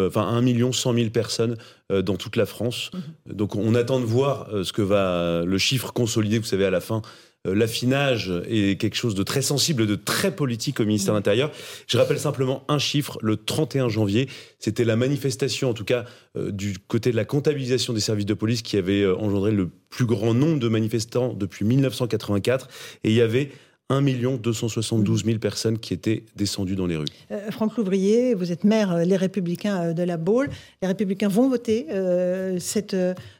enfin, 0.08 0.28
1 0.28 0.42
million 0.42 0.72
100 0.72 0.94
000 0.94 1.10
personnes 1.10 1.58
euh, 1.92 2.02
dans 2.02 2.16
toute 2.16 2.36
la 2.36 2.46
France. 2.46 2.92
Mhm. 2.94 3.36
Donc 3.36 3.56
on 3.56 3.76
attend 3.76 4.00
de 4.00 4.06
voir 4.06 4.50
euh, 4.52 4.64
ce 4.64 4.74
que 4.74 4.82
va 4.82 5.44
le 5.46 5.58
chiffre 5.58 5.94
consolidé, 5.94 6.40
vous 6.40 6.46
savez, 6.46 6.66
à 6.66 6.72
la 6.72 6.82
fin 6.82 7.02
l'affinage 7.46 8.32
est 8.48 8.80
quelque 8.80 8.96
chose 8.96 9.16
de 9.16 9.24
très 9.24 9.42
sensible, 9.42 9.88
de 9.88 9.96
très 9.96 10.36
politique 10.36 10.80
au 10.80 10.86
ministère 10.86 11.14
de 11.14 11.18
l'Intérieur. 11.18 11.52
Je 11.88 11.98
rappelle 11.98 12.20
simplement 12.20 12.64
un 12.68 12.80
chiffre, 12.80 13.18
le 13.22 13.38
31 13.38 13.90
janvier, 13.90 14.30
c'était 14.60 14.84
la 14.84 14.96
manifestation, 14.96 15.70
en 15.70 15.74
tout 15.74 15.84
cas 15.84 16.06
euh, 16.38 16.52
du 16.52 16.78
côté 16.80 17.12
de 17.12 17.16
la 17.16 17.26
comptabilisation 17.26 17.94
des 17.94 18.00
services 18.00 18.26
de 18.26 18.34
police, 18.34 18.62
qui 18.62 18.78
avait 18.78 19.02
euh, 19.02 19.16
engendré 19.18 19.52
le 19.52 19.70
plus 19.90 20.06
grand 20.06 20.34
nombre 20.34 20.60
de 20.60 20.68
manifestants 20.68 21.34
depuis 21.34 21.66
1984. 21.66 22.68
Et 23.04 23.10
il 23.10 23.16
y 23.16 23.22
avait 23.22 23.52
1 23.92 24.38
272 24.38 25.26
000 25.26 25.40
personnes 25.40 25.78
qui 25.78 25.94
étaient 25.94 26.24
descendues 26.36 26.76
dans 26.76 26.88
les 26.88 26.96
rues. 26.96 27.06
Euh, 27.32 27.52
Franck 27.52 27.78
Louvrier, 27.78 28.34
vous 28.34 28.52
êtes 28.52 28.64
maire 28.64 28.92
euh, 28.92 29.04
Les 29.04 29.18
Républicains 29.18 29.90
euh, 29.90 29.94
de 29.94 30.04
la 30.04 30.18
Baule. 30.18 30.50
Les 30.82 30.88
Républicains 30.88 31.28
vont 31.28 31.50
voter 31.50 31.88
cette 32.60 32.96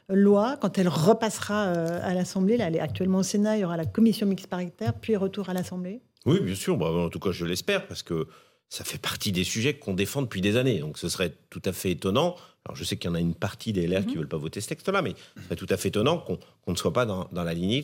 loi 0.08 0.56
quand 0.60 0.78
elle 0.78 0.88
repassera 0.88 1.62
à 1.62 2.14
l'Assemblée. 2.14 2.56
Là, 2.56 2.66
elle 2.68 2.76
est 2.76 2.80
actuellement 2.80 3.18
au 3.18 3.22
Sénat. 3.22 3.56
Il 3.56 3.60
y 3.60 3.64
aura 3.64 3.76
la 3.76 3.84
commission 3.84 4.26
mixte 4.26 4.46
paritaire, 4.46 4.94
puis 4.94 5.16
retour 5.16 5.48
à 5.48 5.54
l'Assemblée. 5.54 6.00
Oui, 6.26 6.40
bien 6.40 6.54
sûr. 6.54 6.76
Bah, 6.76 6.86
en 6.86 7.08
tout 7.08 7.18
cas, 7.18 7.32
je 7.32 7.44
l'espère 7.44 7.86
parce 7.86 8.02
que 8.02 8.26
ça 8.68 8.84
fait 8.84 8.98
partie 8.98 9.32
des 9.32 9.44
sujets 9.44 9.74
qu'on 9.74 9.94
défend 9.94 10.22
depuis 10.22 10.40
des 10.40 10.56
années. 10.56 10.78
Donc 10.78 10.98
ce 10.98 11.08
serait 11.08 11.32
tout 11.50 11.62
à 11.64 11.72
fait 11.72 11.90
étonnant. 11.90 12.36
Alors 12.64 12.74
je 12.76 12.84
sais 12.84 12.96
qu'il 12.96 13.10
y 13.10 13.12
en 13.12 13.14
a 13.14 13.20
une 13.20 13.34
partie 13.34 13.72
des 13.72 13.86
LR 13.86 14.00
qui 14.00 14.06
ne 14.06 14.10
mhm. 14.12 14.18
veulent 14.18 14.28
pas 14.28 14.38
voter 14.38 14.60
ce 14.60 14.68
texte-là, 14.68 15.02
mais 15.02 15.14
ce 15.36 15.42
serait 15.44 15.56
tout 15.56 15.66
à 15.68 15.76
fait 15.76 15.88
étonnant 15.88 16.18
qu'on 16.18 16.38
ne 16.72 16.76
soit 16.76 16.92
pas 16.92 17.04
dans, 17.04 17.28
dans 17.32 17.44
la 17.44 17.54
lignée 17.54 17.82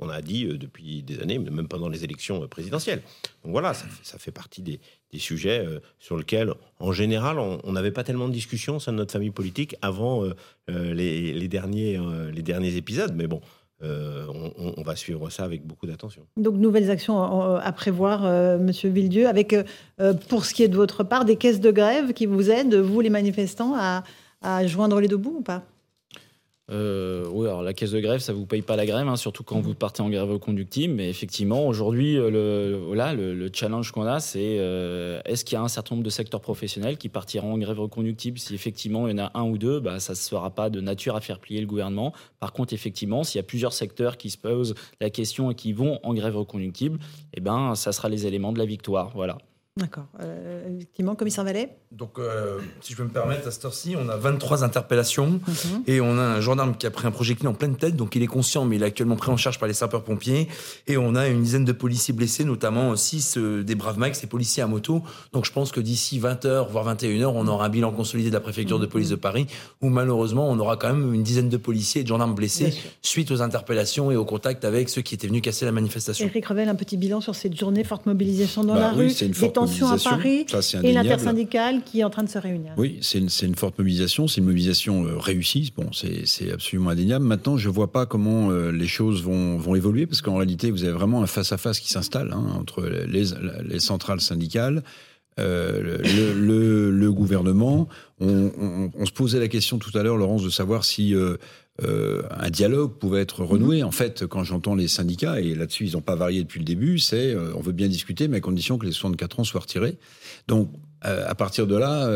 on 0.00 0.08
a 0.08 0.20
dit 0.22 0.46
euh, 0.46 0.58
depuis 0.58 1.02
des 1.02 1.20
années, 1.20 1.38
même 1.38 1.68
pendant 1.68 1.88
les 1.88 2.04
élections 2.04 2.42
euh, 2.42 2.46
présidentielles. 2.46 3.02
Donc 3.44 3.52
voilà, 3.52 3.74
ça 3.74 4.18
fait, 4.18 4.32
partie 4.32 4.62
des, 4.62 4.80
sujets 5.18 5.64
euh, 5.64 5.80
sur 5.98 6.16
lesquels, 6.16 6.52
en 6.78 6.92
général, 6.92 7.38
on 7.38 7.72
n'avait 7.72 7.90
pas 7.90 8.04
tellement 8.04 8.28
de 8.28 8.32
discussions 8.32 8.76
au 8.76 8.80
sein 8.80 8.92
de 8.92 8.96
notre 8.96 9.12
famille 9.12 9.30
politique 9.30 9.76
avant 9.82 10.24
les, 10.68 11.48
derniers, 11.48 12.00
les 12.32 12.42
derniers 12.42 12.76
épisodes. 12.76 13.12
Mais 13.14 13.26
bon, 13.26 13.40
on, 13.82 14.82
va 14.82 14.94
suivre 14.94 15.28
ça 15.30 15.44
avec 15.44 15.66
beaucoup 15.66 15.86
d'attention. 15.86 16.26
Donc, 16.36 16.54
nouvelles 16.54 16.90
actions 16.90 17.56
à 17.56 17.72
prévoir, 17.72 18.22
Monsieur 18.60 18.88
Villedieu, 18.88 19.26
avec, 19.26 19.54
pour 20.28 20.44
ce 20.44 20.54
qui 20.54 20.62
est 20.62 20.68
de 20.68 20.76
votre 20.76 21.02
part, 21.02 21.24
des 21.24 21.36
caisses 21.36 21.60
de 21.60 21.70
grève 21.70 22.12
qui 22.12 22.26
vous 22.26 22.50
aident, 22.50 22.76
vous 22.76 23.00
les 23.00 23.10
manifestants, 23.10 23.74
à, 23.76 24.04
à 24.42 24.66
joindre 24.66 25.00
les 25.00 25.08
deux 25.08 25.16
bouts 25.16 25.38
ou 25.38 25.42
pas? 25.42 25.64
Euh, 26.70 27.26
oui, 27.32 27.48
alors 27.48 27.62
la 27.62 27.72
caisse 27.72 27.90
de 27.90 28.00
grève, 28.00 28.20
ça 28.20 28.32
vous 28.32 28.46
paye 28.46 28.62
pas 28.62 28.76
la 28.76 28.86
grève, 28.86 29.08
hein, 29.08 29.16
surtout 29.16 29.42
quand 29.42 29.60
vous 29.60 29.74
partez 29.74 30.02
en 30.02 30.08
grève 30.08 30.30
reconductible. 30.30 30.94
Mais 30.94 31.10
effectivement, 31.10 31.66
aujourd'hui, 31.66 32.16
euh, 32.16 32.30
le, 32.30 32.76
voilà, 32.86 33.12
le, 33.12 33.50
challenge 33.52 33.90
qu'on 33.90 34.06
a, 34.06 34.20
c'est 34.20 34.58
euh, 34.58 35.20
est-ce 35.24 35.44
qu'il 35.44 35.56
y 35.56 35.58
a 35.58 35.62
un 35.62 35.68
certain 35.68 35.96
nombre 35.96 36.04
de 36.04 36.10
secteurs 36.10 36.40
professionnels 36.40 36.96
qui 36.96 37.08
partiront 37.08 37.54
en 37.54 37.58
grève 37.58 37.80
reconductible 37.80 38.38
Si 38.38 38.54
effectivement 38.54 39.08
il 39.08 39.16
y 39.16 39.20
en 39.20 39.24
a 39.24 39.30
un 39.34 39.44
ou 39.44 39.58
deux, 39.58 39.80
bah, 39.80 39.98
ça 39.98 40.12
ne 40.12 40.16
sera 40.16 40.50
pas 40.50 40.70
de 40.70 40.80
nature 40.80 41.16
à 41.16 41.20
faire 41.20 41.40
plier 41.40 41.60
le 41.60 41.66
gouvernement. 41.66 42.12
Par 42.38 42.52
contre, 42.52 42.72
effectivement, 42.72 43.24
s'il 43.24 43.38
y 43.38 43.40
a 43.40 43.44
plusieurs 43.44 43.72
secteurs 43.72 44.16
qui 44.16 44.30
se 44.30 44.38
posent 44.38 44.74
la 45.00 45.10
question 45.10 45.50
et 45.50 45.54
qui 45.54 45.72
vont 45.72 45.98
en 46.04 46.14
grève 46.14 46.36
reconductible, 46.36 47.00
eh 47.34 47.40
ben, 47.40 47.74
ça 47.74 47.90
sera 47.92 48.08
les 48.08 48.26
éléments 48.26 48.52
de 48.52 48.58
la 48.58 48.66
victoire. 48.66 49.10
Voilà. 49.14 49.38
D'accord. 49.76 50.06
Euh, 50.20 50.76
effectivement, 50.76 51.14
commissaire 51.14 51.44
Vallet 51.44 51.76
Donc, 51.92 52.18
euh, 52.18 52.58
si 52.80 52.92
je 52.92 52.96
peux 52.96 53.04
me 53.04 53.08
permettre, 53.08 53.46
à 53.46 53.50
cette 53.52 53.64
heure-ci, 53.64 53.94
on 53.96 54.08
a 54.08 54.16
23 54.16 54.64
interpellations 54.64 55.40
mhm. 55.46 55.82
et 55.86 56.00
on 56.00 56.18
a 56.18 56.22
un 56.22 56.40
gendarme 56.40 56.76
qui 56.76 56.86
a 56.86 56.90
pris 56.90 57.06
un 57.06 57.12
projectile 57.12 57.46
en 57.46 57.54
pleine 57.54 57.76
tête, 57.76 57.94
donc 57.94 58.16
il 58.16 58.22
est 58.22 58.26
conscient, 58.26 58.64
mais 58.64 58.76
il 58.76 58.82
est 58.82 58.86
actuellement 58.86 59.14
pris 59.14 59.30
en 59.30 59.36
charge 59.36 59.60
par 59.60 59.68
les 59.68 59.74
sapeurs-pompiers. 59.74 60.48
Et 60.88 60.96
on 60.96 61.14
a 61.14 61.28
une 61.28 61.42
dizaine 61.42 61.64
de 61.64 61.70
policiers 61.72 62.12
blessés, 62.12 62.44
notamment 62.44 62.96
6 62.96 63.36
euh, 63.36 63.62
des 63.62 63.76
Braves 63.76 63.98
Max, 63.98 64.18
ces 64.18 64.26
policiers 64.26 64.62
à 64.62 64.66
moto. 64.66 65.02
Donc, 65.32 65.44
je 65.44 65.52
pense 65.52 65.70
que 65.70 65.80
d'ici 65.80 66.18
20h, 66.18 66.68
voire 66.68 66.92
21h, 66.92 67.26
on 67.26 67.46
aura 67.46 67.66
un 67.66 67.68
bilan 67.68 67.92
consolidé 67.92 68.30
de 68.30 68.34
la 68.34 68.40
préfecture 68.40 68.80
de 68.80 68.86
police 68.86 69.10
de 69.10 69.16
Paris, 69.16 69.46
où 69.82 69.88
malheureusement, 69.88 70.50
on 70.50 70.58
aura 70.58 70.76
quand 70.78 70.92
même 70.92 71.14
une 71.14 71.22
dizaine 71.22 71.48
de 71.48 71.56
policiers 71.56 72.00
et 72.00 72.04
de 72.04 72.08
gendarmes 72.08 72.34
blessés 72.34 72.74
suite 73.02 73.30
aux 73.30 73.40
interpellations 73.40 74.10
et 74.10 74.16
au 74.16 74.24
contact 74.24 74.64
avec 74.64 74.88
ceux 74.88 75.02
qui 75.02 75.14
étaient 75.14 75.28
venus 75.28 75.42
casser 75.42 75.64
la 75.64 75.72
manifestation. 75.72 76.26
Éric 76.26 76.46
Revel, 76.46 76.68
un 76.68 76.74
petit 76.74 76.96
bilan 76.96 77.20
sur 77.20 77.36
cette 77.36 77.56
journée, 77.56 77.84
forte 77.84 78.06
mobilisation 78.06 78.64
dans 78.64 78.74
bah 78.74 78.80
la 78.80 78.90
rue, 78.90 79.10
à 79.62 79.96
Paris 79.98 80.46
et 80.82 80.92
l'intersyndicale 80.92 81.82
qui 81.84 82.00
est 82.00 82.04
en 82.04 82.10
train 82.10 82.22
de 82.22 82.28
se 82.28 82.38
réunir. 82.38 82.72
Oui, 82.76 82.98
c'est 83.02 83.18
une, 83.18 83.28
une, 83.42 83.54
forte 83.54 83.78
mobilisation, 83.78 84.28
c'est 84.28 84.40
une 84.40 84.46
mobilisation 84.46 85.04
euh, 85.06 85.18
réussie, 85.18 85.72
bon, 85.76 85.90
c'est 85.92 86.52
absolument 86.52 86.90
indéniable. 86.90 87.24
Maintenant, 87.24 87.56
je 87.56 87.68
ne 87.68 87.74
vois 87.74 87.92
pas 87.92 88.06
comment 88.06 88.50
euh, 88.50 88.70
les 88.70 88.86
choses 88.86 89.22
vont, 89.22 89.56
vont 89.58 89.74
évoluer, 89.74 90.06
parce 90.06 90.22
qu'en 90.22 90.36
réalité, 90.36 90.70
vous 90.70 90.84
avez 90.84 90.92
vraiment 90.92 91.22
un 91.22 91.26
face-à-face 91.26 91.80
qui 91.80 91.90
s'installe 91.90 92.32
hein, 92.32 92.44
entre 92.58 92.82
les, 92.82 93.24
les, 93.64 93.80
centrales 93.80 94.20
syndicales, 94.20 94.82
euh, 95.38 95.98
le, 96.34 96.90
le, 96.90 97.12
gouvernement. 97.12 97.88
On, 98.18 98.50
on, 98.58 98.90
on, 98.94 99.06
se 99.06 99.12
posait 99.12 99.38
la 99.38 99.48
question 99.48 99.78
tout 99.78 99.96
à 99.96 100.02
l'heure, 100.02 100.16
Laurence, 100.16 100.42
de 100.42 100.50
savoir 100.50 100.84
si 100.84 101.14
euh, 101.82 102.22
un 102.30 102.50
dialogue 102.50 102.98
pouvait 102.98 103.22
être 103.22 103.42
renoué. 103.42 103.78
Mhm. 103.78 103.86
En 103.86 103.90
fait, 103.90 104.26
quand 104.26 104.44
j'entends 104.44 104.74
les 104.74 104.88
syndicats, 104.88 105.40
et 105.40 105.54
là-dessus 105.54 105.86
ils 105.86 105.92
n'ont 105.92 106.02
pas 106.02 106.14
varié 106.14 106.42
depuis 106.42 106.58
le 106.58 106.64
début, 106.64 106.98
c'est 106.98 107.34
euh, 107.34 107.52
on 107.54 107.60
veut 107.60 107.72
bien 107.72 107.88
discuter, 107.88 108.28
mais 108.28 108.38
à 108.38 108.40
condition 108.40 108.76
que 108.76 108.84
les 108.84 108.92
64 108.92 109.40
ans 109.40 109.44
soient 109.44 109.60
retirés. 109.60 109.96
Donc, 110.46 110.70
euh, 111.04 111.24
à 111.26 111.34
partir 111.34 111.66
de 111.66 111.76
là, 111.76 112.06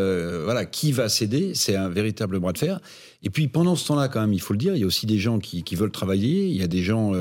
voilà, 0.45 0.65
qui 0.65 0.93
va 0.93 1.09
céder 1.09 1.55
C'est 1.55 1.77
un 1.77 1.89
véritable 1.89 2.39
bras 2.39 2.53
de 2.53 2.59
fer. 2.59 2.81
Et 3.23 3.31
puis 3.31 3.49
pendant 3.49 3.77
ce 3.77 3.87
temps-là, 3.89 4.09
quand 4.09 4.21
même, 4.21 4.33
il 4.33 4.41
faut 4.41 4.53
le 4.53 4.59
dire, 4.59 4.75
il 4.75 4.81
y 4.81 4.85
a 4.85 4.87
aussi 4.87 5.07
des 5.07 5.19
gens 5.19 5.39
qui, 5.39 5.63
veulent 5.75 5.91
travailler. 5.91 6.47
Il 6.47 6.57
y 6.57 6.63
a 6.63 6.67
des 6.67 6.83
gens 6.83 7.13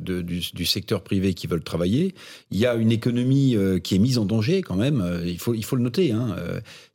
du, 0.00 0.64
secteur 0.64 1.02
privé 1.02 1.34
qui 1.34 1.46
veulent 1.46 1.64
travailler. 1.64 2.14
Il 2.50 2.58
y 2.58 2.66
a 2.66 2.74
une 2.74 2.92
économie 2.92 3.56
qui 3.82 3.94
est 3.94 3.98
mise 3.98 4.18
en 4.18 4.24
danger 4.24 4.62
quand 4.62 4.76
même. 4.76 5.22
il 5.24 5.38
faut 5.38 5.54
il 5.54 5.64
faut 5.64 5.76
le 5.76 5.82
noter. 5.82 6.12
Hein. 6.12 6.36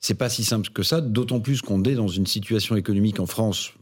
c'est 0.00 0.14
pas 0.18 0.28
si 0.28 0.44
simple 0.44 0.70
que 0.70 0.82
ça. 0.82 1.00
D'autant 1.00 1.40
plus 1.40 1.62
qu'on 1.62 1.82
est 1.84 1.94
dans 1.94 2.08
une 2.08 2.26
situation 2.26 2.76
économique 2.76 3.20
en 3.20 3.26
France 3.26 3.72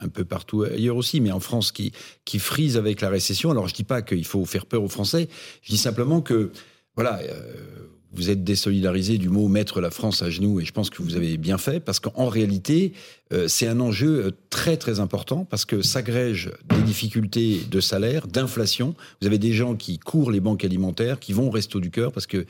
un 0.00 0.08
peu 0.08 0.24
partout 0.24 0.62
ailleurs 0.62 0.96
aussi, 0.96 1.20
mais 1.20 1.32
en 1.32 1.40
France 1.40 1.72
qui, 1.72 1.92
frise 2.38 2.76
avec 2.76 3.00
la 3.00 3.08
récession. 3.08 3.50
Alors 3.50 3.68
je 3.68 3.74
dis 3.74 3.84
pas 3.84 4.02
qu'il 4.02 4.24
faut 4.24 4.44
faire 4.44 4.66
peur 4.66 4.82
aux 4.82 4.88
Français, 4.88 5.28
je 5.62 5.70
dis 5.70 5.78
simplement 5.78 6.20
que, 6.20 6.52
voilà, 6.94 7.18
euh, 7.18 7.88
vous 8.12 8.30
êtes 8.30 8.44
désolidarisé 8.44 9.18
du 9.18 9.28
mot 9.28 9.48
mettre 9.48 9.80
la 9.80 9.90
France 9.90 10.22
à 10.22 10.30
genoux, 10.30 10.60
et 10.60 10.64
je 10.64 10.72
pense 10.72 10.90
que 10.90 11.02
vous 11.02 11.16
avez 11.16 11.36
bien 11.36 11.58
fait, 11.58 11.80
parce 11.80 12.00
qu'en 12.00 12.28
réalité, 12.28 12.92
euh, 13.32 13.48
c'est 13.48 13.66
un 13.66 13.80
enjeu 13.80 14.26
euh, 14.26 14.30
très 14.50 14.76
très 14.76 15.00
important, 15.00 15.44
parce 15.44 15.64
que 15.64 15.82
s'agrègent 15.82 16.52
des 16.68 16.82
difficultés 16.82 17.60
de 17.70 17.80
salaire, 17.80 18.26
d'inflation. 18.26 18.94
Vous 19.20 19.26
avez 19.26 19.38
des 19.38 19.52
gens 19.52 19.76
qui 19.76 19.98
courent 19.98 20.30
les 20.30 20.40
banques 20.40 20.64
alimentaires, 20.64 21.20
qui 21.20 21.32
vont 21.32 21.48
au 21.48 21.50
resto 21.50 21.80
du 21.80 21.90
cœur, 21.90 22.12
parce 22.12 22.26
qu'ils 22.26 22.46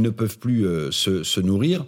ne 0.00 0.10
peuvent 0.10 0.38
plus 0.38 0.66
se, 0.90 1.22
se 1.22 1.40
nourrir. 1.40 1.84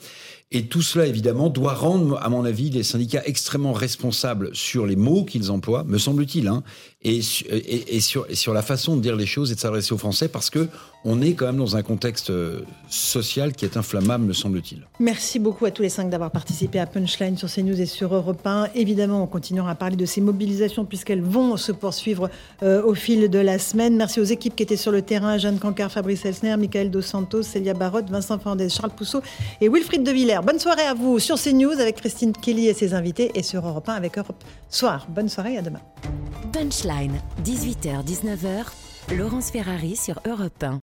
Et 0.54 0.66
tout 0.66 0.82
cela, 0.82 1.06
évidemment, 1.06 1.50
doit 1.50 1.74
rendre, 1.74 2.16
à 2.22 2.28
mon 2.28 2.44
avis, 2.44 2.70
les 2.70 2.84
syndicats 2.84 3.22
extrêmement 3.24 3.72
responsables 3.72 4.54
sur 4.54 4.86
les 4.86 4.94
mots 4.94 5.24
qu'ils 5.24 5.50
emploient, 5.50 5.82
me 5.82 5.98
semble-t-il, 5.98 6.46
hein, 6.46 6.62
et, 7.04 7.18
et, 7.18 8.00
sur, 8.00 8.26
et, 8.28 8.34
sur, 8.34 8.54
la 8.54 8.62
façon 8.62 8.96
de 8.96 9.02
dire 9.02 9.14
les 9.14 9.26
choses 9.26 9.52
et 9.52 9.54
de 9.54 9.60
s'adresser 9.60 9.92
aux 9.92 9.98
Français, 9.98 10.28
parce 10.28 10.50
que 10.50 10.68
on 11.04 11.20
est 11.20 11.34
quand 11.34 11.44
même 11.44 11.58
dans 11.58 11.76
un 11.76 11.82
contexte 11.82 12.30
euh, 12.30 12.62
social 12.88 13.52
qui 13.52 13.66
est 13.66 13.76
inflammable, 13.76 14.24
me 14.24 14.32
semble-t-il. 14.32 14.80
Merci 14.98 15.38
beaucoup 15.38 15.66
à 15.66 15.70
tous 15.70 15.82
les 15.82 15.90
cinq 15.90 16.08
d'avoir 16.08 16.30
participé 16.30 16.78
à 16.78 16.86
Punchline 16.86 17.36
sur 17.36 17.52
CNews 17.52 17.78
et 17.78 17.84
sur 17.84 18.14
Europe 18.14 18.40
1. 18.46 18.68
Évidemment, 18.74 19.22
on 19.22 19.26
continuera 19.26 19.72
à 19.72 19.74
parler 19.74 19.96
de 19.96 20.06
ces 20.06 20.22
mobilisations 20.22 20.86
puisqu'elles 20.86 21.20
vont 21.20 21.58
se 21.58 21.72
poursuivre 21.72 22.30
euh, 22.62 22.82
au 22.82 22.94
fil 22.94 23.28
de 23.28 23.38
la 23.38 23.58
semaine. 23.58 23.96
Merci 23.96 24.20
aux 24.20 24.24
équipes 24.24 24.56
qui 24.56 24.62
étaient 24.62 24.78
sur 24.78 24.92
le 24.92 25.02
terrain, 25.02 25.36
Jeanne 25.36 25.58
Cancar, 25.58 25.92
Fabrice 25.92 26.24
Elsner, 26.24 26.56
Michael 26.56 26.90
Dos 26.90 27.02
Santos, 27.02 27.42
Célia 27.42 27.74
Barotte, 27.74 28.08
Vincent 28.08 28.38
Fernandez, 28.38 28.70
Charles 28.70 28.92
Pousseau 28.96 29.20
et 29.60 29.68
Wilfried 29.68 30.04
De 30.04 30.10
Villers. 30.10 30.40
Bonne 30.42 30.58
soirée 30.58 30.84
à 30.84 30.94
vous 30.94 31.18
sur 31.18 31.38
CNews 31.38 31.78
avec 31.78 31.96
Christine 31.96 32.32
Kelly 32.32 32.68
et 32.68 32.74
ses 32.74 32.94
invités 32.94 33.30
et 33.34 33.42
sur 33.42 33.66
Europe 33.66 33.90
1 33.90 33.92
avec 33.92 34.16
Europe 34.16 34.42
Soir. 34.70 35.06
Bonne 35.10 35.28
soirée 35.28 35.54
et 35.54 35.58
à 35.58 35.62
demain. 35.62 35.80
Punchline, 36.94 37.20
18h-19h, 37.44 39.16
Laurence 39.16 39.50
Ferrari 39.50 39.96
sur 39.96 40.20
Europe 40.26 40.62
1. 40.62 40.72